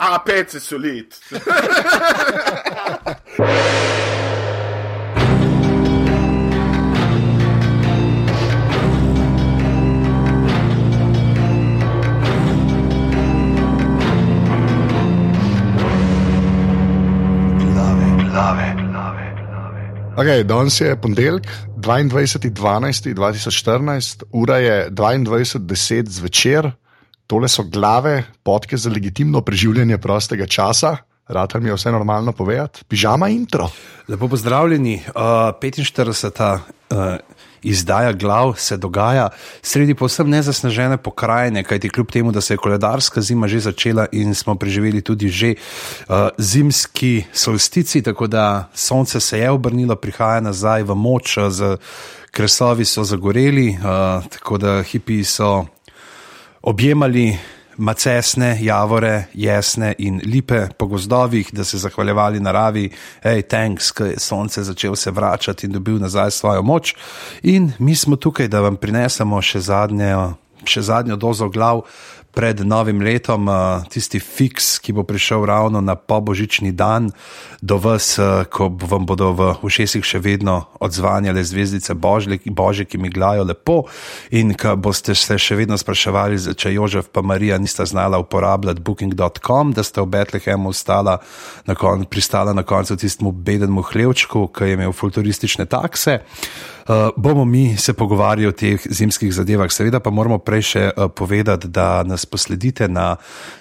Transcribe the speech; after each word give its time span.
A, 0.00 0.18
pece 0.18 0.60
so 0.60 0.78
lit. 0.78 1.20
Okay, 20.16 20.44
danes 20.44 20.80
je 20.80 21.00
ponedeljek, 21.00 21.48
22.12.2014, 21.76 24.22
ura 24.32 24.56
je 24.56 24.90
22.10 24.90 26.08
zvečer, 26.08 26.70
tole 27.30 27.48
so 27.48 27.62
glave, 27.62 28.24
podke 28.42 28.76
za 28.76 28.90
legitimno 28.90 29.40
preživljanje 29.46 29.98
prostega 29.98 30.46
časa. 30.46 30.96
Rad 31.30 31.52
mi 31.62 31.68
je 31.68 31.74
vse 31.74 31.92
normalno 31.92 32.32
povedati, 32.32 32.82
pižama 32.88 33.28
intro. 33.28 33.68
Lepo 34.08 34.28
pozdravljeni, 34.28 35.02
uh, 35.14 35.22
45. 35.62 36.58
Uh, 36.90 36.98
izdaja 37.62 38.12
glav 38.12 38.54
se 38.56 38.76
dogaja 38.76 39.28
sredi 39.62 39.94
povsem 39.94 40.30
nezasnežene 40.30 40.96
pokrajine, 40.96 41.62
kajti 41.64 41.88
kljub 41.88 42.10
temu, 42.10 42.32
da 42.32 42.40
se 42.40 42.54
je 42.54 42.58
koledarska 42.58 43.20
zima 43.20 43.48
že 43.48 43.60
začela 43.60 44.06
in 44.12 44.34
smo 44.34 44.54
preživeli 44.54 45.02
tudi 45.02 45.28
že 45.28 45.54
uh, 45.54 46.28
zimski 46.38 47.24
solstici, 47.32 48.02
tako 48.02 48.26
da 48.26 48.68
sonce 48.74 49.20
se 49.20 49.38
je 49.38 49.50
obrnilo, 49.50 49.96
prihaja 49.96 50.40
nazaj 50.40 50.82
v 50.82 50.94
moč, 50.94 51.36
uh, 51.36 51.50
z 51.50 51.76
kresovi 52.30 52.84
so 52.84 53.04
zagoreli, 53.04 53.68
uh, 53.78 54.24
tako 54.30 54.58
da 54.58 54.82
hipi 54.82 55.24
so 55.24 55.66
objemali 56.62 57.38
macesne, 57.80 58.58
javore, 58.60 59.24
jesne 59.34 59.94
in 59.98 60.20
lipe 60.24 60.68
po 60.78 60.86
gozdovih, 60.86 61.48
da 61.52 61.64
se 61.64 61.78
zahvaljevali 61.78 62.40
naravi, 62.40 62.90
hej, 63.22 63.42
tanks, 63.42 63.92
ki 63.92 64.12
je 64.12 64.18
sonce 64.18 64.62
začel 64.62 64.96
se 64.96 65.10
vračati 65.10 65.66
in 65.66 65.72
dobil 65.72 65.98
nazaj 65.98 66.30
svojo 66.30 66.62
moč. 66.62 66.94
In 67.42 67.72
mi 67.78 67.96
smo 67.96 68.16
tukaj, 68.16 68.48
da 68.48 68.60
vam 68.60 68.76
prinesemo 68.76 69.40
še 69.42 69.60
zadnjo, 69.60 70.34
še 70.64 70.82
zadnjo 70.82 71.16
dozo 71.16 71.48
glav 71.48 71.82
pred 72.34 72.60
novim 72.66 73.02
letom, 73.02 73.48
tisti 73.90 74.20
fiks, 74.20 74.78
ki 74.78 74.94
bo 74.94 75.02
prišel 75.02 75.44
ravno 75.46 75.80
na 75.80 75.94
pobožični 75.94 76.72
dan 76.72 77.10
do 77.60 77.76
vas, 77.76 78.14
ko 78.50 78.70
vam 78.70 79.06
bodo 79.06 79.32
v 79.34 79.48
ušesih 79.66 80.04
še 80.04 80.20
vedno 80.22 80.70
odzvanjale 80.80 81.42
zvezdice 81.44 81.94
Božje, 81.94 82.84
ki 82.86 82.98
mi 82.98 83.10
glajo 83.10 83.44
lepo 83.44 83.84
in 84.30 84.54
ko 84.54 84.76
boste 84.76 85.14
se 85.14 85.38
še 85.38 85.58
vedno 85.58 85.78
spraševali, 85.78 86.38
če 86.54 86.74
Jožef 86.74 87.10
pa 87.12 87.22
Marija 87.22 87.58
nista 87.58 87.86
znala 87.86 88.18
uporabljati 88.22 88.80
booking.com, 88.80 89.74
da 89.74 89.82
ste 89.82 90.00
v 90.00 90.10
Betlehemu 90.14 90.72
stala 90.72 91.18
na 91.66 91.74
kon, 91.74 92.06
pristala 92.06 92.54
na 92.54 92.62
koncu 92.62 92.96
tistemu 92.96 93.32
bedenmu 93.32 93.82
hlevčku, 93.82 94.46
ki 94.54 94.70
je 94.70 94.78
imel 94.78 94.94
futuristične 94.94 95.66
takse. 95.66 96.20
Uh, 96.90 97.10
bomo 97.16 97.44
mi 97.44 97.76
se 97.76 97.92
pogovarjali 97.92 98.48
o 98.48 98.52
teh 98.52 98.80
zimskih 98.90 99.30
zadevah, 99.34 99.70
seveda 99.70 100.00
pa 100.02 100.10
moramo 100.10 100.40
prej 100.42 100.62
še 100.72 100.80
uh, 100.90 101.06
povedati, 101.14 101.68
da 101.70 102.02
nas 102.02 102.24
posledite 102.26 102.88
na 102.90 103.14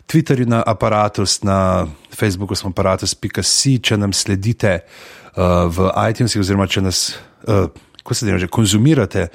Twitterju, 0.09 0.47
na 0.49 0.63
aparatus, 0.65 1.43
na 1.45 1.85
Facebooku 2.09 2.57
smo 2.57 2.71
aparatus.com, 2.73 3.77
če 3.85 3.97
nam 4.01 4.15
sledite 4.17 4.79
uh, 4.81 5.69
v 5.69 5.91
iTunesih, 6.09 6.41
oziroma 6.41 6.65
če 6.65 6.81
nas, 6.81 7.03
uh, 7.45 7.69
ko 8.01 8.17
se 8.17 8.39
že 8.39 8.49
konzumirate 8.49 9.27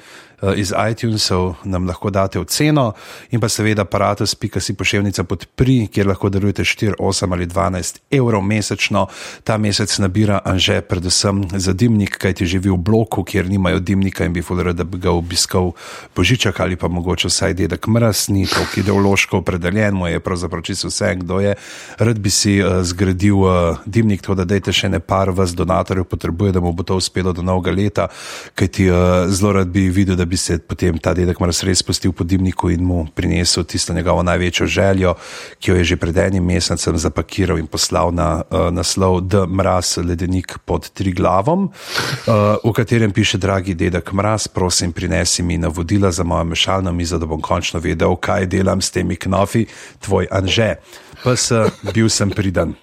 iz 0.55 0.73
iTunesov, 0.91 1.53
nam 1.63 1.87
lahko 1.87 2.09
date 2.09 2.39
oceno 2.39 2.93
in 3.31 3.39
pa 3.39 3.49
seveda 3.49 3.81
aparatus.si 3.81 4.73
pošiljnica 4.73 5.23
podpri, 5.23 5.87
kjer 5.87 6.07
lahko 6.07 6.29
darujete 6.29 6.63
4, 6.63 6.93
8 6.99 7.33
ali 7.33 7.47
12 7.47 7.99
evrov 8.11 8.41
mesečno. 8.43 9.07
Ta 9.43 9.57
mesec 9.57 9.97
nabira 9.99 10.39
Anže 10.45 10.81
predvsem 10.81 11.43
za 11.53 11.73
dimnik, 11.73 12.17
kaj 12.17 12.33
ti 12.33 12.45
živi 12.45 12.69
v 12.69 12.77
bloku, 12.77 13.23
kjer 13.23 13.49
nimajo 13.49 13.79
dimnika 13.79 14.25
in 14.25 14.33
bi 14.33 14.41
fulero, 14.41 14.73
da 14.73 14.83
bi 14.83 14.97
ga 14.97 15.11
obiskal 15.11 15.71
Božičak 16.15 16.59
ali 16.59 16.75
pa 16.75 16.87
mogoče 16.87 17.27
vsaj 17.27 17.53
dedek 17.53 17.87
Mraz, 17.87 18.29
ni 18.29 18.45
tako 18.47 18.79
ideološko 18.79 19.37
opredeljen, 19.37 19.95
mu 19.95 20.07
je 20.07 20.19
pravzaprav 20.19 20.61
čisto 20.61 20.87
vse, 20.87 21.15
kdo 21.15 21.39
je. 21.39 21.55
Rad 21.97 22.19
bi 22.19 22.29
si 22.29 22.59
uh, 22.61 22.81
zgradil 22.83 23.37
uh, 23.37 23.77
dimnik, 23.85 24.21
tako 24.21 24.35
da 24.35 24.45
dajte 24.45 24.73
še 24.73 24.89
ne 24.89 24.99
par 24.99 25.29
vas 25.29 25.55
donatorjev 25.55 26.03
potrebuje, 26.03 26.51
da 26.51 26.59
mu 26.59 26.73
bo 26.73 26.83
to 26.83 26.97
uspelo 26.97 27.33
do 27.33 27.41
novega 27.41 27.71
leta, 27.71 28.07
kaj 28.55 28.67
ti 28.67 28.89
zelo 29.29 29.51
rad 29.51 29.67
bi 29.67 29.87
videl, 29.89 30.15
da 30.15 30.24
bi 30.25 30.37
se 30.37 30.59
potem 30.59 30.97
ta 30.97 31.13
dedek 31.13 31.39
Mraz 31.39 31.63
res 31.63 31.79
spustil 31.79 32.13
po 32.13 32.23
dimniku 32.23 32.69
in 32.69 32.83
mu 32.83 33.07
prinesel 33.15 33.63
tisto 33.63 33.93
njegovo 33.93 34.23
največjo 34.23 34.67
željo, 34.67 35.15
ki 35.59 35.71
jo 35.71 35.77
je 35.77 35.83
že 35.83 35.97
pred 35.97 36.17
enim 36.17 36.45
mesecem 36.45 36.97
zapakiral 36.97 37.59
in 37.59 37.67
poslal 37.67 38.11
na 38.11 38.41
uh, 38.41 38.71
naslov 38.71 39.21
D. 39.21 39.45
Mraz, 39.47 39.97
ledenik 39.97 40.57
pod 40.65 40.89
tri 40.89 41.13
glavom, 41.13 41.69
uh, 41.69 42.57
v 42.63 42.73
katerem 42.73 43.11
piše: 43.11 43.37
Dragi 43.37 43.73
dedek 43.73 44.13
Mraz, 44.13 44.47
prosim, 44.47 44.93
prinesi 44.93 45.43
mi 45.43 45.57
navodila 45.57 46.11
za 46.11 46.23
mojo 46.23 46.43
mešalno 46.43 46.91
mizo, 46.91 47.17
da 47.17 47.25
bom 47.25 47.41
končno 47.41 47.79
vedel, 47.79 48.15
kaj 48.15 48.45
delam 48.45 48.81
s 48.81 48.91
temi 48.91 49.15
knofi, 49.15 49.65
tvoj 49.99 50.27
Anže. 50.31 50.75
Pa 51.23 51.35
se 51.35 51.69
bil 51.93 52.09
sem 52.09 52.29
pridan. 52.29 52.75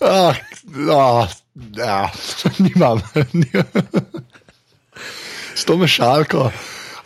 Ah, 0.00 0.34
ah, 0.90 1.28
ah, 1.82 2.10
nimam. 2.64 3.02
S 5.58 5.64
to 5.64 5.74
mešalko. 5.76 6.50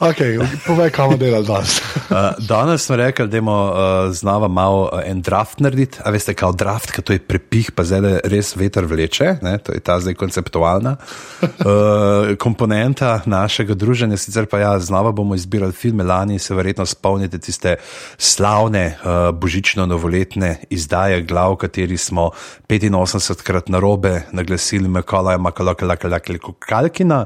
Okay, 0.03 0.35
povej, 0.67 0.91
kam 0.91 1.15
delati 1.15 1.47
danes. 1.47 1.79
Uh, 2.11 2.35
danes 2.51 2.83
smo 2.83 2.97
rekli, 2.97 3.29
da 3.29 3.39
bomo 3.39 3.71
uh, 3.71 4.13
znova 4.13 4.49
malo 4.49 4.91
uh, 4.93 5.01
en 5.07 5.21
draft 5.23 5.61
narediti. 5.61 5.99
A 6.05 6.11
veste, 6.11 6.35
kao 6.35 6.51
draft, 6.53 6.91
ki 6.91 7.05
to 7.07 7.15
je 7.15 7.21
prepih, 7.23 7.71
pa 7.71 7.85
zdaj 7.87 8.19
res 8.27 8.51
veter 8.59 8.83
vleče, 8.91 9.37
ne? 9.47 9.53
to 9.63 9.73
je 9.73 9.79
ta 9.81 10.01
zdaj 10.03 10.17
konceptualna 10.19 10.97
uh, 10.99 12.35
komponenta 12.45 13.21
našega 13.31 13.79
druženja. 13.79 14.19
Sicer 14.19 14.51
pa 14.51 14.59
ja, 14.59 14.73
znova 14.83 15.13
bomo 15.13 15.39
izbirali 15.39 15.73
filme 15.73 16.03
lani, 16.05 16.39
se 16.39 16.55
verjetno 16.55 16.87
spomnite 16.87 17.39
tiste 17.39 17.77
slavne 18.19 18.97
uh, 18.99 19.31
božično-novoletne 19.39 20.57
izdaje, 20.71 21.23
glav, 21.23 21.53
v 21.55 21.63
kateri 21.63 21.97
smo 21.97 22.33
85krat 22.69 23.71
na 23.71 23.79
robe 23.79 24.23
naglasili 24.33 24.89
Mekolaja 24.89 25.39
Makalakalakalakina. 25.39 27.25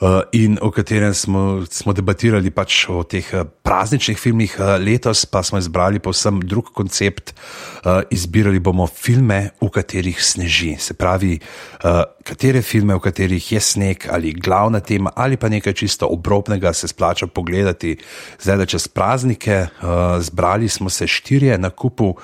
Uh, 0.00 0.20
in 0.32 0.58
o 0.62 0.70
katerem 0.70 1.14
smo, 1.14 1.64
smo 1.70 1.92
debatirali 1.92 2.03
pač 2.54 2.88
o 2.88 3.02
teh 3.02 3.24
uh, 3.32 3.44
prazničnih 3.44 4.18
filmih, 4.18 4.56
uh, 4.58 4.76
letos 4.78 5.26
pa 5.26 5.42
smo 5.42 5.58
izbrali 5.58 5.98
povsem 5.98 6.40
drug 6.40 6.72
koncept. 6.74 7.34
Uh, 7.84 8.02
izbirali 8.10 8.60
bomo 8.60 8.86
filme, 8.86 9.50
v 9.60 9.68
katerih 9.68 10.16
sneži. 10.16 10.76
Se 10.80 10.94
pravi, 10.94 11.38
katere 12.24 12.62
filme, 12.62 12.94
v 12.96 13.00
katerih 13.04 13.52
je 13.52 13.60
sneg 13.60 14.06
ali 14.08 14.32
glavna 14.32 14.80
tema, 14.80 15.10
ali 15.16 15.36
pa 15.36 15.48
nekaj 15.48 15.72
čisto 15.72 16.08
obrobnega, 16.08 16.72
se 16.72 16.88
splača 16.88 17.26
pogledati. 17.26 17.96
Zdaj, 18.40 18.56
da 18.56 18.66
čez 18.66 18.88
praznike, 18.88 19.66
zbrali 20.20 20.68
smo 20.68 20.90
se 20.90 21.06
štirje 21.06 21.58
na 21.58 21.70
kupu. 21.70 22.14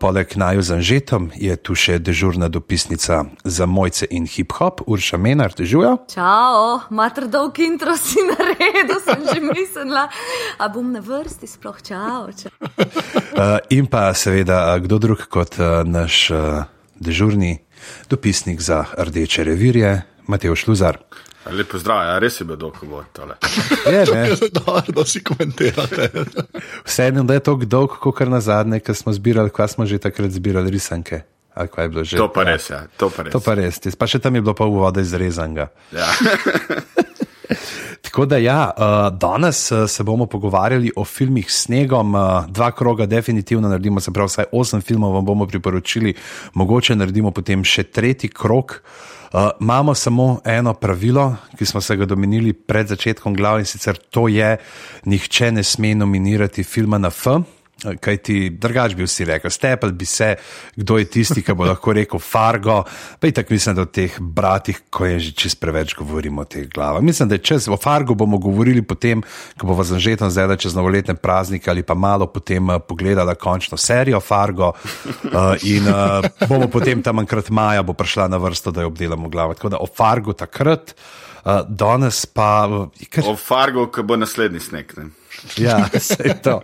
Poleg 0.00 0.32
Naju 0.36 0.62
z 0.62 0.72
Anžetom 0.72 1.28
je 1.36 1.52
tu 1.60 1.74
še 1.76 1.98
dežurna 2.00 2.48
dopisnica 2.48 3.24
za 3.44 3.66
mojce 3.68 4.06
in 4.10 4.24
hip-hop, 4.24 4.80
Urša 4.88 5.20
Menar, 5.20 5.52
težujo. 5.52 5.98
Čau, 6.08 6.80
mater 6.88 7.28
dolg 7.28 7.60
intro 7.60 7.92
si 8.00 8.24
naredil, 8.24 8.96
sem 9.06 9.20
že 9.22 9.40
mislila, 9.40 10.08
a 10.58 10.64
bom 10.68 10.90
na 10.90 11.00
vrsti 11.00 11.46
sploh 11.46 11.78
čau. 11.82 12.30
čau. 12.34 12.52
Uh, 13.36 13.60
in 13.68 13.84
pa 13.84 14.16
seveda, 14.16 14.72
kdo 14.80 14.96
drug 14.96 15.28
kot 15.28 15.60
uh, 15.60 15.84
naš 15.84 16.32
uh, 16.32 16.64
dežurni 16.96 17.60
dopisnik 18.08 18.64
za 18.64 18.88
rdeče 18.96 19.44
revirje, 19.44 20.08
Matej 20.24 20.56
Šluzar. 20.56 20.96
Lepo 21.50 21.78
zdrav, 21.78 22.00
ja, 22.02 22.18
res 22.18 22.40
je 22.40 22.46
bil 22.48 22.56
dolg 22.56 22.78
govor 22.80 23.04
tole. 23.12 23.36
Je, 23.92 24.02
ne? 24.08 24.22
Da, 24.96 25.04
si 25.04 25.20
komentirate. 25.20 26.08
Vseeno, 26.84 27.22
da 27.28 27.36
je 27.36 27.44
to 27.44 27.54
dolg, 27.68 28.00
kot 28.02 28.24
na 28.26 28.40
zadnje, 28.40 28.80
ki 28.80 28.94
smo 28.94 29.12
zbirali, 29.12 29.52
kaj 29.54 29.76
smo 29.76 29.86
že 29.86 30.00
takrat 30.02 30.32
zbirali 30.32 30.72
risanke. 30.72 31.22
Ali 31.54 31.68
kaj 31.68 31.84
je 31.84 31.88
bilo 31.88 32.04
že? 32.04 32.16
To 32.16 32.28
pa 32.32 32.42
res, 32.44 32.70
ja, 32.70 32.82
to 32.96 33.10
pa 33.10 33.22
res. 33.22 33.32
To 33.32 33.40
pa 33.40 33.54
res, 33.56 33.78
pa 33.96 34.08
še 34.10 34.18
tam 34.18 34.34
je 34.34 34.42
bilo 34.42 34.56
pa 34.56 34.66
uvoda 34.66 35.00
izrezanga. 35.00 35.70
Ja. 35.94 36.08
Tako 38.06 38.26
da, 38.26 38.36
ja, 38.36 38.70
uh, 38.76 39.18
danes 39.18 39.72
uh, 39.72 39.88
se 39.90 40.04
bomo 40.04 40.26
pogovarjali 40.26 40.92
o 40.96 41.04
filmih 41.04 41.50
s 41.50 41.64
snegom. 41.64 42.14
Uh, 42.14 42.46
dva 42.48 42.70
kroga, 42.70 43.06
definitivno 43.06 43.68
naredimo, 43.68 44.00
se 44.00 44.12
pravi, 44.12 44.26
vsaj 44.26 44.44
osem 44.52 44.80
filmov 44.80 45.12
vam 45.12 45.24
bomo 45.24 45.46
priporočili, 45.46 46.14
mogoče 46.54 46.94
naredimo 46.96 47.30
potem 47.34 47.64
še 47.64 47.82
tretji 47.82 48.30
krok. 48.30 48.78
Uh, 49.32 49.50
imamo 49.60 49.94
samo 49.94 50.38
eno 50.44 50.74
pravilo, 50.74 51.34
ki 51.58 51.66
smo 51.66 51.80
se 51.80 51.96
ga 51.96 52.06
domenili 52.06 52.52
pred 52.52 52.86
začetkom 52.86 53.34
glav 53.34 53.58
in 53.58 53.66
sicer 53.66 53.98
to 53.98 54.28
je, 54.28 54.54
nihče 55.04 55.50
ne 55.52 55.66
sme 55.66 55.94
nominirati 55.94 56.62
filma 56.62 56.98
na 56.98 57.10
F. 57.10 57.26
Kaj 57.76 58.16
ti 58.24 58.36
drugač 58.56 58.94
bi 58.96 59.04
vsi 59.04 59.26
rekli, 59.28 59.50
stepel 59.52 59.90
bi 59.92 60.06
se, 60.08 60.30
kdo 60.80 60.96
je 60.96 61.04
tisti, 61.12 61.42
ki 61.44 61.52
bo 61.52 61.66
lahko 61.68 61.92
rekel 61.92 62.20
Fargo. 62.24 62.78
Pa 63.20 63.28
in 63.28 63.34
tako 63.36 63.52
mislim, 63.52 63.76
da 63.76 63.84
o 63.84 63.90
teh 63.92 64.14
bratih, 64.16 64.78
ko 64.88 65.04
je 65.04 65.18
že 65.26 65.32
čez 65.36 65.54
preveč 65.60 65.92
govorimo 65.94 66.40
o 66.40 66.48
teh 66.48 66.70
glavah. 66.72 67.04
Mislim, 67.04 67.28
da 67.28 67.36
čez 67.36 67.68
o 67.68 67.76
Fargo 67.76 68.16
bomo 68.16 68.38
govorili 68.40 68.80
potem, 68.80 69.20
ko 69.60 69.68
bo 69.68 69.84
zanžetom 69.84 70.32
zdaj, 70.32 70.48
da 70.48 70.56
čez 70.56 70.74
novoletne 70.74 71.18
praznike 71.20 71.70
ali 71.70 71.84
pa 71.84 71.94
malo 71.94 72.26
potem 72.32 72.64
uh, 72.68 72.80
pogledala 72.80 73.34
končno 73.34 73.76
serijo 73.76 74.20
Fargo 74.24 74.72
uh, 74.72 75.52
in 75.62 75.84
uh, 75.84 76.24
bomo 76.48 76.70
potem 76.72 77.04
tam 77.04 77.20
enkrat 77.20 77.50
maja 77.50 77.84
bo 77.84 77.92
prišla 77.92 78.30
na 78.32 78.40
vrsto, 78.40 78.72
da 78.72 78.86
jo 78.86 78.88
obdelamo 78.88 79.28
glavo. 79.28 79.54
Tako 79.54 79.68
da 79.68 79.84
o 79.84 79.86
Fargo 79.86 80.32
takrat, 80.32 80.96
uh, 81.44 81.60
danes 81.68 82.24
pa. 82.26 82.88
Kar... 83.10 83.28
O 83.28 83.36
Fargo, 83.36 83.90
ki 83.92 84.00
bo 84.00 84.16
naslednji 84.16 84.64
sneg. 84.64 84.96
Ne? 84.96 85.10
Ja, 85.56 85.88
se 85.98 86.16
je 86.24 86.34
to. 86.42 86.60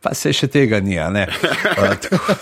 Pa 0.00 0.14
se 0.14 0.32
še 0.32 0.48
tega 0.50 0.80
ni. 0.80 0.98
Uh, 1.72 1.94
tako, 1.96 2.34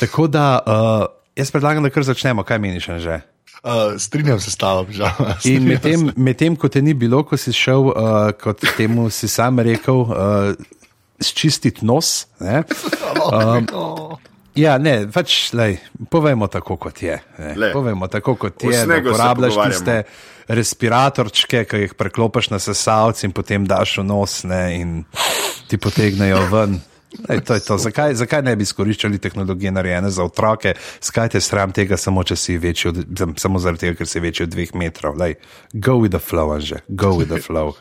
tako 0.00 0.26
da 0.26 0.44
uh, 0.60 1.04
jaz 1.38 1.50
predlagam, 1.54 1.84
da 1.86 1.90
kar 1.90 2.04
začnemo. 2.04 2.44
Kaj 2.46 2.58
meniš, 2.58 2.88
že? 3.02 3.20
Uh, 3.66 3.96
strinjam 3.98 4.40
se 4.40 4.50
s 4.50 4.56
tabo, 4.56 4.86
žal. 4.94 5.10
In 5.48 5.66
medtem, 5.66 6.10
med 6.16 6.42
ko 6.58 6.68
te 6.68 6.82
ni 6.82 6.94
bilo, 6.94 7.22
ko 7.26 7.38
si 7.40 7.54
šel, 7.54 7.90
uh, 7.90 8.30
kot 8.38 8.62
temu 8.76 9.08
si 9.10 9.28
sam 9.28 9.58
rekel, 9.58 10.04
uh, 10.06 10.52
čistiti 11.22 11.86
nos. 11.86 12.26
Ne? 12.40 12.62
Um, 13.26 13.66
ja, 14.56 14.78
ne, 14.78 14.94
pač, 15.12 15.52
lej, 15.56 15.78
povemo 16.10 16.48
tako, 16.52 16.76
kot 16.80 17.02
je. 17.02 17.18
Povemo 17.72 18.08
tako, 18.08 18.36
kot 18.40 18.64
je. 18.64 18.86
Da 18.86 18.98
uporabljaš 19.02 19.60
tiste 19.60 20.02
respiratorčke, 20.48 21.64
ki 21.66 21.84
jih 21.86 21.94
preklopiš 21.98 22.50
na 22.54 22.60
sesalce 22.62 23.26
in 23.26 23.34
potem 23.36 23.66
daš 23.66 23.98
v 24.00 24.06
nos 24.06 24.42
ne, 24.46 24.62
in 24.78 24.92
ti 25.70 25.78
potegnejo 25.78 26.44
ven. 26.52 26.78
Ej, 27.28 27.40
to 27.48 27.56
to. 27.60 27.78
Zakaj, 27.78 28.14
zakaj 28.14 28.42
ne 28.44 28.56
bi 28.56 28.66
izkoriščali 28.66 29.18
tehnologije 29.18 29.72
narejene 29.72 30.10
za 30.10 30.24
otroke? 30.24 30.74
Skaj 31.00 31.28
te 31.32 31.40
sram 31.40 31.72
tega, 31.72 31.96
samo, 31.96 32.20
od, 32.20 33.04
samo 33.40 33.58
zaradi 33.62 33.86
tega, 33.86 33.96
ker 33.98 34.10
si 34.10 34.20
večji 34.20 34.44
od 34.44 34.52
dveh 34.52 34.74
metrov. 34.74 35.16
Lej, 35.16 35.38
go 35.72 35.96
with 36.02 36.12
the 36.12 36.20
flow, 36.20 36.58
že, 36.60 36.82
go 36.88 37.16
with 37.16 37.32
the 37.32 37.42
flow. 37.42 37.74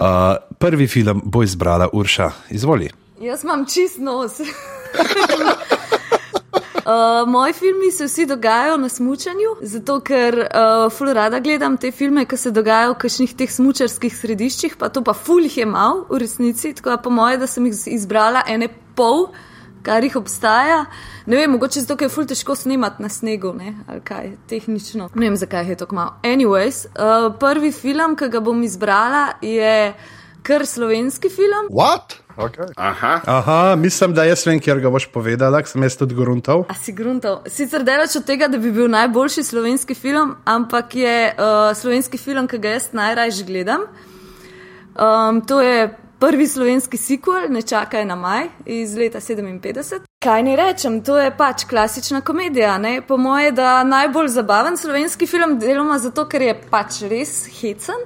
Uh, 0.00 0.38
prvi 0.56 0.86
film 0.88 1.20
bo 1.24 1.42
izbrala 1.42 1.90
Urša, 1.92 2.30
izvoli. 2.56 2.88
Jaz 3.20 3.44
imam 3.44 3.66
čist 3.68 3.98
nos. 3.98 4.40
Uh, 6.84 7.28
moji 7.34 7.52
filmi 7.52 7.90
se 7.90 8.04
vsi 8.04 8.26
dogajajo 8.26 8.76
na 8.76 8.88
smutku, 8.88 9.56
zato 9.60 10.00
ker 10.00 10.38
uh, 10.38 10.92
ful 10.92 11.12
rada 11.12 11.40
gledam 11.40 11.76
te 11.76 11.90
filme, 11.90 12.24
ki 12.24 12.36
se 12.36 12.50
dogajajo 12.50 12.94
v 12.94 12.98
kakšnih 13.04 13.34
teh 13.36 13.50
smučarskih 13.50 14.16
središčih, 14.16 14.76
pa 14.78 14.88
to 14.88 15.02
pa 15.04 15.12
ful 15.12 15.42
jih 15.42 15.58
je 15.58 15.66
mal 15.66 16.04
v 16.10 16.20
resnici. 16.22 16.74
Tako 16.74 16.90
da 16.90 16.96
po 16.96 17.10
moje, 17.10 17.38
da 17.38 17.46
sem 17.46 17.66
jih 17.66 17.82
izbrala 17.96 18.42
ene 18.48 18.68
pol, 18.96 19.28
kar 19.82 20.04
jih 20.04 20.16
obstaja. 20.16 20.84
Ne 21.26 21.36
vem, 21.36 21.50
mogoče 21.50 21.82
zato, 21.82 21.96
ker 21.96 22.08
je 22.08 22.14
ful 22.14 22.28
težko 22.28 22.54
snimati 22.56 23.02
na 23.02 23.08
snegu, 23.08 23.52
ne? 23.56 23.74
ali 23.88 24.00
kaj 24.04 24.32
tehnično. 24.48 25.10
Ne 25.14 25.28
vem, 25.28 25.36
zakaj 25.36 25.68
je 25.68 25.76
to 25.82 25.90
malo. 25.92 26.16
Anyways, 26.22 26.86
uh, 26.94 27.30
prvi 27.40 27.72
film, 27.72 28.16
ki 28.16 28.30
ga 28.32 28.40
bom 28.44 28.62
izbrala, 28.62 29.26
je 29.42 29.94
kar 30.42 30.66
slovenski 30.66 31.28
film. 31.28 31.68
What? 31.70 32.19
Okay. 32.40 32.72
Aha. 32.76 33.20
Aha, 33.26 33.76
mislim, 33.76 34.14
da 34.14 34.24
jaz 34.24 34.46
vem, 34.46 34.60
kjer 34.60 34.80
ga 34.80 34.90
boš 34.90 35.06
povedala, 35.12 35.60
sem 35.68 35.82
jaz 35.84 35.96
tudi 36.00 36.16
gruntov. 36.16 36.64
A 36.72 36.74
si 36.74 36.92
gruntov. 36.96 37.42
Sicer 37.46 37.84
delaš 37.84 38.16
od 38.22 38.28
tega, 38.28 38.48
da 38.48 38.58
bi 38.58 38.72
bil 38.72 38.88
najboljši 38.88 39.44
slovenski 39.44 39.94
film, 39.94 40.36
ampak 40.44 40.94
je 40.96 41.16
uh, 41.32 41.72
slovenski 41.76 42.18
film, 42.18 42.48
ki 42.48 42.58
ga 42.58 42.76
jaz 42.78 42.92
najraje 42.96 43.44
gledam. 43.46 43.84
Um, 44.96 45.40
to 45.46 45.60
je 45.60 45.90
prvi 46.20 46.46
slovenski 46.46 46.96
sequel, 46.96 47.48
ne 47.48 47.62
čakaj 47.62 48.04
na 48.04 48.16
maj 48.16 48.48
iz 48.66 48.96
leta 48.96 49.20
57. 49.20 50.04
Kaj 50.24 50.42
ne 50.42 50.56
rečem, 50.56 51.00
to 51.04 51.18
je 51.18 51.30
pač 51.36 51.64
klasična 51.64 52.20
komedija. 52.20 52.78
Ne? 52.78 53.00
Po 53.08 53.16
moje, 53.16 53.52
da 53.52 53.84
najbolj 53.84 54.28
zabaven 54.28 54.76
slovenski 54.76 55.26
film, 55.26 55.58
deloma 55.58 55.98
zato, 55.98 56.26
ker 56.28 56.42
je 56.42 56.56
pač 56.70 57.02
res 57.08 57.46
hecen. 57.60 58.04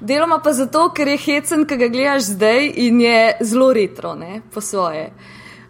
Deloma 0.00 0.38
pa 0.38 0.52
zato, 0.52 0.88
ker 0.96 1.08
je 1.08 1.18
hecen, 1.20 1.66
ki 1.68 1.76
ga 1.76 1.88
gledaš 1.92 2.30
zdaj 2.32 2.72
in 2.86 3.00
je 3.04 3.20
zelo 3.44 3.72
retro, 3.76 4.14
ne, 4.16 4.40
po 4.54 4.60
svoje. 4.60 5.10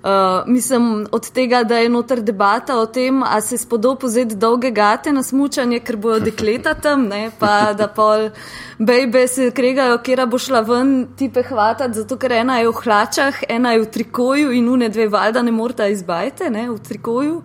Uh, 0.01 0.47
mislim, 0.47 1.07
od 1.13 1.31
tega, 1.31 1.63
da 1.63 1.77
je 1.79 1.89
noter 1.89 2.23
debata 2.23 2.79
o 2.79 2.87
tem, 2.87 3.23
ali 3.23 3.43
se 3.43 3.59
spodob 3.59 3.99
vzeti 4.03 4.35
dolge 4.35 4.71
gate 4.71 5.13
na 5.13 5.23
smučanje, 5.23 5.81
ker 5.85 5.97
bojo 5.97 6.21
dekleta 6.25 6.75
tam, 6.75 7.03
ne, 7.09 7.31
pa 7.39 7.73
da 7.77 7.89
pol 7.89 8.31
bejbe 8.79 9.27
se 9.29 9.51
kregajo, 9.51 9.99
kera 9.99 10.25
bo 10.27 10.39
šla 10.39 10.61
ven 10.65 10.95
tipe 11.19 11.43
hvatati, 11.43 11.99
zato 11.99 12.17
ker 12.17 12.33
ena 12.33 12.59
je 12.63 12.69
v 12.71 12.77
hlačah, 12.85 13.43
ena 13.49 13.73
je 13.75 13.83
v 13.83 13.91
trikoju 13.99 14.53
in 14.57 14.69
une 14.73 14.89
dve 14.89 15.09
valjda 15.09 15.43
ne 15.43 15.53
morata 15.53 15.91
izbajte, 15.93 16.49
ne, 16.51 16.71
v 16.71 16.79
trikoju. 16.79 17.43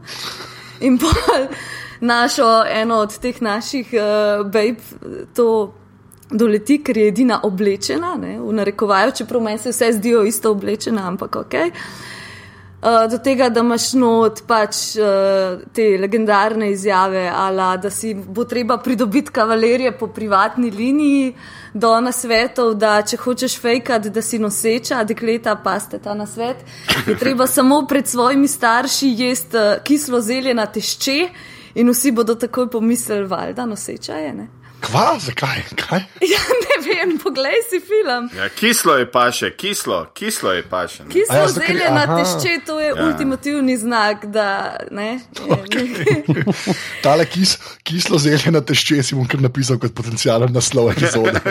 In 0.79 0.99
pol 1.01 1.49
našo, 2.13 2.61
eno 2.69 3.01
od 3.03 3.17
teh 3.19 3.41
naših 3.41 3.91
uh, 3.97 4.45
bejb 4.47 4.79
to 5.33 5.73
doleti, 6.29 6.79
ker 6.83 6.97
je 6.97 7.07
edina 7.07 7.39
oblečena, 7.43 8.15
ne, 8.21 8.39
v 8.39 8.53
narekovaju, 8.53 9.11
čeprav 9.15 9.41
meni 9.41 9.57
se 9.57 9.69
vse 9.69 9.91
zdijo 9.93 10.23
isto 10.25 10.51
oblečena, 10.51 11.07
ampak 11.07 11.35
ok. 11.35 11.53
Uh, 12.85 13.09
do 13.09 13.17
tega, 13.17 13.47
da 13.49 13.63
imaš 13.65 13.93
not 13.97 14.43
pač 14.45 14.77
uh, 15.01 15.61
te 15.73 15.95
legendarne 15.97 16.69
izjave, 16.71 17.23
ala, 17.33 17.71
da 17.81 17.89
si 17.89 18.13
bo 18.13 18.43
treba 18.45 18.77
pridobiti 18.77 19.31
kavalerije 19.33 19.95
po 19.97 20.07
privatni 20.07 20.69
liniji, 20.71 21.31
do 21.73 21.89
nasvetov, 22.01 22.75
da 22.77 22.99
če 23.01 23.17
hočeš 23.17 23.57
fejkati, 23.59 24.11
da 24.13 24.21
si 24.21 24.37
noseča, 24.39 25.01
dekleta 25.03 25.55
pa 25.63 25.79
ste 25.79 25.97
ta 25.99 26.13
nasvet, 26.13 26.61
je 27.07 27.17
treba 27.17 27.47
samo 27.47 27.81
pred 27.89 28.07
svojimi 28.07 28.47
starši 28.47 29.09
jesti 29.17 29.57
uh, 29.57 29.81
kislo 29.83 30.21
zelje 30.21 30.53
na 30.53 30.65
tešče 30.65 31.17
in 31.75 31.89
vsi 31.89 32.11
bodo 32.11 32.35
takoj 32.35 32.69
pomislili, 32.69 33.27
valjda 33.27 33.65
noseča 33.65 34.21
je. 34.21 34.33
Ne? 34.33 34.47
Kva, 34.85 35.19
zakaj? 35.19 35.63
Kaj? 35.75 36.03
Ja, 36.35 36.41
ne 36.65 36.75
vem, 36.85 37.17
poglej 37.21 37.57
si 37.69 37.79
film. 37.79 38.29
Ja, 38.37 38.49
kislo 38.49 38.95
je 38.97 39.05
paše, 39.11 39.51
kislo, 39.57 40.05
kislo 40.13 40.51
je 40.51 40.63
paše. 40.69 41.03
Ne? 41.03 41.09
Kislo 41.09 41.35
ja, 41.35 41.47
zelje 41.47 41.89
na 41.91 42.05
tešče, 42.17 42.59
to 42.65 42.79
je 42.79 42.87
ja. 42.87 43.05
ultimativni 43.05 43.77
znak, 43.77 44.25
da 44.25 44.77
ne. 44.91 45.19
Okay. 45.41 46.23
Tale 47.03 47.25
kis, 47.25 47.57
kislo 47.83 48.17
zelje 48.17 48.51
na 48.51 48.61
tešče 48.61 49.03
si 49.03 49.15
bom 49.15 49.27
kar 49.27 49.41
napisal 49.41 49.79
kot 49.81 49.93
potencijalen 49.95 50.53
naslov 50.53 50.91
epizode. 50.91 51.41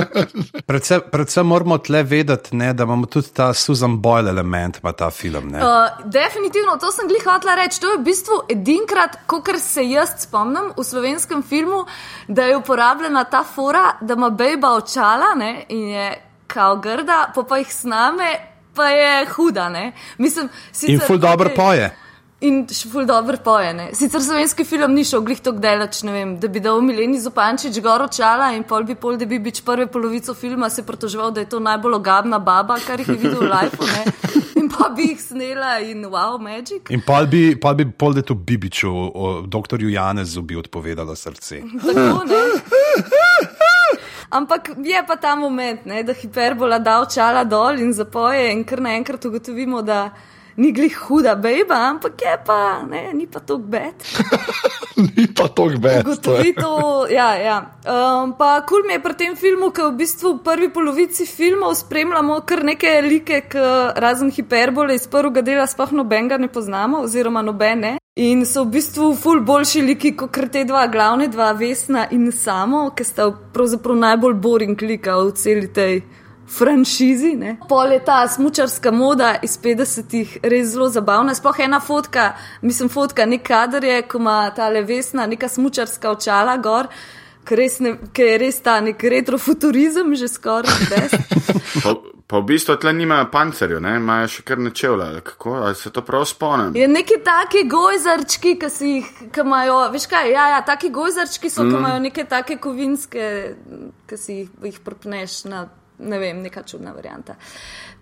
predvsem, 0.68 1.04
predvsem 1.12 1.46
moramo 1.46 1.78
tle 1.78 2.02
vedeti, 2.02 2.56
ne, 2.56 2.72
da 2.72 2.88
imamo 2.88 3.06
tudi 3.06 3.32
ta 3.36 3.52
Susan 3.54 3.98
Boyle 4.02 4.30
element 4.30 4.80
v 4.82 4.92
ta 4.96 5.10
film. 5.10 5.54
Uh, 5.56 6.04
definitivno, 6.04 6.76
to 6.80 6.92
sem 6.92 7.08
glih 7.08 7.24
hotla 7.26 7.56
reči. 7.62 7.80
To 7.80 7.94
je 7.94 8.00
v 8.00 8.06
bistvu 8.06 8.40
edinkrat, 8.52 9.22
kot 9.26 9.50
se 9.60 9.84
jaz 9.88 10.16
spomnim 10.22 10.72
v 10.76 10.84
slovenskem 10.84 11.42
filmu, 11.42 11.84
da 12.28 12.46
je 12.48 12.61
uporabljena 12.62 13.24
ta 13.24 13.42
fora, 13.44 13.96
da 14.00 14.14
ima 14.14 14.30
bejba 14.30 14.76
očala 14.78 15.34
ne, 15.36 15.64
in 15.68 15.88
je 15.88 16.06
kao 16.46 16.76
grda, 16.76 17.32
pa 17.34 17.42
pa 17.42 17.58
jih 17.58 17.74
sname, 17.74 18.30
pa 18.74 18.88
je 18.88 19.26
huda. 19.34 19.70
Mislim, 20.18 20.48
in 20.86 21.00
ful 21.00 21.18
dobro 21.18 21.50
okay, 21.50 21.56
poje. 21.56 21.90
In 22.42 22.64
še 22.66 22.88
ful 22.90 23.06
dobro 23.06 23.38
poje. 23.44 23.70
Ne. 23.74 23.88
Sicer 23.94 24.22
slovenski 24.22 24.64
film 24.66 24.96
ni 24.96 25.04
šel 25.06 25.22
glih 25.26 25.40
tok 25.40 25.60
delač, 25.62 26.02
ne 26.06 26.14
vem, 26.14 26.36
da 26.42 26.50
bi 26.50 26.60
dal 26.60 26.80
Mileni 26.82 27.20
Zopančič 27.22 27.78
gor 27.84 28.02
očala 28.08 28.50
in 28.56 28.64
pol 28.68 28.86
bi 28.88 28.96
pol, 28.98 29.18
da 29.20 29.28
bi 29.30 29.38
bič 29.42 29.62
prve 29.66 29.86
polovico 29.86 30.34
filma 30.34 30.70
se 30.70 30.86
protoževal, 30.86 31.30
da 31.30 31.44
je 31.44 31.52
to 31.54 31.62
najbolj 31.62 32.00
ogabna 32.00 32.42
baba, 32.42 32.80
kar 32.86 33.00
jih 33.00 33.14
je 33.14 33.20
videl 33.20 33.44
v 33.44 33.52
life. 33.52 34.41
Pa 34.72 34.88
bi 34.96 35.08
jih 35.10 35.20
snela 35.20 35.78
in 35.84 36.04
wow, 36.10 36.38
magic. 36.40 36.90
In 36.90 37.02
pa 37.06 37.22
bi, 37.24 37.54
pa 37.60 37.74
bi 37.74 37.86
pol, 37.86 38.14
da 38.16 38.22
to 38.22 38.34
Bibiču, 38.34 38.92
doktorju 39.46 39.90
Janezu 39.90 40.42
bi 40.42 40.56
odpovedala 40.56 41.16
srce. 41.16 41.62
Tako 41.82 42.24
ne. 42.28 42.42
Ampak 44.32 44.70
je 44.80 45.02
pa 45.06 45.16
ta 45.16 45.34
moment, 45.36 45.84
ne, 45.84 46.02
da 46.02 46.14
hiperbola 46.16 46.78
da 46.78 47.00
očala 47.02 47.44
dol 47.44 47.80
in 47.80 47.92
zapoje, 47.92 48.46
in 48.52 48.64
kar 48.64 48.80
naenkrat 48.80 49.24
ugotovimo, 49.28 49.82
da 49.82 50.06
ni 50.56 50.72
glih 50.72 50.96
huda 50.96 51.34
bejba, 51.36 51.76
ampak 51.90 52.24
je 52.24 52.36
pa, 52.46 52.82
ne, 52.88 53.10
ni 53.12 53.26
pa 53.26 53.40
to 53.40 53.58
gbet. 53.60 54.08
pa 55.42 55.48
to 55.48 55.66
gbet. 55.74 56.06
To, 56.60 57.06
ja, 57.10 57.34
ja. 57.34 57.56
Um, 57.82 58.34
pa 58.38 58.60
kul 58.60 58.82
cool 58.82 58.86
mi 58.86 58.94
je 58.94 59.02
pri 59.02 59.14
tem 59.18 59.36
filmu, 59.36 59.70
ker 59.74 59.90
v 59.90 59.98
bistvu 60.02 60.36
v 60.36 60.42
prvi 60.46 60.68
polovici 60.70 61.26
filmov 61.26 61.74
spremljamo 61.74 62.40
kar 62.46 62.62
neke 62.64 63.00
like, 63.02 63.42
razen 63.96 64.30
hiperbole 64.30 64.94
iz 64.94 65.08
prvega 65.10 65.42
dela, 65.42 65.66
sploh 65.66 65.92
nobenega 65.92 66.38
ne 66.38 66.48
poznamo, 66.48 67.02
oziroma 67.02 67.42
nobene. 67.42 67.96
In 68.16 68.44
so 68.46 68.66
v 68.66 68.76
bistvu 68.76 69.14
ful 69.16 69.40
boljši 69.40 69.82
liki 69.82 70.10
kot 70.16 70.36
te 70.52 70.66
dva 70.68 70.86
glavne, 70.86 71.30
dva 71.32 71.52
Vesna 71.56 72.06
in 72.12 72.30
samo, 72.32 72.90
ki 72.94 73.04
sta 73.08 73.30
pravzaprav 73.54 73.96
najbolj 73.96 74.34
boring 74.34 74.78
klika 74.78 75.16
v 75.16 75.32
celi 75.32 75.70
tej 75.72 76.02
franšizi. 76.58 77.32
Ne. 77.36 77.56
Pol 77.68 77.92
je 77.92 78.04
ta 78.04 78.28
smočarska 78.28 78.90
moda 78.90 79.34
iz 79.42 79.58
50-ih 79.62 80.38
res 80.42 80.68
zelo 80.74 80.88
zabavna. 80.88 81.34
Sploh 81.34 81.60
ena 81.60 81.80
fotka, 81.80 82.32
mislim, 82.62 82.88
fotka 82.88 83.26
nek 83.26 83.46
kader 83.46 83.84
je, 83.84 84.02
ko 84.02 84.18
ima 84.18 84.38
ta 84.56 84.68
levesna, 84.68 85.26
neka 85.26 85.48
smočarska 85.48 86.10
očala 86.10 86.56
gor. 86.56 86.88
Ker 87.44 87.58
je 87.58 88.38
res 88.38 88.60
ta 88.62 88.78
nek 88.80 89.02
retrofuturizem, 89.02 90.14
že 90.14 90.28
skoraj. 90.30 91.08
Pa 92.32 92.40
v 92.40 92.48
bistvu 92.48 92.78
tle 92.80 92.94
nimajo 92.96 93.26
pancerjev, 93.28 93.80
ne? 93.84 93.98
imajo 94.00 94.28
še 94.32 94.42
kar 94.48 94.60
načevla. 94.62 95.10
ali 95.12 95.20
Kako, 95.20 95.50
ali 95.66 95.74
se 95.76 95.90
to 95.92 96.00
prav 96.00 96.24
spomnim? 96.24 96.70
Je 96.80 96.86
neki 96.88 97.18
taki 97.24 97.66
gojzarčki, 97.68 98.54
ki 98.56 98.70
si 98.72 98.92
jih, 98.94 99.10
ki 99.34 99.44
imajo, 99.44 99.74
veš 99.92 100.06
kaj, 100.08 100.30
ja, 100.32 100.46
ja 100.54 100.62
taki 100.64 100.88
gojzarčki 100.88 101.50
so, 101.52 101.66
mm. 101.66 101.68
ki 101.68 101.76
imajo 101.82 101.98
neke 102.06 102.24
take 102.30 102.56
kovinske, 102.56 103.26
ki 104.08 104.16
si 104.16 104.38
jih, 104.38 104.54
jih 104.64 104.78
propneš 104.80 105.42
na, 105.52 105.66
ne 106.02 106.18
vem, 106.18 106.42
neka 106.42 106.62
čudna 106.62 106.92
varianta. 106.92 107.36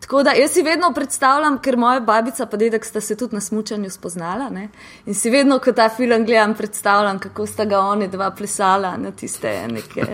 Tako 0.00 0.22
da 0.22 0.30
jaz 0.30 0.50
si 0.50 0.62
vedno 0.62 0.92
predstavljam, 0.94 1.58
ker 1.58 1.76
moja 1.76 2.00
babica 2.00 2.46
pa 2.46 2.56
dedek 2.56 2.84
sta 2.84 3.00
se 3.00 3.16
tudi 3.16 3.34
na 3.34 3.40
smučanju 3.40 3.90
spoznala. 3.90 4.48
Ne? 4.50 4.68
In 5.06 5.14
si 5.14 5.30
vedno, 5.30 5.58
ko 5.58 5.72
ta 5.72 5.88
film 5.88 6.24
gledam, 6.26 6.54
predstavljam, 6.54 7.18
kako 7.18 7.46
sta 7.46 7.64
ga 7.64 7.78
oni 7.78 8.08
dva 8.08 8.30
plesala 8.30 8.96
na 8.96 9.10
tiste 9.10 9.52
neke, 9.68 10.06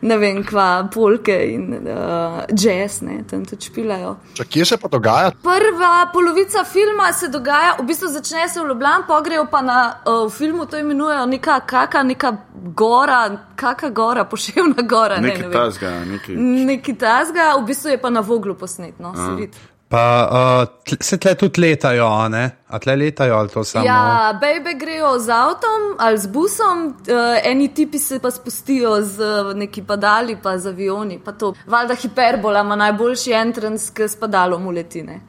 ne 0.00 0.16
vem, 0.18 0.42
kva 0.44 0.88
polke 0.94 1.36
in 1.52 1.74
uh, 1.74 2.40
jazz, 2.50 3.02
ne, 3.02 3.20
tam 3.30 3.44
tudi 3.44 3.68
špilajo. 3.68 4.16
Če 4.34 4.44
kje 4.44 4.64
se 4.72 4.78
pa 4.80 4.88
dogaja? 4.88 5.30
Prva 5.42 5.92
polovica 6.12 6.64
filma 6.64 7.12
se 7.12 7.28
dogaja, 7.28 7.76
v 7.78 7.86
bistvu 7.86 8.08
začne 8.08 8.48
se 8.48 8.60
v 8.60 8.68
Ljubljani, 8.72 9.06
pogrejo 9.08 9.46
pa 9.50 9.62
na, 9.62 9.78
uh, 10.06 10.24
v 10.26 10.34
filmu 10.34 10.66
to 10.66 10.78
imenujejo 10.78 11.26
neka 11.26 11.60
kaka, 11.60 12.02
neka 12.02 12.32
gora, 12.74 13.20
kaka 13.56 13.90
gora, 13.90 14.24
poševna 14.32 14.82
gora. 14.82 15.20
Nekaj 15.20 15.38
ne, 15.38 15.48
ne 15.48 15.48
vem. 15.48 15.52
tasga, 15.52 15.94
nekaj. 16.04 16.36
Neki 16.72 16.96
tasga, 16.98 17.52
v 17.58 17.66
bistvu 17.68 17.94
je 17.94 18.00
pa 18.00 18.10
na 18.10 18.20
voglu 18.26 18.54
posnetno, 18.54 19.09
se 19.16 19.34
vidi. 19.40 19.66
Pa 19.90 20.02
uh, 20.30 20.68
tle- 20.86 21.02
se 21.02 21.16
tle 21.18 21.34
tudi 21.34 21.60
letajo, 21.60 22.06
a 22.06 22.28
ne? 22.28 22.44
A 22.68 22.78
tle 22.78 22.94
letajo 22.96 23.34
ali 23.34 23.50
to 23.50 23.64
samo? 23.64 23.84
Ja, 23.84 24.38
bejbe 24.40 24.76
grejo 24.78 25.16
z 25.18 25.34
avtom 25.34 25.96
ali 25.98 26.18
z 26.18 26.30
busom, 26.30 26.84
uh, 26.86 27.38
eni 27.42 27.68
tipi 27.74 27.98
se 27.98 28.20
pa 28.22 28.30
spustijo 28.30 29.00
z 29.02 29.18
uh, 29.18 29.50
neki 29.56 29.82
padali, 29.82 30.36
pa 30.42 30.58
z 30.58 30.70
avioni. 30.70 31.18
Pa 31.18 31.32
to. 31.32 31.54
Valjda 31.66 31.94
hiperbola 31.94 32.60
ima 32.60 32.76
najboljši 32.76 33.32
entrance, 33.32 33.90
ki 33.94 34.06
s 34.08 34.14
padalom 34.16 34.66
uletine. 34.66 35.20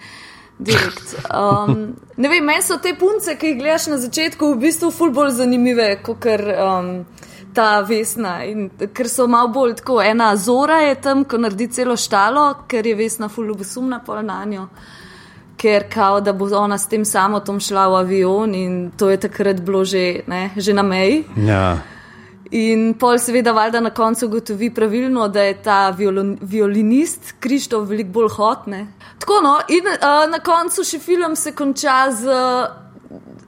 Direkt. 0.61 1.15
Um, 1.33 1.95
ne 2.17 2.29
vem, 2.29 2.45
meni 2.45 2.61
so 2.61 2.77
te 2.77 2.93
punce, 2.93 3.33
ki 3.41 3.55
jih 3.55 3.59
gledaš 3.63 3.87
na 3.89 3.97
začetku, 3.97 4.53
v 4.53 4.61
bistvu 4.67 4.91
ful 4.93 5.09
bolj 5.09 5.39
zanimive 5.39 5.95
kot 6.05 6.27
um, 6.29 6.91
ta 7.53 7.81
vesna. 7.81 8.43
In, 8.45 8.69
ker 8.93 9.09
so 9.09 9.27
malo 9.27 9.51
bolj 9.53 9.75
tako, 9.81 10.01
ena 10.01 10.35
zora 10.35 10.81
je 10.85 10.95
tam, 11.01 11.23
ko 11.25 11.37
naredi 11.37 11.67
celo 11.71 11.97
štalo, 11.97 12.65
ker 12.67 12.87
je 12.87 12.95
vesna 12.95 13.29
ful 13.29 13.47
ljubosumna 13.51 14.01
pol 14.05 14.23
na 14.25 14.43
njo. 14.45 14.67
Ker 15.57 15.85
kao, 15.93 16.21
da 16.21 16.33
bo 16.33 16.49
ona 16.57 16.77
s 16.77 16.89
tem 16.89 17.05
samotom 17.05 17.59
šla 17.59 17.87
v 17.87 17.97
avion 18.01 18.55
in 18.55 18.91
to 18.97 19.09
je 19.09 19.17
takrat 19.21 19.61
bilo 19.61 19.85
že, 19.85 20.23
ne, 20.27 20.49
že 20.57 20.73
na 20.73 20.83
meji. 20.83 21.23
Ja. 21.37 21.77
In 22.51 22.93
pol 22.99 23.15
seveda 23.21 23.53
valjda 23.55 23.79
na 23.79 23.89
koncu 23.95 24.25
ugotovi 24.25 24.73
pravilno, 24.73 25.27
da 25.27 25.43
je 25.43 25.53
ta 25.63 25.89
violon, 25.95 26.33
violinist 26.41 27.35
Krištof 27.39 27.87
veliko 27.87 28.11
bolj 28.11 28.29
hotne. 28.35 28.81
Tako 29.19 29.39
no, 29.43 29.53
in 29.69 29.87
uh, 29.87 30.25
na 30.31 30.41
koncu 30.43 30.83
še 30.83 30.99
film 30.99 31.35
se 31.35 31.53
konča 31.55 32.09
z, 32.11 32.35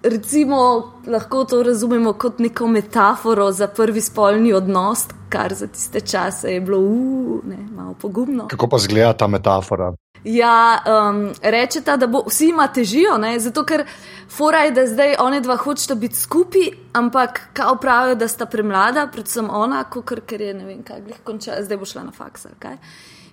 recimo, 0.04 0.92
lahko 1.08 1.44
to 1.46 1.64
razumemo 1.64 2.14
kot 2.14 2.40
neko 2.40 2.68
metaforo 2.68 3.52
za 3.52 3.68
prvi 3.68 4.02
spolni 4.02 4.54
odnos, 4.54 5.06
kar 5.30 5.54
za 5.54 5.68
tiste 5.68 6.02
čase 6.02 6.54
je 6.54 6.62
bilo, 6.62 6.80
uh, 6.80 7.44
ne, 7.46 7.58
malo 7.76 7.96
pogumno. 8.02 8.48
Kako 8.48 8.68
pa 8.68 8.78
zgleda 8.78 9.14
ta 9.14 9.28
metafora? 9.28 9.94
Ja, 10.24 10.84
um, 10.88 11.32
rečeta, 11.42 11.98
da 11.98 12.08
bo, 12.08 12.24
vsi 12.28 12.48
ima 12.50 12.68
težijo, 12.68 13.18
ne? 13.18 13.40
zato 13.40 13.66
ker 13.68 13.84
fora 14.30 14.60
je, 14.64 14.72
da 14.72 14.86
zdaj 14.88 15.16
one 15.20 15.42
dva 15.42 15.58
hočeta 15.58 15.96
biti 15.96 16.16
skupaj, 16.16 16.70
ampak 16.94 17.42
kao 17.54 17.76
pravijo, 17.76 18.16
da 18.16 18.28
sta 18.28 18.46
premlada, 18.46 19.08
predvsem 19.12 19.50
ona, 19.50 19.84
kukor, 19.84 20.22
ker 20.26 20.42
je 20.42 20.54
ne 20.54 20.66
vem, 20.66 20.84
kaj 20.84 21.02
glih 21.02 21.20
konča, 21.24 21.60
zdaj 21.62 21.78
bo 21.78 21.86
šla 21.86 22.04
na 22.04 22.12
faks 22.12 22.46
ali 22.46 22.56
kaj. 22.60 22.78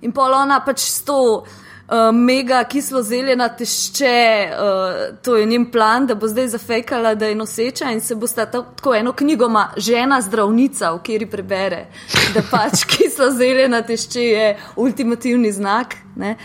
In 0.00 0.12
pol 0.12 0.34
ona 0.34 0.60
pač 0.66 0.80
s 0.80 1.04
to 1.04 1.44
uh, 1.90 2.14
mega 2.14 2.64
kislo 2.64 3.02
zeljena 3.02 3.48
tešče, 3.48 4.48
uh, 4.50 5.18
to 5.22 5.36
je 5.36 5.46
njen 5.46 5.70
plan, 5.70 6.06
da 6.06 6.14
bo 6.14 6.28
zdaj 6.28 6.48
zafekala, 6.48 7.14
da 7.14 7.26
je 7.26 7.34
noseča 7.34 7.90
in 7.90 8.00
se 8.00 8.14
bosta 8.14 8.46
ta- 8.46 8.62
tako 8.76 8.94
eno 8.94 9.12
knjigo 9.12 9.46
ima 9.46 9.72
žena 9.76 10.20
zdravnica, 10.20 10.92
v 10.92 10.98
kateri 10.98 11.26
prebere, 11.26 11.86
da 12.34 12.42
pač 12.50 12.84
kislo 12.92 13.30
zeljena 13.30 13.82
tešče 13.82 14.22
je 14.22 14.58
ultimativni 14.76 15.52
znak. 15.52 15.96
Ne? 16.16 16.36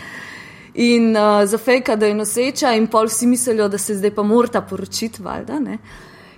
In 0.74 1.16
uh, 1.16 1.44
zafejka, 1.44 1.96
da 1.96 2.06
je 2.06 2.14
noseča, 2.14 2.74
in 2.76 2.86
pol 2.86 3.06
vsi 3.06 3.26
mislijo, 3.26 3.68
da 3.68 3.78
se 3.78 3.94
zdaj 3.94 4.14
pa 4.14 4.22
mora 4.22 4.60
poročiti, 4.60 5.22
valjda. 5.22 5.60
Ne? 5.60 5.78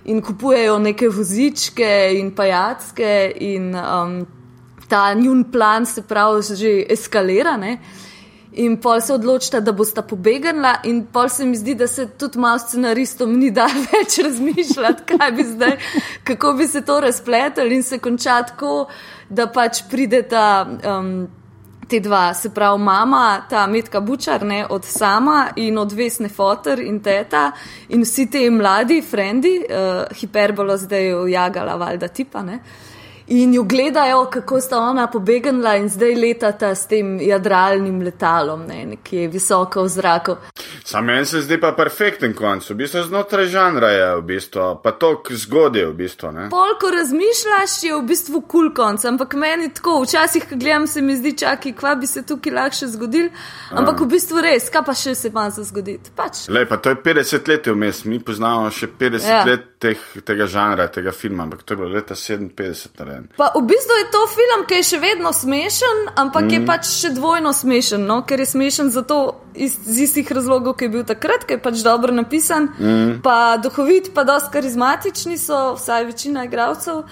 In 0.05 0.21
kupujejo 0.21 0.77
neke 0.79 1.09
vozičke 1.09 2.13
in 2.15 2.31
pajacke, 2.35 3.33
in 3.35 3.75
um, 3.75 4.21
ta 4.89 5.13
njun 5.13 5.43
plan 5.51 5.85
se 5.85 6.01
pravi 6.01 6.55
že 6.55 6.85
eskalira. 6.89 7.57
Ne? 7.57 7.77
In 8.51 8.79
pol 8.81 9.01
se 9.01 9.13
odločita, 9.13 9.59
da 9.61 9.71
bosta 9.71 10.01
pobegnila, 10.01 10.79
in 10.89 11.03
pol 11.13 11.29
se 11.29 11.45
mi 11.45 11.57
zdi, 11.57 11.75
da 11.77 11.87
se 11.87 12.07
tudi 12.17 12.39
malo 12.39 12.59
scenaristom 12.59 13.35
ni 13.37 13.51
da 13.51 13.67
več 13.91 14.17
razmišljati, 14.25 15.03
kaj 15.05 15.31
bi 15.31 15.43
zdaj, 15.43 15.75
kako 16.23 16.53
bi 16.53 16.67
se 16.67 16.81
to 16.85 16.99
razpletali 16.99 17.75
in 17.75 17.83
se 17.83 17.99
konča 17.99 18.41
tako, 18.43 18.87
da 19.29 19.47
pač 19.47 19.83
pride 19.89 20.23
ta. 20.29 20.67
Um, 20.85 21.27
Te 21.89 21.97
dva, 22.05 22.35
se 22.37 22.51
pravi, 22.53 22.77
mama, 22.85 23.47
ta 23.49 23.63
Metka 23.67 23.97
Bučar, 24.05 24.43
ne, 24.45 24.59
od 24.69 24.85
sama 24.85 25.47
in 25.57 25.77
od 25.81 25.95
Vesne 25.97 26.29
Fotor 26.29 26.77
in 26.85 26.99
teta 27.01 27.47
in 27.89 28.03
vsi 28.05 28.27
ti 28.29 28.43
mladi, 28.53 28.99
frendi, 29.01 29.55
uh, 29.65 30.03
hiperbolo 30.19 30.75
zdaj 30.77 31.15
ujagala, 31.23 31.79
valjda 31.81 32.07
tipa, 32.13 32.43
ne. 32.45 32.59
In 33.31 33.53
jo 33.53 33.63
gledajo, 33.63 34.25
kako 34.25 34.61
sta 34.61 34.77
ona 34.79 35.07
pobegnila 35.07 35.75
in 35.75 35.89
zdaj 35.89 36.15
letata 36.15 36.75
s 36.75 36.87
tem 36.87 37.19
jadralnim 37.21 38.01
letalom, 38.01 38.63
ne, 38.65 38.85
nekje 38.85 39.27
visoko 39.27 39.83
v 39.83 39.87
zraku. 39.87 40.35
Sam 40.83 41.05
meni 41.05 41.25
se 41.25 41.41
zdi 41.41 41.59
pa 41.61 41.71
perfekten 41.77 42.33
konc, 42.33 42.65
v 42.69 42.75
bistvu 42.79 43.03
znotraj 43.05 43.45
žanra 43.53 43.91
je, 43.93 44.07
v 44.15 44.23
bistvu, 44.31 44.65
pa 44.83 44.91
to 44.97 45.11
zgodje, 45.29 45.85
v 45.91 45.93
bistvu. 45.93 46.31
Ne? 46.31 46.47
Pol, 46.49 46.73
ko 46.81 46.89
razmišljaš, 46.95 47.77
je 47.83 47.93
v 47.93 48.01
bistvu 48.09 48.41
kul 48.41 48.49
cool 48.49 48.73
konc, 48.73 49.05
ampak 49.05 49.37
meni 49.37 49.69
tako, 49.73 49.99
včasih, 50.07 50.49
ko 50.49 50.57
gledam, 50.57 50.87
se 50.87 51.01
mi 51.01 51.15
zdi, 51.15 51.37
čakaj, 51.37 51.77
kva 51.77 51.95
bi 51.95 52.09
se 52.09 52.25
tukaj 52.25 52.53
lahko 52.53 52.81
še 52.81 52.93
zgodil, 52.97 53.29
ampak 53.69 54.01
v 54.01 54.09
bistvu 54.15 54.41
res, 54.41 54.71
kaj 54.73 54.87
pa 54.89 54.97
še 54.97 55.13
se 55.15 55.29
ima 55.29 55.45
za 55.53 55.67
zgoditi. 55.69 56.09
Pač. 56.17 56.47
Lej, 56.49 56.65
pa 56.65 56.81
to 56.81 56.97
je 56.97 57.03
50 57.05 57.53
let 57.53 57.69
vmes, 57.69 58.05
mi 58.09 58.17
poznamo 58.17 58.73
še 58.73 58.89
50 58.89 59.29
Ja. 59.29 59.43
ja. 59.43 59.45
let 59.45 59.68
teh, 59.79 59.99
tega 60.27 60.45
žanra, 60.47 60.87
tega 60.91 61.11
filma, 61.15 61.43
ampak 61.43 61.63
to 61.63 61.73
je 61.73 61.77
bilo 61.77 61.89
leta 61.89 62.15
57 62.15 62.99
narejen. 62.99 63.27
Pa 63.37 63.51
v 63.55 63.63
bistvu 63.67 63.95
je 63.99 64.07
to 64.11 64.21
film, 64.33 64.65
ki 64.67 64.79
je 64.79 64.87
še 64.89 64.99
vedno 64.99 65.31
smešen, 65.33 66.01
ampak 66.19 66.43
mm. 66.43 66.53
je 66.55 66.61
pač 66.67 66.91
še 66.91 67.13
dvojno 67.15 67.53
smešen, 67.55 68.03
no? 68.09 68.19
ker 68.27 68.43
je 68.43 68.49
smešen 68.51 68.91
zato 68.91 69.19
iz, 69.55 69.77
iz 69.87 70.03
istih 70.09 70.31
razlogov, 70.35 70.75
ki 70.79 70.89
je 70.89 70.93
bil 70.97 71.07
takrat, 71.07 71.47
ker 71.47 71.57
je 71.57 71.63
pač 71.63 71.83
dobro 71.87 72.15
napisan, 72.15 72.71
mm. 72.75 73.19
pa 73.23 73.57
duhovit, 73.63 74.11
pa 74.15 74.27
dosti 74.27 74.53
karizmatični 74.57 75.39
so, 75.39 75.75
vsaj 75.79 76.09
večina 76.11 76.43
igralcev. 76.49 77.05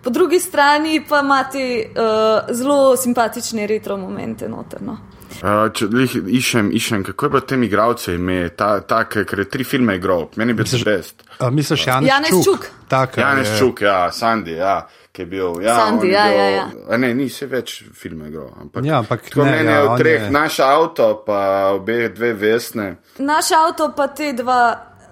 Po 0.00 0.12
drugi 0.12 0.40
strani 0.40 1.02
pa 1.04 1.20
imate 1.20 1.64
uh, 1.92 2.52
zelo 2.56 2.96
simpatične 2.96 3.66
retro 3.68 3.98
momente 4.00 4.48
noterno. 4.48 4.96
Uh, 5.40 5.68
če 5.72 5.86
lih 5.86 6.14
iščem, 6.36 6.72
iščem, 6.74 7.04
kako 7.06 7.26
je 7.28 7.32
pa 7.32 7.40
tem 7.40 7.62
igravcem 7.62 8.14
ime, 8.18 8.48
ta, 8.58 8.80
ta 8.84 9.04
ker 9.08 9.24
ker 9.24 9.38
je 9.44 9.48
tri 9.48 9.64
filme 9.64 9.94
igral, 9.96 10.26
meni 10.36 10.52
bi 10.52 10.64
bil 10.66 10.82
best. 10.84 11.22
A, 11.38 11.48
misliš, 11.50 11.86
Janez, 11.86 12.08
Janez 12.10 12.30
Čuk? 12.34 12.44
Čuk. 12.44 12.66
Taka, 12.90 13.20
Janez 13.22 13.48
je. 13.48 13.58
Čuk, 13.58 13.80
ja, 13.86 14.10
Sandy, 14.12 14.56
ja, 14.58 14.74
ki 15.14 15.22
je 15.22 15.26
bil. 15.26 15.62
Ja, 15.62 15.76
Sandy, 15.78 16.02
on 16.02 16.10
je 16.10 16.12
ja, 16.12 16.24
bil, 16.26 16.36
ja, 16.36 16.48
ja. 16.50 16.66
A 16.90 16.98
ne, 16.98 17.14
ni 17.14 17.28
se 17.30 17.46
več 17.46 17.76
filme 17.94 18.28
igral. 18.28 18.50
Ampak, 18.60 18.84
Ja, 18.84 18.98
ampak 18.98 19.22
tako 19.30 19.46
ne, 19.46 19.50
meni 19.56 19.72
ja, 19.72 19.86
v 19.86 19.96
treh, 20.02 20.22
je- 20.26 20.30
naš 20.34 20.58
avto, 20.66 21.08
pa 21.26 21.40
obe 21.78 22.08
dve 22.10 22.32
vesne. 22.34 22.96
Naš 23.18 23.52
avto 23.56 23.92
pa 23.96 24.08
te 24.08 24.32
dva, 24.32 24.60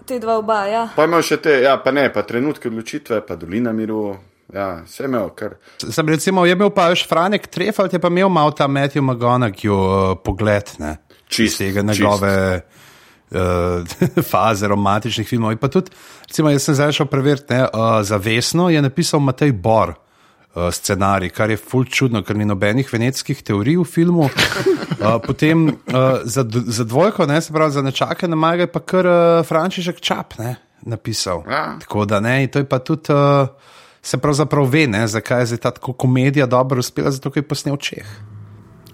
te 0.04 0.18
dva 0.18 0.38
oba, 0.42 0.64
ja. 0.66 0.84
Pa 0.96 1.06
imel 1.06 1.22
še 1.22 1.38
te, 1.40 1.60
ja, 1.62 1.78
pa 1.78 1.94
ne, 1.94 2.08
pa 2.12 2.22
trenutke 2.26 2.68
odločitve, 2.68 3.22
pa 3.25 3.37
dolina 3.37 3.72
miru, 3.72 4.10
ja, 4.55 4.83
vse 4.85 5.05
imel, 5.05 5.28
kar. 5.37 5.57
Sem 5.83 6.09
recimo, 6.09 6.45
je 6.47 6.57
imel 6.57 6.71
pa 6.75 6.88
še 6.97 7.07
Franek 7.09 7.47
Trefalt, 7.52 7.93
je 7.93 8.00
pa 8.00 8.11
imel 8.12 8.31
malo 8.33 8.55
ta 8.57 8.69
Matthew 8.69 9.05
McGonagall 9.05 9.78
uh, 9.78 10.17
pogled, 10.25 10.75
ne? 10.83 10.97
Čist, 11.28 11.61
Iz 11.61 11.61
tega 11.61 11.85
njegove 11.85 12.35
uh, 13.31 14.23
faze 14.31 14.69
romantičnih 14.69 15.28
filmov. 15.28 15.52
In 15.52 15.61
pa 15.61 15.69
tudi, 15.73 15.93
recimo, 16.28 16.52
jaz 16.55 16.69
sem 16.69 16.78
zdaj 16.78 16.97
šel 17.00 17.11
preveriti, 17.12 17.52
ne, 17.52 17.67
uh, 17.69 17.99
za 18.02 18.17
Vesno 18.17 18.71
je 18.73 18.83
napisal 18.83 19.21
Matej 19.21 19.52
Bor. 19.52 19.95
uh, 20.55 20.73
Scenarij, 20.73 21.31
kar 21.31 21.50
je 21.50 21.57
ful 21.57 21.85
čudno, 21.85 22.23
ker 22.25 22.37
ni 22.37 22.47
nobenih 22.49 22.88
venetskih 22.93 23.43
teorij 23.45 23.78
v 23.78 23.85
filmu. 23.85 24.28
Uh, 24.99 25.19
potem 25.23 25.69
uh, 25.69 26.25
za, 26.25 26.43
za 26.49 26.85
dvojko, 26.85 27.26
ne, 27.26 27.40
se 27.40 27.52
pravi 27.52 27.73
za 27.73 27.83
nečake 27.83 28.28
na 28.28 28.37
maga, 28.37 28.67
je 28.67 28.73
pa 28.73 28.81
kar 28.81 29.07
uh, 29.07 29.47
Frančišek 29.47 30.00
Čap 30.00 30.38
ne, 30.38 30.57
napisal. 30.83 31.45
Ja. 31.50 31.76
Tako 31.85 32.05
da 32.09 32.21
ne, 32.21 32.43
in 32.43 32.49
to 32.50 32.64
je 32.64 32.69
pa 32.69 32.78
tudi. 32.78 33.12
Uh, 33.12 33.76
Se 34.02 34.19
pravzaprav 34.19 34.69
ve, 34.71 34.87
ne, 34.87 35.07
zakaj 35.09 35.47
je 35.50 35.57
ta 35.57 35.71
tako 35.71 35.93
komedija 35.93 36.47
dobro 36.47 36.78
uspela, 36.78 37.11
zato 37.11 37.31
je 37.35 37.43
posnel 37.43 37.76
Čeh. 37.76 38.07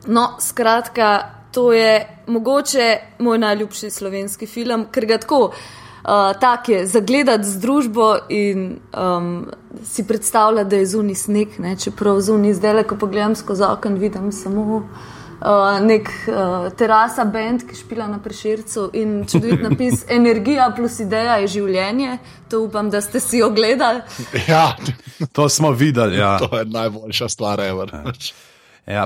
No, 0.07 0.37
skratka, 0.41 1.31
to 1.53 1.73
je 1.73 2.23
mogoče 2.27 2.99
moj 3.19 3.39
najljubši 3.39 3.91
slovenski 3.91 4.47
film, 4.47 4.87
ker 4.93 5.07
ga 5.07 5.19
tako. 5.19 5.53
Uh, 6.05 6.37
tak 6.41 6.69
je, 6.69 6.87
zagledati 6.87 7.49
z 7.49 7.61
družbo 7.61 8.17
in 8.29 8.77
um, 8.93 9.47
si 9.85 10.05
predstavljati, 10.05 10.71
da 10.71 10.77
je 10.77 10.87
zunaj 10.87 11.15
sneg, 11.15 11.59
ne? 11.59 11.77
čeprav 11.81 12.21
zunaj 12.21 12.55
zdaj, 12.55 12.83
ko 12.85 12.97
pogledam 13.01 13.35
skozi 13.35 13.65
okno, 13.65 13.97
vidim 13.97 14.33
samo 14.33 14.77
Uh, 14.77 15.14
nek 15.85 16.09
uh, 16.29 16.71
terasa 16.77 17.25
band, 17.25 17.67
ki 17.69 17.77
špila 17.77 18.07
na 18.09 18.19
prešircu 18.19 18.91
in 18.97 19.27
čudovit 19.29 19.63
napis 19.69 20.05
Energija 20.09 20.71
plus 20.77 21.01
ideja 21.05 21.37
je 21.45 21.49
življenje. 21.59 22.19
To 22.51 22.65
upam, 22.65 22.91
da 22.91 23.01
ste 23.01 23.21
si 23.21 23.43
ogledali. 23.43 24.01
Ja, 24.49 24.77
To 25.33 25.49
smo 25.49 25.71
videli. 25.71 26.17
Ja. 26.17 26.39
to 26.43 26.59
je 26.59 26.65
najboljša 26.65 27.29
stvar, 27.29 27.61
ever. 27.61 27.91
Ja, 27.93 28.13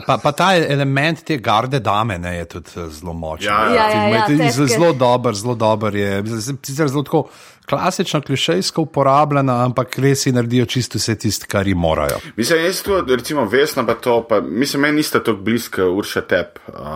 pa, 0.06 0.18
pa 0.18 0.32
ta 0.32 0.56
element 0.56 1.20
te 1.24 1.36
garde 1.38 1.78
dame 1.80 2.18
ne, 2.18 2.36
je 2.36 2.44
tudi 2.44 2.70
eh, 2.76 2.88
zelo 2.90 3.12
močen. 3.12 3.46
Ja, 3.46 3.68
ja, 3.74 3.90
ja, 3.94 4.08
ja, 4.08 4.24
težke. 4.26 4.66
zelo 4.66 4.92
dober, 4.92 5.34
zelo 5.34 5.54
dober 5.54 5.94
je. 5.94 6.22
Sicer 6.40 6.88
zelo 6.88 7.04
tako 7.06 7.28
klasično, 7.68 8.20
klišejsko 8.24 8.82
uporabljena, 8.82 9.60
ampak 9.64 9.98
res 10.00 10.24
si 10.24 10.32
naredijo 10.32 10.66
čisto 10.66 10.98
vse 10.98 11.14
tisto, 11.20 11.46
kar 11.48 11.68
jim 11.68 11.78
morajo. 11.78 12.18
Mislim, 12.36 12.64
jaz 12.64 12.82
tu, 12.82 12.96
recimo, 13.06 13.44
Vesna 13.44 13.86
pa 13.86 13.94
to, 13.94 14.22
pa, 14.28 14.40
mislim, 14.40 14.82
meni 14.82 15.02
nista 15.02 15.20
tako 15.22 15.44
bliska 15.44 15.86
Urša 15.86 16.22
Tep, 16.30 16.58
uh, 16.72 16.86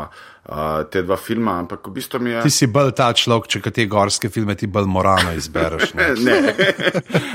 uh, 0.49 0.57
te 0.91 1.03
dva 1.03 1.17
filma, 1.17 1.59
ampak 1.61 1.87
v 1.87 1.97
bistvu 1.99 2.21
mi 2.21 2.31
je. 2.31 2.43
Ti 2.49 2.51
si 2.51 2.71
bolj 2.73 2.95
ta 2.99 3.13
človek, 3.13 3.51
če 3.53 3.71
te 3.71 3.87
gorske 3.87 4.31
filme 4.33 4.57
ti 4.57 4.67
bolj 4.67 4.89
moralno 4.89 5.37
izbereš. 5.37 5.95
Ne? 5.95 6.09
Ne. 6.23 6.39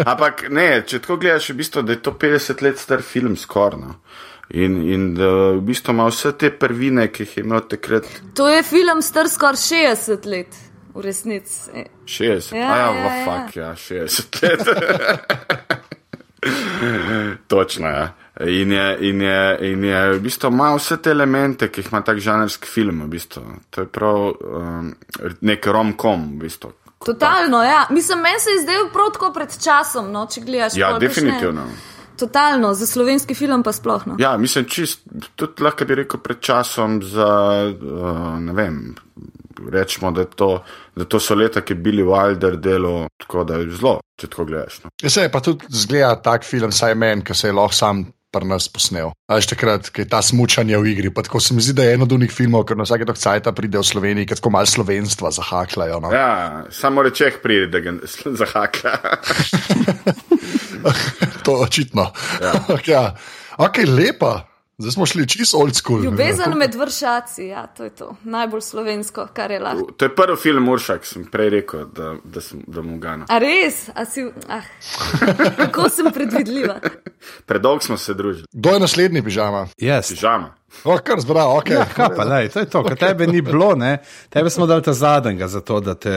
Ampak 0.06 0.48
ne, 0.50 0.70
če 0.88 1.00
tako 1.04 1.20
gledaš, 1.22 1.51
v 1.54 1.62
bistvu, 1.62 1.86
da 1.86 1.94
je 1.94 2.01
to 2.04 2.18
50 2.18 2.66
let 2.66 2.82
star 2.82 3.06
film 3.06 3.38
skoraj. 3.38 3.80
No. 3.80 4.00
In, 4.50 4.77
in 4.88 5.13
da 5.13 5.27
v 5.58 5.62
bistvu 5.62 5.92
ima 5.92 6.06
vse 6.08 6.32
te 6.39 6.50
prvine, 6.51 7.08
ki 7.12 7.24
jih 7.24 7.38
je 7.38 7.44
imel 7.44 7.60
takrat 7.68 8.06
To 8.34 8.48
je 8.48 8.63
film 8.63 9.01
star 9.01 9.27
skoraj 9.30 9.56
60 9.60 10.25
let, 10.25 10.48
v 10.96 11.01
resnici. 11.04 11.70
E, 11.74 11.84
60. 12.06 12.56
Ja, 12.56 12.62
Ja, 12.62 12.68
ja, 12.68 12.77
ja, 12.77 12.94
ja, 12.94 13.16
ja. 13.16 13.25
fuck, 13.25 13.56
ja, 13.56 13.75
60 13.75 14.44
let. 14.44 14.68
Točno, 17.48 17.88
ja. 17.88 18.13
In 18.39 18.72
je, 18.72 18.98
in, 19.01 19.22
je, 19.22 19.58
in 19.72 19.84
je 19.84 20.12
v 20.13 20.20
bistvu 20.22 20.48
ima 20.54 20.70
vse 20.75 20.98
te 21.01 21.10
elemente, 21.12 21.68
ki 21.72 21.82
jih 21.82 21.89
ima 21.92 22.01
tak 22.06 22.20
žanrski 22.22 22.68
film. 22.70 23.01
V 23.04 23.18
bistvu. 23.18 23.42
To 23.70 23.82
je 23.82 23.88
prav 23.88 24.18
um, 24.30 24.92
nek 25.42 25.66
rom-com. 25.68 26.27
V 26.38 26.46
bistvu. 26.46 26.72
Totalno, 27.06 27.63
ja. 27.63 27.88
Mislim, 27.89 28.20
meni 28.22 28.39
se 28.39 28.50
je 28.51 28.62
zdel 28.62 28.89
prav 28.94 29.12
tako 29.13 29.32
pred 29.34 29.58
časom, 29.63 30.12
no, 30.12 30.27
če 30.32 30.42
gledaš. 30.42 30.75
Ja, 30.77 30.89
pol 30.89 31.00
kakšne- 31.00 31.08
definitivno. 31.08 31.66
Totalno, 32.18 32.74
za 32.74 32.88
slovenski 32.88 33.36
film 33.36 33.64
pa 33.64 33.72
sploh. 33.72 34.08
No. 34.08 34.16
Ja, 34.20 34.38
mislim, 34.38 34.66
čist, 34.66 35.04
tudi 35.36 35.64
lahko 35.64 35.86
bi 35.86 36.00
rekel 36.02 36.20
pred 36.24 36.40
časom 36.42 37.02
za, 37.04 37.30
uh, 37.70 38.40
ne 38.42 38.54
vem, 38.58 38.96
rečemo, 39.72 40.12
da, 40.12 40.26
to, 40.26 40.64
da 40.96 41.06
to 41.06 41.20
so 41.20 41.36
leta, 41.36 41.62
ki 41.62 41.74
je 41.74 41.82
Billy 41.82 42.06
Wilder 42.06 42.58
delo, 42.62 43.08
tako 43.18 43.44
da 43.44 43.62
je 43.62 43.70
zelo, 43.72 44.00
če 44.20 44.28
tako 44.28 44.46
gledaš. 44.50 44.82
No. 44.84 44.94
Ja, 45.02 45.10
se 45.10 45.28
je 45.28 45.32
pa 45.32 45.42
tudi 45.46 45.66
zgleda 45.70 46.16
tak 46.22 46.46
film, 46.46 46.72
saj 46.72 46.96
meni, 46.96 47.26
ki 47.26 47.38
se 47.38 47.52
je 47.52 47.58
lahko 47.58 47.76
sam 47.76 48.06
pri 48.31 48.48
nas 48.48 48.67
posnel. 48.72 49.13
A 49.27 49.39
veš 49.39 49.50
takrat, 49.53 49.89
ki 49.93 50.03
je 50.03 50.10
ta 50.12 50.22
smučanje 50.22 50.77
v 50.77 50.91
igri. 50.91 51.12
Pa 51.13 51.24
tako 51.24 51.39
se 51.43 51.55
mi 51.55 51.63
zdi, 51.63 51.75
da 51.77 51.88
je 51.88 51.96
eno 51.98 52.07
od 52.07 52.15
unih 52.17 52.31
filmov, 52.31 52.65
ker 52.67 52.77
na 52.77 52.88
vsake 52.88 53.07
tok 53.07 53.19
cajta 53.19 53.53
pride 53.55 53.79
v 53.79 53.88
Sloveniji, 53.88 54.27
ker 54.27 54.41
tako 54.41 54.51
malo 54.53 54.69
slovenstva 54.69 55.31
zahaklajo. 55.31 56.01
No. 56.03 56.12
Ja, 56.12 56.65
samo 56.72 57.05
rečeh 57.05 57.39
pride, 57.43 57.72
da 57.72 57.79
ga 57.84 57.96
zahaka. 58.43 58.98
To 61.43 61.63
očitno. 61.63 62.12
Ja. 62.41 62.53
ja. 62.93 63.03
Ok, 63.57 63.77
lepa. 63.88 64.48
Zdaj 64.79 64.91
smo 64.91 65.05
šli 65.05 65.27
čisto 65.27 65.57
old 65.57 65.75
school. 65.75 66.03
Ljubezen 66.03 66.53
med 66.57 66.75
vršaci, 66.75 67.48
ja, 67.48 67.67
to 67.67 67.84
je 67.84 67.89
to. 67.89 68.15
Najbolj 68.24 68.62
slovensko, 68.62 69.27
kar 69.34 69.51
je 69.51 69.60
lahko. 69.60 69.91
To 69.91 70.05
je 70.05 70.15
prvi 70.15 70.36
film 70.38 70.69
Uršak, 70.69 71.05
sem 71.05 71.24
prej 71.25 71.50
rekel, 71.50 71.86
da, 71.86 72.13
da, 72.24 72.41
sem, 72.41 72.62
da 72.67 72.81
mu 72.81 73.00
gana. 73.01 73.25
A 73.29 73.39
res? 73.41 73.89
A 73.96 74.05
si, 74.05 74.27
ah, 74.50 74.62
kako 75.62 75.89
sem 75.89 76.12
predvidljiva? 76.13 76.75
Predolgo 77.46 77.81
smo 77.81 77.98
se 77.98 78.13
družili. 78.13 78.46
Kdo 78.53 78.69
je 78.69 78.79
naslednji 78.79 79.24
pižama? 79.24 79.67
Yes. 79.81 80.12
Pižama. 80.13 80.53
O, 80.84 80.98
kar 81.03 81.19
zbral, 81.25 81.57
ok. 81.57 81.69
Ja, 81.69 81.86
kaj 81.96 82.13
pa, 82.15 82.27
lej, 82.29 82.51
to 82.53 82.60
je 82.60 82.69
to, 82.69 82.84
kar 82.84 82.98
tebe 83.01 83.27
ni 83.27 83.41
bilo, 83.41 83.72
ne? 83.75 83.98
tebe 84.29 84.50
smo 84.50 84.67
dali 84.69 84.84
ta 84.86 84.93
zadnjega, 84.93 85.48
zato 85.48 85.79
da 85.79 85.96
te. 85.96 86.13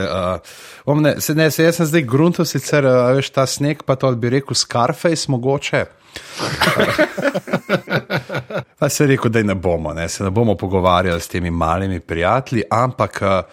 Uh, 0.85 1.01
ne, 1.01 1.15
se, 1.21 1.33
ne, 1.35 1.49
se, 1.51 1.63
jaz 1.63 1.81
sem 1.81 1.89
zdaj 1.89 2.05
grunto, 2.05 2.45
sicer 2.45 2.85
uh, 2.85 3.15
veš 3.17 3.31
ta 3.33 3.47
sneg, 3.49 3.81
pa 3.89 3.97
to 3.97 4.13
bi 4.15 4.29
rekel 4.29 4.53
Scarface 4.53 5.31
mogoče. 5.33 5.85
pa 8.79 8.89
se 8.89 9.07
rekel, 9.07 9.31
da 9.31 9.43
ne 9.43 9.55
bomo, 9.55 9.93
ne? 9.93 10.09
se 10.09 10.23
ne 10.23 10.29
bomo 10.29 10.55
pogovarjali 10.55 11.21
s 11.21 11.27
temi 11.27 11.51
malimi 11.51 11.99
prijatelji, 11.99 12.63
ampak 12.69 13.21
uh, 13.21 13.43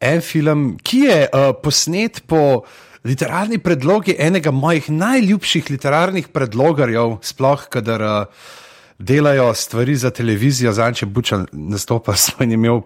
en 0.00 0.20
film, 0.20 0.78
ki 0.82 0.98
je 0.98 1.28
uh, 1.28 1.54
posnet 1.62 2.22
po. 2.26 2.64
Literarni 3.04 3.58
predlogi 3.60 4.14
enega 4.16 4.48
mojih 4.48 4.86
najljubših 4.88 5.66
literarnih 5.70 6.32
predlogarjev, 6.32 7.18
sploh 7.20 7.68
kadar 7.68 8.00
uh, 8.00 8.24
delajo 8.98 9.54
stvari 9.54 9.96
za 9.96 10.10
televizijo, 10.10 10.72
zanče 10.72 11.06
Bučan 11.06 11.46
nastopa 11.52 12.16
svoj 12.16 12.52
imel. 12.52 12.80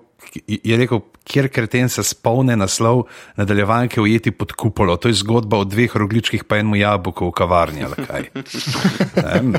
Je 0.46 0.76
rekel, 0.76 1.00
kjer 1.24 1.48
kreten 1.48 1.88
se 1.88 2.02
spomne 2.02 2.56
naslov 2.56 3.02
nadaljevanke 3.36 4.00
ujeti 4.00 4.30
pod 4.30 4.52
kupolo. 4.52 4.96
To 4.96 5.08
je 5.08 5.14
zgodba 5.14 5.58
o 5.58 5.64
dveh 5.64 5.96
rogličkih, 5.96 6.44
pa 6.44 6.58
enemu 6.58 6.76
jabolku 6.76 7.28
v 7.28 7.32
kavarni. 7.32 7.84
ali 7.84 8.06
kaj. 8.06 8.28
Em, 9.38 9.54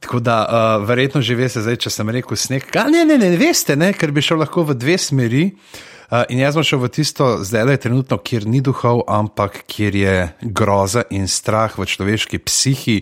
Tako 0.00 0.20
da, 0.20 0.36
uh, 0.44 0.86
verjetno 0.88 1.22
že 1.22 1.34
veste, 1.34 1.62
zdaj, 1.64 1.76
če 1.76 1.90
sem 1.90 2.10
rekel 2.10 2.36
sneg. 2.36 2.68
A, 2.76 2.84
ne, 2.92 3.04
ne, 3.04 3.18
ne, 3.18 3.30
ne 3.32 3.40
veste, 3.40 3.76
ne, 3.76 3.92
ker 3.96 4.12
bi 4.12 4.22
šel 4.22 4.38
lahko 4.44 4.66
v 4.68 4.76
dve 4.76 4.98
smeri. 5.00 5.46
Uh, 5.46 5.93
in 6.28 6.38
jaz 6.38 6.54
bom 6.54 6.64
šel 6.66 6.82
v 6.82 6.90
tisto, 6.92 7.26
zdaj 7.44 7.64
le 7.66 7.76
trenutno, 7.80 8.18
kjer 8.20 8.46
ni 8.46 8.60
duhov, 8.64 9.02
ampak 9.10 9.62
kjer 9.70 9.96
je 9.96 10.16
groza 10.42 11.04
in 11.10 11.26
strah 11.30 11.72
v 11.78 11.86
človeški 11.88 12.38
psihi 12.44 12.98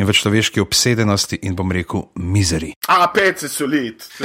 in 0.00 0.08
v 0.08 0.16
človeški 0.16 0.62
obsedenosti, 0.64 1.38
in 1.46 1.54
bom 1.58 1.70
rekel, 1.72 2.08
mizeri. 2.16 2.72
A, 2.88 3.06
pece 3.12 3.50
solid. 3.52 4.02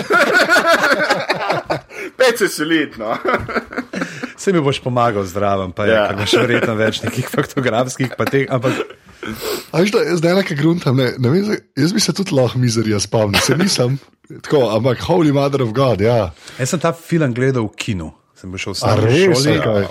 pece 2.20 2.48
solid, 2.50 2.96
no. 2.98 3.18
Se 4.40 4.56
mi 4.56 4.64
boš 4.64 4.80
pomagal 4.82 5.28
zdraven, 5.28 5.76
pa 5.76 5.86
je, 5.86 6.00
ker 6.00 6.18
imaš 6.18 6.38
verjetno 6.40 6.76
več 6.80 7.04
nekih 7.06 7.30
faktografskih, 7.30 8.16
pa 8.18 8.26
teh, 8.26 8.48
ampak 8.50 8.98
A 9.72 9.84
veš, 9.84 9.92
da 9.94 10.00
jaz 10.02 10.18
zdaj 10.18 10.34
nekaj 10.40 10.58
gruntam, 10.58 10.96
ne, 10.98 11.12
ne 11.22 11.30
vem, 11.30 11.52
jaz 11.78 11.92
bi 11.94 12.02
se 12.02 12.14
tudi 12.14 12.34
lahko 12.34 12.58
mizerija 12.58 12.98
spomnil, 13.00 13.38
se 13.46 13.54
nisem. 13.58 14.00
Tako, 14.42 14.64
ampak 14.74 15.04
Holy 15.06 15.30
Mother 15.36 15.62
of 15.62 15.76
God, 15.78 16.02
ja. 16.02 16.32
jaz 16.58 16.74
sem 16.74 16.82
ta 16.82 16.90
film 16.90 17.36
gledal 17.38 17.70
v 17.70 17.78
kinu. 17.78 18.10
Sem 18.42 18.50
bil 18.50 18.74
sam 18.74 18.98
v 18.98 19.06
res, 19.06 19.38
šoli 19.38 19.60
kaj? 19.62 19.84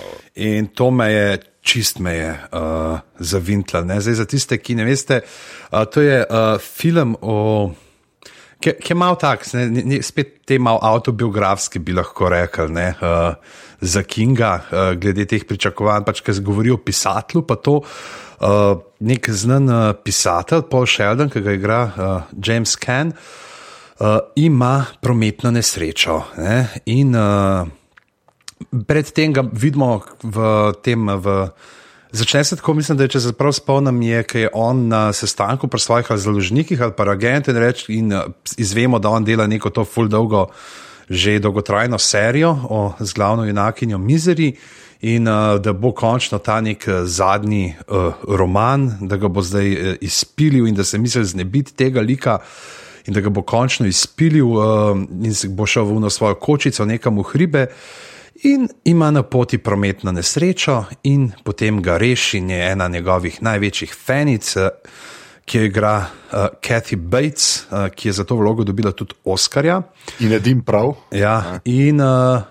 in 0.43 0.65
to 0.75 0.89
me 0.91 1.07
je, 1.07 1.27
čist 1.63 2.01
me 2.03 2.17
je 2.17 2.31
uh, 2.35 2.99
zavintla. 3.15 3.85
Ne? 3.87 4.01
Zdaj 4.03 4.17
za 4.19 4.25
tiste, 4.27 4.57
ki 4.59 4.75
ne 4.75 4.87
veste, 4.89 5.21
uh, 5.23 5.85
to 5.87 6.03
je 6.03 6.19
uh, 6.25 6.57
film 6.59 7.15
o. 7.21 7.37
Ki 8.61 8.75
je 8.91 8.97
malo 8.99 9.15
tak, 9.17 9.47
ne, 9.57 9.63
ne, 9.71 9.97
spet 10.05 10.43
te 10.45 10.59
malo 10.61 10.83
autobiografski, 10.85 11.79
bi 11.81 11.95
lahko 11.97 12.29
rekel, 12.29 12.69
ne, 12.75 12.91
uh, 12.99 13.55
za 13.81 14.03
Kinga, 14.05 14.51
uh, 14.59 14.91
glede 15.01 15.25
teh 15.25 15.47
pričakovanj, 15.49 16.03
pač, 16.05 16.21
ki 16.21 16.35
govori 16.45 16.75
o 16.75 16.77
pisatelju. 16.77 17.47
Pa 17.47 17.57
to 17.57 17.79
uh, 17.79 18.75
nek 18.99 19.31
znan 19.33 19.71
uh, 19.71 19.81
pisatelj, 19.97 20.67
Paul 20.69 20.85
Sheldon, 20.91 21.31
ki 21.31 21.41
ga 21.41 21.55
igra 21.57 21.81
uh, 21.87 22.31
James 22.35 22.75
Ken, 22.77 23.15
uh, 23.15 24.17
ima 24.35 24.75
prometno 25.01 25.55
nesrečo. 25.55 26.19
Ne, 26.37 26.65
in 26.91 27.15
uh, 27.15 27.79
predtem 28.87 29.33
ga 29.33 29.45
vidimo 29.51 30.01
v 30.23 30.73
tem. 30.83 31.07
V, 31.07 31.49
Začne 32.11 32.43
se 32.43 32.55
tako, 32.59 32.73
mislim, 32.73 32.97
da 32.99 33.05
je, 33.05 33.13
če 33.15 33.19
se 33.23 33.31
prav 33.39 33.53
spomnim, 33.55 34.01
je, 34.03 34.25
je 34.35 34.49
on 34.53 34.87
na 34.91 35.13
sestanku 35.15 35.69
pri 35.71 35.79
svojih 35.79 36.09
založnikih 36.19 36.81
ali 36.81 36.91
pa 36.91 37.05
agentih 37.07 37.55
in, 37.55 37.59
reč, 37.61 37.85
in 37.87 38.11
eh, 38.11 38.25
izvemo, 38.57 38.99
da 38.99 39.09
on 39.09 39.23
dela 39.23 39.47
neko 39.47 39.69
to 39.69 39.85
full 39.85 40.11
dolgo, 40.11 40.49
že 41.09 41.39
dolgotrajno 41.39 41.97
serijo 41.97 42.51
o, 42.69 42.93
z 42.99 43.13
glavno 43.13 43.45
junakinjo 43.45 43.97
Misery 43.97 44.51
in 45.01 45.27
uh, 45.27 45.57
da 45.59 45.73
bo 45.73 45.91
končno 45.91 46.37
ta 46.39 46.61
nek 46.61 46.87
eh, 46.87 47.05
zadnji 47.05 47.73
uh, 47.87 48.13
roman, 48.27 48.91
da 49.01 49.17
ga 49.17 49.27
bo 49.27 49.41
zdaj 49.41 49.71
uh, 49.71 49.95
izpilil 50.01 50.67
in 50.67 50.75
da 50.75 50.83
se 50.83 50.97
misli 50.97 51.25
znebiti 51.25 51.73
tega 51.73 52.01
lika 52.01 52.37
in 53.07 53.13
da 53.13 53.21
ga 53.21 53.29
bo 53.29 53.41
končno 53.41 53.87
izpilil 53.87 54.47
uh, 54.47 54.97
in 55.23 55.33
bo 55.55 55.65
šel 55.65 55.83
v 55.83 56.09
svojo 56.09 56.35
kočico 56.35 56.85
nekam 56.85 57.17
v 57.17 57.23
hribe. 57.23 57.67
In 58.43 58.67
ima 58.83 59.11
na 59.11 59.23
poti 59.23 59.57
prometno 59.57 60.11
nesrečo, 60.11 60.85
in 61.03 61.31
potem 61.43 61.81
ga 61.81 61.97
reši 61.97 62.37
in 62.37 62.49
je 62.49 62.71
ena 62.71 62.87
njegovih 62.87 63.37
največjih 63.41 63.93
fanic, 64.05 64.55
eh, 64.57 64.69
ki 65.45 65.57
jo 65.57 65.65
igra 65.65 65.95
uh, 65.97 66.47
Kathy 66.61 66.95
Bates, 66.95 67.65
uh, 67.71 67.89
ki 67.95 68.07
je 68.07 68.13
za 68.13 68.23
to 68.23 68.35
vlogo 68.35 68.63
dobila 68.63 68.91
tudi 68.91 69.13
Oscarja. 69.25 69.81
In 70.19 70.33
edim 70.33 70.61
prav. 70.61 70.93
Ja, 71.11 71.59
in 71.65 72.01
uh, 72.01 72.41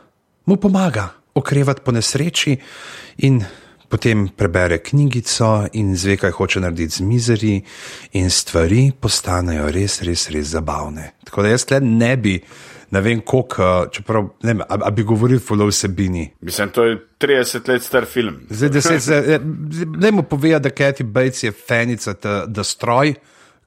mu 0.46 0.57
pomaga 0.57 1.09
okrevati 1.35 1.81
po 1.85 1.92
nesreči, 1.92 2.57
in 3.16 3.40
potem 3.88 4.29
prebere 4.37 4.79
knjigico 4.79 5.66
in 5.72 5.96
zve, 5.96 6.16
kaj 6.16 6.31
hoče 6.31 6.61
narediti 6.61 6.94
z 6.94 7.00
mizeri, 7.00 7.55
in 8.12 8.31
stvari 8.31 8.90
postanejo 9.00 9.70
res, 9.70 10.03
res, 10.03 10.29
res 10.31 10.53
zabavne. 10.53 11.14
Tako 11.24 11.42
da 11.42 11.55
jaz 11.55 11.64
tle 11.64 11.81
ne 11.81 12.16
bi. 12.16 12.37
Ne 12.90 13.00
vem, 13.00 13.20
koliko, 13.20 13.87
čeprav 13.92 14.29
ne 14.42 14.53
vem, 14.53 14.61
a, 14.61 14.79
a 14.87 14.90
bi 14.90 15.03
govoril 15.07 15.38
o 15.50 15.66
vsebini. 15.66 16.31
Mislim, 16.40 16.70
to 16.74 16.85
je 16.85 16.96
30 17.20 17.68
let 17.68 17.83
star 17.83 18.05
film. 18.05 18.40
Zdaj, 18.50 18.68
deset, 18.68 19.42
ne 19.96 20.11
mu 20.11 20.22
pove, 20.22 20.59
da 20.59 20.70
Kathy 20.70 21.03
Bates 21.03 21.42
je 21.42 21.53
fanica 21.53 22.14
The, 22.14 22.42
The 22.55 22.64
Stroj, 22.64 23.14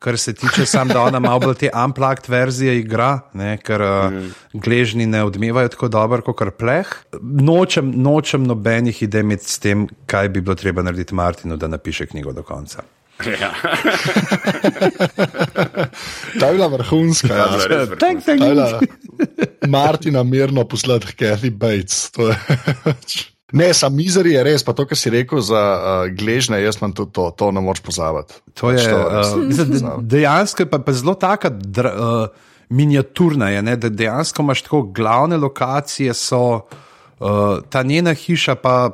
kar 0.03 0.17
se 0.17 0.33
tiče 0.33 0.65
sam, 0.65 0.88
da 0.88 1.01
ona 1.01 1.19
malo 1.19 1.39
bolj 1.39 1.55
te 1.55 1.69
unplugged 1.86 2.27
verzije 2.27 2.79
igra, 2.79 3.19
ne, 3.33 3.55
ker 3.57 3.81
mm. 3.81 4.31
gležni 4.53 5.05
ne 5.05 5.23
odmevajo 5.23 5.71
tako 5.71 5.88
dobro 5.88 6.21
kot 6.21 6.43
pleh. 6.59 6.91
Nočem, 7.21 7.93
nočem 7.95 8.43
nobenih 8.43 9.03
idej 9.03 9.38
s 9.39 9.59
tem, 9.63 9.88
kaj 10.05 10.29
bi 10.29 10.41
bilo 10.41 10.55
treba 10.59 10.83
narediti 10.83 11.15
Martinu, 11.15 11.57
da 11.57 11.71
napiše 11.71 12.05
knjigo 12.12 12.33
do 12.33 12.43
konca. 12.43 12.83
Ja. 13.25 13.51
Ta 16.39 16.45
je 16.45 16.53
bila 16.53 16.67
vrhunska. 16.69 17.27
Ja, 17.27 17.38
Ja, 17.38 17.45
res 17.45 17.89
vrhunska. 17.89 17.95
Tank, 17.97 18.23
tank. 18.23 18.39
Ta 18.39 18.45
je 18.45 18.51
bila 18.51 18.79
Martina 19.69 20.23
mirno 20.23 20.65
poslati 20.65 21.07
Kathy 21.09 21.51
Bates. 21.51 22.12
to 22.12 22.27
je 22.27 22.36
pač- 22.83 23.29
Ne, 23.53 23.67
sam 23.69 23.93
mizer 23.93 24.25
je 24.25 24.43
res, 24.43 24.63
pa 24.63 24.73
to, 24.73 24.81
kar 24.83 24.97
si 24.97 25.09
rekel 25.09 25.38
za 25.38 25.59
uh, 25.71 25.81
gležne, 26.09 26.57
jaz 26.57 26.79
imam 26.81 26.89
tudi 26.91 27.13
to, 27.13 27.29
to 27.31 27.51
ne 27.51 27.62
moč 27.62 27.79
pozabiti. 27.79 28.33
To 28.53 28.71
je 28.71 28.81
Pač 28.81 28.88
res 28.88 29.27
uh, 29.29 29.38
mislim, 29.38 29.91
dejansko 30.01 30.65
pa, 30.65 30.79
pa 30.79 30.89
zelo 30.91 31.13
taka 31.13 31.51
dra, 31.51 31.91
uh, 31.91 32.25
miniaturna, 32.69 33.49
je, 33.49 33.62
ne, 33.62 33.75
da 33.77 33.89
dejansko 33.89 34.41
imaš 34.41 34.62
tako 34.62 34.81
glavne 34.89 35.38
lokacije, 35.38 36.13
so 36.13 36.65
uh, 37.19 37.62
ta 37.69 37.83
njena 37.83 38.13
hiša, 38.13 38.55
pa 38.55 38.89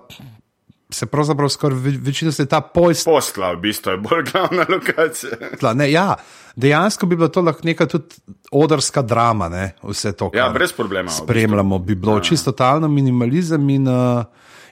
se 0.92 1.06
pravzaprav 1.06 1.50
skoraj 1.50 1.78
ve- 1.80 1.98
večino 2.02 2.32
se 2.32 2.46
ta 2.46 2.62
pojst. 2.62 3.06
Postla, 3.06 3.52
v 3.54 3.58
bistvu 3.62 3.92
je 3.92 3.98
bolj 3.98 4.24
glavna 4.32 4.66
lokacija. 4.70 5.32
Ne, 5.74 5.92
ja, 5.92 6.16
dejansko 6.56 7.06
bi 7.06 7.16
bilo 7.16 7.28
to 7.28 7.42
lahko 7.42 7.62
neka 7.64 7.86
tudi 7.86 8.16
odrska 8.52 9.02
drama, 9.02 9.50
ne, 9.50 9.76
vse 9.84 10.12
to. 10.12 10.32
Ja, 10.34 10.50
brez 10.50 10.74
problema. 10.74 11.08
v 11.08 11.12
bistvu. 11.12 11.26
Spremljamo, 11.26 11.80
bi 11.80 11.96
bilo 11.96 12.18
ja. 12.18 12.22
čisto 12.22 12.52
totalno 12.52 12.88
minimalizem 12.88 13.70
in 13.70 13.88
uh, 13.88 14.24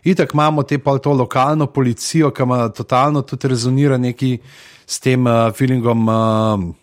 itak 0.04 0.34
imamo 0.34 0.64
te 0.64 0.80
pa 0.80 0.98
to 0.98 1.14
lokalno 1.14 1.68
policijo, 1.68 2.32
ki 2.32 2.44
ima 2.44 2.70
totalno 2.70 3.22
tudi 3.22 3.48
rezonira 3.48 3.98
neki 3.98 4.38
s 4.86 5.00
tem 5.00 5.28
uh, 5.28 5.54
feelingom 5.54 6.08
uh, 6.10 6.74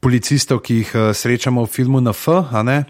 policistov, 0.00 0.58
ki 0.60 0.74
jih 0.74 0.90
uh, 0.94 1.12
srečamo 1.14 1.62
v 1.64 1.66
filmu 1.70 2.00
na 2.00 2.10
F. 2.12 2.28
a 2.52 2.62
ne? 2.62 2.84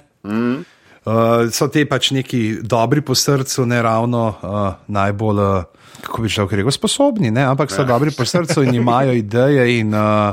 Uh, 1.05 1.51
so 1.53 1.69
te 1.69 1.85
pač 1.85 2.15
neki 2.17 2.65
dobri 2.65 3.03
po 3.05 3.13
srcu, 3.13 3.67
ne 3.69 3.83
ravno 3.85 4.23
uh, 4.33 4.61
najbolj, 4.89 5.41
uh, 5.45 5.89
kako 6.01 6.23
bi 6.25 6.33
človek 6.33 6.57
rekel, 6.61 6.73
sposobni, 6.73 7.29
ne? 7.31 7.45
ampak 7.45 7.73
so 7.73 7.85
dobri 7.85 8.15
po 8.17 8.25
srcu 8.25 8.65
in 8.65 8.81
imajo 8.81 9.13
ideje 9.25 9.67
in 9.79 9.93
uh, 9.93 10.33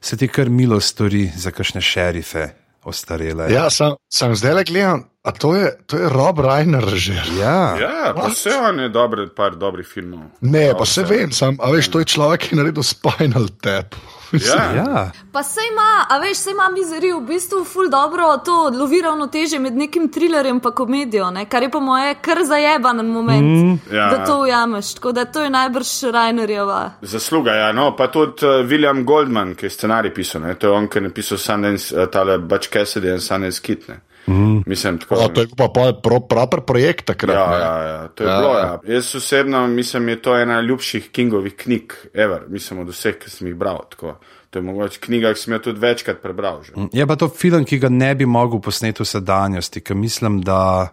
se 0.00 0.16
ti 0.20 0.28
kar 0.28 0.52
milo 0.52 0.80
stori 0.80 1.24
za 1.36 1.50
kakšne 1.50 1.80
šerife 1.80 2.48
ostarele. 2.84 3.48
Ja, 3.52 3.70
sam, 3.70 3.96
sam 4.12 4.36
zdaj 4.36 4.54
le 4.54 4.64
gledam, 4.64 5.02
a 5.24 5.32
to 5.32 5.54
je, 5.56 5.72
to 5.86 5.96
je 5.96 6.08
Rob 6.08 6.40
Reiner 6.40 6.84
že. 6.94 7.16
ja. 7.40 7.76
Ja, 7.80 8.12
pa 8.16 8.28
vse 8.28 8.52
on 8.60 8.80
je 8.80 8.88
dobre, 8.88 9.28
par 9.36 9.56
dobrih 9.56 9.88
filmov. 9.88 10.36
Ne, 10.40 10.70
pa 10.76 10.84
se 10.84 11.04
vse. 11.04 11.08
vem, 11.14 11.32
sam, 11.32 11.56
a 11.60 11.72
veš, 11.72 11.88
to 11.92 12.04
je 12.04 12.12
človek, 12.12 12.44
ki 12.44 12.54
je 12.54 12.60
naredil 12.60 12.84
Spinal 12.84 13.48
Tap. 13.60 13.96
Ja. 14.32 14.72
Ja. 14.76 15.10
Pa 15.32 15.42
se 15.42 15.60
ima, 15.72 16.06
a 16.08 16.18
veš, 16.18 16.36
se 16.38 16.50
ima 16.50 16.68
mizerijo 16.68 17.18
v 17.18 17.26
bistvu 17.26 17.64
ful 17.64 17.88
dobro 17.88 18.36
to 18.44 18.70
lovi 18.78 19.02
ravnoteže 19.02 19.58
med 19.58 19.76
nekim 19.76 20.08
trilerjem 20.08 20.60
in 20.64 20.72
komedijo, 20.74 21.30
ne? 21.30 21.44
kar 21.44 21.62
je 21.62 21.70
po 21.70 21.80
moje 21.80 22.14
kar 22.14 22.38
zajeban 22.44 23.06
moment, 23.06 23.64
mm, 23.64 23.94
ja. 23.96 24.10
da 24.10 24.24
to 24.24 24.40
ujameš. 24.40 24.94
Tako 24.94 25.12
da 25.12 25.24
to 25.24 25.42
je 25.42 25.50
najbrž 25.50 26.02
Rainerjeva. 26.12 26.90
Zasluga, 27.02 27.52
ja, 27.52 27.72
no, 27.72 27.96
pa 27.96 28.06
tudi 28.06 28.46
uh, 28.46 28.66
William 28.66 29.04
Goldman, 29.04 29.54
ki 29.54 29.66
je 29.66 29.70
scenarij 29.70 30.14
pisal, 30.14 30.42
ne? 30.42 30.54
to 30.54 30.66
je 30.66 30.72
on, 30.72 30.88
ki 30.88 30.98
je 30.98 31.02
napisal 31.02 31.38
Sundance, 31.38 31.96
uh, 31.96 32.06
tale 32.06 32.38
Butch 32.38 32.70
Cassidy 32.70 33.08
in 33.08 33.20
Sundance 33.20 33.62
Kit. 33.62 33.88
Mm. 34.26 34.62
Mislim, 34.66 34.98
tako. 34.98 35.14
O, 35.14 35.28
to 35.28 35.40
je 35.40 35.46
pa 35.56 35.68
pa 35.68 35.92
pro, 36.02 36.20
proper 36.20 36.60
projekt 36.60 37.04
takrat. 37.04 37.36
Ja, 37.36 37.46
ne. 37.50 37.56
ja, 37.56 37.76
ja, 37.82 38.08
to 38.08 38.24
je 38.24 38.28
Ja. 38.30 38.38
bilo. 38.40 38.58
Ja. 38.58 38.80
Jaz 38.84 39.14
osebno 39.14 39.66
mislim, 39.66 40.04
da 40.06 40.10
je 40.10 40.22
to 40.22 40.36
ena 40.38 40.60
ljubših 40.60 41.10
Kingovih 41.10 41.56
knjig, 41.56 41.92
ever, 42.14 42.42
mislim, 42.48 42.80
od 42.80 42.88
vseh, 42.88 43.18
ki 43.18 43.30
sem 43.30 43.46
jih 43.46 43.56
bral. 43.56 43.84
Tako. 43.90 44.18
To 44.50 44.58
je 44.58 44.62
mogoče 44.62 45.00
knjiga, 45.00 45.32
ki 45.34 45.40
sem 45.40 45.52
jo 45.52 45.58
tudi 45.58 45.80
večkrat 45.80 46.22
prebral. 46.22 46.62
Že. 46.62 46.72
Je 46.92 47.06
pa 47.06 47.16
to 47.16 47.28
film, 47.28 47.64
ki 47.64 47.78
ga 47.78 47.88
ne 47.88 48.14
bi 48.14 48.26
mogel 48.26 48.60
posneti 48.60 49.02
v 49.02 49.06
sedanjosti, 49.06 49.80
ker 49.80 49.96
mislim, 49.96 50.40
da, 50.42 50.88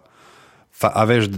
fa, 0.70 0.92
a 0.94 1.04
veš, 1.04 1.28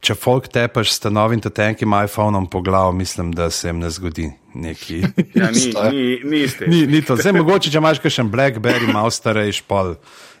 če 0.00 0.16
folk 0.16 0.48
tepeš 0.52 0.94
s 0.96 1.10
novim 1.12 1.40
tenkim 1.40 1.94
iPhonom 2.04 2.48
po 2.50 2.62
glavu, 2.64 2.92
mislim, 2.96 3.32
da 3.32 3.50
se 3.50 3.68
jim 3.68 3.80
ne 3.80 3.90
zgodi 3.90 4.30
neki. 4.54 5.02
Ja, 5.34 5.50
ni, 5.50 5.72
ni, 5.92 6.20
ni. 6.24 6.46
Ni, 6.66 6.86
ni 6.86 7.02
to. 7.02 7.16
Zdaj, 7.16 7.36
mogoče, 7.38 7.70
če 7.70 7.78
imaš 7.78 8.02
še 8.02 8.24
en 8.24 8.30
Blackberry, 8.32 8.90
malo 8.92 9.12
starejši, 9.12 9.64
pol, 9.68 9.94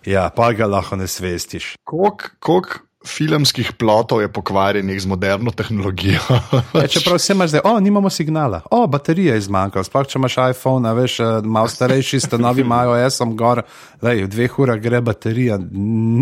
ja, 0.06 0.28
pa 0.34 0.50
ga 0.56 0.66
lahko 0.66 0.98
ne 0.98 1.06
svestiš. 1.08 1.74
Koliko 1.84 2.89
filmskih 3.06 3.72
plotov 3.72 4.20
je 4.20 4.28
pokvarjenih 4.28 5.00
z 5.02 5.06
moderno 5.06 5.50
tehnologijo? 5.50 6.20
Ja, 6.74 6.86
čeprav 6.86 7.16
vse 7.16 7.32
imaš 7.32 7.50
zdaj, 7.50 7.60
o, 7.64 7.80
nimamo 7.80 8.10
signala, 8.10 8.60
o, 8.70 8.86
baterija 8.86 9.34
je 9.34 9.40
zmanjkala. 9.40 9.84
Sploh 9.84 10.06
če 10.06 10.18
imaš 10.18 10.36
iPhone, 10.50 10.88
a 10.88 10.92
veš, 10.92 11.14
eh, 11.20 11.30
malo 11.44 11.68
starejši, 11.68 12.20
ste 12.20 12.38
novi, 12.38 12.60
imajo 12.60 12.96
SM 13.10 13.32
gor, 13.40 13.62
lej, 14.02 14.24
v 14.24 14.28
dveh 14.34 14.58
urah 14.58 14.80
gre 14.80 15.00
baterija, 15.00 15.56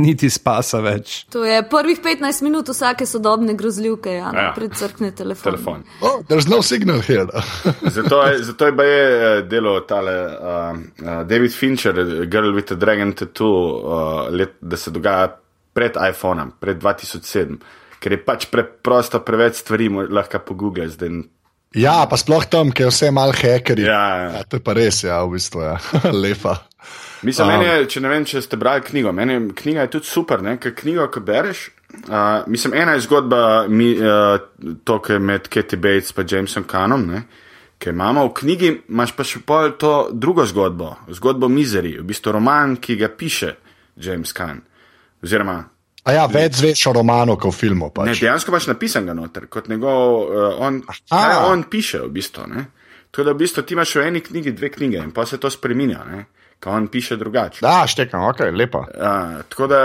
niti 0.05 0.31
spasa 0.31 0.81
več. 0.85 1.25
To 1.35 1.45
je 1.45 1.59
prvih 1.71 1.99
15 2.05 2.47
minut 2.47 2.71
vsake 2.71 3.07
sodobne 3.07 3.55
grozljivke, 3.59 4.15
ja, 4.15 4.31
Ja. 4.35 4.43
ja. 4.43 4.53
predcrkne 4.57 5.11
telefon. 5.11 5.53
Telefon. 5.53 5.85
oh, 6.01 6.23
there's 6.29 6.49
no 6.49 6.63
signal 6.63 7.01
here. 7.01 7.27
Zato 7.83 8.23
je, 8.23 8.39
zato 8.53 8.67
je 8.67 8.73
baje 8.73 9.03
eh, 9.03 9.43
delo 9.51 9.81
tale 9.81 10.15
uh, 10.15 10.79
uh, 11.03 11.27
David 11.27 11.53
Fincher, 11.55 12.27
Girl 12.27 12.55
with 12.55 12.73
a 12.73 12.77
Dragon 12.77 13.13
Tattoo, 13.13 13.83
uh, 13.83 14.31
let, 14.31 14.55
da 14.61 14.77
se 14.77 14.91
dogaja 14.91 15.29
pred 15.79 15.95
iPhonom, 15.95 16.57
pred 16.59 16.81
2007, 16.83 17.59
ker 18.03 18.15
je 18.17 18.21
pač 18.27 18.49
preprosto 18.51 19.23
preveč 19.23 19.63
stvari, 19.63 19.87
lahko 20.11 20.43
pogoogleš. 20.43 20.99
zdaj. 20.99 21.23
ja, 21.79 22.03
pa 22.11 22.19
sploh 22.19 22.43
tam, 22.51 22.75
ker 22.75 22.89
je 22.89 22.95
vse 22.95 23.11
mal 23.15 23.31
hekeri. 23.31 23.87
Ja, 23.87 24.03
ja, 24.19 24.27
ja. 24.35 24.43
to 24.43 24.59
je 24.59 24.65
pa 24.67 24.75
res, 24.75 25.05
ja, 25.07 25.23
v 25.23 25.39
bistvu. 25.39 25.63
Ja. 25.63 25.79
Lepa. 26.25 26.59
Mislim, 27.23 27.49
Um. 27.49 27.55
um, 27.55 27.63
je, 27.67 27.87
če 27.91 28.01
ne 28.01 28.09
vem, 28.09 28.25
če 28.25 28.43
ste 28.43 28.57
brali 28.57 28.83
knjigo, 28.83 29.13
meni 29.13 29.35
je 29.35 29.41
knjiga 29.59 29.87
je 29.87 29.91
tudi 29.99 30.07
super, 30.07 30.43
ne? 30.43 30.57
ker 30.59 30.75
knjigo, 30.75 31.09
ko 31.11 31.21
bereš. 31.21 31.71
Uh, 32.05 32.45
mislim, 32.47 32.75
ena 32.75 32.95
je 32.95 33.07
zgodba, 33.07 33.67
mi, 33.69 33.95
uh, 33.97 34.39
to, 34.85 34.99
ki 35.03 35.17
je 35.17 35.19
med 35.19 35.49
Katie 35.49 35.79
Bates 35.79 36.15
in 36.15 36.27
Jamesom 36.31 36.67
Canom, 36.69 37.07
ne? 37.07 37.23
ki 37.79 37.91
imamo 37.91 38.27
v 38.29 38.35
knjigi, 38.35 38.71
imaš 38.91 39.15
pa 39.15 39.25
še 39.27 39.41
pol 39.47 39.77
to 39.79 40.11
drugo 40.11 40.47
zgodbo, 40.47 40.97
zgodbo 41.15 41.49
Misery, 41.49 41.95
v 41.99 42.07
bistvu 42.07 42.35
roman, 42.35 42.77
ki 42.77 42.97
ga 42.99 43.09
piše 43.09 43.55
James 43.95 44.35
Can. 44.35 44.63
Oziroma, 45.23 45.59
A 46.09 46.15
ja, 46.17 46.25
več 46.31 46.63
zveš 46.63 46.87
o 46.89 46.95
romanu, 46.97 47.37
kot 47.37 47.53
v 47.53 47.59
filmu. 47.59 47.91
ne, 47.91 47.95
Pač. 47.95 48.21
dejansko 48.23 48.53
imaš 48.55 48.67
napisan 48.71 49.07
ga 49.09 49.15
noter, 49.17 49.47
kot 49.53 49.69
njegov, 49.69 50.25
uh, 50.25 50.61
on, 50.65 50.81
kaj 51.11 51.37
on 51.51 51.65
piše 51.69 52.01
v 52.07 52.11
bistvu. 52.17 52.47
Ne? 52.49 52.65
Tako 53.11 53.27
da 53.29 53.35
v 53.35 53.41
bistvu 53.43 53.63
ti 53.63 53.77
imaš 53.77 53.97
v 53.99 54.07
eni 54.09 54.21
knjigi 54.25 54.55
dve 54.57 54.71
knjige 54.73 55.03
in 55.05 55.13
pa 55.13 55.27
se 55.27 55.37
to 55.41 55.51
spreminja, 55.53 56.01
kaj 56.65 56.73
on 56.73 56.89
piše 56.89 57.17
drugače. 57.21 57.61
Da, 57.65 57.85
štekam, 57.87 58.25
ok, 58.31 58.41
lepa. 58.57 58.87
Ja, 58.97 59.43
tako 59.49 59.69
da 59.69 59.81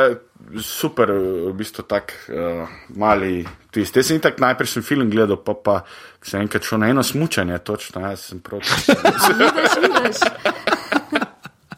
super, 0.63 1.11
v 1.49 1.53
bistvu 1.59 1.83
tak 1.89 2.15
uh, 2.31 2.71
mali 2.95 3.43
twist. 3.73 3.97
Jaz 3.99 4.07
sem 4.13 4.23
tak 4.23 4.39
najprej 4.39 4.77
sem 4.77 4.83
film 4.85 5.11
gledal, 5.11 5.41
pa 5.43 5.57
pa 5.59 5.81
sem 6.23 6.45
enkrat 6.45 6.63
šel 6.63 6.79
na 6.85 6.91
eno 6.93 7.03
smučanje, 7.03 7.59
točno, 7.67 8.07
jaz 8.07 8.29
sem 8.31 8.39
proti. 8.39 8.69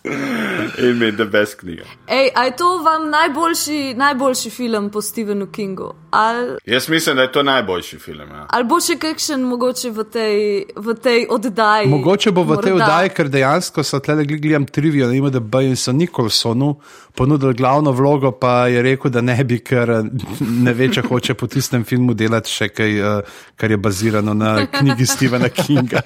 In 0.84 0.98
mi 0.98 1.06
je 1.06 1.12
the 1.12 1.26
best 1.26 1.60
knjiga. 1.60 1.84
Ej, 2.08 2.30
a 2.36 2.44
je 2.44 2.56
to 2.56 2.78
vam 2.84 3.10
najboljši, 3.10 3.94
najboljši 3.98 4.50
film 4.50 4.90
po 4.90 5.02
Stephenu 5.02 5.48
Kingu? 5.48 5.94
Ali, 6.12 6.58
Jaz 6.66 6.90
mislim, 6.90 7.16
da 7.16 7.22
je 7.22 7.32
to 7.32 7.44
najboljši 7.44 7.98
film. 8.00 8.30
Ja. 8.30 8.46
ali 8.50 8.64
bo 8.64 8.80
še 8.80 8.96
kakšen 9.00 9.42
mogoče 9.44 9.90
v 9.92 10.04
tej, 10.04 10.66
v 10.76 10.94
tej 10.96 11.26
oddaji? 11.30 11.88
Mogoče 11.88 12.32
bo 12.32 12.44
v 12.44 12.58
tej 12.62 12.72
Morda. 12.72 12.86
oddaji, 12.86 13.10
ker 13.10 13.30
dejansko 13.30 13.84
so 13.84 14.00
tle 14.00 14.26
gledali 14.26 14.66
trivijo, 14.66 15.08
da 15.08 15.14
ima 15.14 15.30
da 15.30 15.40
B 15.40 15.66
in 15.66 15.76
so 15.76 15.92
Nikolsonu 15.92 16.76
ponudili 17.16 17.54
glavno 17.54 17.92
vlogo, 17.92 18.32
pa 18.32 18.68
je 18.68 18.82
rekel, 18.82 19.12
da 19.12 19.22
ne 19.22 19.44
bi, 19.44 19.60
ker 19.60 19.90
ne 20.66 20.74
ve, 20.74 20.90
če 20.92 21.02
hoče 21.02 21.34
po 21.34 21.48
tistem 21.48 21.84
filmu 21.84 22.14
delati 22.14 22.52
še 22.52 22.70
kaj, 22.70 22.98
eh, 23.00 23.22
kar 23.56 23.72
je 23.72 23.78
bazirano 23.78 24.34
na 24.34 24.66
knjigi 24.80 25.06
Stephena 25.06 25.50
Kinga. 25.50 26.02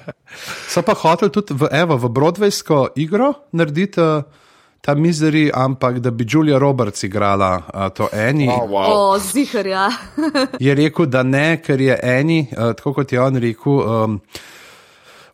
So 0.68 0.82
pa 0.82 0.94
hoteli 0.94 1.30
tudi 1.30 1.54
v, 1.54 1.70
evo, 1.72 1.96
v 1.96 2.10
Broadwaysko 2.10 2.88
igro 2.96 3.32
narediti. 3.52 4.00
eh, 4.00 4.39
Ta 4.80 4.94
mizeri, 4.94 5.50
ampak 5.54 5.98
da 6.00 6.10
bi 6.10 6.24
Julia 6.28 6.58
Roberts 6.58 7.02
igrala 7.02 7.62
uh, 7.74 7.88
to 7.92 8.08
eni. 8.12 8.48
Oh, 8.48 8.64
wow. 8.70 8.92
O, 8.92 9.18
zihar, 9.18 9.66
ja. 9.66 9.90
je 10.60 10.74
rekel, 10.74 11.06
da 11.06 11.22
ne, 11.22 11.60
ker 11.60 11.80
je 11.80 11.98
eni, 12.02 12.46
uh, 12.52 12.72
tako 12.76 12.94
kot 13.00 13.12
je 13.12 13.20
on 13.20 13.36
rekel, 13.36 13.72
um, 13.72 14.16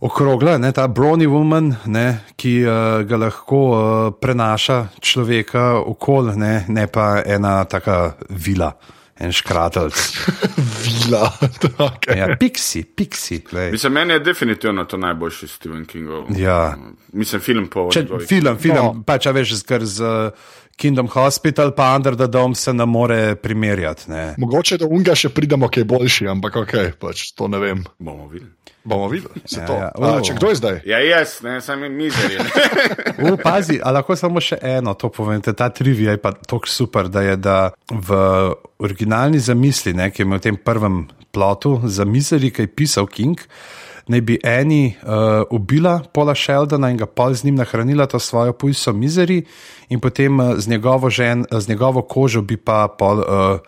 okrogla, 0.00 0.58
ne, 0.58 0.72
ta 0.72 0.88
brony 0.88 1.26
woman, 1.30 1.70
ne, 1.86 2.06
ki 2.36 2.56
uh, 2.66 3.06
ga 3.06 3.22
lahko 3.22 3.62
uh, 3.70 4.10
prenaša 4.20 4.82
človeka 5.00 5.78
okol, 5.78 6.34
ne, 6.34 6.64
ne 6.68 6.86
pa 6.90 7.22
ena 7.22 7.60
taka 7.64 8.16
vila. 8.28 8.72
En 9.18 9.32
škratelc. 9.32 9.96
Vila. 10.84 11.32
okay. 11.78 12.18
Ja, 12.18 12.36
piksi, 12.36 12.82
piksi. 12.84 13.38
glej. 13.40 13.70
Mislim, 13.72 13.92
meni 13.92 14.12
je 14.12 14.20
definitivno 14.20 14.84
to 14.84 14.96
najboljši 14.96 15.48
Stephen 15.48 15.86
Kingov. 15.86 16.24
Ja. 16.36 16.76
Mislim, 17.12 17.40
film 17.40 17.66
po 17.66 17.88
Če, 17.92 18.02
njegovih- 18.02 18.28
film, 18.28 18.58
film, 18.58 18.76
No. 18.76 19.02
pač 19.06 19.26
a 19.26 19.32
veš, 19.32 19.62
ker 19.62 19.84
z 19.84 20.00
uh, 20.00 20.30
Kingdom 20.76 21.08
Hospital 21.08 21.72
pa 21.72 21.96
Under 21.96 22.14
the 22.14 22.26
Dome 22.26 22.54
se 22.54 22.72
ne 22.72 22.84
more 22.86 23.34
primerjati. 23.36 24.10
Ne. 24.10 24.34
Mogoče 24.38 24.76
do 24.76 24.86
unga 24.86 25.14
še 25.14 25.28
pridemo, 25.28 25.68
ki 25.68 25.80
je 25.80 25.84
boljši, 25.86 26.28
ampak 26.28 26.56
ok, 26.56 26.74
pač 27.00 27.32
to 27.32 27.48
ne 27.48 27.58
vem. 27.58 27.84
Bomo 27.98 28.28
videli. 28.28 28.52
Bomo 28.86 29.08
videli. 29.10 29.42
se 29.44 29.60
Ja, 29.60 29.66
to. 29.66 29.72
ja. 29.72 29.90
A, 29.94 30.12
O. 30.16 30.20
Če 30.22 30.34
kdo 30.38 30.48
je 30.52 30.54
zdaj? 30.54 30.76
Ja, 30.86 30.98
jaz, 31.02 31.40
ne, 31.42 31.58
sam 31.60 31.82
je 31.82 31.88
mizerjen. 31.90 32.46
U, 33.26 33.34
pazi, 33.42 33.80
a 33.82 33.90
lahko 33.90 34.14
samo 34.16 34.38
še 34.40 34.60
eno 34.62 34.94
to 34.94 35.10
povem. 35.10 35.42
Ta 35.42 35.68
trivija 35.74 36.14
je 36.14 36.22
pa 36.22 36.30
tako 36.32 36.70
super, 36.70 37.10
da 37.10 37.24
je 37.26 37.34
da 37.36 37.56
v 37.90 38.20
originalni 38.78 39.42
zamisli, 39.42 39.90
ne, 39.96 40.10
ki 40.14 40.22
je 40.22 40.28
imel 40.28 40.38
v 40.38 40.46
tem 40.46 40.56
prvem 40.56 41.02
plotu 41.34 41.80
za 41.84 42.06
mizeri, 42.06 42.52
ki 42.54 42.68
je 42.68 42.72
pisal 42.78 43.10
King. 43.10 43.42
Naj 44.06 44.22
bi 44.22 44.38
eni 44.46 44.94
uh, 45.02 45.42
ubila 45.50 45.98
Paula 46.14 46.36
Sheldona 46.38 46.92
in 46.94 47.00
ga 47.00 47.08
pol 47.10 47.34
z 47.34 47.42
njim 47.48 47.56
nahranila 47.58 48.06
to 48.06 48.20
svojo 48.22 48.54
pujso 48.54 48.94
mizeri, 48.94 49.40
in 49.90 49.98
potem 49.98 50.38
uh, 50.38 50.54
z, 50.54 50.70
njegovo 50.70 51.10
žen, 51.10 51.42
uh, 51.50 51.58
z 51.58 51.74
njegovo 51.74 52.06
kožo 52.06 52.44
bi 52.46 52.54
pa 52.54 52.86
pol, 52.86 53.18
uh, 53.18 53.58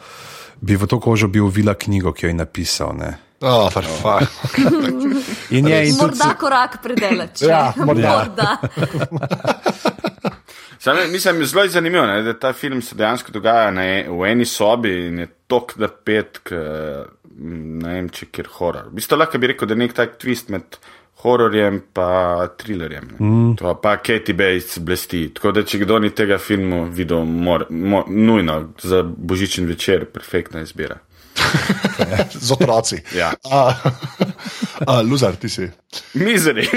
bi 0.62 0.78
v 0.78 0.87
to 0.87 1.00
kožo 1.02 1.26
bi 1.26 1.42
uvila 1.42 1.74
knjigo, 1.74 2.14
ki 2.14 2.26
jo 2.26 2.31
je 2.31 2.38
napisal. 2.38 2.94
Ne. 2.94 3.16
Oh, 3.40 3.70
for 3.70 3.85
fuck. 3.85 4.59
In 5.51 5.66
je, 5.68 5.88
in 5.88 5.94
tudi, 5.94 6.18
Morda 6.18 6.35
korak 6.35 6.83
predelač. 6.83 7.42
Ja, 7.42 7.72
morda. 7.77 8.18
morda. 8.18 8.59
Sam, 10.79 10.96
mislim, 11.12 11.44
zelo 11.44 11.62
je 11.62 11.68
zanimivo, 11.68 12.07
ne, 12.07 12.22
da 12.22 12.38
ta 12.38 12.53
film 12.53 12.83
se 12.83 12.94
dejansko 12.94 13.33
dogaja 13.33 13.70
na, 13.70 13.85
e- 13.85 14.07
v 14.11 14.27
eni 14.31 14.44
sobi 14.46 14.92
in 15.07 15.18
je 15.18 15.27
tok 15.46 15.74
da 15.79 15.88
pet, 15.88 16.38
k, 16.42 16.55
ne 17.38 17.94
vem, 17.94 18.09
če 18.14 18.29
kjer 18.31 18.46
horor. 18.59 18.87
V 18.90 19.01
bistvu 19.01 19.18
lahko 19.18 19.40
bi 19.42 19.51
rekel, 19.53 19.68
da 19.68 19.74
je 19.74 19.83
nek 19.83 19.96
tak 19.96 20.14
twist 20.22 20.53
med 20.55 20.79
hororjem 21.22 21.81
pa 21.92 22.46
thrillerjem. 22.59 23.09
Mm. 23.18 23.57
To 23.59 23.74
pa 23.83 23.96
Katie 23.96 24.35
Bates 24.38 24.79
blesti. 24.79 25.24
Tako 25.35 25.53
da, 25.57 25.64
če 25.66 25.81
kdo 25.83 25.98
ni 25.98 26.12
tega 26.14 26.38
filmu 26.38 26.85
videl, 26.94 27.24
mor, 27.27 27.66
mor, 27.70 28.07
nujno 28.07 28.61
za 28.83 29.03
božičen 29.03 29.66
večer, 29.66 30.07
perfektna 30.14 30.62
izbira. 30.62 31.01
Z 32.47 32.51
otroci. 32.57 33.01
Ja. 33.17 33.33
A, 33.51 33.63
a, 34.87 35.01
Luzar, 35.03 35.37
ti 35.37 35.49
si. 35.49 35.69
Mizeri. 36.15 36.69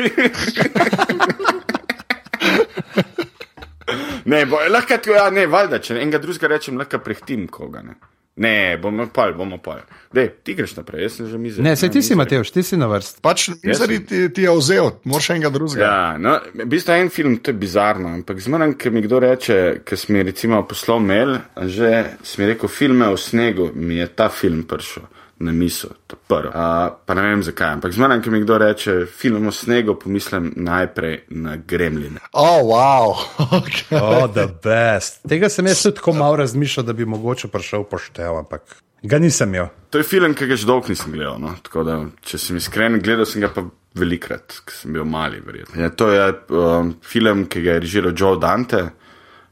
ne, 4.25 4.45
bo, 4.45 4.59
lahko 4.69 4.97
ti, 4.97 5.13
ja, 5.15 5.29
ne, 5.33 5.45
valjda, 5.51 5.79
če 5.83 5.99
enega 5.99 6.21
drugega 6.23 6.47
rečem, 6.55 6.77
lahko 6.81 6.99
prehtim 7.03 7.47
koga. 7.51 7.83
Ne, 7.85 7.97
ne 8.35 8.77
bomo 8.81 9.07
pol, 9.13 9.33
bomo 9.37 9.57
pol. 9.57 9.81
Dej, 10.13 10.29
ti 10.43 10.55
greš 10.55 10.75
naprej, 10.77 11.03
jaz 11.05 11.19
sem 11.19 11.29
že 11.29 11.37
mizer. 11.37 11.63
ne, 11.63 11.75
se 11.75 11.89
ti 11.89 12.01
si, 12.01 12.15
Mateoš, 12.15 12.51
ti 12.51 12.63
si 12.63 12.77
na 12.79 12.87
vrsti. 12.91 13.21
Pač 13.23 13.49
mizeri 13.63 13.99
ti, 14.05 14.23
ti 14.33 14.45
je 14.47 14.55
vzel, 14.57 14.91
moraš 15.03 15.29
enega 15.35 15.51
drugega. 15.53 15.83
Ja, 15.83 16.17
no, 16.17 16.37
v 16.53 16.67
bistvu 16.71 16.95
en 16.95 17.09
film, 17.13 17.37
to 17.43 17.51
je 17.51 17.59
bizarno, 17.59 18.11
ampak 18.15 18.39
zmeraj, 18.43 18.75
ker 18.79 18.95
mi 18.95 19.03
kdo 19.05 19.21
reče, 19.23 19.57
ker 19.87 19.99
smo 19.99 20.23
recimo 20.23 20.63
poslal 20.67 21.03
mail, 21.03 21.37
že 21.67 22.17
smo 22.23 22.51
rekel, 22.51 22.71
filme 22.71 23.11
o 23.11 23.17
snegu, 23.19 23.71
mi 23.75 23.99
je 24.01 24.07
ta 24.15 24.29
film 24.29 24.63
prišel 24.67 25.07
na 25.41 25.51
misel, 25.51 25.95
to 26.07 26.15
prvo. 26.27 26.51
Uh, 26.53 26.93
pa 27.05 27.15
ne 27.17 27.25
vem 27.25 27.41
zakaj, 27.43 27.75
ampak 27.77 27.95
zmeraj, 27.95 28.21
ker 28.21 28.33
mi 28.33 28.43
kdo 28.43 28.59
reče, 28.61 28.95
film 29.09 29.49
o 29.49 29.53
snegu, 29.55 29.95
pomislim 29.99 30.51
najprej 30.55 31.17
na 31.41 31.57
gremline. 31.57 32.21
Oh, 32.33 32.61
wow. 32.69 33.17
Okay. 33.61 33.97
Oh, 33.99 34.27
the 34.31 34.47
best. 34.63 35.21
Tega 35.27 35.49
sem 35.49 35.67
jaz 35.67 35.83
tako 35.83 36.13
malo 36.13 36.39
razmišljal, 36.39 36.85
da 36.85 36.93
bi 36.93 37.05
mogoče 37.05 37.49
prišel 37.51 37.83
poštev, 37.89 38.37
ampak 38.39 38.77
ga 39.03 39.19
nisem 39.19 39.49
imel. 39.55 39.69
To 39.89 39.99
je 39.99 40.07
film, 40.07 40.33
ki 40.37 40.47
ga 40.47 40.55
že 40.55 40.69
dolgo 40.69 40.93
nisem 40.93 41.11
gledal. 41.11 41.39
No? 41.41 41.55
Tako 41.65 41.83
da, 41.87 41.97
če 42.25 42.39
sem 42.39 42.57
iskren, 42.61 42.99
gledal 43.03 43.27
sem 43.29 43.43
ga 43.43 43.51
pa 43.53 43.65
velikrat, 43.97 44.61
ker 44.65 44.75
sem 44.75 44.95
bil 44.95 45.05
mali, 45.09 45.41
verjetno. 45.43 45.81
Ja, 45.81 45.91
to 45.91 46.11
je 46.13 46.27
um, 46.55 46.93
film, 47.03 47.45
ki 47.51 47.63
ga 47.65 47.75
je 47.75 47.83
režiral 47.85 48.15
Joe 48.15 48.39
Dante, 48.39 48.85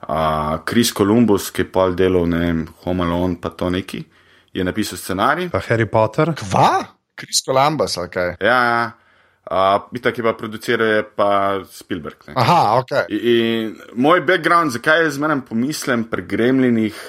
uh, 0.07 0.55
Chris 0.69 0.93
Columbus, 0.95 1.49
ki 1.51 1.65
je 1.65 1.71
pol 1.73 1.97
delal, 1.99 2.29
ne 2.31 2.39
vem, 2.45 2.63
Home 2.85 3.03
Alone, 3.03 3.39
pa 3.41 3.51
to 3.51 3.71
neki, 3.73 4.03
je 4.53 4.63
napisal 4.63 4.97
scenarij. 4.97 5.49
Pa 5.49 5.61
Harry 5.69 5.85
Potter. 5.85 6.33
Kva? 6.35 6.85
Chris 7.19 7.43
Columbus, 7.45 7.97
ali 7.97 8.09
kaj? 8.09 8.35
Ja, 8.39 8.63
ja. 8.63 8.91
Uh, 9.49 9.81
Itak 9.97 10.17
je 10.17 10.23
pa 10.23 10.33
produciral 10.37 10.87
je 10.87 11.03
pa 11.15 11.29
Spielberg. 11.65 12.17
Ne? 12.27 12.33
Aha, 12.37 12.77
ok. 12.79 12.91
In, 13.09 13.19
in 13.19 13.77
moj 13.97 14.21
background, 14.21 14.71
zakaj 14.71 15.03
jaz 15.03 15.15
zmeraj 15.17 15.41
pomislim 15.47 16.03
pri 16.05 16.21
gremlinih 16.21 16.99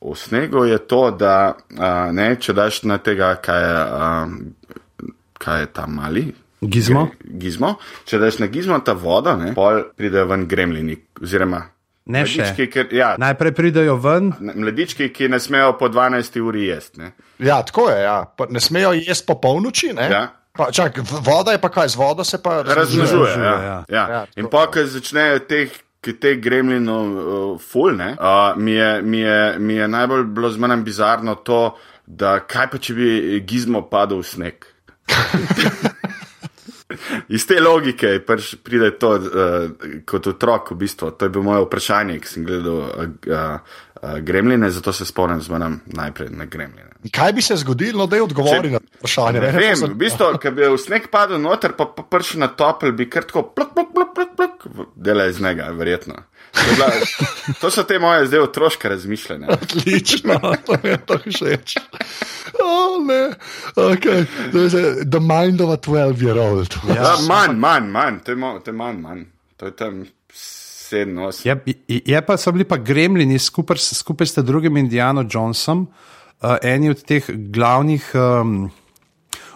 o 0.00 0.12
snegu, 0.14 0.66
je 0.68 0.78
to, 0.78 1.00
da 1.10 1.54
uh, 1.56 2.10
ne, 2.12 2.34
če 2.36 2.52
daš 2.52 2.82
na 2.84 2.98
tega, 3.00 3.32
kaj 3.40 3.64
je, 3.64 3.80
uh, 3.96 5.08
kaj 5.40 5.64
je 5.64 5.72
ta 5.72 5.86
mali. 5.88 6.26
Gizmo? 6.60 7.06
Gizmo. 7.24 7.76
Če 8.04 8.20
daš 8.20 8.38
na 8.42 8.50
gizmo 8.52 8.78
ta 8.84 8.92
voda, 8.92 9.36
ne, 9.40 9.54
pol 9.56 9.80
pride 9.96 10.26
ven 10.28 10.44
gremlini. 10.50 10.98
Oziroma, 11.22 11.62
Ne 12.08 12.22
še. 12.24 12.40
mladički, 12.40 12.66
ker, 12.68 12.86
ja, 12.90 13.10
Najprej 13.16 13.52
pridejo 13.52 13.96
ven, 13.96 14.32
mladički, 14.40 15.10
ki 15.10 15.28
ne 15.28 15.38
smejo 15.38 15.74
po 15.76 15.88
12 15.88 16.40
uri 16.40 16.66
jesti. 16.66 17.00
Ne. 17.00 17.12
Ja, 17.38 17.62
tako 17.62 17.90
je. 17.90 18.02
Ja. 18.02 18.24
Pa 18.26 18.46
Ne 18.48 18.60
smejo 18.60 18.92
jesti 18.94 19.26
po 19.26 19.36
polnoči. 19.36 19.92
ne? 19.92 20.08
Ja. 20.08 20.22
Pa, 20.52 20.70
čak, 20.70 20.96
voda 21.22 21.52
je 21.52 21.58
pa 21.58 21.68
kaj, 21.68 21.88
z 21.88 21.96
vodo 21.96 22.24
se 22.24 22.40
pa 22.42 22.62
Razmnožuje. 22.62 23.32
Ja, 23.34 23.44
ja. 23.44 23.84
ja. 23.88 24.04
Ja. 24.10 24.22
In 24.36 24.48
pa, 24.48 24.66
ko 24.66 24.80
začnejo 24.82 25.38
teh. 25.40 25.68
Ki 25.98 26.12
te 26.14 26.36
gremlinov 26.36 27.06
uh, 27.10 27.22
fulne, 27.60 28.14
uh, 28.14 28.54
mi, 28.56 28.70
je- 28.72 29.02
mi, 29.02 29.18
je- 29.18 29.58
mi 29.58 29.74
je 29.74 29.88
najbolj 29.88 30.24
bilo 30.26 30.46
zmeraj 30.48 30.76
bizarno 30.78 31.34
to, 31.36 31.74
da 32.06 32.38
kaj 32.40 32.70
pa 32.70 32.78
če 32.78 32.94
bi 32.94 33.08
gizmo 33.42 33.82
padel 33.82 34.18
v 34.18 34.24
sneg. 34.24 34.56
Iz 37.36 37.44
te 37.46 37.58
logike 37.60 38.14
pač 38.26 38.54
pride 38.64 38.94
to 39.00 39.10
uh, 39.16 39.66
kot 40.08 40.26
otrok, 40.32 40.72
v 40.72 40.80
bistvu. 40.84 41.10
To 41.10 41.28
je 41.28 41.32
bilo 41.34 41.44
moje 41.44 41.66
vprašanje, 41.66 42.18
ki 42.22 42.30
sem 42.30 42.46
gledal 42.48 42.78
uh, 42.80 43.08
uh, 43.28 44.18
gremline, 44.24 44.70
zato 44.72 44.92
se 44.92 45.04
spomnim 45.08 45.42
zmeraj 45.44 45.78
najprej 45.98 46.30
na 46.32 46.46
gremline. 46.48 46.88
Kaj 47.14 47.32
bi 47.32 47.42
se 47.42 47.56
zgodilo, 47.56 48.02
no, 48.02 48.06
da 48.10 48.16
je 48.16 48.22
odgovori 48.22 48.70
Če- 48.70 48.78
na 48.78 48.80
vprašanje? 48.98 49.40
Ne 49.40 49.52
vem, 49.54 49.84
v 49.84 49.94
bistvu, 50.00 50.32
ker 50.42 50.54
bi 50.56 50.66
v 50.66 50.80
sneg 50.80 51.10
padel 51.12 51.38
noter, 51.42 51.76
pa, 51.78 51.86
pa 51.86 52.02
prišel 52.02 52.42
na 52.42 52.48
topel, 52.50 52.92
bi 52.96 53.06
kar 53.10 53.28
tako 53.28 53.44
pluk, 53.52 53.74
pluk, 53.76 53.92
pluk, 53.94 54.14
pluk, 54.16 54.34
pluk, 54.38 54.90
dela 54.96 55.28
iz 55.30 55.40
njega, 55.40 55.70
verjetno. 55.76 56.24
To, 56.58 56.74
bila, 56.74 56.88
to 57.60 57.70
so 57.70 57.82
te 57.82 57.98
moje 57.98 58.26
zdaj 58.26 58.40
otroške 58.40 58.88
razmišljanja. 58.88 59.46
Odlično, 59.52 60.34
to 60.66 60.76
mi 60.82 60.88
je 60.88 60.98
to 60.98 61.18
všeč. 61.20 61.76
Oh, 62.56 62.98
ne, 63.00 63.34
okay. 63.76 64.26
The 65.04 65.20
mind 65.20 65.60
of 65.60 65.70
a 65.70 65.78
12-year-old. 65.78 66.76
Ja, 66.88 67.16
manj, 67.24 67.56
manj, 67.56 67.86
manj, 67.86 68.18
to 68.20 68.32
je, 68.32 68.36
mo- 68.36 68.58
to 68.58 68.70
je 68.70 68.74
manj, 68.74 68.98
manj. 68.98 69.22
To 69.56 69.66
je 69.66 69.72
tam 69.72 70.04
sedem, 70.32 71.18
osem. 71.18 71.60
je, 71.66 71.74
je- 71.88 72.02
je 72.06 72.20
pa 72.22 72.36
so 72.36 72.52
bili 72.52 72.64
pa 72.64 72.76
gremlini 72.76 73.38
skupaj, 73.38 73.76
s- 73.76 73.94
skupaj 73.94 74.26
s 74.26 74.34
drugim 74.36 74.76
Indiano 74.76 75.24
Johnsom, 75.24 75.86
uh, 76.40 76.56
eni 76.62 76.90
od 76.90 77.02
teh 77.02 77.24
glavnih 77.28 78.10
um, 78.14 78.70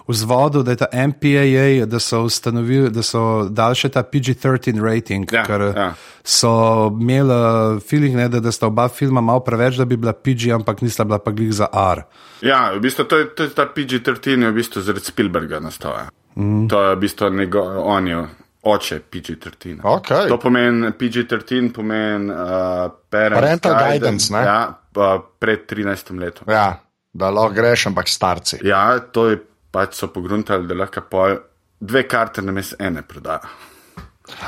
vzvodov, 0.08 0.62
da 0.66 0.70
je 0.70 0.76
ta 0.76 0.88
MPAA, 0.92 1.86
da 1.86 1.98
so 1.98 2.22
ustanovili, 2.26 2.90
da 2.90 3.02
so 3.02 3.48
dali 3.48 3.74
še 3.78 3.88
ta 3.88 4.02
PG-13 4.02 4.82
rating, 4.82 5.32
Ja, 5.32 5.44
ker 5.46 5.60
ja. 5.76 5.88
so 6.24 6.52
imeli 7.00 7.30
uh, 7.30 7.80
feeling, 7.80 8.16
ne, 8.16 8.28
da, 8.28 8.40
da 8.40 8.52
sta 8.52 8.66
oba 8.66 8.88
filma 8.88 9.20
malo 9.20 9.40
preveč, 9.40 9.76
da 9.78 9.84
bi 9.84 9.96
bila 9.96 10.12
PG, 10.12 10.52
ampak 10.58 10.82
nista 10.82 11.04
bila 11.04 11.18
pa 11.18 11.30
glih 11.30 11.52
za 11.54 11.68
R. 11.72 12.04
Ja, 12.42 12.72
v 12.74 12.80
bistvu 12.82 13.04
to 13.04 13.18
je, 13.22 13.30
to 13.36 13.42
je 13.46 13.54
ta 13.54 13.66
PG-13, 13.70 14.42
je 14.42 14.50
v 14.50 14.54
bistvu 14.54 14.82
zaradi 14.82 15.06
Spielberga 15.06 15.60
nastal. 15.60 15.92
ja. 15.92 16.06
Mm. 16.36 16.68
To 16.68 16.80
je 16.82 16.94
v 16.96 16.98
bistvu 17.00 17.28
njegov, 17.30 17.76
on 17.86 18.06
je 18.08 18.22
oče 18.62 19.00
PG-13. 19.10 19.80
Okay. 19.82 20.28
To 20.28 20.38
pomeni 20.38 20.92
PG-13, 20.98 21.72
pomeni 21.74 22.30
uh, 22.30 22.90
parent 23.10 23.34
Parental 23.40 23.74
guidance, 23.78 24.32
ne? 24.32 24.42
Ja, 24.46 24.58
pa 24.94 25.18
pred 25.38 25.66
13 25.70 26.18
letom. 26.18 26.46
Ja, 26.50 26.80
da 27.12 27.30
lahko 27.30 27.54
greš, 27.54 27.86
ampak 27.90 28.08
starci. 28.08 28.60
Ja, 28.64 28.98
to 28.98 29.28
je 29.30 29.40
pač 29.72 29.94
so 29.96 30.08
pogruntali, 30.12 30.66
da 30.68 30.74
lahko 30.74 31.00
pol 31.10 31.36
dve 31.80 32.04
karte 32.08 32.42
na 32.42 32.52
mes 32.52 32.74
ene 32.78 33.02
prodajo. 33.02 33.48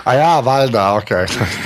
A 0.05 0.15
ja, 0.15 0.41
valjda, 0.41 0.95
ok. 0.95 1.11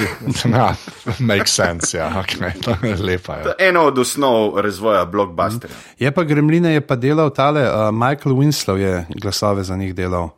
ja, 0.56 0.74
makes 1.20 1.52
sense, 1.52 1.98
ja, 1.98 2.08
ok, 2.20 2.62
to 2.64 2.86
je 2.86 2.96
lepa. 2.96 3.34
To 3.42 3.48
Ja. 3.48 3.54
je 3.58 3.68
eno 3.68 3.82
od 3.84 3.98
osnov 3.98 4.60
razvoja 4.60 5.04
blockbusterja. 5.04 5.76
Je 5.98 6.10
pa 6.10 6.24
Gremline 6.24 6.72
je 6.72 6.80
pa 6.80 6.96
delal 6.96 7.30
tale, 7.30 7.62
uh, 7.62 7.90
Michael 7.92 8.34
Winslow 8.34 8.76
je 8.76 9.06
glasove 9.22 9.62
za 9.64 9.76
njih 9.76 9.94
delal, 9.94 10.28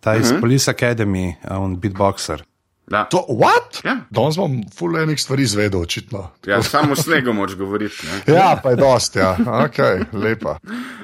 ta 0.00 0.14
iz 0.16 0.30
uh 0.30 0.36
-huh. 0.36 0.40
Police 0.40 0.70
Academy, 0.70 1.34
uh, 1.50 1.56
on 1.62 1.76
beatboxer. 1.76 2.42
Da. 2.86 3.04
To, 3.04 3.24
what? 3.28 3.80
Ja. 3.84 3.96
Danes 4.10 4.36
bom 4.36 4.58
full 4.76 4.98
enih 5.00 5.20
stvari 5.20 5.42
izvedel, 5.42 5.80
očitno. 5.80 6.26
Ja, 6.46 6.62
samo 6.62 6.96
s 6.96 7.06
snegom 7.06 7.36
moč 7.36 7.54
govoriti. 7.54 8.06
Ne? 8.06 8.20
Ja, 8.36 8.60
pa 8.62 8.70
je 8.70 8.76
dost, 8.76 9.16
ja, 9.16 9.36
ok, 9.64 9.78
lepa. 10.12 10.58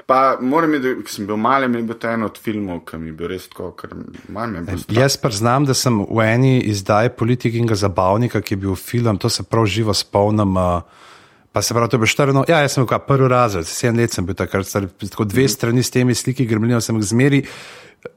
Pa 0.07 0.37
moram 0.41 0.75
reči, 0.77 0.95
ko 1.05 1.15
sem 1.15 1.27
bil 1.27 1.41
mali, 1.41 1.69
mi 1.69 1.81
je 1.81 1.89
bil 1.89 1.97
to 1.97 2.11
en 2.11 2.27
od 2.29 2.39
filmov, 2.39 2.83
ki 2.85 3.01
mi 3.01 3.09
je 3.09 3.17
bil 3.17 3.33
res 3.33 3.49
tako, 3.49 3.71
ker 3.81 3.95
manj 4.29 4.59
me 4.59 4.77
strah. 4.77 4.99
Jaz 5.03 5.17
pa 5.17 5.33
znam, 5.33 5.65
da 5.65 5.75
sem 5.75 6.03
v 6.05 6.27
eni 6.27 6.59
izdaji 6.69 7.15
politikinga 7.17 7.79
zabavnika, 7.79 8.43
ki 8.45 8.59
je 8.59 8.63
bil 8.67 8.77
film, 8.77 9.19
to 9.19 9.33
se 9.33 9.43
prav 9.43 9.67
živo 9.67 9.95
spomnim. 9.97 10.57
Uh, 10.57 11.09
Pa 11.53 11.63
se 11.63 11.75
pravi, 11.75 11.89
to 11.91 11.97
je 11.97 11.99
bilo 11.99 12.07
štrno. 12.07 12.45
Ja, 12.49 12.61
jaz 12.63 12.77
sem 12.77 12.87
bil 12.87 12.99
prvi 13.07 13.29
razred, 13.29 13.67
sedem 13.67 13.99
let 13.99 14.13
sem 14.15 14.27
bil 14.27 14.39
takrat, 14.39 14.67
star- 14.67 14.87
tako 15.11 15.25
dve 15.25 15.49
strani 15.49 15.83
s 15.83 15.91
temi 15.91 16.15
sliki 16.15 16.47
gremlinijo 16.47 16.81
sem 16.81 16.97
jih 16.97 17.05
zmeri 17.05 17.43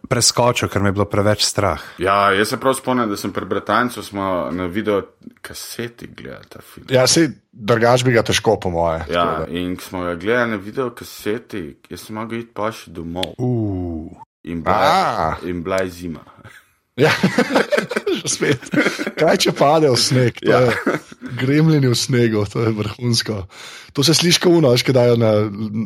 preskočil, 0.09 0.69
ker 0.69 0.81
me 0.81 0.91
je 0.91 0.95
bilo 0.95 1.05
preveč 1.09 1.43
strah. 1.43 1.81
Ja, 1.99 2.31
jaz 2.31 2.53
se 2.53 2.59
prav 2.59 2.75
spomnim, 2.77 3.09
da 3.09 3.17
sem 3.17 3.33
pri 3.33 3.45
Britancu 3.45 4.03
smo 4.03 4.49
na 4.51 4.65
video 4.65 5.01
kaseti 5.41 6.07
gledali 6.07 6.45
ta 6.49 6.61
film. 6.61 6.87
Ja, 6.89 7.07
si 7.07 7.27
drugač 7.51 8.05
bi 8.05 8.13
ga 8.13 8.23
težko, 8.23 8.59
po 8.59 8.69
moje. 8.69 9.03
Ja, 9.11 9.45
in 9.49 9.75
ko 9.75 9.83
smo 9.83 10.03
ga 10.07 10.15
gledali 10.15 10.51
na 10.51 10.61
video 10.61 10.91
kaseti, 10.95 11.65
jaz 11.89 12.05
sem 12.05 12.15
mogel 12.15 12.45
iti 12.45 12.53
pa 12.53 12.71
še 12.71 12.91
domov. 12.91 13.33
Uh. 13.37 14.13
In 14.43 14.59
bila, 14.63 14.75
A. 14.75 15.35
in 15.47 15.63
bila 15.63 15.77
je 15.81 15.89
zima. 15.89 16.19
Ja, 16.95 17.09
že 18.19 18.27
spet. 18.29 18.61
Kaj 19.17 19.37
če 19.39 19.51
pade 19.51 19.89
v 19.89 19.97
sneg? 19.97 20.37
To 20.39 20.45
Ja. 20.45 20.59
je 20.61 20.99
Gremljeni 21.33 21.89
v 21.89 21.95
snegu, 21.95 22.45
to 22.45 22.61
je 22.61 22.69
vrhunsko. 22.71 23.47
To 23.91 24.03
se 24.03 24.13
sliši 24.13 24.37
kot 24.39 24.53
uno, 24.53 24.69
kaj 24.75 24.93
dajo 24.93 25.15
na, 25.15 25.31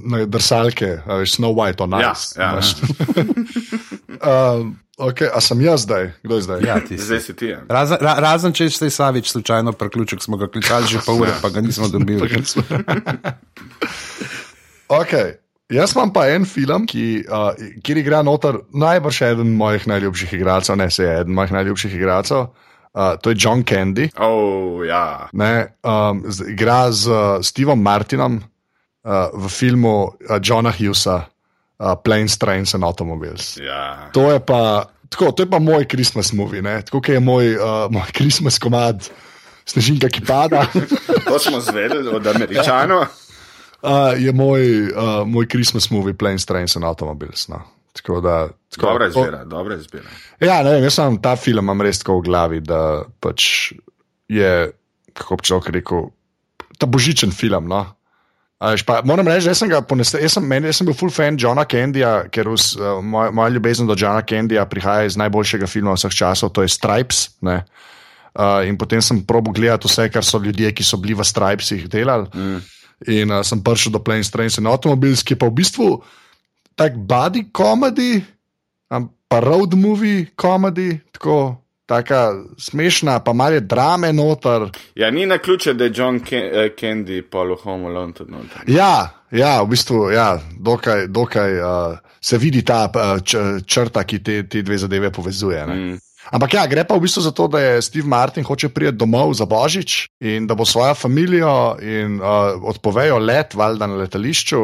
na 0.03 0.25
drsalke, 0.25 0.99
a 0.99 1.21
veš, 1.21 1.37
Snow 1.37 1.55
White 1.55 1.79
on 1.79 1.95
Ja, 1.95 2.11
ice. 2.11 2.35
ja. 2.35 2.49
veš. 2.51 2.75
um, 4.21 4.75
okay, 4.97 5.29
a 5.29 5.39
sem 5.39 5.61
jaz 5.61 5.87
zdaj? 5.87 6.11
Kdo 6.19 6.35
je 6.35 6.41
zdaj? 6.41 6.59
Ja, 6.61 6.75
ti 6.81 6.97
si. 6.97 7.05
Zdaj 7.05 7.21
si 7.21 7.33
ti. 7.33 7.47
Ja. 7.47 7.63
Razen, 7.65 7.97
ra, 8.01 8.19
razen 8.19 8.51
če 8.51 8.67
ste 8.67 8.89
Savič 8.89 9.31
slučajno 9.31 9.71
preključek, 9.71 10.19
smo 10.19 10.35
ga 10.35 10.47
kličali 10.47 10.87
že 10.87 10.99
pol 10.99 11.23
ure, 11.23 11.31
pa 11.37 11.47
ga 11.47 11.63
nismo 11.63 11.87
dobili. 11.95 12.27
okay. 14.89 15.39
Jaz 15.67 15.91
imam 15.95 16.13
pa 16.15 16.29
en 16.31 16.45
film, 16.47 16.85
ki, 16.87 17.25
uh, 17.27 17.49
kjer 17.83 17.99
igra 17.99 18.21
noter 18.23 18.61
najbrž 18.71 19.21
eden 19.33 19.49
mojih 19.59 19.87
najljubših 19.91 20.37
igralcev, 20.39 20.77
ne 20.79 20.87
se 20.91 21.03
je 21.03 21.15
eden 21.21 21.35
mojih 21.35 21.51
najljubših 21.51 21.95
igralcev. 21.95 22.45
Uh, 22.97 23.17
to 23.21 23.29
je 23.29 23.35
John 23.39 23.65
Candy. 23.67 24.07
Oh, 24.15 24.79
ja. 24.87 25.27
Ne, 25.33 25.75
um, 25.83 26.23
z, 26.25 26.47
igra 26.55 26.87
z 26.91 27.11
uh, 27.11 27.43
Stevom 27.43 27.83
Martinom 27.83 28.39
uh, 28.39 29.27
v 29.33 29.51
filmu 29.51 30.07
uh, 30.07 30.39
Johna 30.39 30.71
Hughesa, 30.71 31.27
uh, 31.27 31.93
Planes, 32.03 32.39
Trains 32.39 32.73
and 32.73 32.87
Automobiles. 32.87 33.57
ja. 33.59 34.07
To 34.15 34.31
je 34.31 34.39
pa, 34.39 34.87
tako, 35.11 35.35
to 35.35 35.43
je 35.43 35.51
pa 35.51 35.59
moj 35.59 35.83
Christmas 35.85 36.31
movie, 36.33 36.63
ne? 36.63 36.79
tako 36.81 37.03
je 37.11 37.19
moj, 37.19 37.55
uh, 37.59 37.91
moj 37.91 38.07
Christmas 38.15 38.55
komad, 38.55 39.03
snežinka, 39.67 40.07
ki 40.07 40.23
pada. 40.23 40.63
To 41.27 41.35
smo 41.39 41.59
zvedeli 41.59 42.07
od 42.07 42.23
Američanov. 42.23 43.26
Uh, 43.81 44.17
je 44.17 44.33
moj, 44.33 44.61
uh, 44.89 45.21
moj 45.29 45.45
Christmas 45.45 45.91
movie, 45.93 46.17
Planes, 46.17 46.45
Trains 46.45 46.75
and 46.75 46.85
Automobiles. 46.85 47.47
No. 47.47 47.61
Tako 47.93 48.21
da, 48.21 48.49
tako, 48.73 48.85
Dobra 48.85 49.07
izbira, 49.07 49.43
dobra 49.45 49.75
izbira. 49.75 50.09
Ja, 50.39 50.63
ne 50.63 50.71
vem, 50.71 50.83
jaz 50.83 50.97
sem 50.97 51.17
ta 51.21 51.35
film 51.35 51.65
imam 51.65 51.81
res 51.81 52.01
tako 52.01 52.19
v 52.19 52.27
glavi, 52.29 52.59
da 52.61 53.03
pač 53.23 53.71
je, 54.29 54.51
kako 55.17 55.37
bi 55.39 55.47
človek 55.49 55.69
rekel, 55.79 56.09
ta 56.77 56.89
božičen 56.89 57.33
film. 57.33 57.69
No? 57.71 57.85
A 58.57 58.73
veš, 58.73 58.85
Pa, 58.89 59.01
moram 59.05 59.27
reči, 59.29 59.49
da 59.49 59.53
sem, 59.57 59.69
ga 59.69 59.83
poneste, 59.85 60.17
jaz, 60.21 60.37
sem, 60.37 60.45
meni, 60.45 60.69
jaz 60.71 60.81
sem 60.81 60.87
bil 60.89 60.97
full 60.97 61.13
fan 61.13 61.37
Johna 61.37 61.65
Candyja, 61.69 62.27
ker 62.33 62.49
vs, 62.49 62.71
uh, 62.81 63.01
moja, 63.05 63.33
moja 63.33 63.53
ljubezen 63.53 63.89
do 63.89 63.97
Johna 63.97 64.23
Candyja 64.25 64.65
prihaja 64.69 65.09
iz 65.09 65.17
najboljšega 65.21 65.69
filma 65.69 65.93
vseh 65.97 66.13
časov, 66.17 66.53
to 66.53 66.65
je 66.65 66.73
Stripes. 66.73 67.27
Ne? 67.45 67.61
Uh, 68.37 68.65
in 68.69 68.77
potem 68.77 69.01
sem 69.01 69.21
probo 69.25 69.53
gledati 69.53 69.89
vse, 69.89 70.09
kar 70.13 70.25
so 70.25 70.41
ljudje, 70.41 70.73
ki 70.73 70.85
so 70.85 70.97
bili 71.01 71.17
v 71.17 71.25
Stripesih 71.25 71.85
delali. 71.89 72.29
Mm. 72.33 72.65
In 73.05 73.29
uh, 73.31 73.43
sem 73.45 73.61
prišel 73.61 73.91
do 73.93 73.99
Planes, 74.01 74.31
Trains 74.33 74.57
in 74.57 74.65
Automobiles, 74.65 75.21
ki 75.23 75.35
je 75.35 75.39
pa 75.39 75.45
v 75.45 75.53
bistvu 75.53 76.01
tak 76.75 76.97
body 76.97 77.51
comedy, 77.53 78.23
am- 78.89 79.11
pa 79.29 79.39
road 79.39 79.73
movie 79.77 80.27
comedy, 80.35 80.97
tako. 81.11 81.61
Taka 81.87 82.33
smešna, 82.59 83.19
pa 83.23 83.31
malo 83.33 83.59
drame 83.63 84.09
noter. 84.13 84.65
Ja, 84.95 85.07
ni 85.11 85.23
na 85.25 85.37
ključe, 85.37 85.71
da 85.73 85.83
je 85.87 85.91
John 85.95 86.19
Ken 86.19 86.43
eh, 86.43 86.69
Candy 86.75 87.21
polo 87.21 87.55
Home 87.55 87.85
Alone 87.87 88.13
tudi 88.13 88.31
noter. 88.31 88.67
Ja, 88.67 89.23
ja, 89.31 89.61
v 89.63 89.67
bistvu 89.71 90.11
ja, 90.11 90.41
dokaj, 90.59 91.07
dokaj 91.07 91.59
uh, 91.61 91.97
se 92.19 92.37
vidi 92.37 92.59
ta 92.65 92.91
uh, 92.91 93.21
črta, 93.65 94.03
ki 94.03 94.19
te, 94.19 94.43
te 94.49 94.61
dve 94.61 94.77
zadeve 94.77 95.11
povezuje. 95.11 95.63
ne. 95.67 95.75
Mm. 95.75 95.97
Ampak 96.27 96.57
ja, 96.57 96.65
gre 96.67 96.83
pa 96.83 96.97
v 96.97 97.07
bistvu 97.07 97.23
za 97.23 97.31
to, 97.31 97.47
da 97.47 97.59
je 97.59 97.81
Steve 97.81 98.07
Martin 98.07 98.43
hoče 98.43 98.69
priti 98.69 98.97
domov 98.99 99.31
za 99.37 99.47
božič 99.47 100.11
in 100.19 100.47
da 100.47 100.55
bo 100.59 100.65
svojo 100.67 100.95
družino 101.07 101.77
in 101.79 102.19
uh, 102.19 102.59
odpovejo 102.67 103.19
let, 103.19 103.55
valjda 103.55 103.87
na 103.87 103.95
letališču 103.95 104.61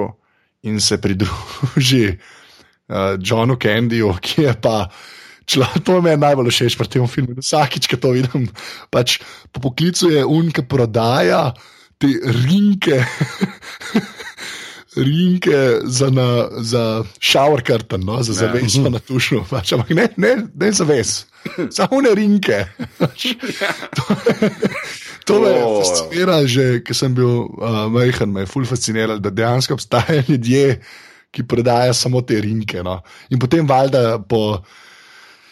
in 0.68 0.80
se 0.80 1.00
pridruži 1.02 2.18
uh, 2.18 3.16
Johnu 3.20 3.56
Candyju, 3.56 4.18
ki 4.20 4.42
je 4.50 4.54
pa. 4.60 4.90
Člo, 5.46 5.68
to 5.84 6.02
mi 6.02 6.10
je 6.10 6.18
najbolj 6.18 6.52
všeč 6.52 6.78
pri 6.80 6.88
tem 6.88 7.08
filmu. 7.08 7.36
Vsakič, 7.40 7.88
ko 7.92 8.00
to 8.00 8.14
vidim, 8.16 8.48
pač 8.88 9.20
po 9.52 9.60
poklicu 9.60 10.08
je 10.12 10.24
un, 10.24 10.52
ki 10.56 10.64
prodaja 10.64 11.52
te 12.00 12.08
rinke, 12.24 13.04
rinke 14.96 15.82
za, 15.84 16.10
na, 16.10 16.48
za 16.62 17.04
shower 17.22 17.62
curtain, 17.62 18.06
no? 18.06 18.24
za 18.24 18.34
zaves 18.34 18.76
ja. 18.76 18.90
na 18.90 19.00
tušu. 19.00 19.44
Pač, 19.50 19.74
ampak 19.74 19.90
ne, 19.90 20.08
ne, 20.18 20.34
ne 20.54 20.72
zaves, 20.72 21.26
samo 21.78 22.02
ne 22.02 22.14
rinke. 22.16 22.66
Pač, 23.00 23.34
to, 23.96 24.04
to 25.26 25.42
me 25.42 25.52
Oh. 25.54 25.82
fasciniralo, 25.82 26.46
že 26.48 26.66
ko 26.86 26.94
sem 26.94 27.14
bil 27.16 27.48
uh, 27.48 27.88
majhen, 27.90 28.30
me 28.34 28.46
je 28.46 28.52
ful 28.52 28.66
fasciniralo, 28.68 29.20
da 29.20 29.34
dejansko 29.34 29.78
obstajajo 29.78 30.24
ljudje, 30.32 30.80
ki 31.34 31.48
prodajajo 31.50 31.94
samo 31.98 32.22
te 32.22 32.38
rinke. 32.42 32.84
No? 32.86 33.02
In 33.34 33.42
potem 33.42 33.68
valjda 33.68 34.22
po 34.22 34.62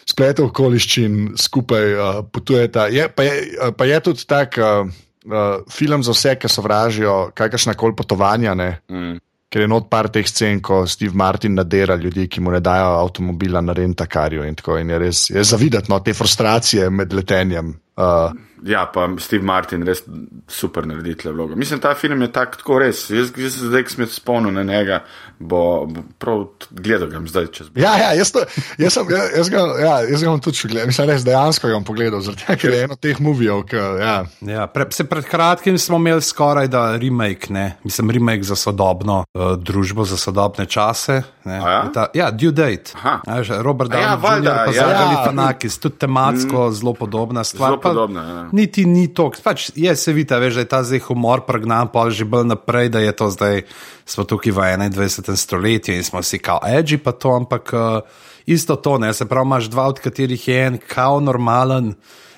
spletu 0.06 0.46
okoliščin 0.50 1.34
skupaj 1.38 1.86
uh, 1.94 2.20
potujeta. 2.30 2.86
Je, 2.92 3.08
pa, 3.10 3.26
je, 3.26 3.34
pa 3.78 3.86
je 3.86 3.98
tudi 4.06 4.26
tak 4.28 4.58
uh, 4.58 4.86
uh, 5.26 5.66
film 5.70 6.02
za 6.02 6.14
vse, 6.14 6.36
ki 6.38 6.50
sovražijo 6.50 7.32
kakršna 7.34 7.74
koli 7.74 7.96
potovanja. 7.96 8.54
Ne? 8.54 8.70
Mm. 8.90 9.18
Ker 9.52 9.60
je 9.60 9.68
not 9.68 9.90
par 9.92 10.08
teh 10.08 10.24
scen, 10.24 10.62
ko 10.64 10.86
Steve 10.88 11.12
Martin 11.14 11.58
nadera 11.58 11.96
ljudi, 12.00 12.24
ki 12.28 12.40
mu 12.40 12.54
ne 12.54 12.60
dajo 12.64 12.94
avtomobila 13.02 13.60
na 13.60 13.74
rentakarju. 13.76 14.46
In, 14.48 14.54
tako, 14.56 14.78
in 14.80 14.90
je 14.90 15.00
res 15.02 15.24
je 15.30 15.44
zavidati 15.44 15.92
no, 15.92 15.98
te 16.00 16.14
frustracije 16.16 16.88
med 16.90 17.12
letenjem. 17.12 17.74
Uh, 17.96 18.32
Ja, 18.62 18.86
pa 18.86 19.08
Steve 19.18 19.42
Martin 19.42 19.82
res 19.86 20.04
super 20.50 20.86
naredi 20.86 21.16
tle 21.18 21.32
vlogo. 21.34 21.56
Mislim, 21.58 21.80
ta 21.82 21.96
film 21.98 22.22
je 22.22 22.28
tak, 22.32 22.54
tako 22.60 22.78
res. 22.82 23.08
Jaz, 23.10 23.32
jaz 23.34 23.56
se 23.56 23.70
zdaj, 23.70 23.84
sem 23.90 24.06
se 24.06 24.20
spomnil 24.20 24.54
na 24.54 24.62
njega, 24.66 25.00
bo, 25.38 25.62
bo 25.90 26.04
prav 26.22 26.44
gledal 26.70 27.10
ga 27.10 27.22
zdaj 27.26 27.48
čez. 27.56 27.72
ja, 27.74 27.96
ja, 27.98 28.12
jaz, 28.14 28.30
to, 28.34 28.44
jaz, 28.78 28.94
sem, 28.94 29.10
ja, 29.10 29.24
jaz, 29.36 29.50
ga, 29.50 29.64
ja, 29.82 29.94
jaz 30.12 30.22
ga 30.22 30.30
bom 30.30 30.42
tudi 30.44 30.62
še 30.62 30.70
gledal. 30.70 30.92
Mislim, 30.92 31.10
res 31.10 31.26
dejansko 31.26 31.72
ga 31.72 31.80
bom 31.80 31.88
pogledal, 31.88 32.22
zaradi 32.22 32.44
tega, 32.44 32.58
ker 32.62 32.76
je 32.76 32.84
eno 32.86 32.98
teh 33.02 33.22
movijev, 33.24 33.64
ki. 33.72 33.82
Ja. 34.02 34.14
Ja, 34.52 34.68
pre, 34.70 34.86
se 34.94 35.08
pred 35.10 35.26
kratkim 35.26 35.78
smo 35.82 35.98
imeli 35.98 36.22
skoraj 36.22 36.70
da 36.70 36.84
remake, 37.02 37.50
ne? 37.50 37.66
mislim, 37.82 38.14
remake 38.14 38.46
za 38.46 38.58
sodobno 38.58 39.24
uh, 39.26 39.52
družbo, 39.58 40.06
za 40.06 40.20
sodobne 40.20 40.68
čase. 40.70 41.18
Ja? 41.42 41.90
Ta, 41.90 42.06
ja, 42.14 42.30
Due 42.30 42.54
Date. 42.54 42.94
Aha. 42.94 43.18
A 43.26 43.40
veš, 43.42 43.50
Robert 43.66 43.90
A 43.90 43.98
ja, 43.98 44.14
Downey 44.14 44.22
valjda, 44.22 44.52
Jr. 44.52 44.62
pa 44.62 44.70
ja. 44.70 44.86
Zagali 44.86 45.18
Ja. 45.18 45.24
Fanakis, 45.26 45.78
tudi 45.82 45.98
tematsko 45.98 46.68
mm. 46.68 46.72
zelo 46.78 46.94
podobna 46.94 47.44
stvar. 47.44 47.72
Zelo 47.72 47.81
pa 47.82 47.90
podobna, 47.90 48.22
ja. 48.22 48.42
Niti 48.54 48.84
ni 48.86 49.08
to, 49.14 49.28
pač 49.44 49.70
je 49.74 49.92
se 49.96 50.14
vidi, 50.14 50.34
veš, 50.34 50.54
da 50.54 50.64
je 50.64 50.70
ta 50.70 50.82
zdaj 50.86 51.02
humor 51.08 51.44
pregnan, 51.46 51.90
pa 51.92 52.06
že 52.10 52.24
bolj 52.24 52.46
naprej, 52.54 52.92
da 52.94 53.02
je 53.02 53.12
to 53.12 53.30
zdaj, 53.34 53.62
smo 54.06 54.24
tukaj 54.24 54.54
v 54.54 54.66
21. 54.78 55.36
stoletju 55.36 55.98
in 55.98 56.06
smo 56.06 56.22
si 56.22 56.38
kao 56.38 56.62
edgy 56.62 56.98
pa 57.02 57.12
to, 57.12 57.34
ampak 57.36 57.74
uh, 57.74 58.00
isto 58.46 58.76
to, 58.76 58.98
ne, 58.98 59.12
se 59.14 59.28
pravi, 59.28 59.46
imaš 59.46 59.70
dva, 59.70 59.90
od 59.90 60.00
katerih 60.00 60.48
je 60.48 60.58
en 60.66 60.78
kao 60.78 61.20
normalen, 61.20 61.94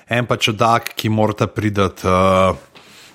en 0.09 0.25
pa 0.25 0.37
čudak, 0.37 0.93
ki 0.97 1.09
morata 1.09 1.47
pridati 1.47 2.07
uh, 2.07 2.57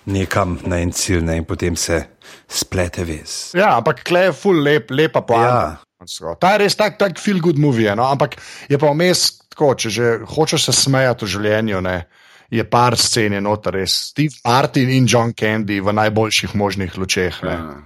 nekam 0.05 0.59
na 0.66 0.81
en 0.81 0.93
cilj 0.93 1.23
ne, 1.27 1.37
in 1.43 1.45
potem 1.45 1.77
se 1.77 2.03
splete 2.49 3.05
vez. 3.05 3.53
Ja, 3.55 3.77
ampak 3.79 4.03
kle 4.07 4.29
je 4.29 4.35
full 4.37 4.62
lep, 4.64 4.90
lepa 4.90 5.23
poanta. 5.27 5.79
Ja. 5.79 6.35
Ta 6.40 6.55
je 6.55 6.62
res 6.64 6.77
tak, 6.81 6.97
tak 6.97 7.19
feel 7.21 7.43
good 7.45 7.59
movie, 7.61 7.93
no? 7.97 8.07
ampak 8.09 8.38
je 8.73 8.79
pa 8.81 8.88
vmes 8.88 9.27
tako, 9.53 9.75
če 9.77 9.90
že 9.93 10.07
hočeš 10.25 10.71
se 10.71 10.73
smejati 10.73 11.27
v 11.27 11.33
življenju, 11.35 11.81
ne, 11.85 11.97
je 12.50 12.64
par 12.64 12.96
scen 12.98 13.32
je 13.32 13.40
noter 13.40 13.80
res. 13.80 13.94
Steve 14.10 14.34
Martin 14.44 14.90
in 14.90 15.06
John 15.08 15.32
Candy 15.32 15.80
v 15.80 15.92
najboljših 15.92 16.54
možnih 16.54 16.98
lučeh. 16.98 17.42
Ne. 17.46 17.54
Ja. 17.54 17.78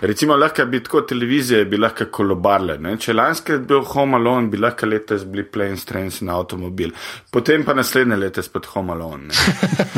Recimo, 0.00 0.36
lahko 0.36 0.64
bi 0.66 0.82
tako 0.82 1.00
televizije 1.00 1.64
bi 1.64 1.78
lahko 1.78 2.04
kolobarle. 2.12 2.76
Ne? 2.78 2.96
Če 2.98 3.14
lansko 3.14 3.52
je 3.52 3.62
bil 3.64 3.84
Home 3.94 4.18
Alone, 4.18 4.50
bi 4.52 4.58
lahko 4.60 4.86
letos 4.86 5.24
bili 5.24 5.44
Planes, 5.46 5.84
Trains 5.88 6.20
in 6.20 6.28
Automobil. 6.28 6.92
Potem 7.32 7.64
pa 7.64 7.74
naslednje 7.74 8.18
leto 8.18 8.42
spet 8.42 8.66
Home 8.74 8.92
Alone. 8.92 9.30
ne. 9.30 9.34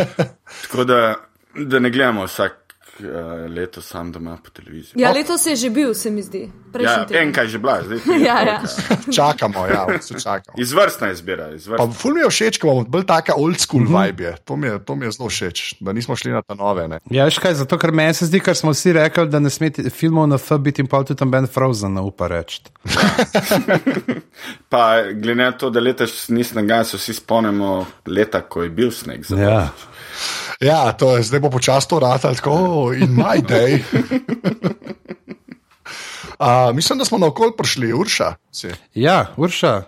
Tako 0.62 0.84
da, 0.84 1.00
da 1.56 1.78
ne 1.78 1.90
gledamo 1.90 2.26
vsak 2.28 2.61
uh, 3.00 3.06
leto 3.50 3.80
sam 3.82 4.12
doma 4.12 4.38
po 4.44 4.50
televiziji. 4.50 4.92
Ja, 5.02 5.12
letos 5.12 5.46
je 5.46 5.56
že 5.56 5.70
bil, 5.70 5.94
se 5.94 6.10
mi 6.10 6.22
zdi. 6.22 6.40
Ja, 6.42 6.72
Prejšnji 6.72 7.06
teden. 7.08 7.28
enkaj 7.28 7.46
že 7.48 7.58
bila, 7.58 7.82
zdaj 7.84 7.98
pa 8.06 8.12
je 8.12 8.20
Ja, 8.24 8.40
ja. 8.42 8.60
Čakamo, 9.16 9.66
ja, 9.66 9.86
vse 10.00 10.14
čakamo. 10.20 10.56
Izvrstna 10.56 11.10
izbira, 11.10 11.48
Pa 11.48 11.54
izvrstna. 11.54 11.92
ful 11.92 12.14
mi 12.14 12.20
je 12.20 12.28
všeč, 12.30 12.58
ko 12.58 12.66
imamo 12.66 12.84
bolj 12.84 13.04
taka 13.06 13.34
old 13.36 13.60
school 13.60 13.82
mm 13.82 13.88
-hmm. 13.88 14.06
vibe. 14.06 14.24
Je. 14.24 14.36
To 14.44 14.56
mi 14.56 14.66
je, 14.66 14.84
to 14.84 14.94
mi 14.96 15.06
je 15.06 15.10
zelo 15.12 15.28
všeč, 15.28 15.74
da 15.80 15.92
nismo 15.92 16.16
šli 16.16 16.32
na 16.32 16.42
ta 16.42 16.54
nove. 16.54 16.88
Ne. 16.88 16.98
Ja, 17.10 17.24
veš 17.24 17.38
kaj, 17.38 17.54
zato 17.54 17.78
ker 17.78 17.92
meni 17.92 18.14
se 18.14 18.26
zdi, 18.26 18.40
ker 18.40 18.56
smo 18.56 18.70
vsi 18.70 18.92
rekli, 18.92 19.28
da 19.28 19.38
ne 19.38 19.50
smete 19.50 19.90
filmov 19.90 20.26
na 20.28 20.38
F 20.38 20.52
biti 20.58 20.80
in 20.82 20.86
pa 20.88 21.04
tudi 21.04 21.18
tam 21.18 21.30
Ben 21.30 21.46
Frozen, 21.46 21.98
upa 21.98 22.26
reči. 22.28 22.62
Pa 24.68 25.02
glede 25.12 25.34
na 25.34 25.52
to, 25.52 25.70
da 25.70 25.80
letos 25.80 26.28
nisem 26.28 26.66
ga, 26.66 26.84
se 26.84 26.96
vsi 26.96 27.14
spomnimo 27.14 27.86
leta, 28.06 28.40
ko 28.40 28.62
je 28.62 28.70
bil 28.70 28.90
sneg. 28.90 29.24
za 29.24 29.36
Ja. 29.36 29.68
Ja, 30.60 30.92
to 30.92 31.16
je 31.16 31.22
zdaj 31.22 31.40
bo 31.40 31.50
počasi 31.50 31.88
to 31.88 31.98
rata, 31.98 32.34
tako 32.34 32.92
in 32.94 33.16
my 33.16 33.42
day. 33.42 33.82
Uh, 36.42 36.74
mislim, 36.74 36.98
da 36.98 37.04
smo 37.04 37.18
na 37.18 37.26
okolj 37.26 37.50
prišli, 37.58 37.92
Urša. 37.92 38.34
Si. 38.50 38.70
Ja, 38.94 39.26
Urša. 39.36 39.82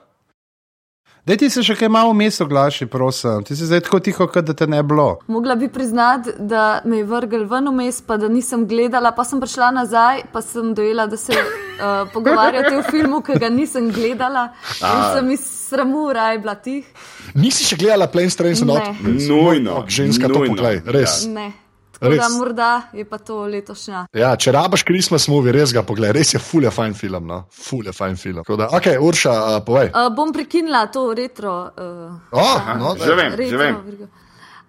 Daj 1.24 1.38
ti 1.40 1.46
se 1.48 1.62
še 1.64 1.72
kaj 1.80 1.88
malo 1.88 2.12
vmes 2.12 2.36
oglaši, 2.44 2.84
prosim. 2.92 3.40
Ti 3.48 3.56
si 3.56 3.64
zdaj 3.64 3.80
tako 3.86 4.02
tiho, 4.04 4.26
kot 4.28 4.44
da 4.44 4.52
te 4.52 4.66
ne 4.68 4.82
bilo. 4.84 5.06
Mogla 5.32 5.54
bi 5.56 5.70
priznati, 5.72 6.34
da 6.38 6.82
me 6.84 6.98
je 6.98 7.06
vrgel 7.08 7.46
ven 7.48 7.70
vmes, 7.72 8.02
pa 8.04 8.18
da 8.20 8.28
nisem 8.28 8.66
gledala, 8.68 9.14
pa 9.16 9.24
sem 9.24 9.40
prišla 9.40 9.70
nazaj, 9.72 10.20
pa 10.32 10.42
sem 10.44 10.74
dojela, 10.76 11.06
da 11.08 11.16
se 11.16 11.32
uh, 11.32 12.04
pogovarjate 12.12 12.76
o 12.76 12.82
filmu, 12.90 13.22
ki 13.24 13.38
ga 13.40 13.48
nisem 13.48 13.88
gledala. 13.88 14.50
In 14.84 15.00
sem 15.14 15.32
iz 15.32 15.48
sramu 15.74 16.06
raj 16.10 16.38
bila 16.38 16.54
tih. 16.56 16.86
Nisi 17.34 17.64
še 17.64 17.76
gledala 17.76 18.06
Planes, 18.06 18.34
Trains 18.34 18.62
and 18.62 18.70
Ne. 18.70 18.78
Automobiles? 18.78 19.26
Nujno, 19.26 19.72
Ok, 19.76 19.88
Ženska, 19.90 20.28
to 20.28 20.38
nujno. 20.38 20.54
poglej, 20.54 20.82
res. 20.86 21.26
Ne. 21.26 21.50
Tako 21.94 22.10
da 22.10 22.16
Res. 22.18 22.32
morda 22.32 22.68
je 22.92 23.04
pa 23.04 23.18
to 23.18 23.36
letošnja. 23.44 24.06
Ja, 24.12 24.36
če 24.36 24.52
rabaš 24.52 24.82
Christmas 24.82 25.24
movie, 25.26 25.52
res 25.52 25.70
ga 25.70 25.82
poglej, 25.82 26.12
res 26.12 26.34
je 26.34 26.40
fulje 26.40 26.68
fajn 26.68 26.92
film. 26.92 27.22
No? 27.24 27.44
Fulje 27.48 27.92
fajn 27.92 28.16
film. 28.16 28.42
Tako 28.42 28.56
Da, 28.56 28.66
ok, 28.68 28.86
Urša, 29.00 29.30
uh, 29.32 29.62
povej. 29.62 29.88
Uh, 29.88 30.10
bom 30.10 30.28
prekinila 30.28 30.86
to 30.86 31.12
retro. 31.12 31.70
Uh, 31.72 32.18
Oh, 32.30 32.58
no, 32.76 32.96
Že 32.96 33.14
vem, 33.14 33.30
že 33.30 33.36
retro 33.38 33.58
vem. 33.58 33.74
virgo. 33.86 34.06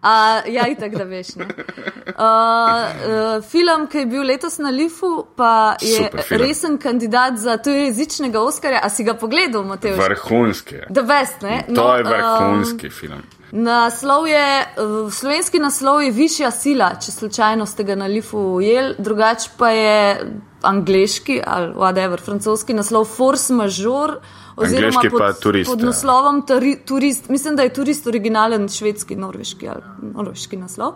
Uh, 0.06 0.54
ja, 0.54 0.68
itak, 0.68 0.94
da 0.98 1.04
veš. 1.04 1.36
ne. 1.36 1.46
Uh, 1.46 2.14
uh, 2.16 3.44
film, 3.50 3.88
ki 3.90 4.04
je 4.04 4.06
bil 4.06 4.24
letos 4.24 4.58
na 4.62 4.70
Lifu, 4.70 5.26
pa 5.36 5.76
je 5.82 6.10
resen 6.30 6.78
kandidat 6.78 7.40
za 7.42 7.58
tujezičnega 7.58 8.42
Oskarja. 8.42 8.80
A 8.84 8.90
si 8.90 9.04
ga 9.04 9.16
pogledal, 9.18 9.64
Matej? 9.66 9.98
Vrhunski. 9.98 10.84
The 10.94 11.02
best, 11.02 11.42
ne? 11.42 11.64
To 11.76 11.96
je 11.98 12.04
um, 12.04 12.12
vrhunski 12.12 12.90
film. 12.90 13.24
Naslov 13.52 14.28
je, 14.28 14.66
slovenski 15.12 15.60
naslov 15.60 16.02
je 16.04 16.12
Višja 16.12 16.52
sila, 16.52 16.90
če 17.02 17.12
slučajno 17.12 17.66
ste 17.66 17.84
ga 17.84 17.96
na 17.96 18.06
Lifu 18.06 18.38
ujeli, 18.60 18.96
drugače 19.00 19.50
pa 19.58 19.70
je 19.70 20.26
angliški 20.62 21.42
ali 21.48 21.74
whatever, 21.74 22.22
francoski 22.22 22.74
naslov 22.74 23.06
Force 23.06 23.54
Majeure. 23.54 24.20
Oziroma 24.56 25.02
pod, 25.12 25.20
pa 25.20 25.34
Turist, 25.34 25.72
pod 25.72 25.80
ja. 25.80 25.86
naslovom 25.86 26.42
tari, 26.48 26.78
Turist, 26.86 27.30
mislim, 27.30 27.56
da 27.56 27.64
je 27.64 27.74
turist 27.74 28.08
originalen 28.08 28.70
švedski, 28.70 29.16
norveški 29.16 29.68
ali 29.70 29.82
norveški 30.14 30.58
naslov. 30.58 30.94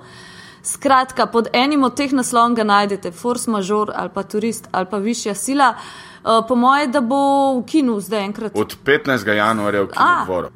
Skratka, 0.64 1.26
pod 1.26 1.48
enim 1.54 1.84
od 1.84 1.96
teh 1.96 2.14
naslovov 2.14 2.56
ga 2.56 2.64
najdete, 2.64 3.12
Force 3.12 3.52
Majeure 3.52 3.94
ali 3.96 4.10
pa 4.14 4.24
Turist 4.24 4.68
ali 4.72 4.86
pa 4.86 4.98
Višja 4.98 5.36
sila. 5.36 5.74
Uh, 6.24 6.48
po 6.48 6.56
moje, 6.56 6.88
da 6.88 7.02
bo 7.02 7.60
v 7.60 7.66
kinu 7.66 8.00
zdaj 8.00 8.26
enkrat 8.26 8.52
Od 8.56 8.76
15. 8.86 9.28
januarja 9.28 9.82
v 9.82 9.88
kinodvoru. 9.88 10.50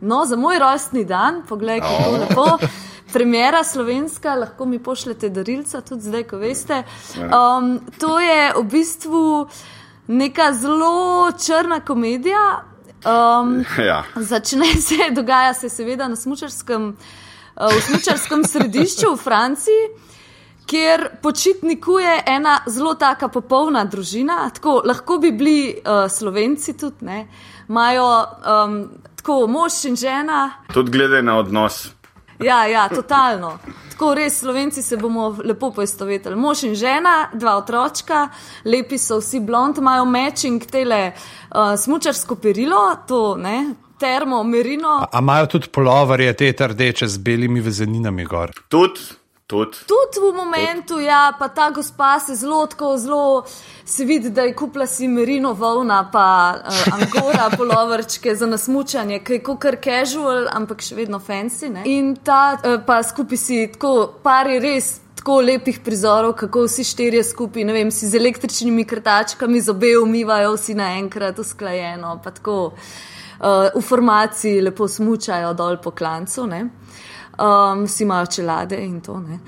No, 0.00 0.24
za 0.26 0.36
moj 0.36 0.58
rojstni 0.58 1.04
dan, 1.04 1.42
poglej, 1.48 1.80
kako 1.80 2.10
oh. 2.10 2.20
lepo. 2.20 2.66
Premjera 3.12 3.64
slovenska, 3.64 4.34
lahko 4.34 4.66
mi 4.66 4.78
pošljete 4.78 5.28
darilca, 5.28 5.80
tudi 5.80 6.02
zdaj, 6.02 6.24
ko 6.28 6.36
veste. 6.36 6.82
Um, 7.16 7.80
to 7.98 8.20
je 8.20 8.52
v 8.58 8.64
bistvu 8.70 9.48
neka 10.06 10.52
zelo 10.52 11.32
črna 11.46 11.80
komedija. 11.80 12.62
Um, 13.06 13.64
Ja. 13.86 14.04
začne 14.16 14.66
se, 14.66 15.10
dogaja 15.16 15.54
se 15.54 15.68
seveda 15.68 16.08
na 16.08 16.16
smučarskem, 16.16 16.88
uh, 17.56 17.66
v 17.76 17.80
smučarskem 17.82 18.44
središču 18.44 19.12
v 19.12 19.16
Franciji. 19.16 19.88
Kjer 20.66 21.08
počitnikuje 21.22 22.22
ena 22.26 22.58
zelo 22.66 22.94
taka 22.94 23.28
popolna 23.28 23.84
družina, 23.84 24.50
tako 24.50 24.82
lahko 24.84 25.18
bi 25.18 25.30
bili 25.32 25.74
uh, 25.78 26.10
slovenci 26.10 26.72
tudi, 26.76 27.04
ne, 27.06 27.28
imajo 27.68 28.08
um, 28.18 28.88
tako 29.16 29.46
mož 29.46 29.84
in 29.84 29.96
žena, 29.96 30.50
Tudi 30.74 30.90
glede 30.90 31.22
na 31.22 31.38
odnos. 31.38 31.92
Ja, 32.44 32.66
ja, 32.66 32.88
totalno. 32.88 33.58
Tako 33.90 34.14
res, 34.14 34.40
slovenci 34.40 34.82
se 34.82 34.96
bomo 34.96 35.30
lepo 35.44 35.70
poistovetili. 35.72 36.36
Mož 36.36 36.66
in 36.68 36.74
žena, 36.76 37.30
dva 37.32 37.56
otročka, 37.56 38.26
lepi 38.64 38.98
so 38.98 39.20
vsi 39.22 39.40
blond, 39.40 39.78
imajo 39.78 40.04
matching 40.04 40.66
tele 40.70 41.00
uh, 41.12 41.72
smučarsko 41.80 42.36
perilo, 42.36 42.82
to 43.08 43.36
ne, 43.40 43.74
termo, 43.98 44.42
merino. 44.44 44.98
A 45.12 45.18
imajo 45.18 45.46
tudi 45.46 45.72
polovarje, 45.72 46.34
te 46.36 46.52
rdeče 46.68 47.08
z 47.08 47.18
belimi 47.18 47.60
vezeninami 47.60 48.24
gor. 48.24 48.52
Tudi, 48.68 49.00
tudi. 49.46 49.78
Tudi 49.86 50.18
v 50.20 50.34
momentu, 50.34 50.98
ja, 50.98 51.34
pa 51.38 51.48
ta 51.48 51.70
gospa 51.70 52.18
se 52.18 52.34
zelo, 52.34 52.66
tako 52.66 52.96
zelo 52.98 53.44
se 53.84 54.04
vidi, 54.04 54.30
da 54.30 54.42
je 54.42 54.54
kupila 54.54 54.86
si 54.86 55.08
merino 55.08 55.52
volna, 55.52 56.10
pa 56.12 56.54
uh, 56.58 56.94
angora 56.94 57.50
polovrčke 57.58 58.34
za 58.34 58.46
nasmučanje, 58.46 59.18
ki 59.18 59.32
je 59.32 59.56
kar 59.58 59.78
casual, 59.82 60.48
ampak 60.50 60.82
še 60.82 60.94
vedno 60.94 61.18
fancy. 61.18 61.70
Ne? 61.70 61.82
In 61.86 62.16
ta 62.16 62.58
uh, 62.58 62.80
pa 62.86 63.02
skupaj 63.02 63.38
si 63.38 63.66
tako 63.72 64.20
pari 64.22 64.58
res. 64.60 65.00
Tako 65.16 65.40
lepih 65.42 65.80
prizorov, 65.82 66.36
kako 66.38 66.68
vsi 66.68 66.84
štirje 66.86 67.24
skupaj, 67.26 67.64
ne 67.66 67.74
vem, 67.74 67.88
si 67.90 68.06
z 68.06 68.14
električnimi 68.14 68.84
krtačkami 68.86 69.58
zobe 69.58 69.96
umivajo, 69.98 70.52
vsi 70.54 70.76
naenkrat 70.78 71.40
usklajeno, 71.42 72.12
pa 72.22 72.30
tako 72.30 72.56
uh, 72.68 73.66
v 73.74 73.82
formaciji 73.82 74.60
lepo 74.62 74.86
smučajo 74.86 75.50
dol 75.58 75.80
po 75.82 75.90
klancu. 75.90 76.46
Ne? 76.46 76.60
Um, 77.38 77.84
vsi 77.84 78.02
imajo 78.04 78.26
čelade 78.26 78.76
in 78.84 79.00
to. 79.00 79.20
Ne. 79.20 79.38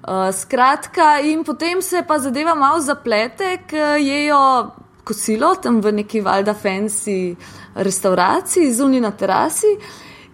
Uh, 0.00 0.34
skratka, 0.34 1.18
in 1.20 1.44
potem 1.44 1.82
se 1.82 2.02
pa 2.08 2.18
zadeva 2.18 2.54
malo 2.54 2.80
zaplete, 2.80 3.58
ker 3.68 3.98
jejo 4.00 4.70
kosilo 5.04 5.54
tam 5.54 5.80
v 5.80 5.92
neki 5.92 6.20
valjda 6.20 6.54
fancy 6.54 7.36
restauraciji, 7.74 8.72
zunaj 8.72 9.00
na 9.00 9.10
terasi. 9.10 9.76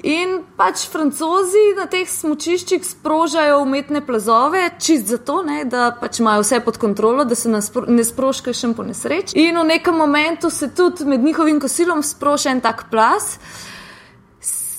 In 0.06 0.42
pač 0.54 0.84
francozi 0.92 1.72
na 1.74 1.88
teh 1.90 2.06
smočiščih 2.06 2.84
sprožajo 2.84 3.62
umetne 3.64 4.02
plazove, 4.06 4.60
čist 4.78 5.08
zato, 5.10 5.40
ne, 5.42 5.64
da 5.64 5.88
pač 5.98 6.20
imajo 6.20 6.44
vse 6.44 6.60
pod 6.62 6.76
kontrolo, 6.78 7.24
da 7.24 7.34
se 7.34 7.50
nas 7.50 7.72
ne 7.88 8.04
sprošča 8.04 8.54
še 8.54 8.70
po 8.76 8.84
nesreči. 8.86 9.34
In 9.40 9.58
v 9.58 9.64
nekem 9.72 9.96
momentu 9.96 10.50
se 10.52 10.68
tudi 10.76 11.08
med 11.08 11.24
njihovim 11.24 11.58
kosilom 11.60 12.04
sproša 12.06 12.52
en 12.54 12.60
tak 12.60 12.86
plaz. 12.92 13.38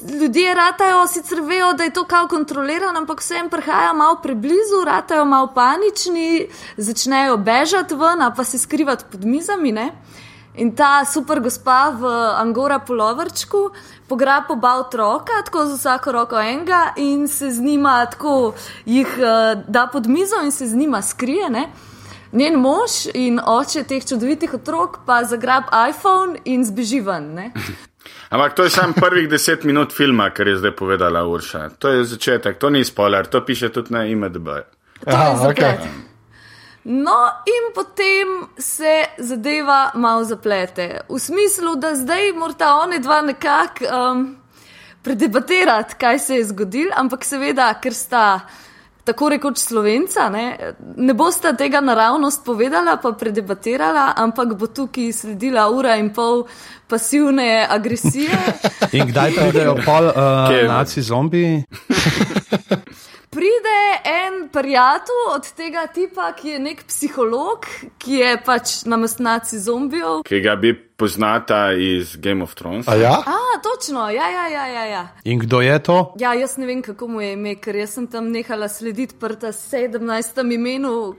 Ljudje 0.05 0.53
ratajo, 0.53 1.07
sicer 1.07 1.41
vejo, 1.41 1.73
da 1.73 1.83
je 1.83 1.93
to 1.93 2.03
kao 2.03 2.27
kontrolirano, 2.27 2.99
ampak 2.99 3.21
vsem 3.21 3.49
prihaja 3.49 3.93
malo 3.93 4.19
preblizu, 4.23 4.83
ratajo 4.85 5.25
malo 5.25 5.47
panični, 5.55 6.47
začnejo 6.77 7.37
bežati 7.37 7.95
ven, 7.95 8.21
pa 8.35 8.43
se 8.43 8.59
skrivati 8.59 9.05
pod 9.11 9.25
mizami. 9.25 9.71
Ne? 9.71 9.91
In 10.55 10.75
ta 10.75 11.05
super 11.05 11.39
gospa 11.39 11.89
v 11.89 12.05
Angora 12.37 12.79
polovrčku 12.79 13.69
pograbi 14.07 14.53
oba 14.53 14.75
otroka, 14.79 15.41
tako 15.45 15.65
z 15.65 15.77
vsako 15.77 16.11
roko 16.11 16.39
enega 16.39 16.93
in 16.95 17.27
se 17.27 17.51
z 17.51 17.61
njima 17.61 18.05
tako 18.05 18.53
jih 18.85 19.17
uh, 19.17 19.61
da 19.67 19.87
pod 19.87 20.07
mizo 20.07 20.35
in 20.43 20.51
se 20.51 20.67
z 20.67 20.75
njima 20.75 21.01
skrije. 21.01 21.49
Ne? 21.49 21.69
Njen 22.31 22.55
mož 22.55 23.05
in 23.13 23.39
oče 23.45 23.83
teh 23.83 24.05
čudovitih 24.05 24.53
otrok 24.53 24.97
pa 25.05 25.23
zagrab 25.23 25.63
iPhone 25.89 26.39
in 26.45 26.65
zbeži 26.65 26.99
ven. 26.99 27.51
Ampak 28.29 28.53
to 28.53 28.63
je 28.63 28.69
samo 28.69 28.93
prvih 28.93 29.29
deset 29.29 29.63
minut 29.63 29.93
filma, 29.93 30.29
kar 30.29 30.47
je 30.47 30.57
zdaj 30.57 30.75
povedala 30.75 31.23
Urša. 31.27 31.69
To 31.79 31.89
je 31.89 32.03
začetek, 32.03 32.57
to 32.59 32.69
ni 32.69 32.83
spoiler, 32.83 33.25
to 33.25 33.45
piše 33.45 33.69
tudi 33.69 33.93
na 33.93 34.05
IMDB. 34.05 34.47
Aha, 35.05 35.47
okej. 35.49 35.77
No, 36.83 37.15
in 37.45 37.73
potem 37.75 38.47
se 38.57 39.03
zadeva 39.17 39.91
malo 39.93 40.23
zaplete. 40.23 41.01
V 41.09 41.19
smislu, 41.19 41.75
da 41.75 41.95
zdaj 41.95 42.31
morata 42.33 42.73
oni 42.75 42.99
dva 42.99 43.21
nekako 43.21 43.85
um, 43.85 44.37
predebatirati, 45.03 45.95
kaj 45.99 46.19
se 46.19 46.35
je 46.35 46.45
zgodilo, 46.45 46.91
ampak 46.95 47.25
seveda, 47.25 47.73
ker 47.83 47.93
sta 47.93 48.39
tako 49.07 49.29
rekoč 49.29 49.57
slovenca, 49.63 50.27
ne, 50.29 50.73
ne 50.97 51.13
bosta 51.15 51.53
tega 51.55 51.79
naravnost 51.81 52.43
povedala, 52.45 52.97
pa 53.01 53.13
predebatirala, 53.15 54.11
ampak 54.19 54.55
bo 54.59 54.67
tukaj 54.67 55.13
sledila 55.15 55.69
ura 55.71 55.95
in 55.95 56.11
pol 56.13 56.43
pasivne 56.87 57.63
agresije. 57.69 58.39
In 58.99 59.07
kdaj 59.07 59.35
pridejo 59.39 59.77
pol 59.85 60.11
uh, 60.11 60.51
naci 60.67 61.01
zombiji? 61.01 61.63
Pride 63.37 63.81
en 64.03 64.49
prijatelj 64.49 65.35
od 65.35 65.51
tega 65.53 65.87
tipa, 65.93 66.31
ki 66.33 66.49
je 66.49 66.59
nek 66.59 66.79
psiholog, 66.89 67.65
ki 68.01 68.13
je 68.13 68.29
pač 68.45 68.71
namestnaci 68.89 69.59
zombijev. 69.61 70.23
Ki 70.25 70.39
ga 70.41 70.55
bi 70.57 70.71
poznata 70.73 71.59
iz 71.77 72.15
Game 72.17 72.41
of 72.43 72.55
Thrones. 72.57 72.87
A 72.89 72.95
ja? 72.97 73.11
A, 73.21 73.59
točno, 73.61 74.09
ja, 74.09 74.29
ja, 74.29 74.47
ja, 74.47 74.65
ja. 74.67 74.85
ja. 74.85 75.03
In 75.23 75.39
kdo 75.39 75.61
je 75.61 75.75
to? 75.83 75.97
Ja, 76.17 76.33
jaz 76.33 76.57
ne 76.57 76.65
vem, 76.65 76.81
kako 76.81 77.07
mu 77.07 77.21
je 77.21 77.35
ime, 77.35 77.53
ker 77.61 77.77
jaz 77.77 77.93
sem 77.99 78.07
tam 78.07 78.31
nehala 78.33 78.69
slediti 78.73 79.15
prta 79.19 79.51
17. 79.53 80.41
imenu. 80.53 81.13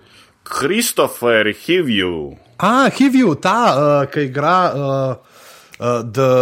Christopher 0.59 1.53
Hivju. 1.55 2.35
A, 2.59 2.89
Hivju, 2.99 3.35
ta, 3.35 3.61
uh, 3.77 4.11
ki 4.11 4.27
igra 4.27 4.57
uh, 4.75 5.39
uh, 5.79 6.03
the, 6.03 6.33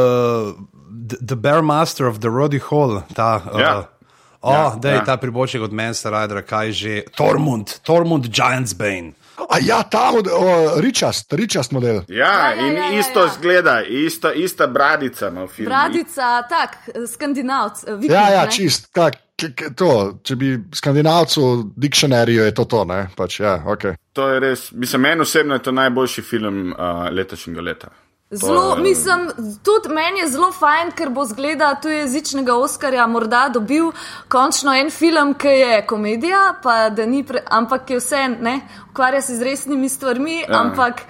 the, 1.09 1.21
the 1.21 1.37
Bear 1.37 1.61
Master 1.61 2.09
of 2.09 2.25
the 2.25 2.33
Roddy 2.33 2.63
Hall. 2.71 3.03
Ta, 3.13 3.43
uh, 3.53 3.61
Ja. 3.61 3.96
O, 4.47 4.53
Ja, 4.53 4.77
da 4.77 4.89
je 4.89 4.95
ja. 4.95 5.05
ta 5.05 5.17
priboček 5.17 5.59
od 5.61 5.73
Manchester 5.73 6.13
Ridera, 6.13 6.43
kaj 6.43 6.73
že. 6.73 7.03
Tormund, 7.13 7.81
Tormund 7.83 8.29
Giantsbane. 8.29 9.13
A 9.39 9.59
ja, 9.61 9.83
ta 9.83 10.11
model, 10.11 10.33
ričast, 10.77 11.33
ričast 11.33 11.71
model. 11.71 12.01
Ja, 12.09 12.17
Ja, 12.17 12.51
ja, 12.51 12.55
in 12.63 12.73
ja, 12.73 12.85
ja, 12.85 12.99
isto 12.99 13.21
ja. 13.21 13.31
zgleda, 13.31 13.83
isto, 13.83 14.33
ista 14.33 14.67
bradica 14.67 15.29
filmu. 15.47 15.67
Bradica, 15.67 16.43
tak, 16.43 16.79
skandinavc. 17.07 17.85
eh, 17.85 17.93
viking, 17.93 18.13
Ja, 18.13 18.31
ja, 18.31 18.45
ne? 18.45 18.51
čist, 18.51 18.89
tak, 18.93 19.15
k- 19.37 19.51
k- 19.51 19.75
to, 19.75 19.91
če 20.23 20.37
bi 20.37 20.49
skandinavcu 20.73 21.43
v 21.53 21.65
dikcionarju 21.77 22.43
je 22.43 22.55
to 22.55 22.65
to, 22.65 22.85
ne, 22.85 23.09
pač, 23.13 23.41
ja, 23.41 23.61
ok. 23.67 23.85
To 24.13 24.29
je 24.29 24.41
res, 24.41 24.73
mislim, 24.73 25.03
meni 25.03 25.21
osebno 25.21 25.55
je 25.55 25.63
to 25.63 25.73
najboljši 25.73 26.23
film 26.23 26.73
uh, 26.73 26.79
letošnjega 27.11 27.61
leta. 27.61 27.89
Zelo, 28.31 28.75
je- 28.77 28.83
mislim, 28.83 29.31
tudi 29.63 29.89
meni 29.89 30.19
je 30.19 30.29
zelo 30.29 30.53
fajn, 30.53 30.91
ker 30.91 31.11
bo 31.11 31.25
zgleda 31.25 31.75
tujezičnega 31.75 32.55
Oskarja 32.55 33.07
morda 33.07 33.49
dobil 33.49 33.93
končno 34.29 34.75
en 34.75 34.91
film, 34.91 35.35
ki 35.35 35.49
je 35.49 35.87
komedija, 35.87 36.55
pa 36.63 36.91
da 36.91 37.07
ni, 37.07 37.23
pre, 37.25 37.43
ampak 37.51 37.91
je 37.91 37.97
vse, 37.97 38.29
ne, 38.41 38.61
ukvarja 38.91 39.23
se 39.23 39.37
z 39.37 39.43
resnimi 39.43 39.89
stvarmi, 39.89 40.41
ja. 40.41 40.47
ampak 40.51 41.03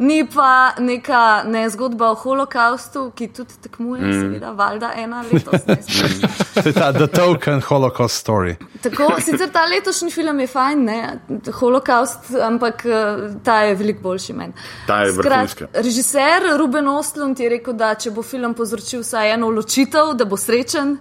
ni 0.00 0.26
pa 0.34 0.72
neka 0.78 1.42
ne, 1.46 1.66
zgodba 1.70 2.10
o 2.10 2.14
holokaustu, 2.14 3.10
ki 3.16 3.28
tudi 3.36 3.58
tekmuje, 3.62 4.02
mm. 4.02 4.20
seveda, 4.22 4.52
valjda 4.56 4.92
ena 4.96 5.20
letos. 5.32 5.60
Je 6.66 6.72
ta 6.72 6.92
The 6.92 7.06
Token 7.06 7.60
Holocaust 7.68 8.26
Story. 8.26 8.56
Tako, 8.82 9.10
sicer 9.20 9.52
ta 9.52 9.66
letošnji 9.68 10.10
film 10.10 10.40
je 10.40 10.46
fajn, 10.46 10.84
ne, 10.84 10.98
holokaust, 11.52 12.32
ampak 12.42 12.84
eh, 12.86 13.22
ta 13.44 13.60
je 13.68 13.74
veliko 13.76 14.02
boljši 14.08 14.32
meni. 14.32 14.52
Ta 14.86 15.02
je 15.04 15.12
vrhunska. 15.12 15.68
Režiser 15.74 16.48
Ruben 16.58 16.88
Ostlund 16.88 17.40
je 17.40 17.48
rekel, 17.52 17.76
da 17.76 17.94
če 17.94 18.10
bo 18.16 18.24
film 18.24 18.56
povzročil 18.56 19.04
vsaj 19.04 19.34
eno 19.36 19.52
ločitev, 19.52 20.14
da 20.16 20.24
bo 20.24 20.36
srečen. 20.40 20.96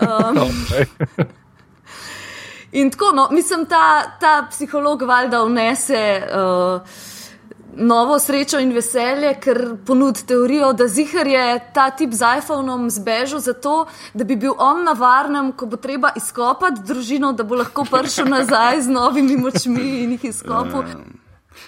Um, 0.00 0.44
in 2.80 2.90
tako, 2.90 3.12
no, 3.14 3.28
mislim, 3.32 3.66
ta, 3.68 4.16
ta 4.20 4.38
psiholog 4.50 5.02
valjda 5.02 5.44
vnese. 5.44 6.06
Uh, 6.24 7.02
Novo 7.76 8.18
srečo 8.18 8.58
in 8.58 8.72
veselje, 8.72 9.34
ker 9.40 9.58
ponudi 9.86 10.22
teorijo, 10.26 10.72
da 10.72 10.86
zihar 10.88 11.26
je 11.26 11.44
ta 11.74 11.90
tip 11.90 12.12
z 12.12 12.22
iPhonom 12.38 12.90
zbežal 12.90 13.40
zato, 13.40 13.86
da 14.14 14.24
bi 14.24 14.36
bil 14.36 14.54
on 14.58 14.84
na 14.84 14.92
varnem, 14.92 15.52
ko 15.52 15.66
bo 15.66 15.76
treba 15.76 16.12
izkopati 16.16 16.84
družino, 16.86 17.32
da 17.32 17.42
bo 17.42 17.54
lahko 17.58 17.84
prišel 17.90 18.28
nazaj 18.30 18.80
z 18.86 18.88
novimi 18.94 19.36
močmi 19.36 20.02
in 20.04 20.16
jih 20.16 20.24
izkopal. 20.30 20.84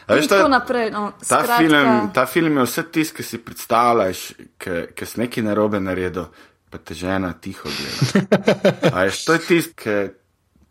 A 0.06 0.14
In 0.14 0.20
veš, 0.20 0.28
ta- 0.28 0.48
naprej. 0.48 0.90
No. 0.90 1.12
Ta, 1.18 1.24
Skratka, 1.24 1.56
film, 1.58 2.10
ta 2.14 2.26
film 2.26 2.56
je 2.58 2.66
vse 2.66 2.82
tisto, 2.92 3.16
ki 3.16 3.22
si 3.22 3.38
predstavljaš, 3.38 4.20
ki 4.94 5.06
si 5.06 5.20
nekaj 5.20 5.42
narobe 5.42 5.80
naredil, 5.80 6.28
pa 6.70 6.78
te 6.78 6.94
žena 6.94 7.32
tiho 7.32 7.66
gleda. 7.66 8.38
A 8.94 9.06
veš, 9.06 9.24
to 9.24 9.32
je 9.32 9.38
tisto, 9.48 9.74
ki 9.82 9.96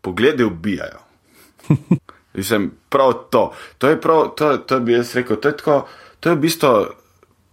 poglede 0.00 0.44
ubijajo. 0.44 1.00
Mislim, 2.36 2.70
prav 2.88 3.12
to. 3.30 3.52
To 3.78 3.88
je 3.88 4.00
prav, 4.00 4.28
to, 4.36 4.56
to 4.56 4.80
bi 4.80 4.92
jaz 4.92 5.14
rekel, 5.16 5.36
to 5.36 5.48
je, 5.48 5.56
tako, 5.56 5.86
to 6.20 6.28
je 6.28 6.36
v 6.36 6.38
bistvu 6.38 6.86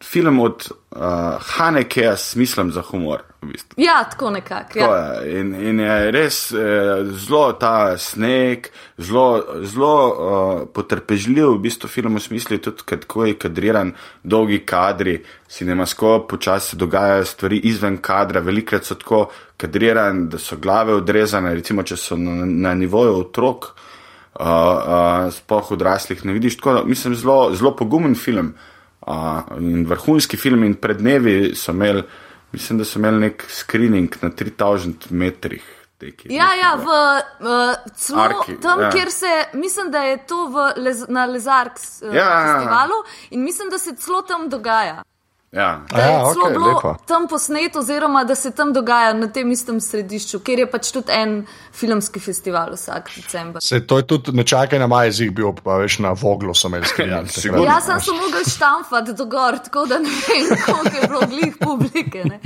film 0.04 0.40
od 0.40 0.72
uh, 0.92 1.02
Hanekeja 1.40 2.18
s 2.18 2.32
smislom 2.32 2.72
za 2.72 2.82
humor. 2.82 3.22
V 3.42 3.48
bistvu. 3.52 3.76
Ja, 3.78 4.04
tako 4.12 4.30
nekako. 4.30 4.80
Ja. 4.80 4.96
je. 4.96 5.40
In, 5.40 5.54
in 5.56 5.80
je 5.80 6.12
res 6.12 6.52
eh, 6.52 6.58
zelo 7.12 7.54
ta 7.60 7.98
sneg, 7.98 8.68
zelo, 8.98 9.60
zelo 9.64 9.96
uh, 10.08 10.68
potrpežljiv, 10.74 11.50
v 11.56 11.62
bistvu 11.64 11.90
film 11.92 12.16
v 12.16 12.24
smislu 12.24 12.58
tudi, 12.58 12.86
kako 12.86 13.26
je 13.26 13.38
kadriran, 13.40 13.94
dolgi 14.24 14.62
kadri, 14.66 15.18
cinemaskop, 15.48 16.30
počasi 16.32 16.74
se 16.74 16.78
dogajajo 16.78 17.26
stvari 17.26 17.62
izven 17.72 17.98
kadra, 17.98 18.40
velikrat 18.40 18.88
so 18.88 18.96
tako 18.96 19.26
kadrirani, 19.58 20.28
da 20.32 20.40
so 20.40 20.58
glave 20.58 20.96
odrezane, 20.96 21.56
recimo, 21.56 21.84
če 21.84 22.00
so 22.00 22.20
na, 22.20 22.46
na 22.46 22.74
nivoju 22.80 23.20
otrok, 23.26 23.72
uh, 23.72 23.93
uh, 24.40 25.34
spoh 25.34 25.72
odraslih 25.72 26.26
ne 26.26 26.34
vidiš. 26.34 26.58
Tako, 26.58 26.84
mislim, 26.86 27.16
zelo, 27.16 27.54
zelo 27.56 27.76
pogumen 27.76 28.16
film 28.16 28.54
uh, 29.08 29.40
in 29.60 29.86
vrhunski 29.86 30.38
film 30.38 30.64
in 30.64 30.76
pred 30.76 30.98
dnevi 30.98 31.56
so 31.56 31.72
imeli. 31.72 32.04
Mislim, 32.54 32.78
da 32.78 32.86
so 32.86 33.00
imeli 33.00 33.20
nek 33.20 33.46
screening 33.50 34.14
na 34.22 34.30
3000 34.30 35.10
metrih. 35.10 35.64
teki, 35.98 36.28
Ja, 36.34 36.54
ja, 36.54 36.76
v, 36.76 36.86
uh, 36.86 37.76
celo 37.96 38.22
Arki, 38.22 38.58
tam, 38.62 38.80
ja. 38.80 38.86
ja. 38.86 38.92
kjer 38.92 39.12
se, 39.12 39.32
mislim, 39.54 39.92
da 39.92 40.04
je 40.04 40.18
to 40.28 40.48
v, 40.48 40.74
lez, 40.78 41.06
na 41.08 41.26
Lezarks 41.26 42.02
uh, 42.02 42.14
Ja, 42.14 42.24
ja, 42.24 42.40
ja. 42.40 42.54
festivalu 42.58 43.00
in 43.30 43.44
mislim, 43.44 43.70
da 43.70 43.78
se 43.78 43.96
celo 43.96 44.22
tam 44.22 44.50
dogaja. 44.50 45.04
Ja. 45.54 45.82
Da 45.92 46.02
je 46.02 46.12
ja, 46.12 46.24
okej, 46.24 46.52
bilo 46.52 46.68
lepo. 46.68 46.96
tam 47.08 47.28
posneto, 47.28 47.80
oziroma 47.80 48.24
da 48.24 48.36
se 48.36 48.52
tam 48.52 48.74
dogaja 48.74 49.14
na 49.14 49.28
tem 49.28 49.52
istem 49.52 49.82
središču, 49.82 50.40
kjer 50.40 50.60
je 50.60 50.66
pač 50.72 50.90
tudi 50.92 51.14
en 51.14 51.36
filmski 51.78 52.20
festival 52.20 52.74
vsak 52.74 53.12
decembr. 53.16 53.62
Se, 53.62 53.84
to 53.88 54.00
je 54.02 54.08
tudi 54.08 54.34
nečakaj 54.34 54.82
na 54.82 54.88
maj 54.88 55.12
jezik 55.12 55.36
bil, 55.38 55.52
pa 55.54 55.78
veš 55.78 56.00
na 56.02 56.16
voglu 56.18 56.56
sem 56.58 56.74
imel 56.74 56.88
skrivati. 56.90 57.46
Ja. 57.48 57.62
Jaz 57.68 57.86
sem 57.86 58.02
se 58.02 58.16
mogel 58.18 58.48
štamfati 58.50 59.14
do 59.14 59.28
gor, 59.30 59.60
tako 59.68 59.86
da 59.86 60.02
ne 60.02 60.10
vem, 60.10 60.50
koliko 60.66 60.96
je 60.98 61.08
bilo 61.08 61.22
glih 61.30 61.54
publike. 61.62 62.26
ne. 62.26 62.40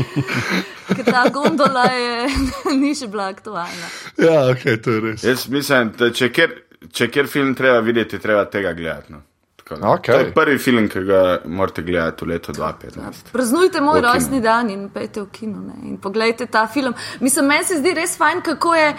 Ker 0.91 1.05
ta 1.05 1.23
gondola 1.33 1.85
je, 1.93 2.27
ni 2.81 2.91
še 2.95 3.07
bila 3.07 3.29
aktualna. 3.31 3.93
Ja, 4.19 4.49
ok, 4.51 4.67
to 4.83 4.97
je 4.97 5.05
res. 5.07 5.23
Jaz 5.23 5.47
mislim, 5.47 5.95
da 5.95 6.11
če 6.11 6.27
kjer, 6.35 6.59
če 6.91 7.07
kjer 7.07 7.31
film 7.31 7.55
treba 7.55 7.79
videti, 7.79 8.19
treba 8.19 8.43
tega 8.51 8.75
gledati. 8.75 9.15
No. 9.15 9.23
Tako 9.67 9.81
da. 9.81 9.89
Okej. 9.89 10.13
To 10.13 10.19
je 10.19 10.33
prvi 10.33 10.57
film, 10.57 10.89
ki 10.89 10.99
ga 10.99 11.37
morate 11.45 11.81
gledati 11.81 12.25
v 12.25 12.27
letu 12.27 12.51
2015. 12.51 13.31
Praznujte 13.31 13.81
moj 13.81 14.01
rojstni 14.01 14.41
dan 14.41 14.69
in 14.69 14.89
pejte 14.89 15.21
v 15.21 15.27
kino 15.31 15.59
ne, 15.59 15.89
in 15.89 15.97
pogledajte 15.97 16.45
ta 16.45 16.67
film. 16.67 16.93
Mislim, 17.19 17.45
meni 17.45 17.65
se 17.65 17.79
zdi 17.79 17.93
res 17.93 18.17
fajn, 18.17 18.41
kako 18.41 18.75
je 18.75 18.93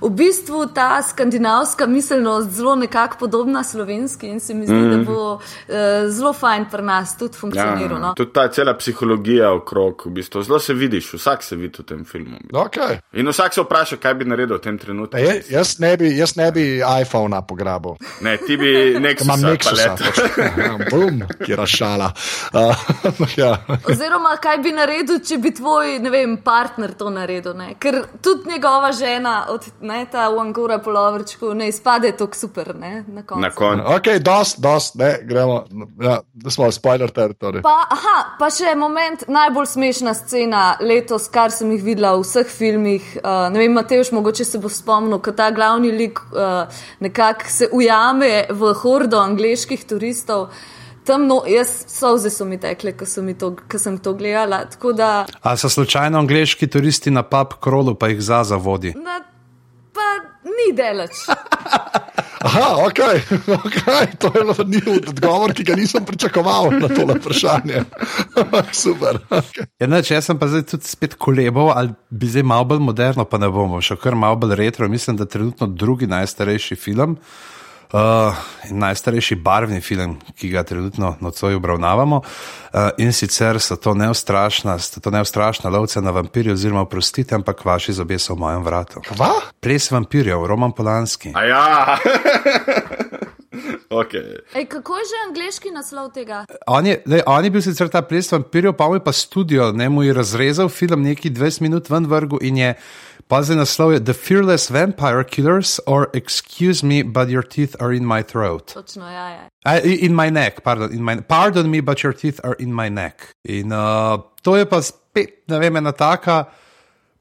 v 0.00 0.10
bistvu 0.10 0.66
ta 0.74 1.02
skandinavska 1.02 1.86
miselnost 1.86 2.50
zelo 2.50 2.74
nekako 2.74 3.16
podobna 3.18 3.64
slovenski 3.64 4.26
in 4.26 4.40
se 4.40 4.54
mi 4.54 4.66
zdi, 4.66 4.74
mm. 4.74 4.90
da 4.90 5.12
bo 5.12 5.34
uh, 5.34 5.40
zelo 6.08 6.32
fajn 6.32 6.66
pri 6.70 6.82
nas 6.82 7.16
tudi 7.18 7.38
funkcioniral. 7.38 8.00
No. 8.00 8.06
Ja, 8.06 8.14
tudi 8.14 8.32
ta 8.32 8.48
cela 8.48 8.74
psihologija 8.76 9.52
okrog, 9.52 10.02
v 10.06 10.10
bistvu, 10.10 10.42
zelo 10.42 10.58
se 10.58 10.74
vidiš, 10.74 11.12
vsak 11.14 11.42
se 11.42 11.56
vidi 11.56 11.78
v 11.78 11.86
tem 11.86 12.04
filmu. 12.04 12.38
Okay. 12.52 12.98
In 13.12 13.28
vsak 13.28 13.54
se 13.54 13.62
vpraša, 13.62 13.96
kaj 13.96 14.14
bi 14.14 14.24
naredil 14.24 14.56
v 14.56 14.60
tem 14.60 14.78
trenutku. 14.78 15.18
Je, 15.18 15.42
jaz, 15.50 15.78
ne 15.78 15.96
bi, 15.96 16.10
jaz 16.16 16.36
ne 16.36 16.50
bi 16.52 16.66
iPhona 17.02 17.42
pograbil. 17.42 17.98
Ne, 18.20 18.36
ti 18.36 18.56
bi 18.56 18.98
nek 19.00 19.22
Imam 19.22 19.40
Nexusa. 19.40 20.07
Bum, 20.90 21.22
kjer 21.44 21.62
šala. 21.66 22.12
Uh, 22.52 23.28
ja. 23.40 23.56
Oziroma, 23.90 24.36
kaj 24.42 24.58
bi 24.64 24.72
naredil, 24.72 25.20
če 25.24 25.38
bi 25.42 25.52
tvoj 25.54 25.98
ne 26.02 26.10
vem, 26.12 26.36
partner 26.44 26.94
to 26.98 27.10
naredil. 27.12 27.54
Ne? 27.58 27.74
Ker 27.80 28.00
tudi 28.24 28.52
njegova 28.52 28.92
žena, 28.96 29.34
od, 29.52 29.66
ne, 29.80 30.04
ta 30.10 30.28
v 30.32 30.40
Angora 30.42 30.78
polovrčku, 30.82 31.52
ne 31.54 31.68
izpade 31.68 32.12
tako 32.16 32.38
super. 32.38 32.74
Ne, 32.78 33.04
na 33.08 33.22
koncu. 33.22 33.42
Na 33.42 33.50
koncu. 33.50 33.84
Ok, 33.96 34.10
dost, 34.24 34.60
dost, 34.62 34.98
ne, 35.00 35.14
gremo. 35.22 35.64
Ja, 36.02 36.18
da 36.32 36.50
smo 36.50 36.70
spoiler 36.72 37.10
teritorij. 37.10 37.62
Pa, 37.62 37.76
aha, 37.90 38.16
pa 38.38 38.50
še 38.54 38.74
moment, 38.78 39.26
najbolj 39.28 39.70
smešna 39.74 40.14
scena 40.16 40.64
letos, 40.80 41.28
kar 41.32 41.52
sem 41.54 41.72
jih 41.76 41.84
videla 41.84 42.14
v 42.16 42.24
vseh 42.24 42.50
filmih. 42.52 43.12
Uh, 43.22 43.48
ne 43.52 43.62
vem, 43.62 43.76
Mateoš, 43.76 44.12
mogoče 44.16 44.46
se 44.46 44.60
bo 44.62 44.70
spomnil, 44.72 45.20
ko 45.24 45.34
ta 45.36 45.50
glavni 45.54 45.92
lik 45.94 46.20
uh, 46.32 46.82
nekako 47.04 47.50
se 47.52 47.68
ujame 47.72 48.46
v 48.50 48.72
hordo 48.82 49.20
angliških 49.22 49.84
turistov. 49.84 49.97
Tam, 51.08 51.24
no, 51.26 51.42
jaz 51.48 51.70
solze 51.88 52.30
so 52.30 52.44
mi 52.44 52.58
tekle, 52.60 52.92
ko, 52.92 53.06
so 53.08 53.22
mi 53.24 53.32
to, 53.38 53.54
ko 53.70 53.78
sem 53.80 53.96
to 53.98 54.12
gledala. 54.12 54.64
Tako 54.68 54.92
da, 54.92 55.26
A 55.40 55.56
so 55.56 55.68
slučajno 55.68 56.18
angliški 56.18 56.66
turisti 56.68 57.10
na 57.10 57.22
pub 57.22 57.56
krolu, 57.60 57.94
pa 57.94 58.08
jih 58.12 58.20
za 58.20 58.42
zavodi? 58.44 58.92
na, 58.92 59.20
pa 59.94 60.08
ni 60.44 60.76
delač. 60.76 61.24
Aha, 62.38 62.86
ok, 62.86 62.98
okay. 63.64 64.06
to 64.18 64.30
je 64.34 64.64
njihov 64.66 64.94
odgovor, 65.08 65.52
ki 65.54 65.64
ga 65.64 65.74
nisem 65.74 66.04
pričakoval 66.04 66.70
na 66.70 66.88
to 66.88 67.06
vprašanje. 67.14 67.82
Super. 68.84 69.18
Okay. 69.30 69.66
Ja, 69.80 69.86
ne, 69.90 70.02
če 70.02 70.14
jaz 70.14 70.28
sem 70.30 70.38
pa 70.38 70.46
zdaj 70.46 70.62
tudi 70.70 70.86
spet 70.86 71.16
kolebal, 71.18 71.72
ali 71.74 71.90
bi 72.10 72.30
zdaj 72.30 72.46
malo 72.46 72.68
bolj 72.70 72.84
moderno, 72.84 73.24
pa 73.24 73.40
ne 73.42 73.50
bomo, 73.50 73.80
še 73.82 73.98
kar 73.98 74.14
malo 74.14 74.38
bolj 74.38 74.54
retro. 74.60 74.88
Mislim, 74.88 75.18
da 75.18 75.26
je 75.26 75.34
trenutno 75.34 75.66
drugi 75.66 76.06
najstarejši 76.06 76.78
film. 76.78 77.18
Uh, 77.92 78.36
in 78.68 78.78
najstarejši 78.78 79.38
barvni 79.40 79.80
film, 79.80 80.18
ki 80.36 80.50
ga 80.52 80.60
trenutno 80.62 81.14
nocoj 81.20 81.54
obravnavamo, 81.56 82.16
uh, 82.20 82.90
in 83.00 83.12
sicer 83.16 83.56
so 83.64 83.78
to 83.80 83.94
neustrašna, 83.96 84.74
sta 84.78 85.00
to 85.00 85.10
neustrašna 85.10 85.70
lovca 85.72 86.00
na 86.04 86.12
vampirje, 86.12 86.52
oziroma 86.52 86.84
prostite, 86.84 87.34
ampak 87.34 87.64
vaši 87.64 87.92
zobje 87.96 88.18
so 88.18 88.34
v 88.34 88.44
mojem 88.44 88.64
vratu. 88.64 89.00
Kva? 89.08 89.30
Ples 89.60 89.88
vampirjev, 89.90 90.44
Roman 90.46 90.72
Polanski. 90.76 91.32
A 91.34 91.44
ja, 91.48 91.98
okay. 94.02 94.36
Ej, 94.54 94.68
kako 94.68 95.00
je 95.00 95.08
že 95.08 95.24
angliški 95.28 95.72
naslov 95.72 96.12
tega? 96.12 96.44
On 96.66 96.86
je, 96.86 97.00
lej, 97.06 97.24
on 97.26 97.44
je 97.44 97.50
bil 97.50 97.64
sicer 97.64 97.88
ta 97.88 98.04
ples 98.04 98.28
vampirjev, 98.32 98.76
pa 98.76 98.88
mu 98.88 99.00
je 99.00 99.04
pa 99.04 99.16
studio, 99.16 99.72
ne 99.72 99.88
mu 99.88 100.04
je 100.04 100.12
razrezal 100.12 100.68
film 100.68 101.08
neki 101.08 101.30
20 101.30 101.64
minut 101.64 101.88
ven 101.88 102.06
vrgu 102.06 102.44
in 102.44 102.56
je. 102.56 102.74
Pazi 103.28 103.52
naslov 103.52 103.92
je 103.92 104.00
The 104.00 104.16
Fearless 104.16 104.70
Vampire 104.72 105.24
Killers 105.24 105.80
or 105.86 106.08
Excuse 106.16 106.80
me, 106.80 107.02
but 107.02 107.28
your 107.28 107.44
teeth 107.44 107.76
are 107.76 107.92
in 107.92 108.06
my 108.06 108.22
throat. 108.24 108.72
Točno, 108.72 109.04
ja, 109.04 109.28
ja. 109.28 109.44
Uh, 109.66 109.84
in 109.84 110.16
my 110.16 110.30
neck, 110.30 110.62
pardon, 110.64 110.88
in 110.92 111.04
my, 111.04 111.20
pardon 111.20 111.70
me, 111.70 111.80
but 111.80 112.02
your 112.02 112.16
teeth 112.16 112.40
are 112.44 112.56
in 112.58 112.72
my 112.72 112.88
neck. 112.88 113.28
In 113.44 113.72
uh, 113.72 114.16
to 114.42 114.56
je 114.56 114.64
pa 114.64 114.80
spet, 114.80 115.44
ne 115.48 115.60
vem, 115.60 115.76
ena 115.76 115.92
taka 115.92 116.44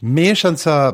mešanca 0.01 0.93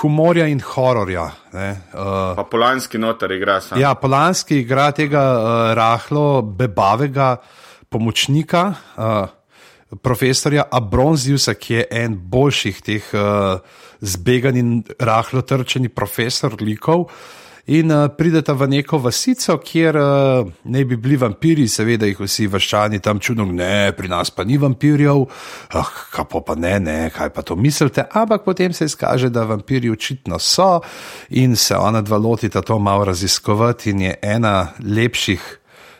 humorja 0.00 0.48
in 0.48 0.64
hororja. 0.64 1.28
Ne, 1.52 1.70
uh, 1.92 2.32
pa 2.36 2.48
Polanski 2.48 2.98
notar 2.98 3.32
igra 3.36 3.60
sam. 3.60 3.80
Ja, 3.80 3.92
Polanski 3.94 4.62
igra 4.64 4.90
tega 4.96 5.24
uh, 5.36 5.74
rahlo 5.76 6.40
bebavega 6.42 7.36
pomočnika, 7.92 8.64
uh, 8.96 9.28
profesorja 10.02 10.68
Abronziusa, 10.70 11.54
ki 11.54 11.74
je 11.74 11.88
en 12.02 12.16
boljših 12.30 12.80
teh 12.84 13.10
uh, 13.16 13.58
zbeganih 14.00 14.62
in 14.62 14.72
rahlo 15.00 15.42
trčenih 15.42 15.94
profesor 15.94 16.56
likov. 16.60 17.08
In 17.68 17.92
uh, 17.92 18.06
prideta 18.08 18.54
v 18.56 18.64
neko 18.72 18.96
vasico, 19.04 19.58
kjer 19.60 19.96
uh, 20.00 20.48
ne 20.72 20.84
bi 20.88 20.96
bili 20.96 21.18
vampiri, 21.20 21.66
seveda 21.68 22.08
jih 22.08 22.20
vsi 22.20 22.46
vaščani 22.48 23.00
tam 23.04 23.20
čudno, 23.20 23.44
ne, 23.44 23.92
pri 23.92 24.08
nas 24.08 24.32
pa 24.32 24.44
ni 24.48 24.56
vampirjev, 24.56 25.26
ah, 25.76 25.90
kako 26.14 26.40
pa 26.48 26.56
ne, 26.56 26.78
ne, 26.80 26.96
kaj 27.12 27.28
pa 27.36 27.44
to 27.44 27.56
mislite. 27.60 28.06
Ampak 28.08 28.44
potem 28.48 28.72
se 28.72 28.88
izkaže, 28.88 29.28
da 29.28 29.44
vampiri 29.44 29.92
očitno 29.92 30.38
so 30.40 30.80
in 31.28 31.56
se 31.56 31.76
ona 31.76 32.00
dva 32.00 32.16
lotita 32.16 32.62
to 32.64 32.78
malo 32.78 33.04
raziskovati 33.04 33.90
in 33.90 34.00
je 34.00 34.18
ena 34.22 34.72
lepših. 34.80 35.58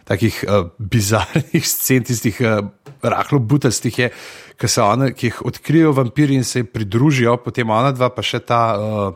Takih 0.09 0.40
uh, 0.48 0.70
bizarnih 0.78 1.66
scen, 1.68 2.04
tistih 2.09 2.38
uh, 2.40 2.62
rahlo 3.02 3.38
butastih, 3.38 3.98
je, 3.98 4.11
ki, 4.56 4.70
ona, 4.80 5.11
ki 5.12 5.28
jih 5.28 5.40
odkrijejo 5.50 5.92
vampiri 5.98 6.38
in 6.38 6.44
se 6.44 6.62
jim 6.62 6.70
pridružijo, 6.72 7.36
potem 7.44 7.70
ona 7.70 7.92
dva, 7.92 8.09
pa 8.14 8.24
še 8.24 8.40
ta 8.40 8.62
uh, 8.76 9.11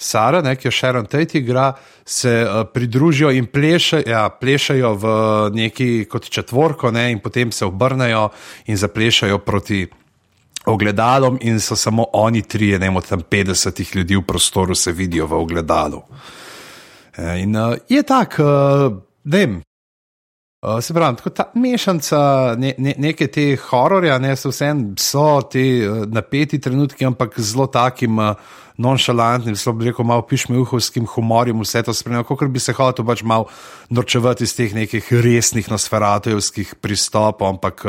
Sara, 0.00 0.40
ne, 0.40 0.54
ki 0.56 0.68
jo 0.68 0.72
Sharon 0.72 1.06
Tate 1.06 1.38
igra, 1.38 1.74
se 2.04 2.30
uh, 2.40 2.62
pridružijo 2.72 3.30
in 3.36 3.50
pleše, 3.52 4.02
ja, 4.08 4.28
plešajo 4.32 4.92
v 4.96 5.06
neki 5.54 5.88
kot 6.08 6.28
četvorko, 6.32 6.90
ne, 6.90 7.10
in 7.12 7.20
potem 7.20 7.52
se 7.52 7.64
obrnejo 7.68 8.30
in 8.66 8.76
zaplešajo 8.76 9.38
proti. 9.44 9.86
Ogledalom 10.68 11.38
in 11.48 11.56
so 11.60 11.72
samo 11.76 12.04
oni 12.20 12.42
tri, 12.44 12.66
ne 12.78 12.90
vem, 12.90 12.98
tam 13.08 13.22
50 13.24 13.80
ljudi 13.96 14.16
v 14.16 14.22
prostoru 14.28 14.74
se 14.76 14.92
vidijo 14.92 15.26
v 15.26 15.38
ogledalu. 15.40 16.02
In 17.40 17.56
uh, 17.56 17.72
je 17.88 18.02
tako, 18.04 18.44
uh, 18.44 18.98
ne 19.24 19.38
vem. 19.38 19.54
Uh, 20.60 20.76
se 20.84 20.94
pravi, 20.94 21.16
tako 21.16 21.30
ta 21.30 21.44
mešanica 21.54 22.18
ne, 22.58 22.74
ne, 22.78 22.92
neke 22.98 23.30
te 23.32 23.56
hororja, 23.56 24.18
ne 24.20 24.34
so 24.36 24.50
vseeno 24.52 24.92
so 25.00 25.40
ti 25.48 25.62
uh, 25.80 26.02
napeti 26.04 26.58
trenutki, 26.60 27.06
ampak 27.08 27.38
zelo 27.40 27.66
takim. 27.66 28.18
Uh, 28.18 28.58
nonšalantnim, 28.80 29.54
zelo 29.60 29.74
bi 29.76 29.90
rekel, 29.90 30.06
malo 30.08 30.22
pišmeuhovskim 30.24 31.04
humorjem, 31.12 31.60
vse 31.60 31.82
to 31.84 31.92
spremljal, 31.92 32.24
kot 32.24 32.48
bi 32.48 32.62
se 32.62 32.72
hotel 32.72 33.04
pač 33.04 33.20
malo 33.28 33.50
norčevati 33.92 34.46
iz 34.48 34.54
teh 34.56 34.72
nekih 34.72 35.10
resnih 35.20 35.68
nosferatovskih 35.68 36.74
pristopov, 36.80 37.50
ampak 37.50 37.84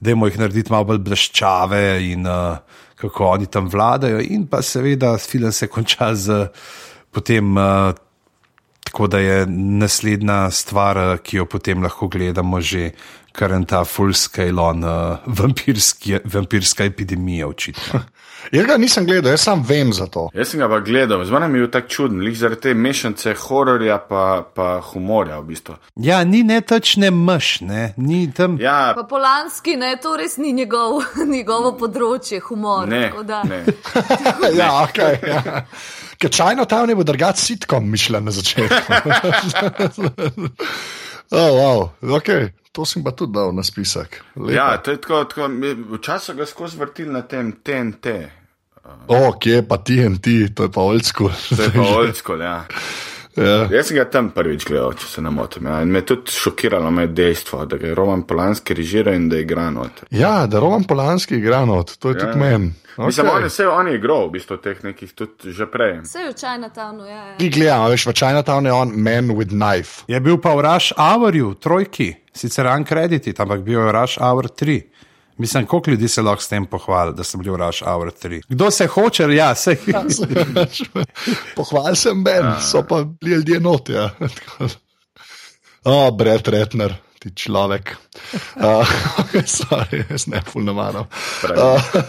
da 0.00 0.12
jim 0.12 0.22
jih 0.28 0.38
narediti 0.38 0.70
malo 0.70 0.86
bolj 0.92 1.02
bleščave 1.02 1.82
in 2.12 2.30
uh, 2.30 2.62
kako 3.00 3.32
oni 3.32 3.50
tam 3.50 3.66
vladajo. 3.72 4.22
In 4.22 4.46
pa 4.46 4.62
seveda 4.62 5.16
film 5.18 5.52
se 5.52 5.66
konča 5.66 6.14
z 6.14 6.48
potem. 7.10 7.56
Uh, 7.56 8.03
Tako 8.84 9.06
da 9.06 9.18
je 9.18 9.46
naslednja 9.48 10.50
stvar, 10.50 11.18
ki 11.22 11.36
jo 11.36 11.46
potem 11.46 11.82
lahko 11.82 12.08
gledamo, 12.08 12.60
že 12.60 12.90
kar 13.32 13.50
je 13.50 13.64
ta 13.66 13.84
full 13.84 14.12
scale 14.12 14.60
on 14.62 14.84
uh, 14.84 15.18
vampirska 16.24 16.84
epidemija, 16.84 17.48
očitno. 17.48 18.00
Jaz 18.52 18.66
ga 18.66 18.76
nisem 18.76 19.06
gledal, 19.06 19.30
jaz 19.32 19.40
sam 19.40 19.62
vem 19.68 19.92
za 19.92 20.04
to. 20.06 20.28
Jaz 20.34 20.48
sem 20.48 20.60
ga 20.60 20.68
pa 20.68 20.78
gledal, 20.80 21.24
zmeraj 21.24 21.48
mi 21.48 21.58
je 21.58 21.62
bil 21.62 21.70
tako 21.70 21.88
čuden, 21.88 22.20
lih 22.20 22.34
zaradi 22.38 22.60
te 22.60 22.74
mešanice 22.74 23.32
hororja 23.34 23.98
pa, 23.98 24.44
pa 24.54 24.80
humorja 24.84 25.38
v 25.40 25.44
bistvu. 25.48 25.76
Ja, 25.96 26.24
ni 26.24 26.42
ne 26.42 26.60
točne 26.60 27.10
mš, 27.10 27.60
ne, 27.60 27.94
ni 27.96 28.32
tam. 28.32 28.58
Ja, 28.60 28.92
Pa 28.96 29.02
Polanski, 29.02 29.76
ne, 29.76 29.96
to 29.96 30.16
res 30.20 30.36
ni 30.36 30.52
njegov, 30.52 31.00
njegovo 31.34 31.72
področje, 31.78 32.42
humor. 32.44 32.84
ne, 32.88 33.12
da- 33.24 33.42
ne. 33.48 33.64
ja, 34.60 34.68
okay, 34.84 35.16
ja. 35.28 35.64
Ker 36.24 36.32
čajno 36.32 36.64
tam 36.64 36.86
ne 36.88 36.94
bo 36.96 37.04
drugač 37.04 37.36
sitkom 37.36 37.84
mišljen 37.92 38.24
na 38.24 38.32
začetku. 38.32 38.92
oh, 41.36 41.50
wow, 41.52 41.92
okay. 42.16 42.48
To 42.72 42.88
sem 42.88 43.04
pa 43.04 43.12
tudi 43.12 43.36
dal 43.36 43.52
na 43.52 43.60
spisek. 43.60 44.24
Lepo. 44.32 44.54
Ja, 44.56 44.80
to 44.80 44.94
je 44.94 45.02
tako, 45.04 45.28
tako 45.28 45.50
včasih 45.98 46.40
ga 46.40 46.48
skozi 46.48 46.80
vrtil 46.80 47.12
na 47.12 47.20
tem 47.28 47.52
TNT. 47.60 48.14
O, 49.12 49.36
kje 49.36 49.60
pa 49.68 49.76
TNT, 49.84 50.56
to 50.56 50.64
je 50.64 50.72
pa 50.72 50.80
old 50.80 51.04
school. 51.04 51.28
To 51.28 51.60
je 51.60 51.68
pa 51.76 51.84
old 52.00 52.16
school, 52.16 52.40
ja. 52.40 52.64
Ja. 53.36 53.56
Jaz 53.70 53.88
sem 53.88 53.96
ga 53.96 54.04
tam 54.10 54.30
prvič 54.34 54.66
gledal, 54.68 54.94
če 54.98 55.08
se 55.08 55.22
ne 55.24 55.30
motim. 55.34 55.66
Ja. 55.66 55.80
In 55.82 55.92
me 55.92 56.02
je 56.02 56.08
tudi 56.12 56.34
šokiralo 56.34 56.90
me 56.94 57.06
dejstvo, 57.06 57.64
da 57.66 57.78
ga 57.80 57.90
je 57.90 57.94
Roman 57.98 58.22
Polanski 58.28 58.74
režiral 58.74 59.18
in 59.18 59.28
da 59.28 59.36
je 59.36 59.46
igral 59.46 59.72
not. 59.74 60.04
ja, 60.10 60.46
da 60.46 60.60
Roman 60.60 60.84
Polanski 60.84 61.38
igra 61.40 61.64
not, 61.64 61.96
to 61.98 62.12
je 62.12 62.18
ja. 62.18 62.26
tudi 62.26 62.38
meni. 62.38 62.72
Mislim, 62.96 63.26
on 63.32 63.42
je 63.42 63.48
vse 63.48 63.66
on 63.66 63.88
je 63.88 63.94
igral, 63.96 64.28
v 64.28 64.36
bistvu 64.36 64.56
teh 64.62 64.84
nekih 64.84 65.12
tudi 65.12 65.52
že 65.52 65.66
prej. 65.66 65.98
Vse 66.04 66.18
je 66.18 66.30
v 66.30 66.34
Chinatownu, 66.38 67.06
ja. 67.06 67.22
ja. 67.32 67.36
Ki 67.38 67.48
gledamo, 67.50 67.88
veš, 67.90 68.06
v 68.06 68.14
Chinatown 68.14 68.66
je 68.66 68.72
on 68.72 68.94
man 68.94 69.34
with 69.34 69.50
knife. 69.50 70.04
Je 70.06 70.20
bil 70.20 70.38
pa 70.38 70.54
v 70.54 70.62
Rush 70.68 70.94
Hourju, 70.94 71.54
trojki, 71.58 72.12
sicer 72.30 72.70
uncredited, 72.70 73.40
ampak 73.40 73.66
bil 73.66 73.80
je 73.80 73.86
v 73.90 73.94
Rush 73.98 74.22
Hour 74.22 74.46
3. 74.46 74.78
Mislim, 75.38 75.66
koliko 75.66 75.90
ljudi 75.90 76.08
se 76.08 76.22
lahko 76.22 76.42
s 76.42 76.48
tem 76.48 76.66
pohvali, 76.66 77.14
da 77.14 77.24
so 77.24 77.38
bili 77.38 77.50
v 77.50 77.56
Rush 77.56 77.82
Hour 77.82 78.10
3. 78.22 78.42
Kdo 78.48 78.70
se 78.70 78.86
hoče, 78.86 79.24
ja, 79.34 79.54
se 79.54 79.76
Pohval 81.56 81.94
sem 81.94 82.24
Ben, 82.24 82.44
Ja. 82.44 82.60
so 82.60 82.82
pa 82.88 83.04
bili 83.20 83.34
ljudje 83.34 83.60
not. 83.60 83.88
Ja. 83.88 84.10
O, 85.84 86.10
Brett 86.10 86.48
Retner, 86.48 86.94
ti 87.18 87.30
človek. 87.30 87.96
Uh, 88.56 88.88
sorry, 89.46 90.04
jaz 90.10 90.26
ne 90.26 90.40
fulno 90.42 90.72
maram. 90.74 91.06
Pravi. 91.42 91.60
Uh, 91.60 92.02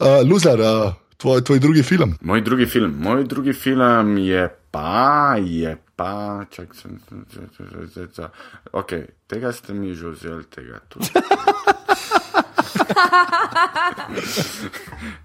uh, 0.00 0.30
Luzar, 0.30 0.60
uh, 0.60 0.92
tvoj, 1.16 1.44
tvoj 1.44 1.58
drugi 1.58 1.82
film. 1.82 2.14
Moj 2.20 2.40
drugi 2.40 2.66
film, 2.66 2.94
moj 2.98 3.24
drugi 3.24 3.52
film 3.52 4.18
je 4.18 4.48
pa, 4.70 5.36
je 5.42 5.76
pa, 5.96 6.44
čak 6.50 6.74
sem, 6.74 7.00
sem, 7.08 7.26
sem, 7.34 7.48
sem, 7.56 7.66
sem, 7.70 7.88
sem, 7.94 8.08
sem. 8.14 8.28
ok, 8.72 8.92
tega 9.28 9.52
ste 9.52 9.74
mi 9.74 9.94
že 9.94 10.14
vzeli, 10.14 10.44
tega 10.44 10.80
tudi. 10.88 11.10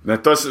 Ne, 0.04 0.18
to, 0.18 0.36
s- 0.36 0.48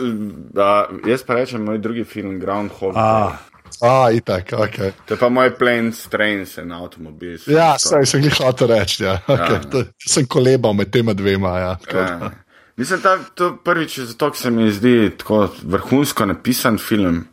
a, 0.56 0.86
jaz 1.06 1.22
pa 1.26 1.34
rečem, 1.34 1.64
moj 1.64 1.78
drugi 1.78 2.04
film, 2.04 2.38
Groundhog. 2.40 2.94
Day. 2.94 3.02
Ah, 3.02 3.38
A, 3.82 4.10
itak, 4.14 4.52
ok. 4.54 4.76
To 5.08 5.14
je 5.14 5.18
pa 5.18 5.28
moj 5.28 5.50
planes, 5.58 6.04
trains 6.08 6.56
in 6.62 6.70
avtomobil. 6.72 7.38
Ja, 7.50 7.74
saj 7.78 8.06
sem 8.06 8.22
jih 8.22 8.36
hotel 8.38 8.70
reči. 8.70 9.02
Ja. 9.02 9.16
Okay, 9.26 9.58
to, 9.70 9.82
sem 9.98 10.26
kolebal 10.30 10.76
med 10.78 10.92
tema 10.94 11.12
dvema. 11.12 11.58
Ja. 11.58 11.72
da. 11.90 11.98
Ja. 11.98 12.30
Mislim, 12.76 13.00
da 13.02 13.16
to 13.34 13.56
prvič 13.56 13.98
zato, 13.98 14.30
ker 14.30 14.38
se 14.38 14.50
mi 14.50 14.70
zdi 14.72 15.10
tako 15.18 15.48
vrhunsko 15.62 16.26
napisan 16.26 16.78
film. 16.78 17.24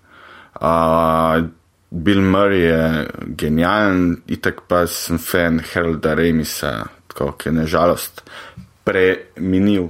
Uh, 0.57 1.45
Bill 1.91 2.21
Murray 2.21 2.65
je 2.65 2.81
genijalen, 3.37 4.21
itak 4.27 4.61
pa 4.67 4.83
sem 4.87 5.17
fan 5.21 5.61
Harolda 5.73 6.13
Remisa, 6.17 6.85
tako 7.07 7.31
ki 7.37 7.49
je 7.49 7.53
nažalost 7.53 8.21
preminil. 8.83 9.89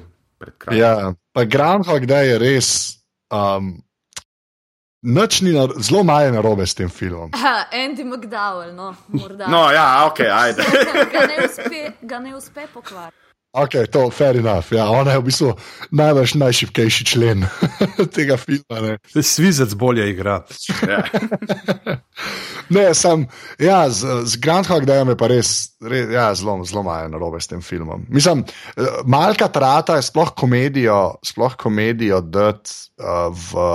Ja, 0.72 1.14
pa 1.34 1.46
Groundhog 1.46 2.06
Day 2.10 2.34
je 2.34 2.38
res. 2.42 2.70
Um, 3.32 3.78
Noč 5.02 5.40
ni 5.42 5.50
na, 5.50 5.66
zelo 5.82 6.04
malo 6.06 6.26
je 6.26 6.32
narobe 6.32 6.66
s 6.68 6.78
tem 6.78 6.90
filmom. 6.90 7.32
Ha, 7.34 7.66
Andy 7.74 8.04
McDowell, 8.06 8.76
no, 8.76 8.94
morda. 9.08 9.48
No, 9.50 9.72
ja, 9.74 10.06
ok, 10.06 10.20
ajde. 10.20 10.64
ga, 11.14 11.26
ne 11.26 11.46
uspe, 11.46 11.82
ga 12.02 12.20
ne 12.20 12.36
uspe 12.38 12.68
pokvariti. 12.74 13.18
Ok, 13.52 13.72
to 13.92 14.06
je 14.08 14.12
fair 14.16 14.38
enough. 14.40 14.72
Ja, 14.72 14.88
ona 14.90 15.12
je 15.12 15.20
v 15.20 15.26
bistvu 15.28 15.50
največ 15.92 16.38
najšipkejši 16.40 17.04
člen 17.04 17.44
tega 18.16 18.38
filma. 18.40 18.80
Ne, 18.80 19.24
svizec 19.24 19.74
bolje 19.76 20.08
igra. 20.14 20.38
ja. 20.88 21.04
ne 22.76 22.86
sam, 22.96 23.28
ja, 23.60 23.90
z, 23.92 24.24
z 24.24 24.40
Groundhog 24.40 24.88
Dayom 24.88 25.12
je 25.12 25.18
pa 25.20 25.28
res, 25.28 25.76
res 25.84 26.08
ja, 26.16 26.30
zelo, 26.32 26.62
zelo 26.64 26.86
malo 26.88 27.04
je 27.04 27.12
narobe 27.12 27.44
s 27.44 27.52
tem 27.52 27.60
filmom. 27.60 28.08
Mislim, 28.08 28.46
eh, 28.80 29.04
malka 29.04 29.52
trata 29.52 30.00
je 30.00 30.08
sploh 30.08 30.32
komedijo, 30.32 31.20
sploh 31.20 31.60
komedijo 31.60 32.22
dati 32.24 32.72
uh, 33.04 33.36
v, 33.36 33.68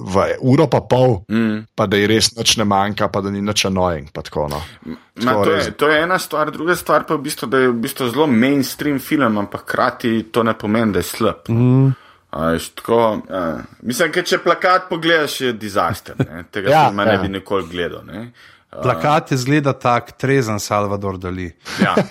v 0.00 0.14
uro 0.40 0.66
pa 0.66 0.80
pol, 0.80 1.20
Mm. 1.28 1.66
pa 1.76 1.86
da 1.86 1.96
ji 1.96 2.06
res 2.06 2.32
nič 2.34 2.56
ne 2.56 2.64
manjka, 2.64 3.08
pa 3.08 3.20
da 3.20 3.30
ni 3.30 3.40
nič 3.40 3.64
annoying. 3.64 4.08
pa 4.10 4.22
Tako, 4.22 4.48
no. 4.48 4.60
Ma, 4.84 4.96
Tako 5.14 5.44
to, 5.44 5.50
res. 5.50 5.66
je, 5.66 5.72
to 5.72 5.88
je 5.88 6.02
ena 6.02 6.18
stvar, 6.18 6.50
druga 6.50 6.76
stvar 6.76 7.04
pa 7.04 7.14
je 7.14 7.18
v 7.18 7.22
bistvu, 7.22 7.46
da 7.46 7.58
je 7.58 7.68
v 7.68 7.78
bistvu 7.78 8.08
zelo 8.08 8.26
mainstream 8.26 8.98
film, 8.98 9.38
ampak 9.38 9.60
hkrati 9.62 10.22
to 10.24 10.42
ne 10.42 10.54
pomeni, 10.54 10.92
da 10.92 10.98
je 10.98 11.02
slab. 11.04 11.48
Mm. 11.48 11.92
Veš, 12.30 12.68
tako, 12.74 13.22
ja. 13.28 13.58
Mislim, 13.82 14.12
da 14.12 14.22
če 14.22 14.38
plakat 14.38 14.88
pogledaš, 14.88 15.40
je 15.40 15.52
dizaster. 15.52 16.14
Ne? 16.16 16.44
Tega 16.52 16.70
Ja, 16.70 16.76
ja, 16.76 16.88
filma 16.88 17.04
ne 17.04 17.14
ja. 17.14 17.20
bi 17.20 17.28
nikoli 17.28 17.66
gledal. 17.68 18.04
Ne? 18.06 18.32
Plakat 18.70 19.32
je 19.32 19.36
zgleda 19.36 19.72
tak, 19.72 20.12
trezen 20.14 20.60
Salvador 20.60 21.18
Dali. 21.18 21.50
Ja. 21.82 21.94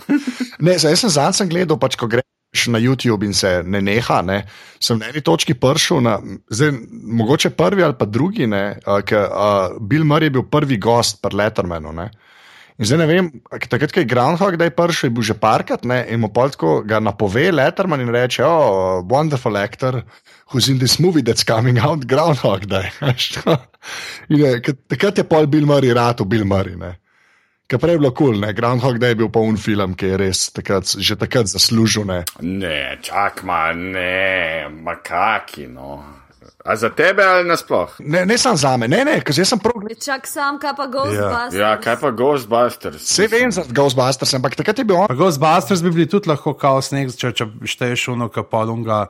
Ne, 0.60 0.74
jaz 0.74 1.00
sem 1.00 1.08
zadnjič 1.10 1.38
sem 1.38 1.48
gledal, 1.48 1.78
pač, 1.80 1.96
ko 1.96 2.04
greš 2.60 2.68
na 2.68 2.80
YouTube 2.80 3.26
in 3.26 3.34
se 3.34 3.64
ne 3.64 3.82
neha. 3.82 4.22
Ne, 4.22 4.44
sem 4.80 5.00
na 5.00 5.10
eni 5.10 5.22
točki 5.22 5.54
prišel, 5.54 6.02
na, 6.02 6.20
zdaj, 6.50 6.72
mogoče 6.92 7.50
prvi 7.50 7.84
ali 7.84 7.96
pa 7.98 8.06
drugi, 8.06 8.48
ne, 8.48 8.80
uh, 8.86 9.02
ker 9.02 9.30
uh, 9.30 9.80
Bill 9.80 10.04
Murray 10.04 10.30
je 10.30 10.30
bil 10.30 10.44
prvi 10.44 10.78
gost 10.78 11.22
pri 11.22 11.36
Lettermanu. 11.36 11.92
Ne. 11.94 12.10
In 12.80 12.86
zdaj 12.88 12.98
ne 13.00 13.06
vem, 13.08 13.30
takrat, 13.52 13.92
ko 13.92 14.00
je 14.00 14.08
Groundhog 14.08 14.56
Day 14.56 14.72
prišel, 14.72 15.10
je 15.10 15.14
bil 15.16 15.24
že 15.24 15.36
parkrat 15.36 15.84
ne, 15.84 16.06
in 16.08 16.20
mu 16.20 16.30
polsko 16.32 16.82
ga 16.88 17.00
napove 17.00 17.52
Letterman 17.52 18.02
in 18.02 18.10
reče: 18.10 18.44
Oh, 18.46 19.04
wonderful 19.04 19.58
actor, 19.58 20.04
who's 20.52 20.70
in 20.70 20.80
this 20.80 21.00
movie 21.00 21.22
that's 21.22 21.44
coming 21.44 21.80
out, 21.80 22.08
Groundhog 22.08 22.64
je, 24.30 24.62
takrat 24.88 25.18
je 25.18 25.24
pol 25.24 25.48
Bill 25.48 25.66
Murray 25.66 25.94
rad, 25.94 26.24
Bill 26.28 26.46
Murray. 26.46 26.76
Ne. 26.76 26.96
Ker 27.70 27.78
prej 27.78 28.00
je 28.00 28.02
bilo 28.02 28.10
kul, 28.18 28.34
cool, 28.34 28.54
Groundhog 28.58 28.98
Day 28.98 29.14
je 29.14 29.18
bil 29.20 29.28
pa 29.30 29.44
un 29.46 29.58
film, 29.62 29.94
ki 29.94 30.08
je 30.10 30.16
res 30.18 30.40
takrat, 30.50 30.90
že 30.90 31.14
takrat 31.22 31.52
zaslužil. 31.52 32.02
Ne. 32.10 32.24
Ne, 32.42 32.98
čak 33.06 33.44
ma, 33.46 33.70
ne, 33.78 34.66
makaki, 34.74 35.68
no. 35.70 36.02
A 36.66 36.74
za 36.76 36.90
tebe 36.90 37.22
ali 37.22 37.46
nasploh? 37.46 37.94
Ne, 38.02 38.26
ne 38.26 38.38
samo 38.42 38.58
za 38.58 38.74
me, 38.78 38.90
ne, 38.90 39.04
ne, 39.06 39.20
ker 39.22 39.38
jaz 39.38 39.54
sem 39.54 39.62
prav 39.62 39.78
gledal. 39.84 40.02
Čak 40.02 40.26
sam, 40.28 40.58
kaj 40.58 40.74
pa 40.82 40.90
Ghostbusters. 40.90 41.60
Ja, 41.62 41.70
kaj 41.78 42.00
pa 42.02 42.10
Ghostbusters? 42.10 43.06
Vse 43.06 43.30
vem 43.30 43.54
za 43.54 43.64
Ghostbusters, 43.70 44.34
ampak 44.34 44.58
takrat 44.58 44.82
je 44.82 44.90
bil 44.90 44.98
on. 45.04 45.08
Pa 45.08 45.20
Ghostbusters 45.22 45.86
bi 45.86 45.94
bili 45.94 46.10
tudi 46.10 46.34
lahko 46.34 46.58
kaos 46.58 46.90
nek, 46.90 47.14
če, 47.14 47.32
če 47.38 47.52
šteješ 47.70 48.10
uno 48.18 48.34
kapolunga. 48.34 49.06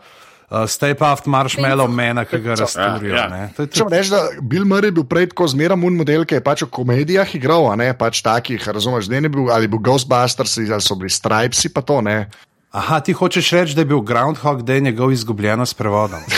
Uh, 0.50 0.66
Stay 0.66 0.96
puft 0.98 1.28
marshmallow 1.30 1.86
mena, 1.88 2.24
ki 2.26 2.40
ga 2.42 2.56
razturijo. 2.58 3.14
Ja, 3.14 3.24
ja. 3.24 3.28
ne. 3.30 3.42
To 3.54 3.62
je 3.62 3.68
Če 3.70 3.84
tudi- 3.84 3.96
rečem, 3.96 4.12
da 4.12 4.22
Bill 4.42 4.66
Murray 4.66 4.90
je 4.90 4.96
bil 4.98 5.06
prej 5.06 5.28
tako 5.30 5.46
zmeraj 5.48 5.78
mun 5.78 5.94
model, 5.94 6.26
ki 6.26 6.40
je 6.40 6.42
pač 6.42 6.64
v 6.66 6.70
komedijah 6.74 7.36
igral, 7.36 7.70
a 7.70 7.76
ne 7.78 7.94
pač 7.94 8.24
takih, 8.26 8.58
razumeš, 8.58 9.06
da 9.06 9.20
ne 9.22 9.30
bil 9.30 9.52
ali 9.54 9.70
bil 9.70 9.78
Ghostbusters 9.80 10.58
ali 10.58 10.82
so 10.82 10.98
bili 10.98 11.10
Stripesi, 11.10 11.70
pa 11.70 11.82
to 11.82 12.02
ne. 12.02 12.30
Aha, 12.72 13.00
ti 13.00 13.14
hočeš 13.14 13.52
reči, 13.52 13.74
da 13.78 13.82
je 13.82 13.90
bil 13.90 14.02
Groundhog 14.02 14.62
Day 14.66 14.82
njegov 14.82 15.12
izgubljeno 15.12 15.66
s 15.66 15.74
prevodom. 15.74 16.22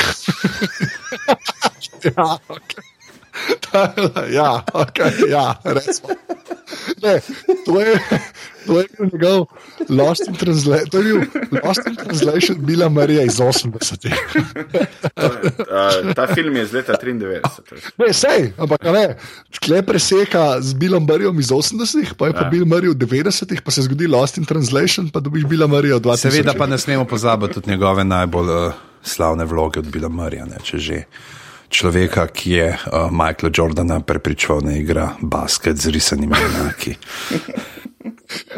Ja, 2.01 2.37
okay. 2.49 2.81
ja, 4.39 4.63
okay, 4.73 5.29
ja, 5.29 5.55
recimo. 5.63 6.09
Ne, 7.03 7.19
to, 7.65 7.79
je, 7.79 7.99
to 8.65 8.79
je 8.79 8.85
bil 8.97 9.09
njegov 9.13 9.45
Lost 9.89 10.27
in, 10.27 10.35
Transla 10.35 10.77
to 10.91 10.97
je 10.97 11.03
bil 11.03 11.19
Lost 11.63 11.87
in 11.87 11.95
Translation 11.95 12.57
Bila 12.65 12.89
Marija 12.89 13.23
iz 13.23 13.37
80-ih. 13.39 14.13
Uh, 15.17 16.13
ta 16.15 16.27
film 16.35 16.55
je 16.55 16.63
iz 16.63 16.73
leta 16.73 16.93
93. 17.03 17.41
Ne, 17.97 18.13
sej, 18.13 18.53
ampak 18.57 18.85
a 18.85 18.91
ne, 18.91 19.05
tkle 19.59 19.81
preseka 19.81 20.61
z 20.61 20.73
Bilom 20.73 21.05
Marijem 21.07 21.39
iz 21.39 21.51
80-ih, 21.51 22.13
pa 22.17 22.27
je 22.27 22.33
pa 22.33 22.41
Ja. 22.41 22.49
Bill 22.49 22.65
Murray 22.65 22.89
v 22.89 22.97
90-ih, 22.97 23.61
pa 23.61 23.71
se 23.71 23.81
zgodi 23.85 24.07
Lost 24.07 24.37
in 24.37 24.45
Translation, 24.45 25.09
pa 25.09 25.19
dobiš 25.19 25.45
Bila 25.45 25.67
Marija 25.67 25.95
v 25.95 26.01
2000. 26.01 26.31
Seveda 26.31 26.53
pa 26.57 26.65
ne 26.65 26.77
smemo 26.77 27.05
pozabiti 27.05 27.53
tudi 27.53 27.69
njegove 27.69 28.03
najbolj 28.03 28.49
uh, 28.49 28.73
slavne 29.03 29.45
vloge 29.45 29.79
od 29.79 29.91
Bila 29.91 30.09
Marija, 30.09 30.45
ne, 30.45 30.57
če 30.63 30.77
že. 30.77 31.03
Človeka, 31.71 32.27
ki 32.27 32.51
je 32.51 32.67
uh, 32.75 33.07
Michaela 33.11 33.51
Jordana 33.55 33.99
prepričal, 34.03 34.59
da 34.61 34.75
igra 34.75 35.15
basket 35.21 35.79
z 35.79 35.95
risanimi 35.95 36.35
enaki. 36.35 36.95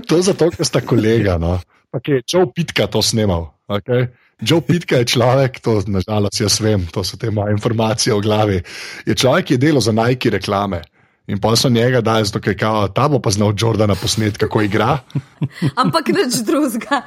To 0.06 0.20
je 0.20 0.30
zato, 0.30 0.52
ker 0.54 0.66
sta 0.66 0.84
kolega. 0.86 1.40
No. 1.42 1.58
Okay, 1.94 2.22
Joe 2.30 2.46
Pitka 2.46 2.86
to 2.86 3.02
snimal. 3.02 3.54
Okay. 3.66 4.06
Joe 4.42 4.62
Pitka 4.62 5.00
je 5.02 5.10
človek, 5.14 5.58
to 5.66 5.82
nažalost 5.88 6.42
jaz 6.42 6.60
vem, 6.62 6.86
to 6.94 7.02
so 7.02 7.18
te 7.18 7.32
moje 7.32 7.56
informacije 7.56 8.14
v 8.14 8.22
glavi. 8.22 8.60
Je 9.06 9.16
človek, 9.16 9.50
ki 9.50 9.58
je 9.58 9.64
delal 9.66 9.82
za 9.82 9.94
Nike 9.96 10.30
reklame. 10.30 10.84
In 11.28 11.40
pa 11.40 11.56
so 11.56 11.70
njega 11.70 12.02
dali, 12.02 12.26
zato 12.26 12.50
je 12.50 12.58
kao, 12.58 12.88
ta 12.88 13.08
bo 13.08 13.20
pa 13.20 13.30
znal 13.32 13.54
Jordana 13.58 13.96
posnet, 13.96 14.38
kako 14.38 14.62
igra. 14.62 14.98
Ampak 15.82 16.08
nič 16.08 16.44
drugega. 16.44 17.02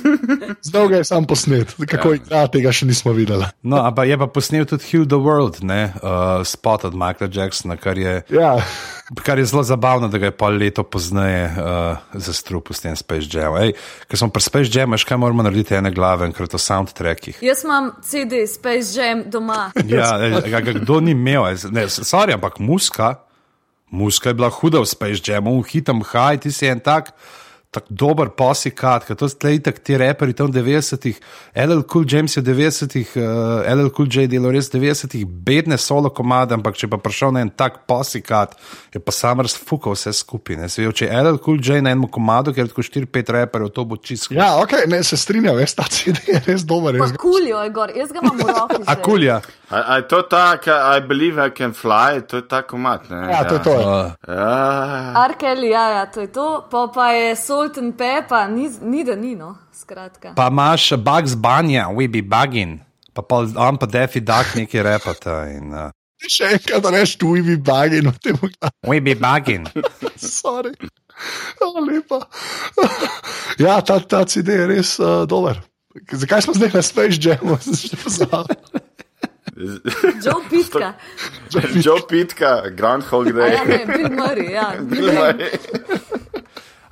Zdaj 0.68 0.88
ga 0.88 0.96
je 0.96 1.04
sam 1.04 1.24
posnet, 1.28 1.74
kako 1.88 2.08
ja. 2.08 2.14
igra, 2.14 2.46
tega 2.48 2.72
še 2.72 2.86
nismo 2.88 3.12
videli. 3.12 3.44
No, 3.62 3.82
ampak 3.84 4.08
je 4.08 4.16
pa 4.16 4.26
posnel 4.26 4.64
tudi 4.64 4.88
Heal 4.88 5.04
the 5.04 5.20
World, 5.20 5.60
ne, 5.68 5.92
uh, 6.00 6.40
spot 6.48 6.86
od 6.88 6.96
Michaela 6.96 7.28
Jacksona, 7.28 7.76
kar 7.76 7.98
je, 8.00 8.22
Ja. 8.32 8.54
kar 9.20 9.36
je 9.38 9.44
zelo 9.44 9.62
zabavno, 9.68 10.08
da 10.08 10.16
ga 10.18 10.30
je 10.30 10.36
pol 10.36 10.56
leto 10.56 10.82
pozneje 10.88 11.50
uh, 11.52 12.00
zastrupil 12.16 12.72
s 12.72 12.80
tem 12.80 12.96
Space 12.96 13.28
Jam. 13.28 13.52
Ej, 13.60 13.74
ker 14.08 14.16
smo 14.16 14.30
pri 14.32 14.42
Space 14.46 14.72
Jam, 14.72 14.96
veš 14.96 15.04
kaj 15.04 15.20
moramo 15.20 15.44
narediti 15.44 15.76
ene 15.76 15.92
glave, 15.92 16.30
ker 16.32 16.48
to 16.48 16.56
soundtrackih. 16.56 17.42
Jaz 17.44 17.66
imam 17.68 17.92
CD 18.00 18.46
Space 18.48 18.96
Jam 18.96 19.26
doma. 19.28 19.68
Ja, 19.84 20.16
ej, 20.24 20.40
ga, 20.48 20.64
ga 20.64 20.72
kdo 20.80 21.02
ni 21.04 21.12
imel, 21.12 21.52
ne, 21.68 21.84
sorry, 21.92 22.32
ampak 22.32 22.56
muska, 22.56 23.12
muska 23.92 24.32
je 24.32 24.34
bila 24.34 24.48
huda 24.48 24.80
v 24.80 24.88
Space 24.88 25.20
Jamu, 25.20 25.60
v 25.60 25.68
hitem 25.68 26.00
haj, 26.00 26.40
ti 26.42 26.50
si 26.50 26.66
en 26.66 26.80
tak. 26.80 27.12
Tako 27.72 27.88
dober 27.88 28.28
posikat, 28.36 29.06
to 29.16 29.28
ste 29.32 29.54
itak 29.56 29.78
ti 29.80 29.96
reperi 29.96 30.34
tam 30.36 30.50
v 30.52 30.60
90-ih, 30.60 31.16
LL 31.56 31.80
Cool 31.88 32.04
James 32.04 32.28
je 32.36 32.42
v 32.42 32.52
90-ih, 32.52 33.14
uh, 33.16 33.24
LL 33.64 33.88
Cool 33.96 34.12
J 34.12 34.26
delo 34.28 34.50
res 34.52 34.68
v 34.68 34.76
90-ih, 34.76 35.22
bedne 35.24 35.78
solo 35.80 36.10
komade, 36.12 36.52
ampak 36.52 36.76
če 36.76 36.90
pa 36.92 37.00
prišel 37.00 37.32
na 37.32 37.40
en 37.40 37.48
tak 37.48 37.86
posikat, 37.88 38.52
je 38.92 39.00
pa 39.00 39.08
sam 39.08 39.40
razfukal 39.40 39.96
vse 39.96 40.12
skupaj. 40.12 40.56
ne. 40.56 40.68
Se 40.68 40.84
veš, 40.84 40.98
če 41.00 41.08
je 41.08 41.22
LL 41.22 41.40
Cool 41.40 41.64
J 41.64 41.80
na 41.80 41.90
enem 41.90 42.04
komadu, 42.12 42.52
ker 42.52 42.68
je 42.68 42.74
tako 42.74 42.84
4-5 42.84 43.32
reperjev, 43.32 43.72
to 43.72 43.84
bo 43.84 43.96
čisto. 43.96 44.36
Ja, 44.36 44.60
ok, 44.60 44.84
ne, 44.86 45.00
se 45.00 45.16
strinjam, 45.16 45.56
veš, 45.56 45.72
ta 45.72 45.88
CD 45.88 46.20
je 46.28 46.42
res 46.44 46.68
dober. 46.68 47.00
Ga- 47.00 47.16
kulijo 47.16 47.56
je 47.56 47.70
gor, 47.70 47.88
jaz 47.96 48.12
ga 48.12 48.20
imam 48.20 48.36
v 48.36 48.52
roki. 48.52 48.82
A 48.84 48.98
kulja. 49.00 49.40
A, 49.72 49.96
je 49.96 50.04
to 50.04 50.20
ta, 50.28 50.60
I 50.92 51.00
believe 51.00 51.40
I 51.40 51.48
can 51.48 51.72
fly, 51.72 52.20
to 52.20 52.36
je 52.36 52.44
ta 52.44 52.60
komat, 52.62 53.08
ne? 53.08 53.32
Ja, 53.32 53.48
to 53.48 53.56
je 53.56 53.62
to. 53.64 53.76
Uh, 53.80 54.12
Ja. 54.28 55.12
Arkeli, 55.16 55.72
ja, 55.72 55.88
ja, 55.90 56.06
to 56.06 56.20
je 56.20 56.28
to. 56.28 56.68
Pa, 56.70 56.86
pa 56.92 57.08
je 57.16 57.36
Salt 57.62 57.78
and 57.78 57.94
Pepper, 57.96 58.48
ni, 58.50 58.66
ni 58.82 59.04
da 59.04 59.14
ni, 59.14 59.34
no, 59.38 59.54
skratka. 59.72 60.34
Pa 60.34 60.48
imaš 60.50 60.96
Bugs 60.98 61.34
Bunny, 61.36 61.78
we 61.94 62.08
be 62.08 62.18
bugging, 62.22 62.80
pa, 63.14 63.22
pa 63.22 63.36
on 63.56 63.78
pa 63.78 63.86
Defi 63.86 64.18
Duck 64.20 64.56
neki 64.58 64.82
repata 64.82 65.46
in 65.46 65.70
uh, 65.70 65.90
Še 66.26 66.48
enkrat 66.56 66.88
rečeš, 66.90 67.12
tu 67.22 67.36
ibi 67.38 67.54
bagi 67.56 68.00
in 68.02 68.10
v 68.10 68.18
tem 68.18 68.34
glasu. 68.34 68.74
we 68.90 68.98
be 68.98 69.14
bugging. 69.14 69.68
Sorry. 70.16 70.74
Oh, 71.62 71.78
lepa. 71.86 72.18
ja, 73.62 73.78
ta, 73.80 74.00
ta 74.02 74.24
CD 74.26 74.58
je 74.58 74.66
res 74.66 74.96
uh, 74.98 75.22
dober. 75.30 75.62
Zakaj 76.10 76.42
smo 76.48 76.56
zdaj 76.58 76.74
na 76.74 76.82
Space 76.82 77.18
Jamu? 77.22 77.58
Joe 80.24 80.42
Pitka. 80.50 80.94
Joe 81.78 82.02
Pitka, 82.10 82.70
Groundhog 82.74 83.30
A 83.30 83.46
Ja, 83.46 83.62
Day. 83.62 83.68
ne, 83.70 83.78
Bill 83.86 84.10
Murray, 84.10 84.50
ja. 84.50 84.74
A 84.74 86.21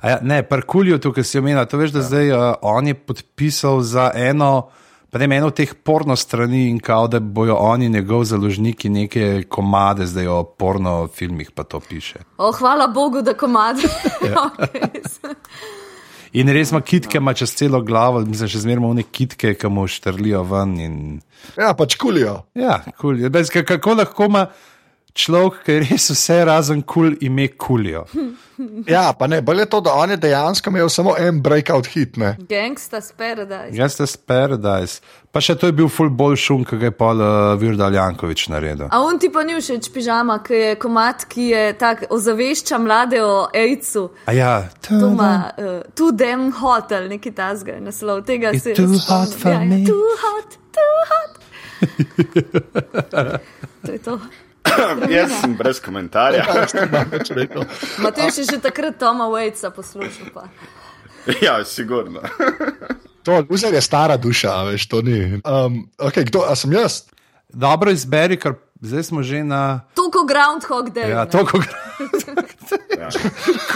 Ja, 0.03 0.19
ne, 0.21 0.43
parkulju 0.43 0.99
tukaj 0.99 1.23
si 1.23 1.39
omenil. 1.39 1.65
To 1.65 1.77
veš, 1.77 1.91
da 1.91 2.01
zdaj 2.01 2.31
uh, 2.31 2.53
on 2.61 2.87
je 2.87 2.93
podpisal 2.93 3.81
za 3.81 4.11
eno. 4.15 4.69
Pa 5.11 5.19
ne 5.19 5.27
eno 5.35 5.47
od 5.51 5.55
teh 5.55 5.73
porno 5.83 6.15
strani 6.15 6.69
in 6.69 6.79
kao, 6.79 7.07
da 7.07 7.19
bojo 7.19 7.55
oni 7.59 7.89
njegov 7.89 8.23
založniki 8.23 8.89
neke 8.89 9.43
komade, 9.49 10.05
zdaj 10.07 10.27
o 10.27 10.43
porno 10.43 11.07
filmih 11.07 11.51
pa 11.51 11.63
to 11.63 11.79
piše. 11.79 12.19
O, 12.37 12.51
hvala 12.51 12.87
Bogu, 12.87 13.21
da 13.21 13.33
komad. 13.33 13.75
Ja. 14.31 14.49
In 16.33 16.47
res 16.47 16.71
ima 16.71 16.79
kitke, 16.81 17.17
ima 17.17 17.33
čez 17.35 17.51
celo 17.59 17.81
glavo, 17.83 18.21
mislim, 18.23 18.47
še 18.47 18.61
zmeraj 18.63 18.79
ima 18.79 18.87
one 18.87 19.03
kitke, 19.03 19.51
ki 19.59 19.67
mu 19.67 19.83
štrlijo 19.87 20.45
ven. 20.47 20.77
In... 20.79 20.93
Ja, 21.59 21.73
pač 21.75 21.97
kulijo. 21.99 22.37
Ja, 22.55 22.77
kul. 22.85 23.17
Cool. 23.19 23.29
Bez, 23.29 23.51
ka- 23.51 23.65
kako 23.67 23.97
lahko 23.99 24.29
ima 24.31 24.45
človek, 25.13 25.63
ki 25.65 25.71
je 25.71 25.83
res 25.89 26.09
vse 26.13 26.39
razen 26.47 26.81
kul, 26.81 27.11
cool, 27.11 27.17
ime 27.21 27.47
kulijo. 27.57 28.05
Ja, 28.85 29.13
pa 29.17 29.27
ne, 29.27 29.41
bolje 29.41 29.59
je 29.59 29.69
to, 29.69 29.81
da 29.81 29.93
on 29.97 30.11
je 30.13 30.17
dejansko 30.21 30.69
imel 30.69 30.89
samo 30.89 31.15
en 31.17 31.41
breakout 31.41 31.87
hit. 31.87 32.17
Ne? 32.17 32.35
Gangsta 32.49 32.99
Paradise. 33.17 33.77
Gangsta's 33.77 34.17
Paradise. 34.17 35.01
Pa 35.31 35.41
še 35.41 35.55
to 35.57 35.69
je 35.69 35.73
bil 35.73 35.87
full 35.89 36.11
bolj 36.13 36.35
šum, 36.43 36.65
ki 36.67 36.77
ga 36.77 36.89
je 36.89 36.93
pol 36.93 37.23
uh, 37.23 37.53
Virdal 37.57 37.95
Jankovič 37.95 38.43
naredil. 38.51 38.85
A 38.91 38.99
on 39.01 39.19
ti 39.21 39.31
pa 39.33 39.41
ni 39.47 39.55
všeč 39.57 39.89
pižama, 39.95 40.37
ki 40.45 40.59
je 40.59 40.75
komat, 40.81 41.25
ki 41.31 41.47
je 41.53 41.63
tak 41.79 42.05
ozavešča 42.11 42.77
mlade 42.83 43.21
o 43.23 43.47
AIDS-u. 43.49 44.09
A 44.29 44.35
ja, 44.37 44.53
To 44.89 45.09
ima 45.09 45.31
uh, 45.55 45.81
tu 45.95 46.11
dem 46.11 46.51
hotel, 46.61 47.07
neki 47.09 47.31
tasga, 47.33 47.79
naslov 47.81 48.25
tega 48.27 48.53
It's 48.53 48.67
se 48.67 48.75
too 48.75 48.93
spomnim. 48.93 49.07
hot 49.07 49.33
for 49.41 49.55
ja, 49.55 49.65
me. 49.65 49.81
Ja, 49.81 49.87
too 49.89 50.09
hot, 50.21 50.49
too 50.77 50.95
hot. 51.09 51.33
to 53.85 53.91
je 53.91 53.99
to. 54.05 54.19
Jaz 55.15 55.31
sem 55.41 55.55
brez 55.57 55.79
komentarja. 55.79 56.45
Rekel. 57.29 57.65
Matej 57.99 58.29
je 58.37 58.43
že 58.51 58.57
takrat 58.61 58.97
Toma 58.99 59.27
Waitsa 59.27 59.71
poslušal. 59.71 60.33
Pa. 60.33 60.47
Ja, 61.45 61.61
sigurno. 61.65 62.21
To 63.21 63.45
Luzer 63.49 63.73
je 63.73 63.81
stara 63.81 64.17
duša, 64.17 64.49
a 64.49 64.63
veš, 64.65 64.89
to 64.89 65.05
ni. 65.05 65.37
Um, 65.45 65.85
okay, 66.01 66.25
kdo, 66.25 66.41
a 66.41 66.57
sem 66.57 66.73
jaz? 66.73 67.05
dobro 67.53 67.91
izberi, 67.91 68.37
ker 68.39 68.53
zdaj 68.81 69.03
smo 69.03 69.23
že 69.23 69.43
na. 69.43 69.81
Tuko 69.95 70.25
Groundhog 70.25 70.89
Day. 70.95 71.09
Ja, 71.09 71.23
ne. 71.25 71.29
to, 71.29 71.45
ko 71.45 71.59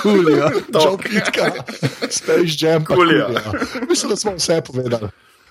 kulijo. 0.01 0.49
Joe 0.73 0.97
Pitka, 0.97 1.51
Space 2.09 2.55
Jam. 2.59 2.85
Coolio. 2.85 3.29
Mislim, 3.89 4.09
da 4.09 4.15
smo 4.15 4.35
vse 4.35 4.61
povedali. 4.61 5.09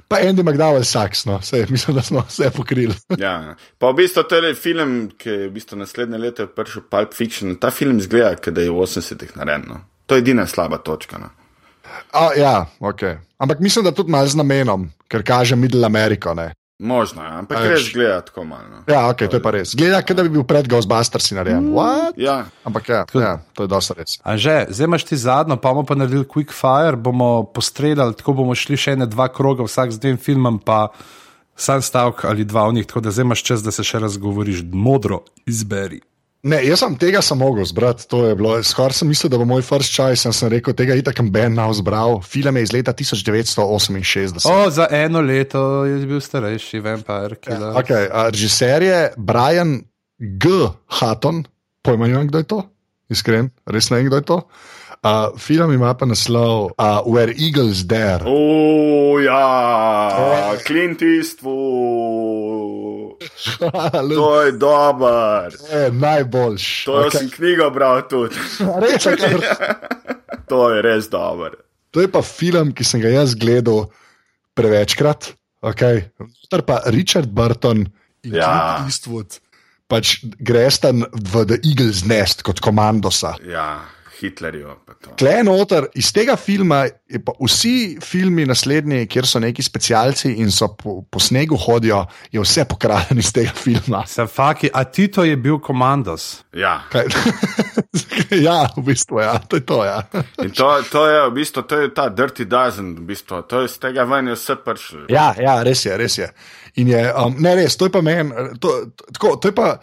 Pa 0.09 0.20
Andy 0.20 0.42
McDowell 0.42 0.84
Saks, 0.84 1.24
no, 1.26 1.40
Sej, 1.42 1.66
mislim, 1.74 1.96
da 1.96 2.02
smo 2.02 2.24
vse 2.28 2.50
pokrili. 2.50 2.94
Ja. 3.18 3.55
Pa 3.78 3.90
v 3.90 3.94
bistvu 3.94 4.22
to 4.28 4.36
je 4.36 4.55
film, 4.55 5.11
ki 5.18 5.28
je 5.28 5.48
v 5.48 5.52
bistvu 5.55 5.78
naslednje 5.78 6.18
leto 6.18 6.46
prišel 6.46 6.82
Pulp 6.90 7.14
Fiction. 7.14 7.57
Ta 7.57 7.70
film 7.70 7.98
izgleda, 7.98 8.50
da 8.50 8.61
je 8.61 8.70
v 8.70 8.74
80-ih 8.74 9.36
narejen. 9.36 9.64
No. 9.68 9.80
To 10.07 10.14
je 10.14 10.24
edina 10.24 10.46
slaba 10.46 10.78
točka. 10.78 11.18
No. 11.18 11.30
A, 12.12 12.30
ja, 12.36 12.66
ok. 12.80 13.02
Ampak 13.38 13.61
mislim, 13.61 13.84
da 13.84 13.92
tudi 13.92 14.11
malo 14.11 14.26
z 14.26 14.36
namenom, 14.36 14.90
ker 15.09 15.22
kaže 15.22 15.57
Middle 15.57 15.86
Americo. 15.86 16.34
Ne? 16.34 16.52
Možno, 16.79 17.22
ja, 17.22 17.39
ampak 17.39 17.59
A, 17.59 17.66
res 17.70 17.87
gleda 17.95 18.18
tako 18.27 18.43
malo. 18.45 18.66
No. 18.66 18.79
Ja, 18.91 19.07
ok, 19.07 19.31
to 19.31 19.39
je 19.39 19.43
pa 19.43 19.53
res. 19.55 19.77
Gleda, 19.79 20.01
kot 20.03 20.18
da 20.18 20.25
bi 20.27 20.33
bil 20.35 20.43
pred 20.43 20.66
Ghostbusters 20.66 21.31
narejen. 21.31 21.68
What? 21.70 22.18
Ja, 22.18 22.51
Ampak 22.66 22.89
ja, 22.91 23.05
ja, 23.14 23.35
to 23.55 23.62
je 23.62 23.70
dosta 23.70 23.95
res. 23.95 24.18
Anže, 24.27 24.66
zdaj 24.75 24.91
imaš 24.91 25.05
ti 25.07 25.14
zadnjo, 25.14 25.55
pa 25.62 25.70
bomo 25.70 25.87
pa 25.87 25.95
naredili 25.95 26.27
quick 26.27 26.51
fire, 26.51 26.99
bomo 26.99 27.47
postreljali, 27.47 28.18
tako 28.18 28.35
bomo 28.43 28.59
šli 28.59 28.75
še 28.75 28.97
ene 28.99 29.07
dva 29.07 29.29
kroga, 29.31 29.62
vsak 29.62 29.95
z 29.95 30.03
dvem 30.03 30.18
filmom, 30.18 30.59
pa 30.59 30.89
sam 31.55 31.79
stavek 31.79 32.27
ali 32.27 32.43
dva 32.43 32.66
v 32.66 32.81
njih, 32.81 32.91
tako 32.91 33.07
da 33.07 33.14
zdaj 33.14 33.29
imaš 33.31 33.47
čas, 33.47 33.62
da 33.62 33.70
se 33.70 33.87
še 33.87 34.03
razgovoriš, 34.03 34.66
modro 34.75 35.22
izberi. 35.47 36.03
Ne, 36.45 36.59
jaz 36.61 36.82
sem 36.82 36.92
tega 37.01 37.22
sem 37.24 37.38
mogel 37.40 37.64
zbrati, 37.64 38.05
to 38.05 38.26
je 38.26 38.34
bilo. 38.36 38.59
Skoraj 38.61 38.99
sem 38.99 39.09
mislil, 39.09 39.30
da 39.32 39.38
bo 39.40 39.47
moj 39.49 39.62
first 39.64 39.95
choice, 39.95 40.28
in 40.28 40.34
sem 40.36 40.51
rekel, 40.53 40.76
tega 40.76 40.92
itak 41.01 41.16
sem 41.16 41.30
Ben 41.32 41.57
now 41.57 41.72
zbral. 41.72 42.20
Film 42.20 42.59
je 42.61 42.66
iz 42.66 42.72
leta 42.74 42.92
1968. 42.92 44.45
O, 44.45 44.70
za 44.70 44.84
eno 44.92 45.24
leto 45.24 45.84
je 45.88 46.05
bil 46.05 46.20
starejši 46.20 46.82
vampir. 46.84 47.38
Ja, 47.49 47.72
okay, 47.80 48.11
a, 48.12 48.28
režiser 48.28 48.84
je 48.84 49.01
Brian 49.16 49.88
G. 50.20 50.68
Hutton, 51.01 51.47
pojma 51.80 52.12
ne 52.12 52.18
vem, 52.18 52.28
kdo 52.28 52.45
je 52.45 52.49
to, 52.53 52.61
iskren, 53.09 53.49
res 53.64 53.88
ne 53.88 54.03
vem, 54.03 54.12
kdo 54.12 54.20
je 54.20 54.26
to. 54.28 54.38
Uh, 55.05 55.36
film 55.40 55.72
ima 55.72 55.92
pa 55.97 56.09
naslov 56.09 56.76
uh, 56.76 57.01
Where 57.09 57.32
Eagles 57.32 57.88
Dare. 57.88 58.24
O, 58.28 59.16
ja, 59.20 60.57
Clint 60.64 61.01
Eastwood. 61.01 62.93
To 64.15 64.31
je 64.43 64.53
dober. 64.53 65.57
To 65.59 65.79
je 65.79 65.93
najboljši. 65.93 66.85
To 66.87 66.97
okay. 67.01 67.19
sem 67.19 67.31
knjigo 67.31 67.71
bral 67.75 68.03
tudi. 68.11 68.39
Res, 68.83 69.07
okay. 69.07 69.39
To 70.51 70.69
je 70.69 70.83
res 70.85 71.09
dober. 71.09 71.57
To 71.97 72.03
je 72.05 72.09
pa 72.12 72.21
film, 72.21 72.75
ki 72.77 72.85
sem 72.85 73.01
ga 73.01 73.09
jaz 73.09 73.33
gledal 73.39 73.87
prevečkrat. 74.53 75.33
Okay. 75.65 76.05
Pa 76.53 76.83
Richard 76.93 77.33
Burton 77.33 77.87
in 78.25 78.37
Ja. 78.37 78.51
Clint 78.53 78.93
Eastwood 78.93 79.41
pač 79.89 80.25
greš 80.25 80.81
tam 80.85 81.05
v 81.12 81.45
The 81.45 81.59
Eagles 81.62 82.05
Nest 82.09 82.43
kot 82.47 82.61
komandosa. 82.65 83.37
Ja, 83.45 83.85
Hitlerju. 84.25 84.75
pa 84.87 84.95
to. 84.95 85.14
Tle 85.20 85.35
noter, 85.47 85.87
iz 85.95 86.11
tega 86.14 86.37
filma, 86.41 86.85
je 87.09 87.20
pa 87.25 87.35
vsi 87.41 87.99
filmi 88.03 88.47
naslednji, 88.49 89.07
kjer 89.11 89.29
so 89.29 89.41
neki 89.43 89.62
specialci 89.62 90.33
in 90.43 90.51
so 90.53 90.70
po, 90.79 91.03
po 91.11 91.20
snegu 91.20 91.59
hodijo, 91.61 92.05
je 92.33 92.41
vse 92.43 92.64
pokradeno 92.68 93.20
iz 93.20 93.33
tega 93.33 93.53
filma. 93.57 94.05
Sem 94.11 94.29
faki, 94.29 94.70
a 94.72 94.85
Tito 94.85 95.25
je 95.25 95.37
bil 95.37 95.59
komandos. 95.62 96.45
Ja. 96.53 96.81
Kaj? 96.93 97.11
ja, 98.47 98.59
v 98.77 98.87
bistvu 98.89 99.20
ja, 99.20 99.39
to 99.39 99.61
je 99.61 99.66
to. 99.66 99.83
Ja. 99.85 100.01
In 100.43 100.51
to, 100.51 100.70
to 100.91 101.07
je 101.11 101.20
v 101.29 101.35
bistvu 101.35 101.66
to 101.68 101.81
je 101.85 101.93
ta 101.95 102.09
Dirty 102.09 102.49
Dozen, 102.49 102.95
v 102.97 103.07
bistvu. 103.12 103.43
to 103.49 103.64
je 103.64 103.68
z 103.68 103.79
tega 103.79 104.05
ven 104.09 104.33
je 104.33 104.39
vse 104.39 104.57
prišlo. 104.64 105.07
Ja, 105.12 105.35
ja, 105.39 105.61
res 105.62 105.85
je, 105.87 105.97
res 105.97 106.18
je. 106.18 106.31
In 106.81 106.89
je, 106.91 107.05
um, 107.14 107.37
ne, 107.39 107.55
res, 107.55 107.77
to 107.77 107.87
je 107.87 107.93
pa 107.95 108.03
meni, 108.03 108.33
to, 108.59 108.91
tako, 109.12 109.37
to 109.37 109.53
je 109.53 109.55
pa. 109.55 109.77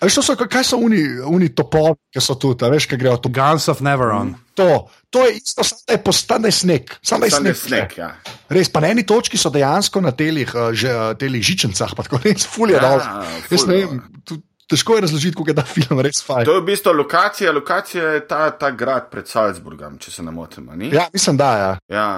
A 0.00 0.06
Veš, 0.06 0.20
so, 0.24 0.36
kaj 0.36 0.64
so 0.66 0.78
oni, 0.82 1.02
oni 1.26 1.48
topovi, 1.54 1.98
ki 2.12 2.22
so 2.22 2.36
tu, 2.40 2.52
veš, 2.54 2.86
kaj 2.90 3.00
grejo 3.00 3.16
tu. 3.22 3.32
Guns 3.32 3.68
of 3.72 3.82
Neveron. 3.84 4.34
To, 4.58 4.86
to 5.10 5.24
je 5.26 5.36
isto, 5.40 5.64
samo 5.64 5.94
je 5.94 5.98
postane 6.04 6.52
sneg. 6.52 6.94
Samo 7.02 7.24
je 7.24 7.32
je 7.32 7.40
sneg. 7.40 7.56
sneg, 7.56 7.98
ja. 7.98 8.12
Res, 8.52 8.68
pa 8.72 8.82
na 8.84 8.92
eni 8.92 9.06
točki 9.08 9.40
so 9.40 9.50
dejansko 9.52 10.02
na 10.04 10.12
telih, 10.16 10.50
uh, 10.54 10.70
že, 10.76 10.92
uh, 10.92 11.12
telih 11.18 11.44
žičencah, 11.44 11.94
pa 11.96 12.06
tako 12.06 12.20
res 12.24 12.46
fulje 12.48 12.76
Ja, 12.76 12.82
dol. 12.88 13.04
ful 13.48 14.42
težko 14.72 14.96
je 14.96 15.00
razložiti, 15.00 15.36
kako 15.36 15.50
je 15.50 15.54
ta 15.54 15.64
film 15.68 16.00
res 16.00 16.22
fajn. 16.24 16.46
To 16.48 16.56
je 16.56 16.60
v 16.62 16.66
bistvu 16.70 16.94
lokacija, 16.96 17.52
lokacija 17.52 18.14
je 18.16 18.22
ta, 18.28 18.50
ta 18.56 18.70
grad 18.70 19.10
pred 19.12 19.28
Salzburgom, 19.28 19.98
če 20.00 20.10
se 20.10 20.22
ne 20.24 20.32
motim. 20.32 20.70
Ja, 20.92 21.08
mislim, 21.12 21.36
da 21.36 21.50
je. 21.52 21.66
Ja. 21.92 21.98
ja. 21.98 22.08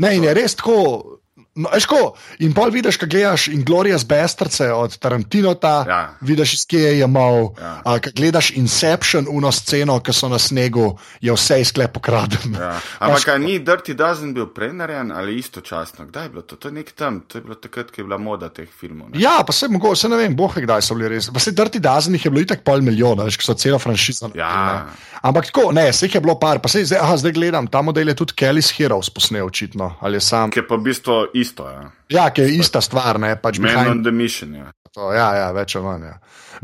Ne, 0.00 0.14
in 0.16 0.24
je 0.24 0.34
res 0.34 0.54
tako. 0.54 1.19
No, 1.54 1.66
veš 1.74 1.86
ko, 1.90 2.14
in 2.38 2.52
pol 2.54 2.70
vidiš, 2.70 2.94
kaj 2.96 3.08
gledaš, 3.10 3.48
in 3.50 3.64
Glorious 3.66 4.04
Bastards 4.06 4.60
od 4.60 4.94
Tarantinota, 5.02 5.84
Ja. 5.88 6.14
vidiš, 6.20 6.52
iz 6.54 6.66
kje 6.66 6.78
je 6.80 6.98
jemal. 6.98 7.50
Ja. 7.58 7.82
Ja. 7.86 7.98
Kaj 7.98 8.12
gledaš 8.12 8.50
Inception, 8.50 9.26
uno 9.28 9.50
sceno, 9.52 9.98
ki 10.00 10.12
so 10.12 10.28
na 10.28 10.38
snegu, 10.38 10.98
je 11.20 11.32
vse 11.32 11.60
izklep 11.60 11.96
ukradeno. 11.96 12.54
Ja. 12.60 12.78
Ampak 13.02 13.28
a 13.28 13.38
ni 13.38 13.58
Dirty 13.60 13.94
Dozen 13.94 14.34
bil 14.34 14.46
prej 14.46 14.72
narejen 14.72 15.12
ali 15.12 15.36
istočasno? 15.38 16.06
Kdaj 16.06 16.24
je 16.24 16.28
bilo 16.28 16.42
to? 16.42 16.56
To 16.56 16.68
je 16.68 16.72
nek 16.72 16.92
tam, 16.92 17.20
to 17.20 17.38
je 17.38 17.42
bilo 17.42 17.54
takrat, 17.54 17.90
ko 17.90 18.00
je 18.00 18.04
bila 18.04 18.18
moda 18.18 18.48
teh 18.48 18.68
filmov. 18.80 19.10
Ne? 19.10 19.20
Ja, 19.20 19.42
pa 19.46 19.52
se 19.52 19.68
mogoče, 19.68 20.00
se 20.00 20.08
ne 20.08 20.16
vem, 20.16 20.36
boh, 20.36 20.54
ve, 20.56 20.62
kdaj 20.62 20.82
so 20.82 20.94
bili 20.94 21.08
res. 21.08 21.32
Pa 21.34 21.40
se 21.42 21.50
Dirty 21.52 21.78
Dozen 21.82 22.14
jih 22.14 22.24
je 22.24 22.30
bilo 22.30 22.46
itak 22.46 22.62
pol 22.64 22.80
milijona, 22.80 23.26
veš, 23.26 23.36
ko 23.42 23.50
so 23.50 23.54
celo 23.54 23.78
franšizo. 23.78 24.30
Ja. 24.38 24.54
ne. 24.86 25.08
Ampak 25.22 25.50
tako, 25.50 25.72
ne, 25.72 25.92
se 25.92 26.06
jih 26.06 26.14
je 26.14 26.20
bilo 26.20 26.38
par, 26.40 26.62
pa 26.62 26.68
se 26.68 26.84
zdaj, 26.84 26.98
aha, 27.02 27.16
zdaj 27.16 27.32
gledam, 27.32 27.66
ta 27.66 27.82
model 27.82 28.08
je 28.08 28.14
tudi 28.14 28.32
Kelly's 28.32 28.70
Heroes 28.78 29.10
posnel 29.10 29.44
očitno, 29.46 29.96
ali 30.00 30.20
sam. 30.20 30.48
Ki 30.50 30.62
pa 30.64 30.78
v 30.78 30.86
bistvu 30.86 31.18
isto. 31.40 31.66
Ja. 31.68 31.86
Ja, 32.10 32.26
ki 32.34 32.44
je 32.46 32.58
ista 32.60 32.80
stvar, 32.84 33.18
ne, 33.22 33.34
pač 33.40 33.58
Man 33.58 33.70
behind 33.70 33.90
on 33.96 34.04
the 34.06 34.12
mission. 34.14 34.54
Ja. 34.54 34.70
To, 34.94 35.12
ja, 35.14 35.28
ja, 35.38 35.48
več 35.54 35.76
ali 35.78 35.86
manj. 35.86 36.06
Ja. 36.10 36.16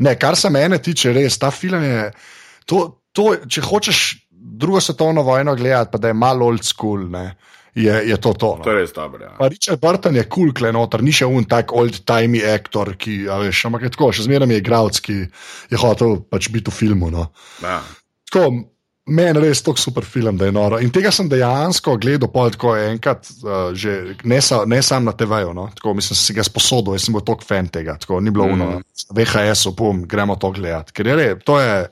Ne, 0.03 0.15
kar 0.19 0.35
se 0.35 0.49
mene 0.51 0.79
tiče, 0.83 1.13
res 1.15 1.37
ta 1.39 1.51
film 1.51 1.83
je. 1.83 2.07
To, 2.67 2.81
to, 3.15 3.29
če 3.47 3.63
hočeš 3.63 4.01
drugo 4.31 4.81
svetovno 4.83 5.23
vojno 5.23 5.55
gledati, 5.55 5.91
pa 5.93 5.97
da 6.01 6.11
je 6.11 6.17
malo 6.17 6.45
old 6.51 6.63
school, 6.67 7.07
ne, 7.11 7.37
je, 7.77 7.93
je 8.09 8.17
to 8.17 8.33
to. 8.33 8.51
To 8.63 8.65
No. 8.65 8.71
je 8.73 8.81
res 8.81 8.93
dobro. 8.93 9.23
Ja. 9.23 9.35
Pa 9.39 9.47
Richard 9.47 9.79
Burton 9.81 10.15
je 10.15 10.23
kul, 10.27 10.51
cool, 10.53 10.71
noter, 10.73 11.03
ni 11.03 11.11
še 11.15 11.25
un 11.29 11.45
tak 11.45 11.71
old-timey 11.71 12.43
aktor, 12.53 12.95
ki, 12.99 13.27
a 13.29 13.39
veš, 13.43 13.65
ampak 13.69 13.87
je 13.87 13.93
tako, 13.95 14.11
še 14.11 14.25
zmeraj 14.27 14.49
je 14.51 14.59
igralec, 14.63 14.99
ki 15.03 15.17
je 15.71 15.77
hotel 15.81 16.17
pač 16.27 16.49
biti 16.53 16.71
v 16.73 16.75
filmu. 16.75 17.11
No. 17.13 17.29
Ja. 17.63 17.79
Tako, 18.27 18.47
meni 19.07 19.41
res 19.41 19.61
tako 19.63 19.81
super 19.81 20.05
film, 20.05 20.37
da 20.37 20.47
je 20.47 20.55
noro. 20.55 20.79
In 20.83 20.91
tega 20.93 21.11
sem 21.15 21.29
dejansko 21.31 21.95
gledal, 22.01 22.29
pol 22.33 22.51
tako 22.53 22.75
enkrat, 22.79 23.29
uh, 23.43 23.55
že 23.77 24.17
ne, 24.27 24.41
sa, 24.43 24.63
ne 24.69 24.81
sam 24.83 25.07
na 25.07 25.13
TV-ju, 25.17 25.53
no? 25.57 25.69
tako 25.75 25.95
mislim, 25.97 26.19
sem 26.19 26.25
si 26.25 26.37
ga 26.37 26.45
sposodil, 26.45 26.97
jaz 26.97 27.07
sem 27.07 27.15
bil 27.15 27.25
tok 27.27 27.45
fan 27.47 27.71
tega, 27.73 27.97
tako 28.01 28.21
ni 28.23 28.33
bilo 28.33 28.49
mm. 28.49 28.53
uno, 28.57 28.69
VHS, 29.15 29.71
opum, 29.71 30.03
gremo 30.09 30.35
to 30.39 30.51
gledati. 30.55 30.95
Ker 30.95 31.13
je 31.13 31.17
re, 31.19 31.31
to 31.39 31.59
je. 31.61 31.87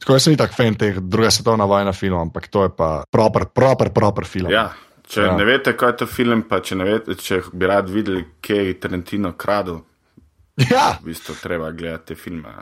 Tako 0.00 0.16
jaz 0.16 0.24
sem 0.24 0.36
tak 0.40 0.54
fan 0.56 0.78
teh 0.80 0.96
druga 1.00 1.28
svetovna 1.32 1.66
vojna 1.68 1.92
filmov, 1.92 2.28
ampak 2.28 2.48
to 2.48 2.64
je 2.64 2.70
pa 2.72 3.02
proper, 3.10 3.50
proper, 3.52 3.92
proper 3.92 4.28
film. 4.28 4.52
Ja. 4.52 4.70
Če 5.10 5.24
Ja. 5.24 5.26
ja. 5.26 5.36
ne 5.36 5.44
veste, 5.44 5.74
kaj 5.74 5.90
je 5.90 5.96
to 6.00 6.06
film, 6.06 6.44
pa 6.46 6.60
če, 6.62 6.76
vete, 6.86 7.16
če 7.18 7.40
bi 7.52 7.66
rad 7.66 7.88
videli, 7.90 8.22
kje 8.40 8.60
je 8.68 8.74
Tarantino 8.78 9.32
kradel, 9.34 9.80
ja 10.70 10.92
v 11.00 11.10
bistvu 11.10 11.34
treba 11.40 11.70
gledati 11.74 12.12
te 12.12 12.18
filme. 12.18 12.52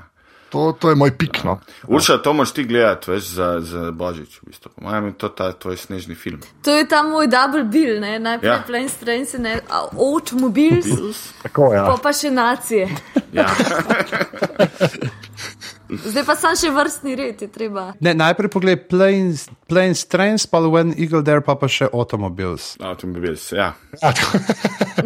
Ja. 0.49 0.51
to, 0.51 0.73
to 0.81 0.91
je 0.91 0.97
moj 0.97 1.13
pik. 1.19 1.45
No. 1.45 1.59
Urša, 1.87 2.19
to 2.25 2.33
moš 2.33 2.57
ti 2.57 2.65
gledati, 2.65 3.11
veš, 3.11 3.25
za, 3.37 3.61
za 3.61 3.91
Božič. 3.93 4.41
V 4.41 4.49
bistvu. 4.49 4.73
Po 4.75 4.85
mojem 4.89 5.13
je 5.13 5.13
to 5.21 5.29
ta 5.29 5.53
tvoj 5.53 5.77
snežni 5.77 6.15
film. 6.15 6.41
To 6.65 6.73
je 6.73 6.89
ta 6.89 7.03
moj 7.03 7.29
double 7.29 7.65
bill, 7.65 8.01
ne? 8.01 8.19
najprej 8.19 8.51
Ja. 8.51 8.57
ja. 8.57 8.65
Planes, 8.67 8.97
Trains, 8.97 9.33
ne? 9.39 9.61
avtomobil, 9.69 10.81
Tako, 11.43 11.73
ja. 11.75 11.85
pa 11.87 11.97
pa 12.03 12.13
še 12.13 12.31
nacije. 12.31 12.89
Ja. 13.33 13.47
Zdaj 15.89 16.25
pa 16.27 16.35
sam 16.37 16.57
še 16.59 16.71
vrstni 16.73 17.15
red, 17.17 17.43
je 17.43 17.49
treba. 17.49 17.93
Ne, 18.05 18.13
najprej 18.17 18.51
pogledaj 18.53 18.83
Planes, 18.91 19.47
planes 19.71 20.05
Trains, 20.11 20.45
pa 20.47 20.61
When 20.61 20.93
Eagle 20.93 21.23
Dare, 21.25 21.41
pa, 21.45 21.57
pa 21.57 21.69
še 21.71 21.89
Automobiles. 21.93 22.75
Avtomobil, 22.85 23.39
ja. 23.57 23.73
Ja, 24.03 24.13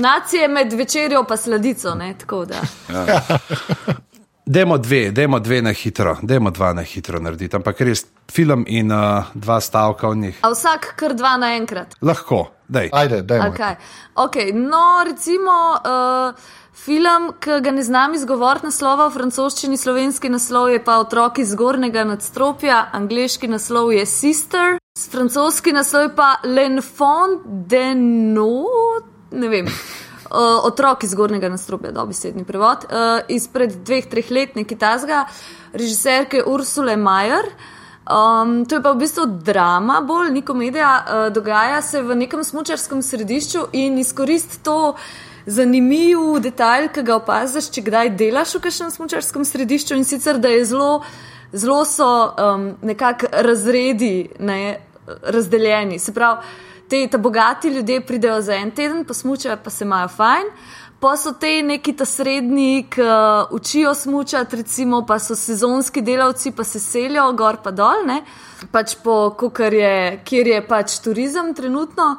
Nacije 0.09 0.49
med 0.51 0.75
večerjo 0.75 1.23
pa 1.29 1.37
sladico, 1.39 1.95
ne? 1.95 2.15
tako 2.19 2.45
da. 2.51 2.65
Demo 4.45 4.79
dve, 4.79 5.11
demo 5.11 5.39
dve 5.39 5.63
na 5.63 5.71
hitro, 5.71 6.17
demo 6.23 6.51
dva 6.51 6.73
na 6.73 6.83
hitro 6.83 7.21
narediti, 7.23 7.57
ampak 7.57 7.81
res 7.81 8.03
film 8.31 8.65
in 8.67 8.91
uh, 8.91 9.31
dva 9.35 9.61
stavka 9.63 10.09
v 10.11 10.17
njih. 10.17 10.41
A 10.43 10.51
vsak 10.51 10.89
kar 10.99 11.15
dva 11.15 11.37
naenkrat. 11.39 11.95
Lahko, 12.03 12.49
dej. 12.69 12.91
ajde, 12.93 13.23
dajmo. 13.23 13.53
Okay. 13.55 13.77
Okay, 14.15 14.51
no, 14.51 15.05
recimo 15.07 15.55
uh, 15.79 16.35
film, 16.75 17.31
ki 17.39 17.61
ga 17.63 17.71
ne 17.71 17.87
znam 17.87 18.19
izgovoriti 18.19 18.67
naslova 18.67 19.07
v 19.07 19.15
francoščini, 19.15 19.79
slovenski 19.79 20.33
naslov 20.33 20.73
je 20.75 20.83
pa 20.83 20.99
Otrok 20.99 21.39
iz 21.39 21.55
zgornjega 21.55 22.03
nadstropja, 22.11 22.89
angliški 22.99 23.47
naslov 23.47 23.93
je 23.95 24.07
Sister, 24.11 24.79
francoski 25.11 25.71
naslov 25.71 26.09
je 26.09 26.15
pa 26.19 26.33
L'Enfant 26.43 27.47
de 27.47 27.93
No, 27.95 28.67
ne 29.31 29.49
vem. 29.49 29.71
Uh, 30.33 30.65
otrok 30.65 31.03
iz 31.05 31.11
zgornjega 31.13 31.51
nadstropja, 31.53 31.91
dobesedni 31.93 32.47
prevod, 32.49 32.87
uh, 32.89 33.19
izpred 33.29 33.75
dveh, 33.85 34.07
treh 34.09 34.31
let, 34.33 34.55
nekaj 34.57 34.79
tasga, 34.81 35.27
režiserke 35.77 36.41
Ursule 36.49 36.95
Majer. 36.97 37.51
Um, 38.03 38.63
to 38.65 38.79
je 38.79 38.83
pa 38.83 38.95
v 38.95 39.03
bistvu 39.03 39.27
drama, 39.45 40.01
bolj 40.01 40.31
ni 40.33 40.41
komedija, 40.43 40.93
uh, 41.03 41.27
dogaja 41.35 41.83
se 41.83 42.01
v 42.03 42.17
nekem 42.17 42.41
smočarskem 42.45 43.03
središču 43.05 43.67
in 43.77 43.99
izkoristi 44.01 44.63
to 44.65 44.95
zanimiv 45.47 46.41
detajl, 46.41 46.89
ki 46.95 47.05
ga 47.05 47.19
opaziš, 47.21 47.69
če 47.75 47.85
kdaj 47.91 48.15
delaš 48.17 48.57
v 48.57 48.65
kakšnem 48.65 48.91
smočarskem 48.97 49.45
središču 49.45 50.01
in 50.01 50.09
sicer, 50.09 50.41
da 50.41 50.49
je 50.49 50.65
zelo, 50.73 51.03
zelo 51.53 51.85
so 51.85 52.09
um, 52.09 52.71
nekako 52.83 53.31
razredi 53.45 54.31
ne, 54.41 54.79
razdeljeni. 55.23 55.99
Se 55.99 56.15
pravi, 56.15 56.41
te 56.93 57.09
ta 57.09 57.19
bogati 57.19 57.69
ljudje 57.69 58.01
pridejo 58.07 58.41
za 58.41 58.55
en 58.55 58.71
teden, 58.71 59.05
posmučajo, 59.05 59.57
pa 59.65 59.71
se 59.71 59.85
imajo 59.85 60.09
fajn. 60.09 60.49
Pa 61.01 61.17
so 61.17 61.33
te 61.33 61.63
neki 61.63 61.95
ta 61.97 62.05
srednji, 62.05 62.85
ki 62.93 63.01
uh, 63.01 63.55
učijo 63.57 63.95
smučati, 63.95 64.57
recimo, 64.57 65.01
pa 65.07 65.17
so 65.19 65.35
sezonski 65.35 66.03
delavci, 66.05 66.53
pa 66.53 66.65
se 66.65 66.81
selijo 66.81 67.25
gor 67.33 67.57
pa 67.65 67.73
dol, 67.73 68.05
ne? 68.07 68.21
pač 68.71 68.95
po 69.05 69.33
kukar 69.41 69.73
je, 69.75 70.21
kjer 70.25 70.53
je 70.53 70.61
pač 70.69 70.99
turizem 71.03 71.55
trenutno. 71.57 72.19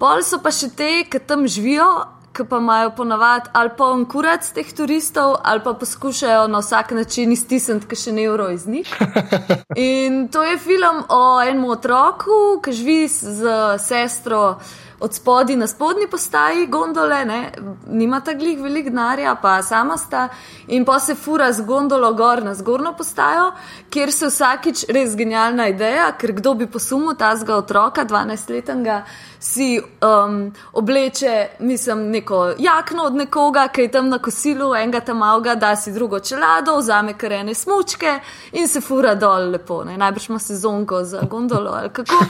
Pol 0.00 0.24
so 0.24 0.40
pa 0.42 0.50
še 0.50 0.72
te, 0.76 0.90
ki 1.12 1.20
tam 1.28 1.44
živijo, 1.46 1.90
ki 2.36 2.44
pa 2.44 2.58
imajo 2.60 2.90
ponavadi 2.96 3.50
ali 3.52 3.70
pa 3.76 3.90
onkurac 3.96 4.50
teh 4.54 4.72
turistov, 4.76 5.36
ali 5.42 5.60
pa 5.64 5.72
poskušajo 5.74 6.46
na 6.52 6.58
vsak 6.58 6.90
način 6.90 7.32
iztisniti 7.32 7.96
še 7.96 8.12
ne 8.12 8.24
evro 8.28 8.50
iz 8.52 8.66
njih. 8.68 8.96
In 9.76 10.28
to 10.28 10.42
je 10.44 10.58
film 10.58 11.04
o 11.08 11.22
enem 11.42 11.64
otroku, 11.64 12.60
ki 12.64 12.72
živi 12.72 13.08
z 13.08 13.60
sestro 13.78 14.58
od 15.00 15.14
spodaj 15.14 15.56
na 15.56 15.66
spodnji 15.66 16.06
postaji 16.10 16.66
gondole, 16.66 17.24
ne, 17.24 17.52
nima 17.86 18.20
ta 18.20 18.32
glih 18.32 18.60
velik 18.62 18.88
denarja, 18.88 19.34
pa 19.42 19.62
sama 19.62 19.96
sta, 19.96 20.28
in 20.68 20.84
pa 20.84 20.98
se 21.00 21.14
fura 21.14 21.52
z 21.52 21.60
gondolo 21.60 22.12
gor 22.14 22.42
na 22.44 22.54
zgornjo 22.54 22.94
postajo, 22.96 23.50
kjer 23.90 24.12
se 24.12 24.30
vsakič 24.32 24.84
res 24.88 25.16
genialna 25.16 25.68
ideja, 25.68 26.08
ker 26.18 26.32
kdo 26.32 26.54
bi 26.54 26.66
posumil 26.66 27.16
tazga 27.18 27.56
otroka, 27.56 28.04
12-letnega, 28.04 29.02
si 29.46 29.80
um, 29.80 30.52
obleče, 30.72 31.48
mislim, 31.58 32.10
neko 32.10 32.54
jakno 32.58 33.02
od 33.02 33.14
nekoga, 33.14 33.68
ki 33.68 33.80
je 33.80 33.90
tam 33.90 34.08
na 34.08 34.18
kosilu, 34.18 34.74
enega 34.74 35.00
tam 35.00 35.22
avga, 35.22 35.54
da 35.54 35.76
si 35.76 35.92
drugo 35.92 36.20
čelado, 36.20 36.76
vzame 36.78 37.14
karene 37.18 37.54
smočke 37.54 38.18
in 38.52 38.68
se 38.68 38.80
fura 38.80 39.14
dol 39.14 39.50
lepo. 39.50 39.84
Ne? 39.84 39.96
Najbrž 39.96 40.28
ima 40.30 40.38
sezonko 40.38 41.04
za 41.04 41.22
gondolo 41.30 41.70
ali 41.70 41.88
kako. 41.88 42.24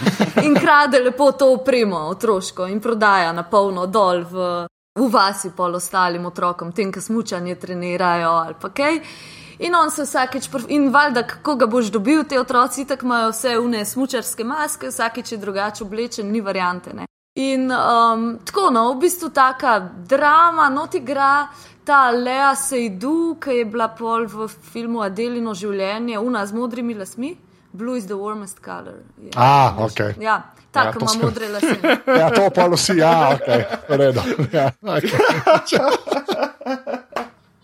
In 0.44 0.54
krade 0.54 0.98
lepo 0.98 1.32
to 1.32 1.52
opremo 1.52 1.96
otroško 1.96 2.66
in 2.66 2.80
prodaja 2.80 3.32
na 3.32 3.42
polno 3.42 3.86
dol 3.86 4.20
v, 4.30 4.66
v 4.98 5.08
vasi 5.12 5.50
pol 5.56 5.74
ostalim 5.74 6.26
otrokom, 6.26 6.72
tem, 6.72 6.92
ki 6.92 7.00
smučanje 7.00 7.54
trenirajo 7.54 8.30
ali 8.30 8.54
pa 8.60 8.68
kaj. 8.68 9.00
In 9.58 9.74
on 9.74 9.90
se 9.90 10.02
vsakeč, 10.02 10.48
in 10.68 10.90
valjda, 10.92 11.22
kako 11.26 11.54
ga 11.56 11.66
boš 11.66 11.86
dobil, 11.90 12.24
te 12.24 12.40
otroci, 12.40 12.84
tako 12.84 13.06
imajo 13.06 13.30
vse 13.30 13.58
une 13.58 13.84
smočarske 13.84 14.44
maske, 14.44 14.90
vsakeč 14.92 15.32
je 15.32 15.38
drugače 15.38 15.84
oblečen, 15.84 16.30
ni 16.32 16.40
variante. 16.40 16.92
Ne? 16.94 17.06
In 17.36 17.72
um, 17.72 18.38
tako, 18.44 18.70
no, 18.70 18.92
v 18.92 19.00
bistvu 19.00 19.28
taka 19.28 19.78
drama, 20.08 20.68
not 20.68 20.94
igra 20.94 21.48
ta 21.84 22.10
Lea 22.10 22.54
Seydu, 22.56 23.36
ki 23.40 23.50
je 23.58 23.64
bila 23.64 23.88
pol 23.88 24.26
v 24.26 24.48
filmu 24.72 25.02
Adelino 25.04 25.54
življenje, 25.54 26.18
una 26.18 26.46
z 26.46 26.56
modrimi 26.56 26.94
lasmi. 26.94 27.36
Blue 27.76 27.96
is 27.98 28.06
the 28.06 28.16
warmest 28.16 28.62
color. 28.64 29.02
Je, 29.20 29.30
A, 29.36 29.76
ok. 29.84 30.16
Ja, 30.20 30.40
tako 30.72 31.04
Ja, 31.04 31.12
ima 31.12 31.24
modre 31.24 31.48
lase. 31.48 31.76
Ja, 32.20 32.30
to 32.30 32.48
pa 32.50 32.68
vsi, 32.72 32.98
ja, 32.98 33.36
ok, 33.36 33.48
v 33.88 33.96
redu. 34.00 34.20
Ja, 34.52 34.70
okay. 34.80 35.20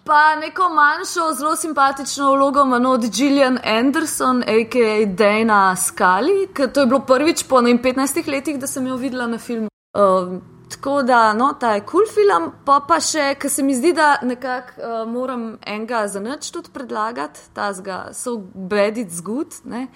Pa 0.04 0.34
neko 0.34 0.68
manjšo, 0.68 1.34
zelo 1.34 1.56
simpatično 1.56 2.32
vlogo 2.32 2.62
ima 2.62 2.90
od 2.90 3.04
Gillian 3.16 3.58
Anderson, 3.64 4.42
a.k.a. 4.42 5.06
Dana 5.06 5.76
Scully, 5.76 6.48
ker 6.54 6.72
to 6.72 6.80
je 6.80 6.86
bilo 6.86 7.00
prvič 7.00 7.44
po 7.48 7.60
ne 7.60 7.70
vem, 7.70 7.82
15 7.82 8.28
letih, 8.30 8.58
da 8.58 8.66
sem 8.66 8.86
jo 8.86 8.96
videla 8.96 9.26
na 9.26 9.38
filmu. 9.38 9.68
Um, 9.94 10.40
tako 10.70 11.02
da, 11.02 11.32
no, 11.32 11.52
ta 11.60 11.74
je 11.74 11.80
kul 11.80 12.02
cool 12.02 12.10
film, 12.14 12.50
pa 12.64 12.80
pa 12.88 12.98
še, 13.00 13.34
ker 13.38 13.50
se 13.50 13.62
mi 13.62 13.76
zdi, 13.78 13.92
da 13.94 14.16
nekako 14.22 14.82
uh, 14.82 14.98
moram 15.06 15.46
enega 15.66 16.08
za 16.08 16.20
nič 16.20 16.50
tudi 16.50 16.74
predlagati, 16.74 17.40
ta 17.54 17.70
zga, 17.72 18.08
so 18.12 18.40
bad 18.54 18.98
it's 18.98 19.22
good. 19.22 19.54
Ne? 19.64 19.86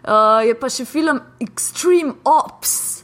Uh, 0.00 0.40
je 0.48 0.56
pa 0.56 0.72
še 0.72 0.88
film 0.88 1.20
Extreme 1.44 2.16
Ops. 2.24 3.01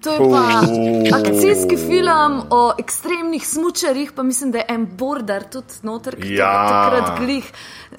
To 0.00 0.12
je 0.12 0.18
pa 0.18 0.24
Uh. 0.24 1.20
akcijski 1.20 1.76
film 1.76 2.42
o 2.50 2.72
ekstremnih 2.78 3.46
smočarjih, 3.48 4.12
pa 4.12 4.22
mislim, 4.22 4.50
da 4.50 4.58
je 4.58 4.64
en 4.68 4.86
border 4.96 5.42
tudi 5.50 5.74
noter, 5.82 6.16
ki 6.20 6.34
Ja. 6.34 6.50
je 6.52 6.68
takrat 6.68 7.18
glih 7.18 7.52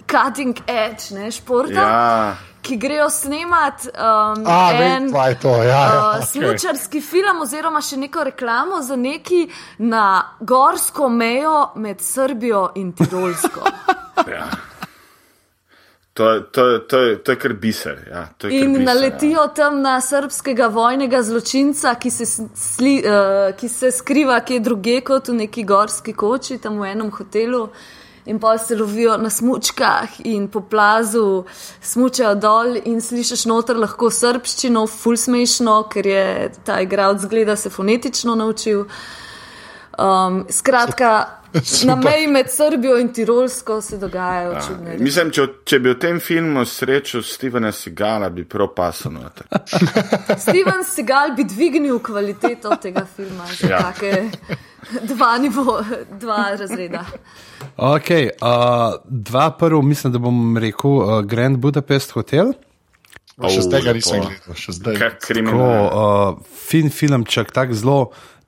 cutting 0.08 0.56
edge, 0.68 1.16
ne, 1.16 1.32
športa, 1.32 1.74
Ja, 1.74 2.36
ki 2.62 2.78
grejo 2.78 3.10
snemat 3.10 3.86
um, 3.88 4.44
A, 4.48 4.72
en 4.74 4.80
vem, 4.80 5.12
to. 5.42 5.50
Ja, 5.64 5.64
ja, 5.64 5.88
uh, 5.88 6.22
okay. 6.22 6.26
smučarski 6.32 7.02
film 7.02 7.42
oziroma 7.42 7.82
še 7.82 7.98
neko 7.98 8.24
reklamo 8.24 8.82
za 8.82 8.96
neki 8.96 9.50
na 9.78 10.24
gorsko 10.40 11.10
mejo 11.10 11.72
med 11.76 12.02
Srbijo 12.02 12.70
in 12.76 12.92
Tirolsko. 12.94 13.60
ja. 14.36 14.48
To, 16.20 16.42
to, 16.42 16.80
to, 16.80 17.16
to 17.24 17.32
je 17.32 17.40
kar 17.40 17.54
biser. 17.54 18.00
Ja, 18.12 18.26
to 18.38 18.48
je 18.48 18.60
kar 18.60 18.68
In 18.68 18.74
biser, 18.74 18.86
naletijo 18.86 19.46
tam 19.56 19.78
na 19.82 20.02
srpskega 20.04 20.68
vojnega 20.68 21.22
zločinca, 21.24 21.94
ki 21.96 22.12
se, 22.12 22.28
sli, 22.60 22.98
uh, 23.08 23.54
ki 23.56 23.70
se 23.72 23.92
skriva 23.96 24.42
kje 24.44 24.58
druge 24.60 24.98
kot 25.08 25.32
v 25.32 25.38
neki 25.38 25.64
gorski 25.64 26.12
koči, 26.12 26.58
tam 26.60 26.82
v 26.84 26.92
enem 26.92 27.14
hotelu. 27.16 27.62
In 28.28 28.44
pa 28.44 28.58
se 28.60 28.76
lovijo 28.76 29.16
na 29.18 29.32
smočkah 29.32 30.20
in 30.28 30.50
po 30.52 30.60
plazu 30.60 31.46
smučajo 31.82 32.36
dol, 32.36 32.76
in 32.84 33.00
slišiš 33.00 33.48
noter 33.48 33.80
lahko 33.80 34.12
srpščino, 34.12 34.84
ful 34.92 35.16
smešno, 35.16 35.80
ker 35.88 36.12
je 36.12 36.28
ta 36.68 36.82
igralec 36.84 37.24
zgleda 37.24 37.56
se 37.56 37.72
fonetično 37.72 38.36
naučil. 38.36 38.84
Um, 39.96 40.44
skratka, 40.52 41.39
na 41.86 41.96
meji 41.96 42.28
med 42.28 42.46
Srbijo 42.52 42.98
in 42.98 43.14
Tirolsko 43.14 43.82
se 43.82 43.98
dogajajo 43.98 44.52
Ja. 44.52 44.62
čudne 44.68 44.92
reči. 44.92 45.04
Mislim, 45.04 45.32
če, 45.32 45.48
če 45.66 45.80
bi 45.80 45.90
v 45.90 46.00
tem 46.00 46.20
filmu 46.20 46.66
srečal 46.66 47.22
Stevena 47.22 47.72
Segala, 47.72 48.30
bi 48.30 48.46
prav 48.46 48.68
pasal 48.76 49.12
noter. 49.12 49.48
Steven 50.44 50.84
Segal 50.86 51.36
bi 51.36 51.44
dvignil 51.44 52.00
kvaliteto 52.00 52.76
tega 52.82 53.06
filma 53.16 53.46
za 53.60 53.68
Ja. 53.68 53.78
ja. 53.78 53.92
take 53.94 54.30
dva, 55.04 55.38
nivo, 55.38 55.80
dva 56.20 56.56
razreda. 56.60 57.06
Okay, 57.78 58.30
uh, 58.42 58.96
dva 59.06 59.52
prvo, 59.52 59.82
mislim, 59.82 60.14
da 60.14 60.20
bom 60.20 60.58
rekel 60.58 60.92
uh, 60.92 61.22
Grand 61.26 61.58
Budapest 61.58 62.12
Hotel. 62.12 62.54
Še 63.40 63.62
zdaj 63.64 63.84
ga 63.86 63.94
nisem 63.96 64.26
gledal, 64.26 64.56
Tako, 65.48 65.70
uh, 65.88 66.56
fin 66.68 66.92
filmček, 66.92 67.54
tako 67.56 67.78
zelo 67.78 68.00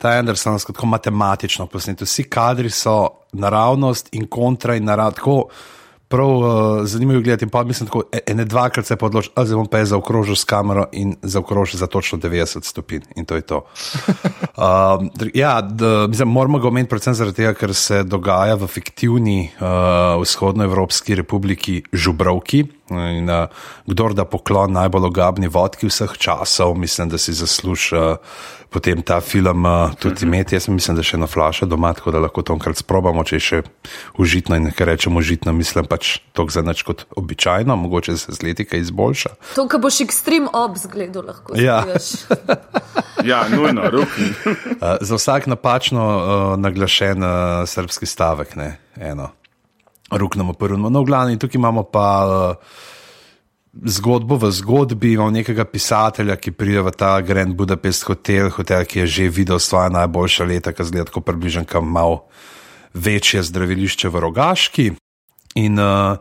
ta 0.02 0.18
Andersonsko, 0.20 0.74
tako 0.76 0.90
matematično 0.92 1.68
posnet. 1.72 2.02
Vsi 2.02 2.26
kadri 2.28 2.72
so 2.74 3.24
naravnost 3.32 4.12
in 4.18 4.28
kontra 4.28 4.76
in 4.76 4.90
naravnost. 4.90 5.22
Prav 6.12 6.30
uh, 6.30 6.48
zanimivo 6.84 7.22
gledati. 7.22 7.48
Pa 7.48 7.64
mislim, 7.64 7.88
tako 7.88 8.04
e- 8.12 8.20
ene 8.28 8.46
dvakrat 8.46 8.86
se 8.86 8.94
je 8.94 9.00
podločil, 9.00 9.32
zdaj 9.32 9.56
bom 9.56 9.70
pa 9.72 9.80
je 9.80 9.92
zaokrožil 9.94 10.36
s 10.36 10.44
kamero 10.44 10.86
in 10.92 11.16
zaokrožil 11.22 11.80
za 11.80 11.88
točno 11.88 12.20
90 12.20 12.68
stopinj. 12.68 13.08
In 13.16 13.26
to 13.26 13.40
je 13.40 13.42
to. 13.42 13.64
Um, 14.62 15.08
ja, 15.34 15.62
d, 15.62 15.88
mislim, 16.12 16.28
moramo 16.30 16.60
ga 16.60 16.68
omeniti 16.68 16.90
predvsem 16.92 17.16
zaradi 17.18 17.40
tega, 17.40 17.54
ker 17.58 17.72
se 17.74 18.04
dogaja 18.04 18.58
v 18.60 18.68
fiktivni 18.70 19.38
uh, 19.48 20.20
vzhodnoevropski 20.22 21.16
republiki 21.18 21.80
Žubrovki. 21.94 22.66
In, 22.92 23.32
uh, 23.32 23.48
kdor 23.90 24.14
da 24.14 24.28
poklon 24.28 24.76
najbolj 24.76 25.08
ogabni 25.08 25.50
vodki 25.50 25.90
vseh 25.90 26.14
časov, 26.20 26.76
mislim, 26.78 27.10
da 27.10 27.18
si 27.18 27.34
zasluži 27.34 27.96
uh, 27.98 28.36
potem 28.72 29.04
ta 29.04 29.20
film 29.20 29.66
uh, 29.66 29.92
tudi 30.00 30.24
imeti. 30.26 30.56
Jaz 30.56 30.70
mislim, 30.72 30.96
da 30.98 31.04
še 31.04 31.18
ena 31.20 31.28
flaša 31.28 31.68
doma, 31.68 31.92
tako 31.98 32.14
da 32.16 32.22
lahko 32.24 32.44
to 32.46 32.56
enkrat 32.56 32.80
sprobamo, 32.80 33.24
če 33.28 33.36
je 33.36 33.44
še 33.48 33.60
užitno. 34.24 34.56
In 34.56 34.70
nekaj 34.70 34.88
rečem 34.88 35.18
užitno, 35.20 35.52
mislim 35.56 35.90
pač 35.92 36.22
to 36.32 36.48
za 36.52 36.64
nič 36.64 36.86
kot 36.88 37.04
običajno, 37.20 37.76
mogoče 37.76 38.16
se 38.18 38.36
z 38.38 38.48
leti 38.48 38.66
kaj 38.66 38.86
izboljša. 38.88 39.34
To, 39.60 39.68
kar 39.68 39.84
boš 39.84 40.00
ekstrem 40.08 40.48
obs 40.48 40.88
gledal, 40.92 41.28
lahko 41.34 41.60
Ja. 41.60 41.84
Ja, 43.22 43.44
nujno, 43.52 43.86
rukni. 43.92 44.32
Uh, 44.82 44.98
za 45.06 45.20
vsak 45.20 45.46
napačno 45.52 46.02
uh, 46.02 46.54
naglašen 46.58 47.22
uh, 47.22 47.30
srpski 47.70 48.08
stavek, 48.10 48.56
ne 48.58 48.80
eno. 48.98 49.30
Ruknemo 50.10 50.56
prvo. 50.58 50.80
No, 50.82 51.04
v 51.04 51.06
glavnem, 51.06 51.38
tukaj 51.40 51.60
imamo 51.60 51.84
pa 51.86 52.08
uh, 52.26 52.74
zgodbo 53.74 54.36
v 54.36 54.52
zgodbi. 54.52 55.14
Imamo 55.14 55.32
nekega 55.32 55.66
pisatelja, 55.66 56.36
ki 56.36 56.52
pride 56.52 56.84
v 56.84 56.92
ta 56.92 57.22
Grand 57.22 57.56
Budapest 57.56 58.04
hotel, 58.04 58.52
hotel, 58.52 58.86
ki 58.86 59.04
je 59.04 59.08
že 59.08 59.30
videl 59.30 59.60
svoje 59.60 59.90
najboljša 59.96 60.44
leta, 60.46 60.76
ki 60.76 60.84
zgleda 60.84 61.08
tako 61.08 61.22
približen, 61.22 61.66
kam 61.66 61.88
malo 61.88 62.28
večje 62.94 63.44
zdravilišče 63.44 64.10
v 64.10 64.20
Rogaški. 64.20 64.88
In 65.56 65.80
uh, 65.80 66.20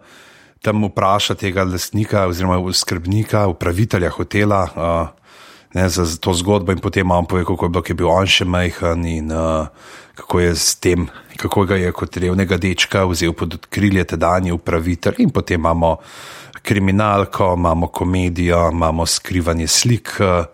tam 0.62 0.84
vpraša 0.86 1.34
tega 1.34 1.64
lastnika 1.64 2.26
oziroma 2.26 2.58
skrbnika, 2.72 3.46
upravitelja 3.46 4.10
hotela. 4.10 4.62
Uh, 4.74 5.20
Ne, 5.70 5.86
za, 5.86 6.02
to 6.18 6.34
zgodbo, 6.34 6.74
in 6.74 6.82
potem 6.82 7.06
vam 7.06 7.26
pove, 7.30 7.44
kako 7.46 7.66
je 7.66 7.70
bil, 7.70 7.82
je 7.88 7.94
bil 7.94 8.08
on 8.10 8.26
še 8.26 8.42
majhen 8.42 9.04
in 9.06 9.30
uh, 9.30 9.70
kako 10.18 10.40
je 10.40 10.54
s 10.58 10.74
tem, 10.82 11.06
kako 11.38 11.62
ga 11.64 11.78
je 11.78 11.92
kot 11.94 12.16
revnega 12.16 12.58
dečka 12.58 13.04
vzel 13.06 13.30
pod 13.38 13.54
okrilje 13.54 14.02
tedajni 14.04 14.50
upravitelj. 14.50 15.22
In 15.22 15.30
potem 15.30 15.60
imamo 15.62 16.00
kriminalko, 16.62 17.54
imamo 17.56 17.86
komedijo, 17.88 18.68
imamo 18.72 19.06
skrivanje 19.06 19.66
slik 19.66 20.16
uh, 20.20 20.44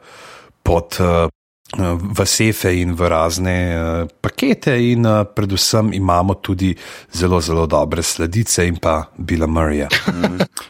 pod. 0.62 0.96
Uh, 1.00 1.30
V 1.76 2.24
sefe 2.24 2.70
in 2.70 2.94
v 2.94 3.08
razne 3.10 3.54
uh, 3.74 4.06
pakete, 4.20 4.70
in 4.78 5.02
predvsem 5.34 5.90
imamo 5.92 6.38
tudi 6.38 6.70
zelo, 7.10 7.40
zelo 7.40 7.66
dobre 7.66 8.02
sledice 8.06 8.62
in 8.66 8.78
pa 8.78 9.02
Bila 9.18 9.46
Murraya. 9.50 9.88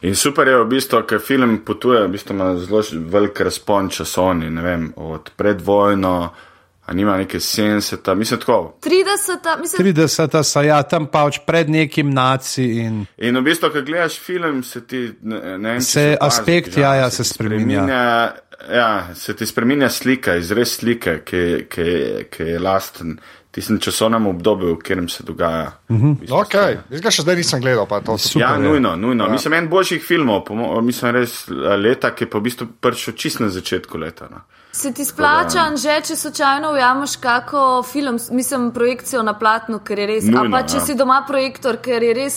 In 0.00 0.16
super 0.16 0.48
je 0.48 0.56
v 0.56 0.64
bistvu, 0.64 1.02
ker 1.04 1.20
film 1.20 1.58
potuje, 1.68 2.00
v 2.00 2.10
bistvu 2.16 2.32
ima 2.32 2.56
zelo 2.56 2.80
velik 3.12 3.40
razpon 3.44 3.92
časovni, 3.92 4.48
ne 4.50 4.62
vem, 4.64 4.88
od 4.96 5.30
predvojno, 5.36 6.14
a 6.86 6.94
nima 6.94 7.16
neke 7.16 7.38
70, 7.38 8.14
mislim 8.14 8.40
tako. 8.40 8.78
30, 8.82 9.60
mislim, 9.60 9.86
30, 9.94 10.42
so 10.42 10.62
ja, 10.62 10.82
tam 10.82 11.06
pač 11.06 11.38
pred 11.46 11.70
nekim 11.70 12.10
naci 12.10 12.64
in 12.64 13.04
In 13.18 13.36
v 13.36 13.42
bistvu, 13.42 13.70
ko 13.74 13.82
gledaš 13.82 14.20
film, 14.20 14.62
se 14.62 14.86
ti 14.86 15.12
ne, 15.22 15.58
ne 15.58 15.80
Se 15.80 16.16
opazil, 16.20 16.26
aspekt, 16.26 16.74
že, 16.74 16.80
ja, 16.80 16.94
ja, 16.94 17.10
se 17.10 17.24
se 17.24 17.32
ti 17.32 17.34
spreminja. 17.34 17.86
Ja, 18.72 19.08
se 19.14 19.34
ti 19.36 19.46
spreminja 19.46 19.88
slika, 19.90 20.36
izres 20.36 20.76
slike, 20.78 21.20
ki, 21.24 21.66
ki, 21.68 21.90
ki 22.30 22.42
je 22.42 22.58
lasten 22.58 23.18
tistem 23.56 23.78
časovnem 23.80 24.26
obdobju, 24.26 24.74
v 24.74 24.78
katerem 24.78 25.08
se 25.08 25.24
dogaja. 25.24 25.72
Mhm. 25.90 26.12
v 26.12 26.20
bistvu 26.20 26.36
Okay. 26.36 26.76
Jaz 26.90 27.00
ga 27.00 27.10
še 27.10 27.22
zdaj 27.24 27.36
nisem 27.40 27.60
gledal, 27.64 27.86
pa 27.88 28.00
to 28.04 28.12
Ja, 28.12 28.18
Super 28.18 28.60
je. 28.60 28.68
nujno, 28.68 28.96
nujno. 28.96 29.24
Ja. 29.24 29.32
Mislim, 29.32 29.52
en 29.56 29.68
boljših 29.68 30.04
filmov, 30.04 30.50
mislim, 30.84 31.14
res 31.16 31.48
eh, 31.48 31.76
leta, 31.76 32.12
ki 32.12 32.24
je 32.24 32.30
pa 32.30 32.38
v 32.38 32.42
bistvu 32.42 32.68
prišel 32.80 33.14
čist 33.16 33.40
na 33.40 33.48
začetku 33.48 33.98
leta. 33.98 34.28
No. 34.30 34.44
Se 34.76 34.92
ti 34.92 35.04
splača, 35.04 35.70
že 35.80 35.94
če 36.04 36.16
slučajno 36.16 36.72
ujameš 36.72 37.16
kako 37.16 37.82
film, 37.82 38.18
mislim, 38.30 38.70
projekcijo 38.76 39.22
na 39.24 39.32
platnu, 39.38 39.78
ker 39.80 39.98
je 39.98 40.06
res. 40.06 40.26
Nujno, 40.28 40.50
pa 40.52 40.66
če 40.68 40.76
ja. 40.76 40.82
si 40.84 40.96
doma 40.98 41.22
projektor, 41.28 41.78
ker 41.80 42.04
je 42.04 42.12
res 42.14 42.36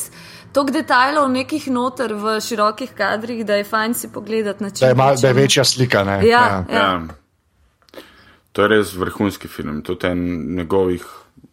toliko 0.56 0.78
detajlov 0.78 1.28
nekih 1.34 1.68
noter 1.76 2.14
v 2.16 2.38
širokih 2.40 2.94
kadrih, 2.96 3.44
da 3.46 3.60
je 3.60 3.68
fajn 3.68 3.94
si 3.94 4.12
pogledati 4.14 4.64
na 4.64 4.72
čem. 4.72 4.86
Da 4.86 4.94
je, 4.94 4.98
mal, 5.02 5.20
da 5.20 5.28
je 5.28 5.38
večja 5.42 5.66
slika. 5.68 6.06
Ne? 6.08 6.20
Ja, 6.28 6.46
ja. 6.72 6.78
Ja. 6.80 8.04
To 8.56 8.64
je 8.64 8.72
res 8.72 8.96
vrhunski 8.96 9.52
film, 9.52 9.82
tudi 9.84 10.08
en 10.08 10.24
njegovih. 10.56 11.04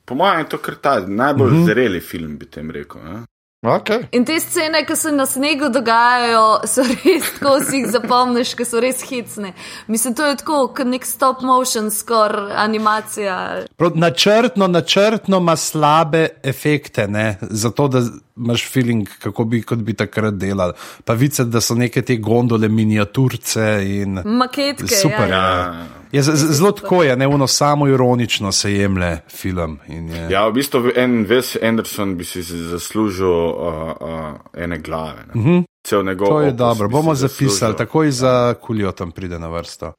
Po 0.07 0.15
mojem 0.15 0.45
je 0.45 0.49
to 0.55 0.63
kar 0.63 0.75
ta 0.75 1.01
najbolj 1.01 1.51
mm 1.51 1.57
-hmm. 1.57 1.67
zreli 1.67 2.01
film, 2.01 2.39
bi 2.39 2.47
tem 2.47 2.71
rekel. 2.71 3.03
Ne? 3.05 3.25
Okay. 3.65 4.05
In 4.13 4.25
te 4.25 4.37
scene, 4.41 4.85
ki 4.87 4.97
se 4.97 5.11
na 5.13 5.25
snegu 5.27 5.69
dogajajo, 5.73 6.61
so 6.69 6.85
res 6.87 7.31
tako, 7.39 7.57
si 7.65 7.81
jih 7.81 7.89
zapomniš, 7.91 8.53
ker 8.59 8.69
so 8.69 8.83
res 8.83 9.01
hecne. 9.09 9.55
Mislim, 9.89 10.15
to 10.15 10.27
je 10.29 10.37
tako, 10.43 10.61
kot 10.77 10.87
nek 10.87 11.07
stop 11.09 11.43
motion, 11.43 11.89
skoraj 11.91 12.53
animacija. 12.63 13.39
Prav, 13.77 13.97
načrtno, 13.97 14.69
načrtno 14.69 15.41
ima 15.43 15.57
slabe 15.57 16.29
efekte, 16.45 17.09
ne? 17.09 17.39
zato 17.41 17.89
da 17.89 18.05
imaš 18.37 18.69
feeling, 18.69 19.09
kako 19.19 19.45
bi, 19.45 19.63
kot 19.63 19.79
bi 19.79 19.95
takrat 19.95 20.35
delal. 20.35 20.73
Pa 21.05 21.15
vice, 21.15 21.45
da 21.45 21.61
so 21.61 21.75
neke 21.75 22.03
te 22.03 22.17
gondole, 22.17 22.69
miniaturce 22.69 23.63
in. 23.85 24.21
Maketke. 24.27 24.87
Super, 24.89 25.21
ja, 25.23 25.37
ja. 25.37 25.57
Ja. 25.57 25.87
Je 26.13 26.23
z- 26.23 26.33
z- 26.33 26.53
zelo 26.53 26.73
tako 26.73 27.03
je, 27.03 27.17
ne 27.17 27.27
uno 27.27 27.47
samo 27.47 27.89
ironično 27.89 28.53
se 28.53 28.73
jemlje 28.73 29.19
film. 29.31 29.79
in 29.89 30.09
Je, 30.09 30.29
Ja, 30.31 30.49
v 30.49 30.53
bistvu 30.53 30.91
en 30.97 31.27
Wes 31.27 31.57
Anderson 31.63 32.17
bi 32.17 32.25
si 32.25 32.43
zaslužil 32.43 33.27
uh, 33.27 33.57
uh, 34.01 34.09
ene 34.55 34.79
glave. 34.79 35.25
Ne? 35.25 35.33
Mm 35.35 35.45
-hmm. 35.45 35.65
Cel 35.85 36.05
njegov. 36.05 36.27
Mhm. 36.27 36.35
to 36.35 36.41
je 36.41 36.49
opus 36.49 36.59
dobro, 36.59 36.89
bomo 36.89 37.15
zapisali, 37.15 37.49
zaslužil. 37.51 37.77
takoj 37.77 38.11
za 38.11 38.55
kulijo 38.57 38.93
tam 38.93 39.11
pride 39.11 39.39
na 39.39 39.49
vrsto. 39.49 39.93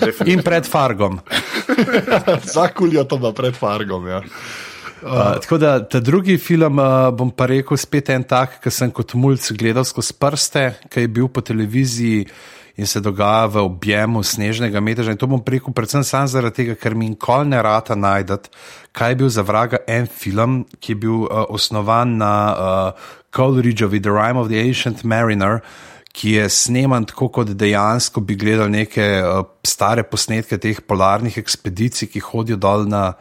Definitivno. 0.00 0.32
In 0.32 0.42
pred 0.42 0.66
Fargom. 0.66 1.18
Zakuljo 2.54 3.04
to 3.04 3.16
ima 3.16 3.32
pred 3.32 3.54
Fargom. 3.54 4.06
Ja. 4.06 4.22
Uh, 5.00 5.40
tako 5.40 5.58
da 5.58 5.88
ta 5.88 6.00
drugi 6.00 6.38
film 6.38 6.78
uh, 6.78 7.08
bom 7.16 7.30
pa 7.32 7.46
rekel 7.48 7.76
spet 7.80 8.10
en 8.12 8.24
tak, 8.24 8.58
ki 8.60 8.70
sem 8.70 8.90
kot 8.92 9.14
mulj 9.16 9.48
gledal 9.56 9.84
skozi 9.88 10.12
prste, 10.20 10.64
ki 10.92 11.06
je 11.06 11.08
bil 11.08 11.28
po 11.32 11.40
televiziji 11.40 12.26
in 12.76 12.86
se 12.86 13.00
dogaja 13.00 13.46
v 13.46 13.62
objemu 13.64 14.22
snežnega 14.22 14.80
meteža. 14.80 15.12
In 15.12 15.20
to 15.20 15.28
bom 15.28 15.40
rekel 15.40 15.72
predvsem 15.76 16.04
sam 16.04 16.28
zaradi 16.28 16.62
tega, 16.62 16.76
ker 16.76 16.94
mi 16.94 17.08
nikoli 17.08 17.48
ne 17.48 17.62
rata 17.64 17.96
najdete, 17.96 18.52
kaj 18.92 19.12
je 19.12 19.18
bil 19.22 19.32
za 19.32 19.44
vraga 19.44 19.80
en 19.88 20.06
film, 20.06 20.64
ki 20.80 20.92
je 20.92 21.00
bil 21.06 21.24
uh, 21.24 21.46
osnovan 21.48 22.18
na 22.20 22.34
uh, 22.52 23.12
Coleridgeovi 23.32 24.00
The 24.00 24.12
Rime 24.12 24.40
of 24.40 24.52
the 24.52 24.60
Ancient 24.60 25.04
Mariner. 25.04 25.60
Ki 26.12 26.32
je 26.34 26.48
sneman 26.50 27.04
tako, 27.06 27.28
kot 27.30 27.52
dejansko 27.54 28.20
bi 28.26 28.34
gledal 28.34 28.68
neke 28.68 29.04
uh, 29.22 29.44
stare 29.64 30.02
posnetke 30.02 30.58
teh 30.58 30.80
polarnih 30.82 31.38
ekspedicij, 31.38 32.10
ki 32.10 32.20
hodijo 32.32 32.58
dol 32.58 32.88
na 32.90 33.12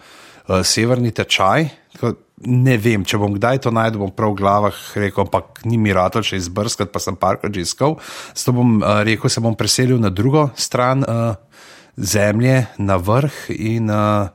uh, 0.50 0.60
severni 0.66 1.14
tečaj. 1.16 1.70
Tako, 1.94 2.14
ne 2.50 2.76
vem, 2.82 3.06
če 3.08 3.20
bom 3.22 3.34
kdaj 3.36 3.62
to 3.66 3.74
najdel, 3.76 4.02
bom 4.04 4.14
prav 4.16 4.34
v 4.34 4.40
glavah 4.42 4.80
rekel, 5.00 5.26
ampak 5.28 5.62
ni 5.70 5.78
mi 5.78 5.94
rado 5.96 6.24
še 6.26 6.40
izbrskati, 6.40 6.92
pa 6.92 7.02
sem 7.04 7.18
parkrat 7.20 7.54
že 7.54 7.66
iskal. 7.66 8.00
Zato 8.34 8.56
bom 8.58 8.80
uh, 8.82 9.02
rekel, 9.08 9.32
se 9.32 9.44
bom 9.44 9.58
preselil 9.58 10.02
na 10.02 10.12
drugo 10.12 10.50
stran 10.58 11.06
uh, 11.06 11.36
zemlje, 11.96 12.64
na 12.82 12.98
vrh 12.98 13.50
in 13.56 13.92
uh, 13.94 14.32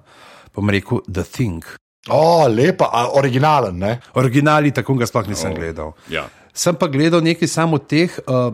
bom 0.55 0.71
rekel 0.71 1.03
The 1.09 1.27
Thing. 1.27 1.65
O, 2.13 2.45
lepa, 2.49 2.91
a, 2.93 3.09
originalen. 3.17 3.79
Ne? 3.81 3.99
Originali, 4.21 4.75
tako 4.77 4.99
ga 5.01 5.09
sploh 5.09 5.29
nisem 5.29 5.55
oh. 5.55 5.57
gledal. 5.57 5.95
Ja. 6.13 6.29
Sem 6.55 6.77
pa 6.77 6.87
gledal 6.93 7.25
nekaj 7.25 7.49
samo 7.49 7.81
teh. 7.81 8.13
Uh, 8.29 8.53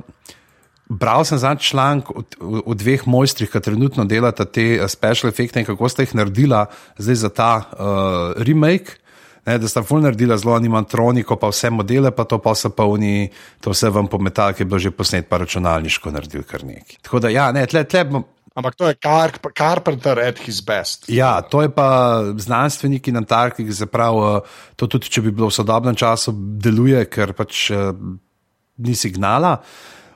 Bral 0.90 1.22
sem 1.24 1.38
za 1.38 1.54
članek 1.54 2.10
o, 2.10 2.22
o, 2.40 2.62
o 2.66 2.74
dveh 2.74 3.06
mojstrih, 3.06 3.50
ki 3.50 3.60
trenutno 3.62 4.04
delata 4.10 4.44
te 4.44 4.72
uh, 4.80 4.88
special 4.90 5.30
efekte 5.30 5.62
in 5.62 5.68
kako 5.68 5.88
sta 5.88 6.02
jih 6.02 6.16
naredila 6.18 6.64
zdaj 6.98 7.20
za 7.20 7.30
ta 7.30 7.52
uh, 7.62 8.42
remake. 8.42 8.98
Ne, 9.46 9.54
da 9.56 9.68
sta 9.70 9.80
ful 9.86 10.02
naredila 10.04 10.36
zelo 10.36 10.52
animatroniko, 10.52 11.38
pa 11.40 11.48
vse 11.48 11.70
modele, 11.72 12.10
pa 12.12 12.26
to 12.28 12.36
pa 12.42 12.52
so 12.58 12.68
pa 12.74 12.84
oni, 12.84 13.30
to 13.64 13.72
vse 13.72 13.88
vam 13.88 14.10
pometali, 14.10 14.54
ki 14.54 14.62
je 14.62 14.68
bilo 14.68 14.78
že 14.82 14.90
posnet, 14.92 15.30
pa 15.30 15.38
računalniško 15.40 16.12
naredil 16.12 16.42
kar 16.44 16.66
nekaj. 16.66 16.98
Tako 17.06 17.22
da, 17.24 17.30
ja, 17.32 17.46
ne, 17.54 17.64
tle, 17.70 17.86
tle, 17.88 18.04
bom- 18.10 18.26
Ampak 18.54 18.74
to 18.74 18.88
je 18.88 18.98
Car 18.98 19.30
Carpenter 19.56 20.18
at 20.18 20.38
his 20.42 20.58
best. 20.60 21.06
Ja, 21.08 21.40
to 21.40 21.62
je 21.62 21.70
pa 21.70 22.20
znanstveniki 22.36 23.12
na 23.14 23.22
Antarktiki, 23.22 23.72
se 23.72 23.86
pravi, 23.86 24.36
eh, 24.36 24.74
to 24.76 24.86
tudi, 24.90 25.08
če 25.08 25.22
bi 25.22 25.30
bilo 25.30 25.48
v 25.48 25.54
sodobnem 25.54 25.94
času, 25.94 26.34
deluje, 26.58 27.04
ker 27.06 27.32
pač 27.32 27.70
eh, 27.70 27.94
ni 28.82 28.94
signala 28.98 29.54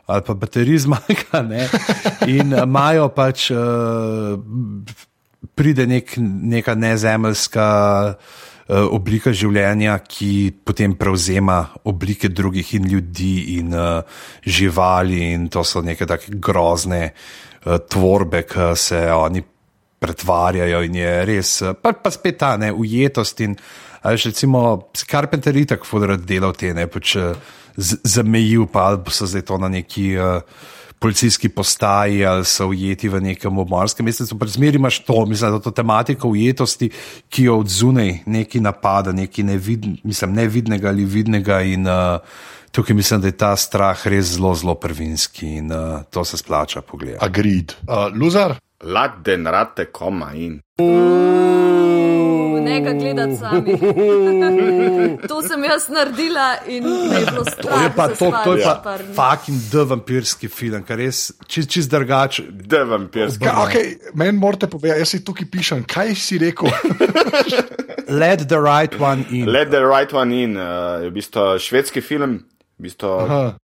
ali 0.07 0.23
pa 0.27 0.35
baterij 0.35 0.79
zmaga. 0.79 1.41
In 2.37 2.53
eh, 2.53 2.63
imajo 2.63 3.09
pač, 3.15 3.51
eh, 3.51 4.37
pride 5.55 5.87
nek, 5.87 6.17
neka 6.21 6.75
nezemeljska 6.75 7.69
eh, 8.13 8.83
oblika 8.91 9.33
življenja, 9.33 9.99
ki 10.05 10.53
potem 10.65 10.97
prevzema 11.01 11.63
oblike 11.85 12.29
drugih 12.29 12.75
in 12.75 12.89
ljudi 12.89 13.35
in 13.59 13.75
uh, 13.75 14.01
živali, 14.45 15.33
in 15.35 15.49
to 15.49 15.65
so 15.65 15.83
neke 15.85 16.07
take 16.09 16.39
grozne 16.41 17.11
uh, 17.11 17.77
tvorbe, 17.89 18.45
ki 18.49 18.73
se 18.77 19.03
oni 19.13 19.45
pretvarjajo 20.05 20.83
in 20.85 20.97
je 21.01 21.13
res, 21.25 21.51
pa, 21.81 21.93
pa 21.97 22.11
spet 22.13 22.39
ta 22.41 22.55
ne, 22.61 22.73
ujetost. 22.73 23.41
In, 23.45 23.55
a 24.05 24.13
veš, 24.13 24.27
recimo, 24.33 24.91
Carpenter 24.93 25.57
je 25.57 25.67
tako 25.73 25.89
fudorat 25.89 26.25
delal 26.29 26.53
te 26.57 26.75
ne, 26.77 26.85
pač 26.93 27.15
z- 27.17 27.63
zamejil, 27.77 28.67
pa 28.67 28.97
so 29.11 29.27
zdaj 29.27 29.43
to 29.43 29.59
na 29.59 29.69
neki. 29.69 30.17
Uh, 30.19 30.43
Policijski 31.05 31.49
postaji 31.49 32.25
ali 32.25 32.45
so 32.49 32.71
ujeti 32.73 33.09
v 33.09 33.21
nekem 33.21 33.59
obmorskem 33.59 34.07
mestu, 34.07 34.39
pa 34.39 34.47
zmeri 34.47 34.79
imaš 34.81 35.03
to, 35.05 35.27
mislim, 35.27 35.53
da 35.53 35.61
to 35.61 35.71
tematiko 35.71 36.29
ujetosti, 36.29 36.89
ki 37.29 37.45
jo 37.45 37.59
od 37.59 37.69
zunaj 37.69 38.23
neki 38.27 38.61
napada, 38.61 39.13
neki 39.13 39.43
nevid, 39.43 39.85
mislim, 40.05 40.33
nevidnega 40.33 40.89
ali 40.89 41.05
vidnega. 41.05 41.61
In 41.61 41.87
uh, 41.87 42.25
tukaj 42.73 42.97
mislim, 42.97 43.21
da 43.21 43.29
je 43.29 43.37
ta 43.37 43.57
strah 43.57 44.07
res 44.07 44.33
zelo, 44.39 44.55
zelo 44.55 44.75
prvinski 44.75 45.57
in 45.59 45.73
uh, 45.73 46.03
to 46.11 46.25
se 46.25 46.37
splača 46.37 46.81
pogledati. 46.81 47.25
Agreed. 47.25 47.77
Uh, 47.85 48.09
Luzar? 48.15 48.57
Lad 48.83 49.21
den 49.25 49.47
rate 49.47 49.85
koma 49.85 50.33
in. 50.35 50.61
Ne 52.65 52.81
ga 52.81 52.93
gledati 52.93 53.37
sami. 53.37 53.77
to 55.31 55.43
sem 55.43 55.65
jaz 55.65 55.89
naredila 55.89 56.49
in 56.67 56.85
me 56.85 57.21
je 57.21 57.27
bilo 57.31 57.45
strah. 57.45 57.75
To 57.75 57.83
je 57.83 57.91
pa, 57.97 58.09
to, 58.09 58.31
to 58.45 58.57
je 58.57 58.75
pa 58.85 58.97
fucking 58.99 59.59
the 59.71 59.85
vampirski 59.91 60.49
film, 60.49 60.85
kar 60.87 60.99
res 60.99 61.27
čist, 61.47 61.71
čist 61.71 61.93
drugač. 61.93 62.41
Da 62.69 62.85
vampirski. 62.89 63.45
Ka, 63.45 63.67
okay, 63.67 63.97
Meni 64.15 64.39
morate 64.39 64.71
povedati, 64.71 65.05
jaz 65.05 65.15
si 65.15 65.25
tukaj 65.25 65.51
pišem, 65.51 65.85
kaj 65.89 66.15
si 66.19 66.39
rekel. 66.43 66.73
Let 68.23 68.49
the 68.49 68.61
right 68.61 68.95
one 69.01 69.27
in. 69.31 69.49
Let 69.53 69.71
the 69.71 69.85
right 69.85 70.13
one 70.13 70.33
in, 70.33 70.57
uh, 70.57 71.05
je 71.05 71.13
v 71.13 71.19
bistvu 71.21 71.55
švedski 71.61 72.05
film. 72.05 72.43
V 72.79 72.89
bistvu, 72.89 73.13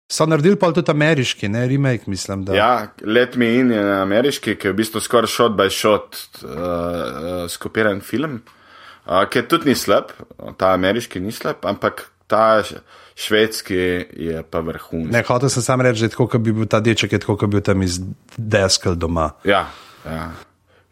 So 0.07 0.23
naredili 0.23 0.55
pa 0.55 0.69
tudi 0.71 0.91
ameriški, 0.93 1.49
ne 1.51 1.65
remake, 1.67 2.07
mislim. 2.07 2.45
Da. 2.47 2.55
ja, 2.55 2.89
Let 3.03 3.35
me 3.37 3.49
in 3.59 3.73
je 3.75 3.81
ameriški, 4.01 4.55
ki 4.55 4.69
je 4.69 4.73
v 4.73 4.79
bistvu 4.79 5.03
skoraj 5.03 5.33
shot 5.33 5.57
by 5.59 5.67
shot 5.71 6.15
uh, 6.45 6.51
uh, 6.51 7.41
skopiran 7.51 7.99
film, 8.01 8.39
uh, 8.39 8.66
ki 9.07 9.43
tudi 9.49 9.71
ni 9.71 9.79
slab, 9.79 10.13
ta 10.59 10.73
ameriški 10.75 11.21
ni 11.23 11.33
slab, 11.33 11.65
ampak 11.69 12.09
ta 12.27 12.63
švedski 13.17 13.77
je 14.13 14.43
pa 14.51 14.61
vrhunski. 14.61 15.13
Ne, 15.13 15.23
hotel 15.29 15.51
sem 15.53 15.63
sam 15.63 15.81
reči, 15.81 16.03
da 16.03 16.11
je 16.11 16.15
tako, 16.17 16.27
kot 16.33 16.43
bi 16.43 16.53
bil 16.53 16.67
ta 16.71 16.81
deček, 16.81 17.13
je 17.13 17.23
tako, 17.23 17.37
kot 17.37 17.51
bi 17.51 17.59
bil 17.61 17.65
tam 17.65 17.83
iz 17.87 18.01
deskel 18.37 18.99
doma. 18.99 19.31
Ja, 19.45 19.67
ja. 20.05 20.31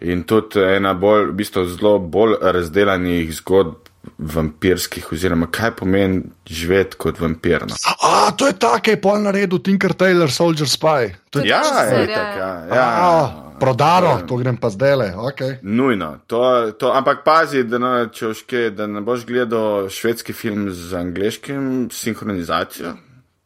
In 0.04 0.24
tudi 0.28 0.60
ena 0.60 0.92
bolj, 0.94 1.30
v 1.30 1.36
bistvu 1.38 1.64
zelo 1.70 1.98
bolj 1.98 2.36
razdelanih 2.42 3.30
zgodb 3.38 3.90
vampirskih, 4.18 5.06
oziroma 5.12 5.46
kaj 5.52 5.70
pomeni 5.78 6.22
živeti 6.46 6.98
kot 7.00 7.20
vampir. 7.20 7.64
No. 7.68 7.76
A, 8.04 8.30
to 8.36 8.46
je 8.50 8.56
ta, 8.60 8.76
ki 8.84 8.96
je 8.96 9.00
pol 9.00 9.22
naredil 9.24 9.62
Tinker 9.64 9.94
Tailor, 9.96 10.32
Soldier 10.32 10.68
Spy. 10.68 11.14
To 11.30 11.40
je, 11.40 11.48
Ja, 11.48 11.62
je 11.88 12.04
ja, 12.04 12.16
tako. 12.16 12.38
Ja, 12.38 12.52
a, 12.68 12.84
ja. 12.84 13.43
Prodano, 13.61 14.20
to 14.28 14.36
grem 14.36 14.57
pa 14.57 14.70
zdaj 14.70 14.96
le. 14.96 15.12
Okay. 15.16 15.57
Nujno, 15.62 16.18
to, 16.26 16.72
to, 16.78 16.92
ampak 16.92 17.24
pazi, 17.24 17.64
da 17.64 17.78
ne, 17.78 17.92
kaj, 18.46 18.70
da 18.70 18.86
ne 18.86 19.00
boš 19.00 19.26
gledal 19.26 19.88
švedski 19.88 20.32
film 20.32 20.70
z 20.70 20.94
angliškim 20.94 21.88
sinhronizacijo. 21.92 22.94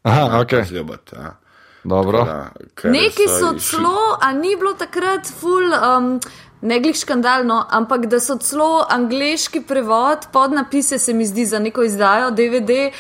Aha, 0.03 0.41
ok. 0.41 0.65
Zljubot, 0.65 1.13
ja. 1.13 1.37
Dobro. 1.85 2.25
Da, 2.25 2.51
Neki 2.91 3.29
so 3.29 3.53
išli- 3.55 3.61
celo, 3.61 4.19
a 4.21 4.33
ni 4.33 4.57
bilo 4.57 4.75
takrat 4.75 5.27
ful. 5.41 5.73
Um, 5.73 6.21
Ne 6.61 6.81
glih 6.81 6.97
škandalno, 6.97 7.67
ampak 7.71 8.07
da 8.07 8.19
so 8.21 8.35
celo 8.37 8.87
angliški 8.91 9.61
prevod, 9.61 10.19
podnapise 10.33 10.99
se 10.99 11.15
mi 11.15 11.27
zdi 11.27 11.45
za 11.47 11.59
neko 11.59 11.83
izdajo 11.83 12.31
DVD, 12.31 12.91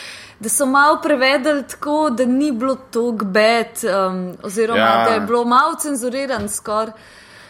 da 0.40 0.48
so 0.48 0.66
malo 0.66 1.00
prevedli 1.02 1.62
tako, 1.68 2.10
da 2.10 2.24
ni 2.24 2.52
bilo 2.52 2.74
tako 2.74 3.24
bed, 3.24 3.66
um, 4.08 4.34
oziroma 4.42 4.80
Ja. 4.80 5.04
da 5.08 5.14
je 5.14 5.20
bilo 5.20 5.44
malo 5.44 5.74
cenzuriran 5.74 6.48
skoraj. 6.48 6.92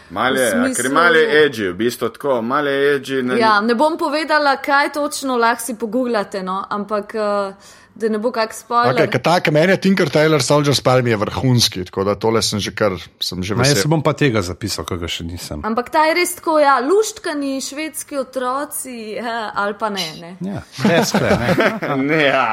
Male, 0.09 0.49
smislu... 0.51 0.83
ker 0.83 0.91
male 0.91 1.19
edgy, 1.19 1.69
v 1.69 1.73
bistvu 1.73 2.09
tako, 2.09 2.41
male 2.41 2.71
edgy. 2.71 3.21
Ne, 3.23 3.37
Ja, 3.39 3.61
ne 3.61 3.75
bom 3.75 3.97
povedala, 3.97 4.55
kaj 4.57 4.93
točno 4.93 5.37
lahko 5.37 5.65
si 5.65 5.75
pogooglate, 5.77 6.43
no, 6.43 6.65
ampak 6.69 7.13
uh, 7.13 7.53
da 7.99 8.09
ne 8.09 8.19
bo 8.21 8.31
kak 8.31 8.53
spoiler. 8.55 8.93
Okay, 8.93 9.07
okay, 9.09 9.21
tak, 9.23 9.49
meni 9.53 9.73
je 9.75 9.79
Tinker 9.83 10.09
Taylor 10.09 10.43
Soldier 10.43 10.75
Spy 10.75 11.03
mi 11.03 11.13
je 11.13 11.17
vrhunski, 11.19 11.83
tako 11.89 12.03
da 12.07 12.15
tole 12.15 12.41
sem 12.45 12.59
že 12.63 12.73
kar, 12.75 12.95
sem 13.19 13.43
že 13.43 13.55
Ma, 13.55 13.65
jaz 13.67 13.73
se 13.73 13.79
vesel. 13.81 13.91
bom 13.93 14.03
pa 14.05 14.13
tega 14.17 14.41
zapisal, 14.45 14.87
ki 14.87 14.99
ga 15.01 15.09
še 15.11 15.25
nisem. 15.27 15.63
Ampak 15.67 15.91
ta 15.93 16.05
je 16.09 16.15
res 16.17 16.35
tako, 16.39 16.57
ja, 16.63 16.77
luštkani 16.85 17.59
švedski 17.63 18.19
otroci, 18.21 18.95
ja, 19.17 19.51
ali 19.55 19.77
pa 19.79 19.91
ne. 19.93 20.07
ne. 20.21 20.31
Ja, 20.53 20.63
deskle, 20.85 21.33
ne. 21.41 21.69
ne 22.11 22.21
ja, 22.23 22.47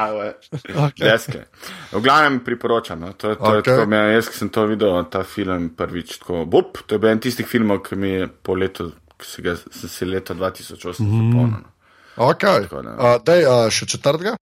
okay. 0.87 1.03
deske. 1.05 1.45
V 1.93 2.03
glavnem 2.03 2.41
priporočam. 2.45 3.01
No. 3.01 3.13
To, 3.13 3.35
to 3.35 3.41
okay. 3.41 3.61
je 3.61 3.65
tako, 3.67 4.03
jaz, 4.17 4.31
ki 4.31 4.41
sem 4.41 4.51
to 4.53 4.67
videl, 4.69 4.99
ta 5.11 5.23
film 5.27 5.71
prvič 5.77 6.19
tako, 6.23 6.45
bup, 6.49 6.83
to 6.85 6.97
je 6.97 7.03
bil 7.03 7.13
en 7.13 7.23
tistih 7.23 7.47
filmov, 7.47 7.83
ki 7.87 7.99
mi 7.99 8.13
je 8.15 8.29
po 8.29 8.57
letu, 8.57 8.91
ki 9.17 9.29
si 9.29 9.45
ga 9.45 9.55
sem 9.57 9.89
si 9.89 10.09
leta 10.09 10.37
2008 10.37 11.01
mm. 11.01 11.25
zapomnil. 11.31 11.63
no. 11.63 11.73
Tako 12.17 12.81
da. 12.81 12.97
Uh, 12.97 13.15
dej, 13.21 13.45
uh, 13.45 13.67
še 13.69 13.85
četrtega? 13.85 14.37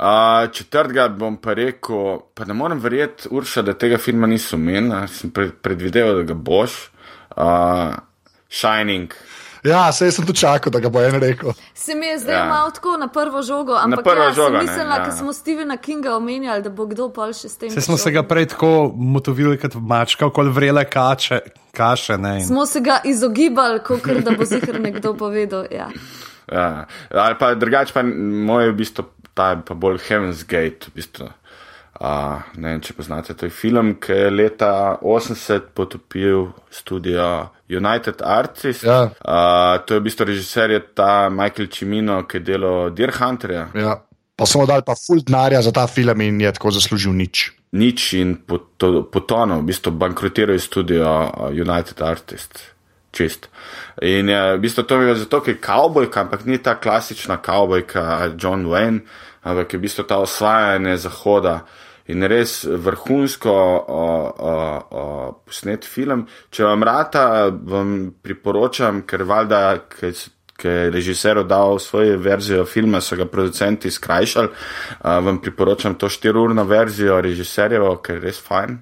Uh, 0.00 0.48
četrtega 0.52 1.08
bom 1.12 1.36
pa 1.36 1.52
rekel, 1.52 2.22
pa 2.34 2.44
ne 2.48 2.54
morem 2.56 2.78
verjeti, 2.80 3.28
Urša, 3.30 3.62
da 3.62 3.74
tega 3.76 3.98
filma 4.00 4.26
nisi 4.26 4.54
omenil, 4.56 4.94
sem 5.12 5.28
pre, 5.30 5.50
predvideval, 5.52 6.22
da 6.22 6.22
ga 6.30 6.34
boš. 6.34 6.76
Uh, 7.36 7.98
Shining. 8.48 9.12
Ja, 9.64 9.92
sej 9.92 10.14
sem 10.16 10.24
tu 10.24 10.32
čakal, 10.32 10.72
da 10.72 10.80
ga 10.80 10.88
bo 10.88 11.02
en 11.04 11.20
rekel. 11.20 11.52
Se 11.76 11.94
mi 11.94 12.06
je 12.06 12.18
zdaj 12.18 12.34
Ja. 12.34 12.44
malo 12.48 12.70
tako 12.70 12.96
na 12.96 13.08
prvo 13.08 13.42
žogo, 13.42 13.76
ampak 13.76 14.04
prvo 14.04 14.24
ja, 14.24 14.32
žogo, 14.32 14.56
mislila, 14.56 14.96
ja. 14.96 15.04
ker 15.04 15.12
smo 15.12 15.32
Stevena 15.32 15.76
Kinga 15.76 16.16
omenjali, 16.16 16.62
da 16.62 16.70
bo 16.70 16.86
kdo 16.86 17.10
pol 17.12 17.36
še 17.36 17.48
s 17.48 17.60
tem. 17.60 17.70
Se 17.70 17.84
smo 17.84 17.96
se 18.00 18.10
ga 18.10 18.22
prej 18.22 18.46
tako 18.56 18.92
motovili 18.96 19.58
kot 19.60 19.76
mačka, 19.76 20.26
okoli 20.26 20.50
vrele 20.50 20.84
kače, 20.88 21.40
kaše. 21.76 22.16
Ne, 22.18 22.38
in... 22.40 22.46
Smo 22.46 22.66
se 22.66 22.80
ga 22.80 23.02
izogibali, 23.04 23.84
kot 23.84 24.08
da 24.24 24.32
bo 24.32 24.48
zihar 24.48 24.80
nekdo 24.80 25.12
povedal. 25.14 25.68
Ja. 25.70 25.92
Ja. 26.48 26.86
Ali 27.12 27.36
pa 27.38 27.54
drugače, 27.54 27.92
pa 27.92 28.02
moj 28.02 28.72
v 28.72 28.78
bistvu 28.80 29.04
ta 29.40 29.50
je 29.54 29.62
pa 29.64 29.74
bolj 29.74 30.02
Heaven's 30.04 30.44
Gate. 30.44 30.92
V 30.92 31.00
bistvu. 31.00 31.32
Uh, 32.00 32.40
ne 32.56 32.70
vem, 32.72 32.80
če 32.80 32.94
poznate, 32.96 33.34
to 33.36 33.44
je 33.44 33.52
film, 33.52 33.90
ki 34.00 34.14
je 34.16 34.28
leta 34.32 34.72
80 35.04 35.74
potopil 35.76 36.46
studio 36.72 37.50
United 37.68 38.22
Artists. 38.24 38.86
Ja. 38.88 39.10
Uh, 39.20 39.76
to 39.84 39.98
je 39.98 40.00
v 40.00 40.06
bistvu 40.08 40.28
režiser, 40.30 40.72
je 40.72 40.80
ta 40.96 41.28
Michael 41.28 41.68
Cimino, 41.68 42.22
ki 42.24 42.40
je 42.40 42.46
delal 42.46 42.94
Deer 42.96 43.12
Hunterja. 43.18 43.66
Ja. 43.76 43.98
Pa 44.40 44.48
smo 44.48 44.64
dali 44.64 44.80
pa 44.80 44.96
full 44.96 45.20
denarja 45.20 45.60
za 45.60 45.72
ta 45.76 45.84
film 45.84 46.24
in 46.24 46.40
je 46.40 46.54
tako 46.56 46.72
zaslužil 46.72 47.12
nič. 47.12 47.50
nič 47.76 48.14
in 48.16 48.38
poto- 48.48 49.04
potonil, 49.12 49.60
v 49.60 49.68
bistvu 49.68 49.92
bankrotiral 49.92 50.56
je 50.56 50.64
studio 50.64 51.28
United 51.52 52.00
Artists. 52.00 52.72
Čist. 53.12 53.50
In 54.00 54.30
je, 54.30 54.40
v 54.56 54.60
bistvu 54.62 54.86
to 54.86 55.02
je 55.02 55.14
zato, 55.26 55.42
ker 55.42 55.58
je 55.58 55.60
kavbojka, 55.60 56.20
ampak 56.24 56.46
ni 56.46 56.56
ta 56.62 56.78
klasična 56.78 57.42
kavbojka 57.42 58.32
John 58.38 58.70
Wayne, 58.70 59.02
ampak 59.42 59.72
je 59.72 59.78
v 59.78 59.82
bistvu 59.86 60.04
ta 60.08 60.18
osvajanje 60.18 60.96
Zahoda. 60.96 61.60
In 62.10 62.26
res 62.26 62.64
vrhunsko 62.66 63.52
o, 63.52 64.04
o, 64.34 64.54
o, 64.90 65.02
posnet 65.46 65.84
film. 65.86 66.24
Če 66.50 66.64
vam 66.66 66.82
rata, 66.82 67.22
vam 67.50 68.10
priporočam, 68.22 69.04
ker 69.06 69.22
valjda, 69.28 69.60
ker 69.94 70.16
ker 70.60 70.70
je 70.70 70.90
režiser 70.92 71.40
dal 71.48 71.78
svojo 71.78 72.18
verzijo 72.20 72.64
filma, 72.68 73.00
so 73.00 73.16
ga 73.16 73.24
producenti 73.24 73.90
skrajšali. 73.90 74.48
Uh, 74.48 75.16
vam 75.24 75.40
priporočam 75.40 75.94
to 75.94 76.08
štiriurno 76.08 76.64
verzijo 76.68 77.20
režiserjevo, 77.20 77.96
ker 78.04 78.18
je 78.18 78.26
res 78.28 78.40
fajn. 78.44 78.76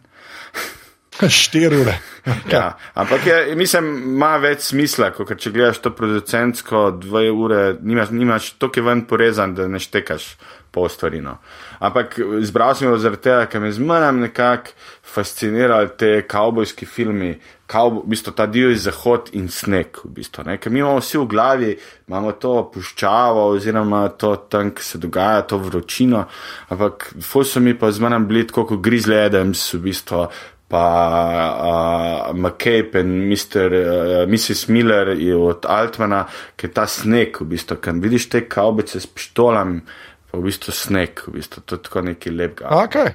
Štiri 1.40 1.76
ure. 1.76 1.98
Ja, 2.52 2.76
ampak 2.94 3.26
je, 3.26 3.36
mislim, 3.56 3.86
ima 4.12 4.34
več 4.36 4.66
smisla, 4.68 5.10
kot 5.16 5.32
če 5.40 5.52
gledaš 5.54 5.78
to 5.80 5.94
producentsko, 5.96 6.90
dve 7.00 7.30
ure, 7.32 7.62
nimaš, 7.80 8.12
nimaš 8.12 8.50
toliko 8.60 8.84
ven 8.84 9.06
porezan, 9.08 9.54
da 9.56 9.64
ne 9.70 9.80
štekaš 9.80 10.26
pol 10.74 10.90
stvari. 10.92 11.22
No. 11.24 11.38
Ampak 11.80 12.18
izbral 12.42 12.74
sem 12.76 12.90
jo 12.90 12.98
zaradi 13.00 13.24
tega, 13.24 13.46
ker 13.48 13.62
me 13.64 13.70
zmeraj 13.72 14.12
nekako 14.18 14.74
fascinirali 15.08 15.88
te 15.96 16.10
kavbojski 16.28 16.86
filmi, 16.86 17.30
kavbo, 17.68 18.02
v 18.04 18.12
bistvu 18.12 18.34
ta 18.36 18.44
divji 18.50 18.76
zahod 18.84 19.32
in 19.38 19.48
sneg. 19.52 20.02
V 20.04 20.12
bistvu, 20.18 20.44
ker 20.60 20.74
mi 20.74 20.82
imamo 20.82 21.00
vsi 21.00 21.22
v 21.22 21.24
glavi, 21.32 21.72
imamo 22.10 22.34
to 22.42 22.52
puščavo, 22.74 23.48
oziroma 23.54 24.04
to 24.20 24.34
tam, 24.52 24.74
ki 24.76 24.84
se 24.84 25.00
dogaja, 25.00 25.46
to 25.48 25.58
vročino, 25.64 26.26
ampak 26.68 27.10
fus 27.24 27.56
so 27.56 27.64
mi 27.64 27.72
pa 27.78 27.88
zmeraj 27.88 28.28
bili 28.28 28.44
tako 28.52 28.68
kot 28.74 28.84
Grizzly 28.84 29.16
Adams, 29.24 29.64
v 29.72 29.84
bistvu 29.88 30.26
pa 30.68 32.28
uh, 32.30 32.36
McCabe 32.36 33.00
in 33.00 33.28
Mr., 33.28 33.72
uh, 33.72 34.28
Mrs. 34.28 34.68
Miller 34.68 35.08
je 35.16 35.36
od 35.36 35.66
Altmana, 35.68 36.26
ki 36.56 36.68
je 36.68 36.74
ta 36.76 36.86
sneg, 36.86 37.40
v 37.40 37.48
bistvu, 37.54 37.78
kan 37.80 38.02
vidiš 38.04 38.28
te 38.28 38.44
kavbice 38.48 39.00
s 39.00 39.08
pištolami, 39.08 39.80
pa 40.28 40.38
v 40.38 40.44
bistvu 40.44 40.76
sneg, 40.76 41.24
v 41.26 41.38
bistvu, 41.38 41.64
to 41.64 41.78
je 41.78 41.84
tako 41.88 42.04
nekaj 42.10 42.32
lepega. 42.32 42.72
Okay. 42.84 43.14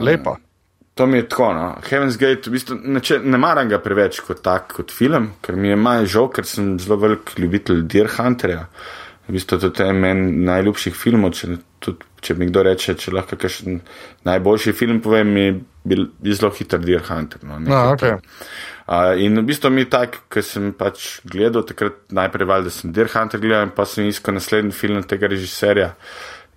Lepa. 0.00 0.38
To 0.98 1.06
mi 1.06 1.20
je 1.20 1.28
tako, 1.28 1.52
no. 1.54 1.66
Heaven's 1.90 2.16
Gate, 2.18 2.48
v 2.48 2.56
bistvu, 2.56 2.78
ne, 2.82 3.04
če, 3.04 3.20
ne 3.22 3.38
maram 3.38 3.68
ga 3.70 3.78
preveč 3.84 4.22
kot 4.26 4.40
tak, 4.42 4.72
kot 4.80 4.90
film, 4.90 5.34
ker 5.44 5.54
mi 5.60 5.70
je 5.70 5.76
manj 5.78 6.08
žal, 6.10 6.26
ker 6.34 6.48
sem 6.48 6.72
zelo 6.82 6.96
velik 6.98 7.36
ljubitelj 7.38 7.84
Deer 7.86 8.08
Hunterja. 8.16 8.64
V 9.28 9.36
bistvu 9.36 9.60
to 9.60 9.84
je 9.84 9.92
meni 9.92 10.32
najljubših 10.48 10.96
filmov, 10.96 11.36
če, 11.36 11.58
tudi, 11.84 12.08
če 12.24 12.34
mi 12.34 12.48
kdo 12.48 12.64
reče, 12.64 12.96
če 12.98 13.12
lahko 13.12 13.36
kakšen 13.38 13.78
najboljši 14.26 14.74
film 14.74 15.02
povem, 15.04 15.30
mi 15.36 15.44
bi 15.88 15.96
bi 16.20 16.34
zelo 16.36 16.50
hiter 16.54 16.78
Deer 16.84 17.02
Hunter. 17.08 17.40
No, 17.42 17.58
No, 17.58 17.80
okay. 17.94 18.18
Uh, 18.88 19.12
in 19.20 19.36
v 19.36 19.44
bistvu 19.50 19.68
mi 19.70 19.84
tak, 19.84 20.20
ker 20.32 20.44
sem 20.44 20.70
pač 20.72 21.18
gledal 21.28 21.64
takrat 21.68 21.98
najprej 22.14 22.48
valjda 22.48 22.70
sem 22.72 22.92
Deer 22.92 23.10
Hunter 23.12 23.40
gledal 23.42 23.66
in 23.68 23.74
pa 23.76 23.84
sem 23.84 24.06
iskal 24.08 24.36
naslednji 24.38 24.72
film 24.72 25.02
tega 25.04 25.28
režiserja. 25.28 25.90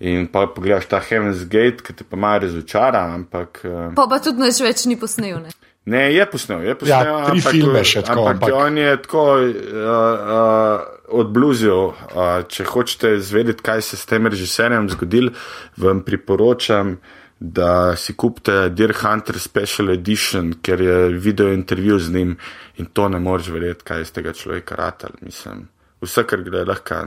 In 0.01 0.25
pa 0.31 0.47
pogledaš 0.49 0.87
ta 0.89 0.97
Heaven's 0.97 1.43
Gate, 1.45 1.83
ki 1.85 1.93
te 1.93 2.03
pa 2.03 2.17
malo 2.17 2.47
razočara, 2.47 3.03
ampak. 3.13 3.59
Uh, 3.63 3.91
Pa 3.95 4.07
pa 4.09 4.17
tudi 4.23 4.41
nič 4.41 4.57
več 4.63 4.85
ni 4.89 4.95
posnel. 4.97 5.43
Ne? 5.43 5.51
Ne, 5.85 6.07
je 6.13 6.25
posnel, 6.29 6.63
je 6.65 6.73
posnel. 6.77 7.05
Ja, 7.09 7.25
tri 7.27 7.41
filme 7.41 7.83
še 7.85 8.01
tako, 8.05 8.25
Ampak, 8.29 8.49
ampak- 8.49 8.57
on 8.57 8.77
je 8.77 8.91
tako 9.01 9.23
uh, 9.37 10.25
uh, 10.37 10.81
odbluzil. 11.21 11.93
Uh, 12.13 12.41
če 12.49 12.65
hočete 12.69 13.15
zvedeti, 13.21 13.61
kaj 13.65 13.81
se 13.81 13.97
s 13.97 14.05
tem 14.09 14.25
režiserjem 14.29 14.89
zgodil, 14.93 15.31
vam 15.77 16.01
priporočam, 16.05 16.95
da 17.41 17.95
si 17.95 18.13
kupite 18.13 18.69
Deer 18.69 18.93
Hunter 18.93 19.39
Special 19.39 19.89
Edition, 19.89 20.53
ker 20.61 20.81
je 20.81 21.09
video 21.09 21.49
intervju 21.53 21.99
z 21.99 22.13
njim 22.13 22.35
in 22.77 22.85
to 22.85 23.09
ne 23.09 23.19
moreš 23.19 23.47
verjeti, 23.49 23.83
kaj 23.83 23.97
je 23.97 24.01
iz 24.01 24.11
tega 24.11 24.33
človeka 24.33 24.75
ratal. 24.75 25.15
Mislim, 25.21 25.63
vse, 26.01 26.23
kar 26.29 26.43
gre 26.45 26.61
lahko, 26.69 27.01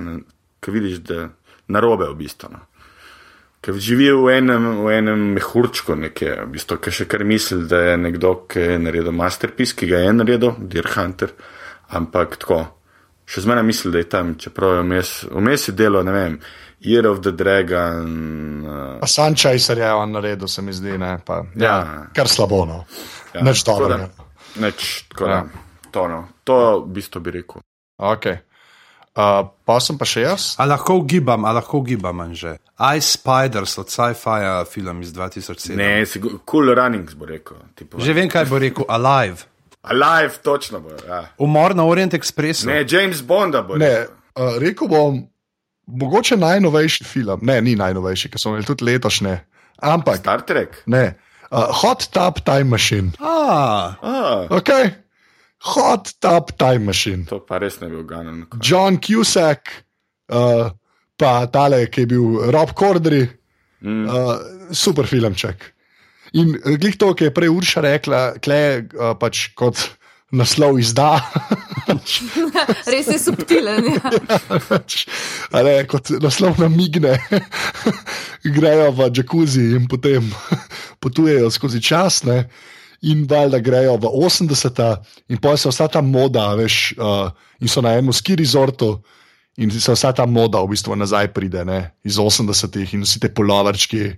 ki 0.61 0.74
vidiš, 0.74 0.98
da 1.06 1.28
narobe 1.69 2.09
v 2.11 2.19
bistvu. 2.19 2.51
No. 2.51 2.65
Ker 3.62 3.78
živi 3.78 4.11
v 4.11 4.35
enem, 4.35 4.66
v 4.82 4.97
enem 4.98 5.23
mehurčku, 5.39 5.94
nekje, 6.02 6.35
v 6.43 6.51
bistvu, 6.56 6.81
ki 6.82 6.97
še 6.98 7.06
kar 7.06 7.23
misli, 7.24 7.62
da 7.70 7.85
je 7.93 7.97
nekdo, 8.02 8.35
ki 8.51 8.66
je 8.73 8.82
naredil 8.89 9.15
masterpiece, 9.15 9.78
ki 9.78 9.93
ga 9.94 10.02
je 10.02 10.19
naredil, 10.19 10.59
Deer 10.59 10.90
Hunter, 10.97 11.31
ampak 11.94 12.40
tako, 12.43 12.59
še 13.23 13.47
zmeraj 13.47 13.70
misli, 13.70 13.94
da 13.94 14.02
je 14.02 14.11
tam, 14.11 14.35
čeprav 14.35 14.81
je 14.81 14.82
vmes, 14.82 15.16
vmes 15.31 15.70
je 15.70 15.78
delo, 15.78 16.02
ne 16.02 16.19
vem, 16.19 16.39
Year 16.85 17.06
of 17.06 17.20
the 17.20 17.32
Dragon. 17.32 18.09
Uh, 18.62 19.01
Pa 19.01 19.06
Sunchaser 19.06 19.78
je 19.78 19.93
on 19.94 20.12
naredil, 20.12 20.48
se 20.48 20.62
mi 20.62 20.73
zdi, 20.73 20.98
ne. 20.98 21.19
Pa, 21.19 21.44
ja. 21.55 21.65
Ja. 21.66 22.06
Kar 22.12 22.28
slabo, 22.28 22.65
no. 22.65 22.85
ja, 23.35 23.40
tako 23.55 23.81
dobrega. 23.81 23.97
da- 24.09 24.24
Nič, 24.61 25.05
tako 25.09 25.24
Ja. 25.24 25.36
da. 25.36 25.44
To, 25.90 26.09
no. 26.09 26.28
to 26.44 26.56
v 26.81 26.89
bistvu 26.89 27.20
bi 27.20 27.31
rekel. 27.31 27.62
Okay. 27.98 28.39
Uh, 29.15 29.47
pa 29.65 29.78
sem 29.81 29.94
pa 29.94 30.05
še 30.05 30.20
jaz. 30.23 30.55
A 30.59 30.66
lahko 30.66 30.97
ugibam, 30.97 31.44
a 31.44 31.52
lahko 31.52 31.78
ugibam, 31.78 32.35
že. 32.35 32.56
Ice 32.97 33.15
Spiders 33.15 33.78
od 33.78 33.86
sci-fi 33.86 34.43
film 34.66 35.01
iz 35.01 35.12
2007. 35.12 35.77
Ne, 35.77 36.02
si 36.06 36.19
cool 36.44 36.74
runnings 36.74 37.15
bo 37.15 37.24
rekel. 37.24 37.56
Tipo. 37.74 37.98
Že 37.98 38.12
vem, 38.12 38.28
kaj 38.28 38.44
bo 38.44 38.59
rekel, 38.59 38.85
Alive. 38.89 39.47
Alive, 39.82 40.43
točno 40.43 40.81
bo. 40.81 40.90
Ja. 41.09 41.31
Umor 41.39 41.77
na 41.77 41.85
Orient 41.85 42.15
Expressu. 42.15 42.66
Ne, 42.66 42.82
James 42.82 43.23
Bonda 43.23 43.62
bo 43.62 43.77
Ne, 43.78 43.86
rekel. 43.89 44.15
uh, 44.35 44.59
rekel 44.59 44.89
bom, 44.89 45.23
mogoče 45.86 46.36
najnovejši 46.36 47.05
film, 47.05 47.40
ne, 47.43 47.61
ni 47.62 47.77
najnovejši, 47.77 48.28
ker 48.32 48.40
so 48.40 48.52
imeli 48.52 48.65
tudi 48.65 48.85
letošnje, 48.85 49.39
ampak 49.82 50.16
Star 50.23 50.43
Trek. 50.43 50.82
ne. 50.86 51.15
Uh, 51.55 51.69
Hot 51.85 52.09
Tub 52.11 52.40
Time 52.43 52.65
Machine. 52.73 53.12
Ah, 53.20 53.94
Ah, 54.02 54.47
Okay. 54.51 54.90
Hot 55.65 56.11
Tub 56.20 56.51
Time 56.59 56.85
Machine. 56.89 57.24
to 57.28 57.39
pa 57.40 57.59
res 57.59 57.81
ne 57.81 57.89
bi 57.89 57.97
uganil. 57.97 58.47
John 58.61 58.98
Cusack, 58.98 59.70
uh, 60.32 60.70
pa 61.16 61.47
tale, 61.47 61.86
ki 61.86 62.01
je 62.01 62.06
bil 62.11 62.51
Rob 62.51 62.73
Corddry, 62.74 63.28
mm. 63.81 64.05
uh, 64.09 64.73
super 64.73 65.06
filmček. 65.06 65.70
In 66.35 66.56
eh, 66.59 66.74
glih 66.77 66.97
to, 66.98 67.15
ki 67.15 67.24
je 67.28 67.35
prej 67.35 67.48
Urša 67.55 67.81
rekla, 67.86 68.23
kle, 68.43 68.89
uh, 68.98 69.15
pač 69.15 69.52
kot 69.55 69.78
naslov 70.35 70.78
izda. 70.82 71.16
Res 72.93 73.09
je 73.09 73.19
subtilen. 73.20 73.94
Ja. 73.94 74.12
Ale, 75.55 75.74
kot 75.90 76.11
naslov 76.23 76.61
namigne, 76.62 77.16
grejo 78.44 78.93
v 78.98 79.11
jacuzzi 79.15 79.73
in 79.78 79.89
potem 79.90 80.31
potujejo 81.02 81.51
skozi 81.55 81.82
čas. 81.85 82.24
Ne? 82.28 82.44
in 83.05 83.27
valjda 83.28 83.59
grejo 83.59 83.97
v 84.01 84.09
80-ta, 84.09 85.02
in 85.28 85.36
pa 85.36 85.56
se 85.56 85.69
vsa 85.69 85.89
ta 85.89 86.01
moda, 86.01 86.55
veš, 86.56 86.94
uh, 86.97 87.28
in 87.61 87.69
so 87.69 87.82
na 87.85 87.94
enem 87.98 88.12
ski 88.12 88.36
rezortu. 88.40 88.97
In 89.56 89.70
se 89.70 89.93
vsa 89.93 90.11
ta 90.12 90.27
moda 90.27 90.59
v 90.65 90.73
bistvu 90.73 90.97
nazaj 90.98 91.28
pride 91.31 91.62
ne, 91.65 91.78
iz 92.02 92.16
80-ih 92.19 92.97
in 92.97 93.05
vsi 93.06 93.20
te 93.23 93.28
polovarčki 93.31 94.09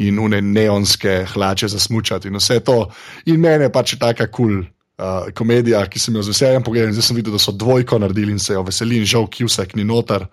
in 0.00 0.18
une 0.18 0.40
neonske 0.40 1.26
hlače 1.34 1.68
za 1.68 1.78
smučati 1.78 2.30
in 2.32 2.40
vse 2.40 2.62
to. 2.64 2.78
In 3.26 3.42
meni 3.42 3.66
je 3.66 3.72
pač 3.72 3.98
taka 4.00 4.30
kul 4.30 4.62
cool, 4.62 4.64
uh, 4.98 5.32
komedija, 5.34 5.84
ki 5.90 6.00
sem 6.02 6.14
jo 6.14 6.24
z 6.24 6.34
veseljem 6.34 6.66
pogledal. 6.66 6.94
Zdaj 6.96 7.10
sem 7.10 7.18
videl, 7.18 7.36
da 7.36 7.42
so 7.42 7.52
dvojko 7.52 8.00
naredili 8.02 8.36
in 8.36 8.42
se 8.42 8.56
jo 8.56 8.64
veselim, 8.66 9.04
žal, 9.08 9.28
ki 9.30 9.48
vsak 9.48 9.76
ni 9.76 9.84
noter. 9.84 10.26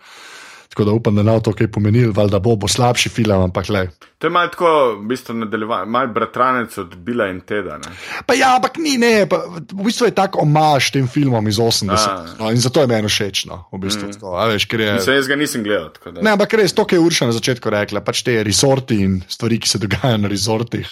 Tako 0.74 0.88
da 0.88 0.94
upam, 0.98 1.16
da 1.16 1.22
ne 1.24 1.32
bo 1.36 1.42
to 1.46 1.52
kaj 1.54 1.68
pomenil, 1.70 2.16
da 2.18 2.40
bo, 2.42 2.56
bo 2.58 2.68
slabši 2.68 3.12
film, 3.14 3.44
ampak 3.46 3.68
le. 3.70 3.84
To 4.18 4.26
je 4.26 4.32
malo 4.34 4.50
tako, 4.50 4.70
v 5.04 5.06
bistvu, 5.12 5.36
nadaljevanje, 5.38 5.86
malo 5.92 6.10
bratranec 6.16 6.78
od 6.82 6.96
Bila 6.98 7.28
in 7.30 7.44
Teda. 7.46 7.78
Ne? 7.78 7.92
Pa 8.26 8.34
ja, 8.34 8.56
ampak 8.56 8.80
ni, 8.82 8.96
ne, 8.98 9.28
pa, 9.30 9.44
v 9.54 9.86
bistvu 9.86 10.10
je 10.10 10.16
tako 10.18 10.42
omaž 10.42 10.90
tem 10.96 11.06
filmom 11.06 11.46
iz 11.48 11.60
80. 11.62 12.40
No, 12.40 12.50
in 12.50 12.58
zato 12.58 12.82
je 12.82 12.90
meni 12.90 13.12
všeč. 13.12 13.44
No, 13.52 13.68
v 13.70 13.84
bistvu, 13.86 14.10
mm. 14.10 14.18
tako, 14.18 14.34
veš, 14.50 14.66
je, 14.66 14.94
Mislim, 14.98 15.20
jaz 15.20 15.30
ga 15.30 15.38
nisem 15.38 15.68
gledal. 15.68 15.92
Ne, 16.24 16.34
ampak 16.34 16.58
res 16.58 16.74
to, 16.74 16.88
kar 16.90 16.98
je 16.98 17.06
Urša 17.06 17.30
na 17.30 17.38
začetku 17.38 17.70
rekla, 17.70 18.02
pač 18.02 18.26
te 18.26 18.40
resorti 18.42 18.98
in 19.06 19.20
stvari, 19.30 19.62
ki 19.62 19.70
se 19.70 19.84
dogajajo 19.84 20.26
na 20.26 20.32
resortih. 20.32 20.90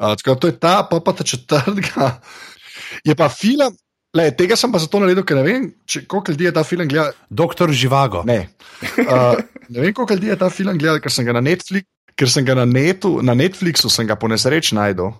Uh, 0.00 0.16
tako, 0.18 0.34
to 0.34 0.50
je 0.50 0.58
ta, 0.58 0.80
pa 0.90 0.98
pa 0.98 1.14
ta 1.14 1.22
četrtka. 1.22 2.16
Je 3.04 3.14
pa 3.18 3.28
film, 3.32 3.76
Le, 4.12 4.26
tega 4.36 4.58
sem 4.60 4.68
pa 4.68 4.76
zato 4.76 5.00
naredil, 5.00 5.24
ker 5.24 5.38
ne 5.38 5.42
vem, 5.46 5.62
če, 5.88 6.02
koliko 6.04 6.34
ljudi 6.34 6.44
je 6.44 6.52
ta 6.52 6.62
film 6.68 6.84
gledal. 6.84 7.14
Doktor 7.32 7.70
Živago. 7.72 8.20
Ne. 8.28 8.42
Uh, 9.00 9.38
ne 9.72 9.78
vem, 9.78 9.94
koliko 9.96 10.18
ljudi 10.18 10.28
je 10.28 10.36
ta 10.42 10.50
film 10.52 10.76
gledal, 10.76 11.00
ker 11.00 11.14
sem 11.14 11.24
ga 11.24 11.32
na, 11.38 11.40
Netflix, 11.40 11.88
ker 12.12 12.28
sem 12.28 12.44
ga 12.44 12.58
na, 12.58 12.66
netu, 12.68 13.14
na 13.24 13.32
Netflixu 13.32 13.88
po 14.20 14.28
nesreči 14.28 14.76
najdel. 14.76 15.14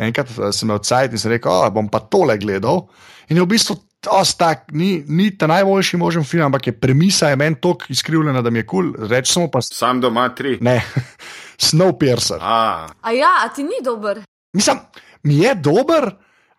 Enkrat 0.00 0.32
uh, 0.32 0.48
sem 0.48 0.64
imel 0.64 0.80
cajt 0.80 1.12
in 1.12 1.20
sem 1.20 1.34
rekel, 1.34 1.52
oh, 1.52 1.68
bom 1.74 1.90
pa 1.92 2.00
tole 2.00 2.38
gledal. 2.40 2.86
In 3.28 3.36
je 3.36 3.44
v 3.44 3.50
bistvu 3.52 3.76
tak, 4.00 4.72
ni, 4.72 5.04
ni 5.04 5.28
ta 5.36 5.44
najboljši 5.46 6.00
možen 6.00 6.24
film, 6.24 6.46
ampak 6.48 6.70
je 6.70 6.72
premisa 6.80 7.28
je 7.28 7.36
meni 7.36 7.60
tako 7.60 7.92
izkrivljena, 7.92 8.40
da 8.40 8.50
mi 8.50 8.62
je 8.62 8.66
kul. 8.66 8.94
Cool. 9.28 9.50
Pa... 9.52 9.60
Sam 9.60 10.00
doma 10.00 10.28
tri. 10.32 10.56
Ne, 10.60 10.80
Snowpiercer. 11.68 12.40
A. 12.40 12.88
a 13.02 13.12
ja, 13.12 13.44
a 13.44 13.52
ti 13.52 13.62
ni 13.62 13.82
dober. 13.84 14.22
Mislim, 14.56 14.78
mi 15.22 15.42
je 15.42 15.54
dober. 15.54 16.10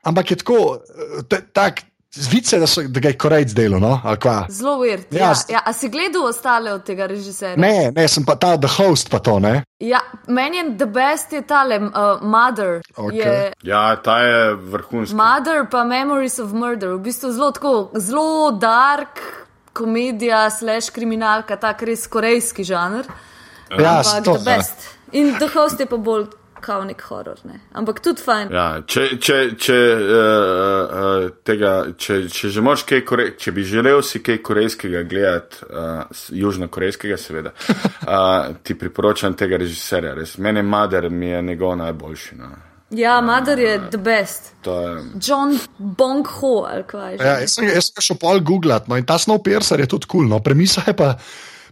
Ampak 0.03 0.31
je 0.31 0.37
tako, 0.37 0.79
tak, 1.53 1.81
zvice, 2.11 2.59
da, 2.59 2.67
so, 2.67 2.81
da 2.87 2.99
ga 2.99 3.11
je 3.11 3.17
korejc 3.17 3.53
delo. 3.53 3.79
No? 3.79 4.01
Zelo 4.49 4.77
ured. 4.79 5.05
Ja, 5.11 5.19
ja, 5.19 5.33
ja, 5.49 5.61
a 5.65 5.73
si 5.73 5.89
gledal 5.89 6.25
ostale 6.29 6.73
od 6.73 6.83
tega 6.83 7.05
režiserja? 7.05 7.57
Ne, 7.57 7.91
ne, 7.95 8.07
sem 8.07 8.25
pa 8.25 8.35
ta 8.35 8.57
The 8.57 8.69
Host, 8.77 9.09
pa 9.09 9.19
to 9.19 9.39
ne. 9.39 9.63
Ja, 9.79 9.99
meni 10.27 10.57
je 10.57 10.77
The 10.77 10.85
Best 10.85 11.33
je 11.33 11.41
tale, 11.41 11.79
uh, 11.79 12.21
Mother. 12.21 12.81
Okay. 12.95 13.15
Je, 13.15 13.53
ja, 13.63 13.95
ta 13.95 14.19
je 14.23 14.55
vrhunski. 14.55 15.15
Mother 15.15 15.67
pa 15.71 15.83
Memories 15.83 16.39
of 16.39 16.51
Murder, 16.51 16.95
v 16.95 17.03
bistvu 17.09 17.31
zelo 17.31 17.51
tako, 17.51 17.75
zelo 17.95 18.51
dark 18.51 19.21
komedija, 19.73 20.49
slash 20.49 20.91
kriminalka, 20.91 21.55
tak 21.55 21.83
res 21.87 22.07
korejski 22.07 22.65
žanr. 22.67 23.07
Ja, 23.79 24.01
to 24.25 24.35
je. 24.35 24.43
Ja. 24.45 24.63
In 25.11 25.35
The 25.37 25.47
Host 25.53 25.79
je 25.79 25.85
pa 25.89 25.97
bolj 25.97 26.27
kao 26.61 26.83
nek 26.85 27.01
horor. 27.01 27.39
Ne? 27.43 27.59
Ampak 27.73 27.99
tudi 28.03 28.23
fajn. 28.23 28.51
Ja, 28.53 28.65
če, 28.85 29.05
če, 29.21 29.37
če, 29.59 29.77
uh, 29.97 30.93
uh, 31.01 31.27
tega, 31.45 31.73
če, 31.97 32.21
če, 32.31 32.51
že 32.53 32.63
kaj 32.89 33.03
kore, 33.07 33.27
če 33.39 33.53
bi 33.55 33.65
želel 33.67 34.01
si 34.05 34.21
kaj 34.23 34.41
korejskega 34.45 35.03
gledati, 35.09 35.65
uh, 35.69 36.23
južnokorejskega, 36.29 37.17
seveda, 37.17 37.53
uh, 37.55 38.55
ti 38.63 38.77
priporočam 38.79 39.37
tega 39.39 39.59
režiserja. 39.61 40.15
Res. 40.19 40.37
Mene 40.37 40.63
Mader 40.63 41.09
mi 41.09 41.33
je 41.33 41.41
njegov 41.51 41.77
najboljši. 41.79 42.39
No. 42.39 42.51
Ja, 42.89 43.19
Mader 43.21 43.59
je 43.59 43.75
the 43.91 44.01
best. 44.01 44.53
Je... 44.65 44.71
John 45.21 45.59
Bong 45.77 46.27
Ho, 46.27 46.55
ali 46.69 46.83
kaj 46.87 47.17
že. 47.17 47.25
Ja, 47.25 47.35
jaz 47.43 47.57
sem 47.57 47.69
ga 47.69 47.83
šel 48.01 48.17
pol 48.21 48.41
googlati, 48.41 48.89
no 48.89 48.97
in 48.97 49.05
ta 49.05 49.19
Snowpiercer 49.21 49.85
je 49.85 49.89
tudi 49.91 50.09
kul, 50.09 50.25
cool, 50.25 50.31
no 50.31 50.41
premisa 50.43 50.83
je 50.87 50.95
pa 50.97 51.13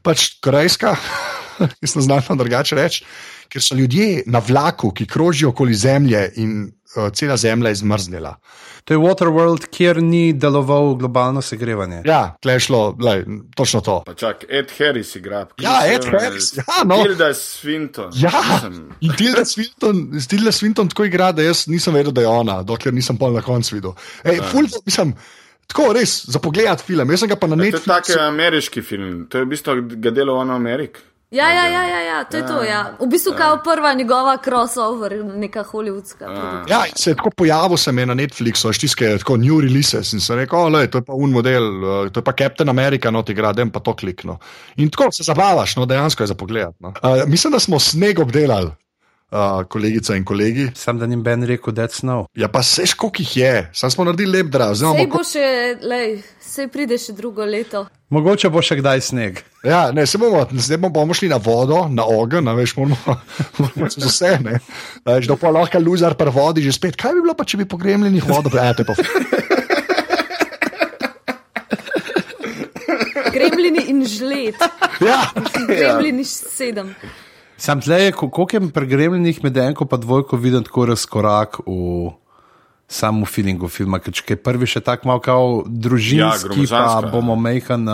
pač 0.05 0.37
korejska, 0.43 0.93
ki 1.79 1.89
se 1.89 2.05
znamo 2.05 2.37
drugače 2.37 2.77
reči 2.77 3.05
ker 3.49 3.63
so 3.63 3.75
ljudje 3.75 4.23
na 4.25 4.39
vlaku, 4.39 4.91
ki 4.91 5.05
krožijo 5.07 5.49
okoli 5.49 5.75
Zemlje 5.75 6.31
in 6.35 6.71
uh, 6.95 7.09
cela 7.13 7.37
Zemlja 7.37 7.69
je 7.69 7.75
zmrznila. 7.75 8.35
To 8.87 8.93
je 8.93 8.97
Waterworld, 8.97 9.65
kjer 9.71 9.99
ni 10.03 10.33
deloval 10.33 10.93
globalno 10.95 11.41
segrevanje. 11.41 12.01
Ja, 12.05 12.37
klešlo, 12.43 12.95
lej, 13.03 13.25
točno 13.55 13.81
to. 13.81 13.97
Pa 14.05 14.13
čak, 14.13 14.45
Ed 14.49 14.71
Harris 14.77 15.15
igra. 15.15 15.45
Ja, 15.59 15.81
Ed 15.83 16.05
Harris. 16.07 16.53
Ja, 16.57 16.83
no. 16.85 17.01
Tilda 17.03 17.33
Swinton. 17.33 18.13
Ja, 18.15 18.61
in 19.01 19.11
Tilda 19.17 19.43
Swinton, 19.45 20.05
Tilda 20.29 20.51
Swinton 20.51 20.89
tako 20.89 21.03
igra, 21.03 21.31
da 21.31 21.43
jaz 21.43 21.65
nisem 21.67 21.93
vedel, 21.93 22.15
da 22.15 22.23
je 22.23 22.31
ona, 22.31 22.61
dokler 22.63 22.95
nisem 22.95 23.17
pol 23.17 23.35
na 23.35 23.43
koncu 23.43 23.75
videl. 23.75 23.97
Ej, 24.23 24.39
ja. 24.39 24.47
ful, 24.51 24.71
mislim, 24.85 25.13
Tako 25.67 25.91
res, 25.97 26.21
za 26.31 26.39
pogled 26.39 26.79
film. 26.79 27.09
Jaz 27.11 27.19
sem 27.19 27.29
ga 27.29 27.35
pa 27.35 27.47
na 27.51 27.57
Netflixu. 27.59 27.91
To 27.91 27.97
je 27.97 28.15
tak 28.15 28.23
ameriški 28.23 28.81
film, 28.81 29.25
to 29.27 29.41
je 29.41 29.43
v 29.43 29.51
bistvu 29.51 29.81
ga 29.99 30.13
delo 30.15 30.37
v 30.39 30.47
Ameriki. 30.55 31.03
Ja, 31.31 31.49
ja, 31.51 31.67
ja, 31.67 31.83
ja, 31.87 31.99
ja, 32.01 32.23
to 32.23 32.37
je 32.37 32.41
ja, 32.41 32.47
to. 32.47 32.63
Ja. 32.63 32.81
V 32.99 33.07
bistvu 33.11 33.33
je 33.33 33.39
ja. 33.39 33.59
prva 33.63 33.93
njegova 33.93 34.37
crossover, 34.43 35.11
neka 35.25 35.63
hollywoodska. 35.63 36.23
Ja, 36.23 36.63
ja 36.69 36.83
se 36.95 37.11
je 37.11 37.15
tako 37.15 37.29
pojavil 37.35 37.77
se 37.77 37.91
na 37.91 38.15
Netflixu, 38.15 38.71
štiske, 38.73 39.17
tako 39.17 39.37
new 39.37 39.59
releases 39.59 40.13
in 40.13 40.19
se 40.19 40.35
rekel, 40.35 40.59
oh, 40.59 40.85
to 40.87 40.97
je 40.97 41.03
pa 41.03 41.13
un 41.13 41.31
model, 41.31 41.67
uh, 41.83 42.11
to 42.11 42.19
je 42.19 42.23
pa 42.23 42.31
Captain 42.31 42.69
America, 42.69 43.11
no 43.11 43.23
ti 43.23 43.33
gradem 43.33 43.69
pa 43.69 43.79
to 43.79 43.95
klikno. 43.95 44.39
In 44.77 44.89
tako 44.89 45.11
se 45.11 45.23
zabavaš, 45.23 45.75
no 45.75 45.85
dejansko 45.85 46.23
je 46.23 46.27
za 46.27 46.35
pogled. 46.35 46.73
No. 46.79 46.93
Uh, 47.03 47.27
mislim, 47.27 47.53
da 47.53 47.59
smo 47.59 47.79
sneg 47.79 48.19
obdelali. 48.19 48.71
Uh, 49.27 49.65
kolegica 49.67 50.15
in 50.15 50.23
kolegi. 50.23 50.69
Sam 50.75 50.99
da 50.99 51.05
jim 51.05 51.23
Ben 51.23 51.43
rekel, 51.43 51.73
da 51.75 51.81
je 51.83 51.89
snov. 51.99 52.25
Ja, 52.35 52.47
pa 52.47 52.61
seš, 52.63 52.93
koliko 52.93 53.21
jih 53.21 53.37
je, 53.37 53.69
sam 53.75 53.91
smo 53.91 54.05
naredili 54.07 54.37
lep 54.37 54.47
drav. 54.47 54.71
Zdaj 54.79 55.07
bo 55.11 55.19
še, 55.19 55.75
lej, 55.83 56.23
se 56.39 56.67
pride 56.71 56.95
še 56.95 57.11
drugo 57.11 57.43
leto. 57.43 57.83
Mogoče 58.07 58.47
bo 58.47 58.63
še 58.63 58.77
kdaj 58.79 59.03
sneg. 59.03 59.43
Ja, 59.67 59.91
ne, 59.91 60.05
se 60.07 60.15
bomo, 60.15 60.45
zdaj 60.55 60.79
bomo 60.79 61.11
šli 61.11 61.27
na 61.27 61.41
vodo, 61.43 61.89
na 61.91 62.07
ogen, 62.07 62.47
na 62.47 62.55
veš, 62.55 62.77
moramo, 62.79 63.17
moramo 63.59 63.91
se 63.91 64.05
vse, 64.05 64.31
ne. 64.47 64.63
Veš, 65.03 65.27
da 65.27 65.35
pa 65.35 65.51
lahko 65.51 65.83
luzar 65.83 66.15
pa 66.15 66.31
vodi 66.31 66.63
že 66.63 66.71
spet. 66.79 66.95
Kaj 66.95 67.19
bi 67.19 67.27
bilo 67.27 67.35
pa, 67.35 67.43
če 67.43 67.59
bi 67.59 67.67
pogremljeni 67.67 68.23
vodo? 68.23 68.55
Ja, 68.55 68.71
to 68.71 68.87
je 68.87 68.93
pa. 68.93 68.95
Gremljeni 73.35 73.89
in 73.91 74.05
žled. 74.07 74.55
Ja, 75.03 75.19
gremljeni 75.67 76.23
sedem. 76.23 76.95
Sam 77.57 77.81
tleh, 77.81 78.13
koliko 78.13 78.47
je 78.51 78.71
pregremljenih 78.73 79.43
med 79.43 79.57
enko 79.57 79.87
in 79.91 80.01
dvojko, 80.01 80.37
vidim 80.37 80.63
tako 80.63 80.85
razkorak 80.85 81.59
v 81.65 82.11
samem 82.87 83.25
feelingu 83.25 83.67
filma. 83.67 83.99
Ker 83.99 84.13
je 84.29 84.37
prvi 84.37 84.69
še 84.69 84.81
tako 84.81 85.09
malo 85.09 85.63
družinski, 85.65 86.67
ja, 86.69 87.01
pa 87.01 87.09
bomo 87.11 87.35
mehan, 87.35 87.89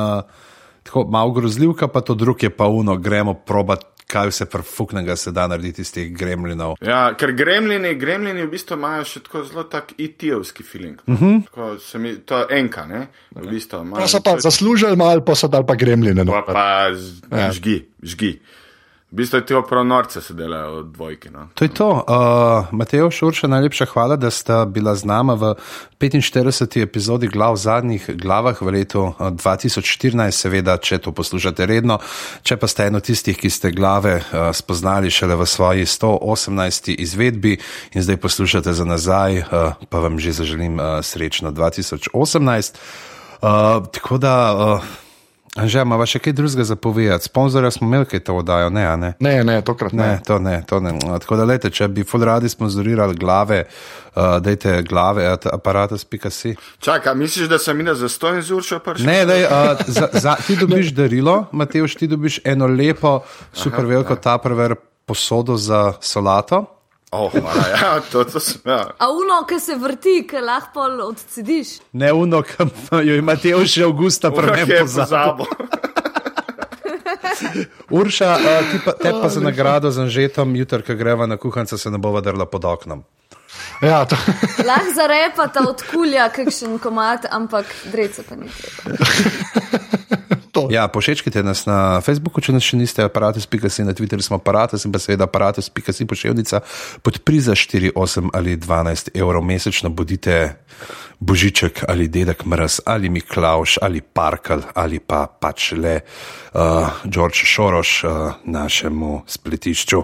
tako 0.83 1.07
malo 1.09 1.31
grozljivka, 1.31 1.87
pa 1.87 2.01
to 2.01 2.15
drugi 2.15 2.45
je 2.45 2.49
pa 2.49 2.67
uno, 2.67 2.97
gremo 2.97 3.33
probat. 3.33 3.89
Kaj 4.13 4.27
vse 4.29 4.45
prfuknega 4.51 5.15
se 5.17 5.31
da 5.33 5.47
narediti 5.47 5.81
iz 5.81 5.89
teh 5.89 6.09
gremlinov? 6.13 6.75
Ja, 6.85 7.15
ker 7.17 7.31
gremlini, 7.33 7.95
gremlini 7.97 8.43
v 8.43 8.49
bistvu 8.51 8.75
imajo 8.75 9.07
še 9.09 9.21
tako 9.25 9.41
zelo 9.47 9.63
tak 9.71 9.95
IT-ovski 9.97 10.61
feeling. 10.61 10.99
Uh 11.07 11.13
mhm. 11.13 11.39
-huh. 11.55 11.99
mi, 11.99 12.11
to 12.21 12.37
je 12.37 12.59
enka, 12.59 12.85
ne? 12.85 13.07
V 13.31 13.47
bistvu, 13.49 13.79
pa 13.95 14.07
so 14.07 14.19
pa 14.21 14.35
zaslužili 14.37 14.95
malo, 14.95 15.23
pa 15.25 15.35
so 15.35 15.47
dali 15.47 15.65
pa 15.65 15.75
gremline. 15.75 16.23
No. 16.23 16.31
Pa, 16.31 16.53
pa 16.53 17.37
ja. 17.39 17.51
žgi, 17.51 17.87
žgi. 18.03 18.39
V 19.13 19.15
bistvu 19.15 19.37
je 19.37 19.45
to 19.45 19.61
prav 19.61 19.85
norce, 19.85 20.21
se 20.21 20.33
delajo 20.33 20.79
od 20.79 20.85
dvojke. 20.85 21.29
No. 21.29 21.47
To 21.53 21.65
je 21.65 21.69
to. 21.69 21.89
Uh, 21.89 22.73
Mateo 22.73 23.11
Šurša, 23.11 23.47
najlepša 23.47 23.85
hvala, 23.85 24.15
da 24.15 24.31
ste 24.33 24.65
bila 24.65 24.95
z 24.95 25.05
nami 25.05 25.35
v 25.37 25.53
45. 26.01 26.81
epizodi 26.81 27.27
glav 27.29 27.53
v 27.53 27.57
zadnjih 27.61 28.09
glavah 28.17 28.57
v 28.61 28.73
letu 28.73 29.13
2014, 29.19 30.17
uh, 30.17 30.33
seveda, 30.33 30.79
če 30.81 30.97
to 30.97 31.13
poslušate 31.13 31.61
redno. 31.69 31.99
Če 32.41 32.57
pa 32.57 32.65
ste 32.65 32.89
eno 32.89 33.03
tistih, 33.05 33.37
ki 33.37 33.53
ste 33.53 33.69
glave 33.69 34.15
uh, 34.17 34.49
spoznali 34.49 35.13
šele 35.13 35.37
v 35.37 35.45
svoji 35.45 35.85
118. 35.85 36.97
izvedbi 36.97 37.59
in 37.93 38.01
zdaj 38.01 38.17
poslušate 38.17 38.73
za 38.73 38.85
nazaj, 38.85 39.45
uh, 39.45 39.77
pa 39.93 40.01
vam 40.01 40.17
že 40.17 40.33
zaželim 40.41 40.81
uh, 40.81 41.05
srečno 41.05 41.53
2018. 41.53 42.09
Uh, 43.45 43.85
tako 43.93 44.17
da. 44.17 44.35
Uh, 44.57 45.02
Že 45.53 45.83
imamo 45.85 46.05
še 46.09 46.17
kaj 46.17 46.33
drugega 46.33 46.63
za 46.65 46.75
povedati. 46.75 47.29
Sponzorja 47.29 47.69
smo 47.71 47.85
imeli, 47.85 48.07
kaj 48.09 48.23
to 48.25 48.33
oddajo, 48.41 48.71
ne, 48.73 48.85
ne? 48.97 49.11
Ne, 49.21 49.33
ne, 49.45 49.59
tokrat 49.61 49.93
ne. 49.93 50.07
ne, 50.07 50.21
to 50.25 50.39
ne, 50.41 50.63
to 50.65 50.79
ne. 50.81 50.95
Tako 50.97 51.37
da, 51.37 51.45
lejte, 51.45 51.69
če 51.69 51.87
bi 51.93 52.01
full-radi 52.01 52.49
sponzorirali 52.49 53.13
glave, 53.13 53.59
uh, 53.67 54.39
dajte 54.41 54.79
glave, 54.89 55.27
aparatus.si. 55.29 56.55
Čakaj, 56.81 57.13
misliš, 57.15 57.51
da 57.53 57.61
sem 57.61 57.85
jaz 57.85 58.01
za 58.01 58.09
stojno 58.09 58.41
zurčo 58.41 58.81
prišel? 58.81 59.05
Ne, 59.05 59.19
daj, 59.29 59.45
uh, 59.45 59.85
za, 59.85 60.09
za, 60.25 60.35
ti 60.47 60.57
dobiš 60.57 60.89
darilo, 60.97 61.43
Mateoš, 61.51 62.01
ti 62.01 62.09
dobiš 62.09 62.41
eno 62.49 62.65
lepo, 62.67 63.19
super 63.53 63.85
Aha, 63.85 63.91
veliko 63.93 64.17
ja. 64.17 64.23
taprver 64.25 64.73
posodo 65.05 65.57
za 65.57 65.93
solato. 66.01 66.65
Oh, 67.13 67.29
hvala, 67.29 67.67
ja, 67.69 68.01
to, 68.11 68.23
to 68.25 68.39
sem, 68.39 68.61
ja. 68.65 68.87
A 68.97 69.11
uno, 69.13 69.43
ki 69.45 69.59
se 69.61 69.75
vrti, 69.77 70.23
ki 70.29 70.41
lahko 70.41 70.87
odcediš? 71.05 71.75
Ne 71.93 72.09
uno, 72.13 72.41
ki 72.41 72.65
jo 73.09 73.15
imate 73.15 73.53
že 73.65 73.85
avgusta, 73.85 74.31
prvo 74.31 74.65
pozabo. 74.81 75.45
Urša, 77.89 78.37
ti 78.71 78.79
pa, 78.85 78.91
te 78.91 79.11
pa 79.21 79.29
za 79.29 79.41
nagrado 79.41 79.91
za 79.91 80.07
žetom, 80.07 80.55
jutr, 80.55 80.81
ki 80.81 80.95
greva 80.95 81.27
na 81.29 81.37
kuhance, 81.37 81.77
se 81.77 81.91
ne 81.91 81.97
bova 81.97 82.21
drla 82.21 82.45
pod 82.45 82.65
oknom. 82.65 83.03
Ja, 83.81 84.05
to, 84.05 84.15
Lahko 84.67 84.93
zarepata 84.95 85.69
od 85.69 85.83
kulja, 85.91 86.29
kakšen 86.29 86.79
komat, 86.79 87.25
ampak 87.29 87.65
dreca 87.91 88.23
pa 88.29 88.35
ni 88.35 88.49
treba. 88.49 88.97
To. 90.67 90.73
Ja, 90.73 90.87
pošečkite 90.87 91.43
nas 91.43 91.65
na 91.65 92.01
Facebooku, 92.01 92.41
če 92.41 92.55
nas 92.55 92.65
še 92.65 92.79
niste, 92.79 93.03
aparatus.si, 93.05 93.85
na 93.87 93.93
Twitterju 93.93 94.25
smo 94.25 94.39
aparatus 94.41 94.85
in 94.87 94.93
pa 94.93 95.01
seveda 95.03 95.27
aparatus.si 95.29 96.07
pošiljnica 96.09 96.63
pod 97.03 97.19
priza 97.27 97.55
4, 97.55 97.93
8 97.95 98.33
ali 98.33 98.57
12 98.57 99.13
evrov 99.17 99.43
mesečno. 99.45 99.89
Bodite 99.93 100.55
Božiček 101.19 101.83
ali 101.87 102.07
Dedek 102.07 102.45
Mraz 102.45 102.79
ali 102.85 103.09
Miklauš 103.09 103.77
ali 103.81 104.01
Parkal 104.01 104.61
ali 104.75 104.99
pa 104.99 105.27
pač 105.27 105.71
le 105.71 105.99
uh, 105.99 106.89
George 107.05 107.45
Šoroš 107.45 108.03
uh, 108.03 108.11
našemu 108.43 109.21
spletišču. 109.27 110.03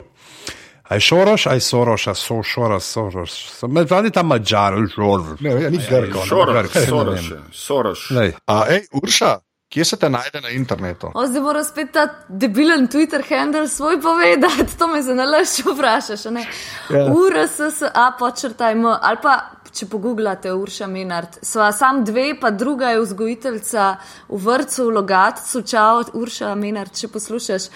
Aj 0.89 0.99
Šoroš, 0.99 1.45
aj 1.45 1.59
Soroš, 1.61 2.07
a 2.07 2.13
so 2.17 2.39
Šoroš, 2.43 2.83
Soroš. 2.83 3.33
Med 3.69 3.91
vami 3.91 4.09
ta 4.09 4.23
mačar, 4.23 4.73
Šoroš. 4.95 5.37
Ne, 5.45 5.51
ja, 5.61 5.69
ni 5.69 5.77
Grko. 5.77 6.23
Soroš, 6.25 6.55
Grk, 6.55 6.77
Soroš, 6.87 7.29
ne 7.29 7.35
vem. 7.35 7.43
Soroš. 7.53 8.09
Lej. 8.09 8.33
A, 8.49 8.63
ej, 8.73 8.87
Urša, 8.97 9.35
kje 9.69 9.85
se 9.85 9.97
te 9.97 10.09
najde 10.09 10.41
na 10.41 10.49
internetu? 10.49 11.11
O, 11.13 11.27
zdaj 11.27 11.41
mora 11.41 11.63
spet 11.63 11.91
ta 11.93 12.07
debilen 12.27 12.87
Twitter 12.87 13.23
handle 13.29 13.67
svoj 13.67 14.01
povedati, 14.01 14.77
to 14.77 14.87
me 14.87 15.01
zanalaš, 15.01 15.55
če 15.55 15.63
vprašaš. 15.69 16.25
ne? 16.33 16.45
Ja. 16.89 17.05
URSSA 17.13 18.11
počrtajmo, 18.19 18.97
ali 19.01 19.17
pa 19.21 19.37
če 19.73 19.85
pogooglate 19.89 20.53
Urša 20.53 20.87
Minard. 20.87 21.39
Sva 21.45 21.71
sam 21.71 22.03
dve, 22.05 22.33
pa 22.41 22.51
druga 22.51 22.89
je 22.95 23.03
vzgojiteljica 23.03 23.89
v 24.29 24.41
vrtu 24.45 24.87
v 24.87 24.95
Logatcu, 24.97 25.61
čau, 25.61 26.03
Urša 26.13 26.55
Minard, 26.55 26.95
če 26.97 27.11
poslušaš. 27.13 27.69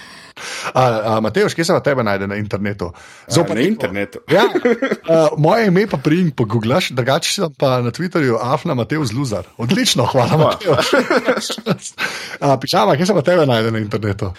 A, 0.73 0.83
a, 1.15 1.19
Mateoš, 1.19 1.53
kje 1.53 1.65
se 1.65 1.73
pa 1.73 1.79
tebe 1.79 2.03
najde 2.03 2.27
na 2.27 2.35
internetu? 2.35 2.91
Na 3.35 3.61
internetu. 3.61 4.19
Ja, 4.31 4.43
uh, 4.45 5.37
moje 5.37 5.67
ime 5.67 5.87
pa 5.87 5.97
prijim, 5.97 6.31
pogooglaš, 6.31 6.89
drugače 6.89 7.31
sem 7.31 7.53
pa 7.57 7.81
na 7.81 7.91
Twitterju 7.91 8.37
Afna 8.41 8.73
Mateus 8.73 9.13
Luzar. 9.13 9.47
Odlično, 9.57 10.05
hvala, 10.05 10.37
Mateoš. 10.37 10.91
uh, 12.41 12.59
Pičama, 12.61 12.95
kje 12.95 13.05
se 13.05 13.13
pa 13.13 13.21
tebe 13.21 13.45
najde 13.45 13.71
na 13.71 13.79
internetu? 13.79 14.31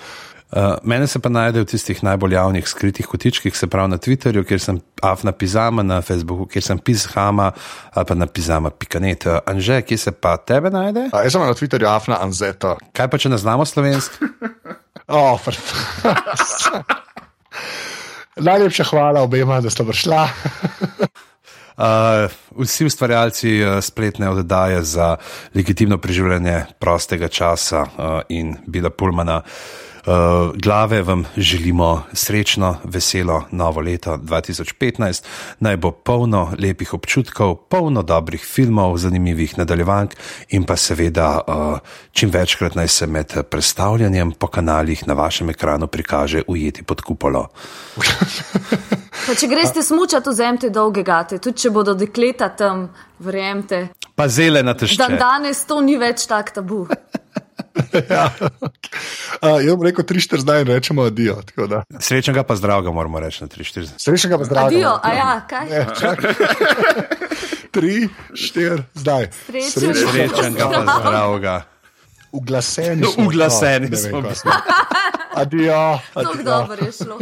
Uh, 0.54 0.76
mene 0.82 1.06
se 1.06 1.18
pa 1.18 1.28
najde 1.28 1.64
v 1.64 1.66
tistih 1.66 1.98
najbolj 2.04 2.34
javnih 2.34 2.68
skritih 2.68 3.06
kotičkih, 3.06 3.56
se 3.56 3.66
pravi 3.66 3.90
na 3.90 3.98
Twitterju, 3.98 4.44
kjer 4.46 4.60
sem 4.60 4.78
Afna 5.02 5.32
Pizama, 5.32 5.82
na 5.82 5.98
Facebooku, 6.02 6.46
kjer 6.46 6.62
sem 6.62 6.78
Pizhama, 6.78 7.50
ali 7.90 8.06
pa 8.06 8.14
na 8.14 8.26
Pizama.net. 8.26 9.26
Anže, 9.46 9.80
kje 9.82 9.98
se 9.98 10.12
pa 10.12 10.36
tebe 10.36 10.70
najde? 10.70 11.08
Uh, 11.10 11.24
jaz 11.24 11.34
sem 11.34 11.42
na 11.42 11.58
Twitterju 11.58 11.90
Afna 11.90 12.20
Anzeta. 12.22 12.76
Kaj 12.92 13.10
pa, 13.10 13.18
če 13.18 13.34
ne 13.34 13.38
znamo 13.38 13.66
slovensko? 13.66 14.30
Oh, 15.06 15.40
Najlepša 18.36 18.84
hvala 18.84 19.20
obema, 19.22 19.60
da 19.60 19.70
sta 19.70 19.84
prišla. 19.84 20.28
Uh, 21.74 22.30
vsi 22.62 22.84
ustvarjalci 22.86 23.62
uh, 23.62 23.80
spletne 23.82 24.28
oddaje 24.30 24.82
za 24.82 25.16
legitimno 25.54 25.98
preživljanje 25.98 26.64
prostega 26.78 27.28
časa 27.28 27.80
uh, 27.80 27.88
in 28.28 28.56
Bila 28.66 28.90
Pulmana. 28.90 29.36
Uh, 29.36 29.83
glave 30.54 31.02
vam 31.02 31.24
želimo 31.36 32.02
srečno, 32.12 32.76
veselo 32.84 33.44
novo 33.50 33.80
leto 33.80 34.16
2015, 34.16 35.24
naj 35.60 35.76
bo 35.76 35.90
polno 35.90 36.52
lepih 36.58 36.94
občutkov, 36.94 37.56
polno 37.56 38.02
dobrih 38.02 38.44
filmov, 38.44 38.96
zanimivih 38.98 39.58
nadaljevank 39.58 40.14
in 40.48 40.64
pa 40.64 40.76
seveda 40.76 41.40
uh, 41.46 41.78
čim 42.12 42.30
večkrat 42.30 42.74
naj 42.74 42.88
se 42.88 43.06
med 43.06 43.32
predstavljanjem 43.50 44.32
po 44.32 44.46
kanalih 44.46 45.08
na 45.08 45.14
vašem 45.14 45.50
ekranu 45.50 45.86
prikaže 45.86 46.42
ujeti 46.46 46.82
pod 46.82 47.00
kupolo. 47.00 47.48
Pa 49.26 49.34
če 49.34 49.46
greste 49.48 49.82
smučati, 49.82 50.30
vzemite 50.30 50.70
dolge 50.70 51.02
gate, 51.02 51.38
tudi 51.38 51.62
če 51.62 51.70
bodo 51.70 51.94
dekleta 51.94 52.48
tam, 52.56 52.88
verjemite. 53.18 53.86
Pa 54.14 54.28
zele 54.28 54.62
na 54.62 54.74
težke. 54.74 54.98
Dan 55.00 55.16
danes 55.18 55.64
to 55.64 55.80
ni 55.80 55.96
več 55.96 56.26
tak 56.28 56.52
tabu. 56.54 56.84
ja. 58.10 58.30
uh, 59.42 59.58
jaz 59.64 59.74
bom 59.76 59.86
rekel 59.86 60.04
3-4 60.04 60.40
zdaj 60.40 60.60
in 60.62 60.68
rečemo 60.68 61.02
adijo. 61.02 61.36
tako 61.42 61.66
da. 61.66 61.82
Srečnega 62.00 62.42
pa 62.42 62.56
zdravega 62.56 62.90
moramo 62.90 63.20
reči 63.20 63.44
na 63.44 63.48
3-4. 63.48 63.88
Srečnega 63.98 64.38
pa 64.38 64.44
zdravega. 64.44 64.76
Adijo, 64.76 64.98
a 65.02 65.12
ja, 65.12 65.40
kaj? 65.48 65.68
Ne, 65.70 65.86
čakaj. 66.00 66.34
Tri, 67.74 68.08
štiri, 68.34 68.82
zdaj. 68.94 69.30
Srečen. 69.46 69.70
Srečnega 69.70 70.84
pa 70.86 70.98
zdravega. 71.00 71.62
Uglaseni. 72.34 73.02
No, 73.02 73.10
smo. 73.10 73.24
uglaseni 73.24 73.90
No, 73.90 74.34
smo. 74.34 74.52
Adijo. 75.34 75.98
Tako 76.14 76.42
dobro 76.42 76.86
je 76.86 76.92
šlo. 76.92 77.18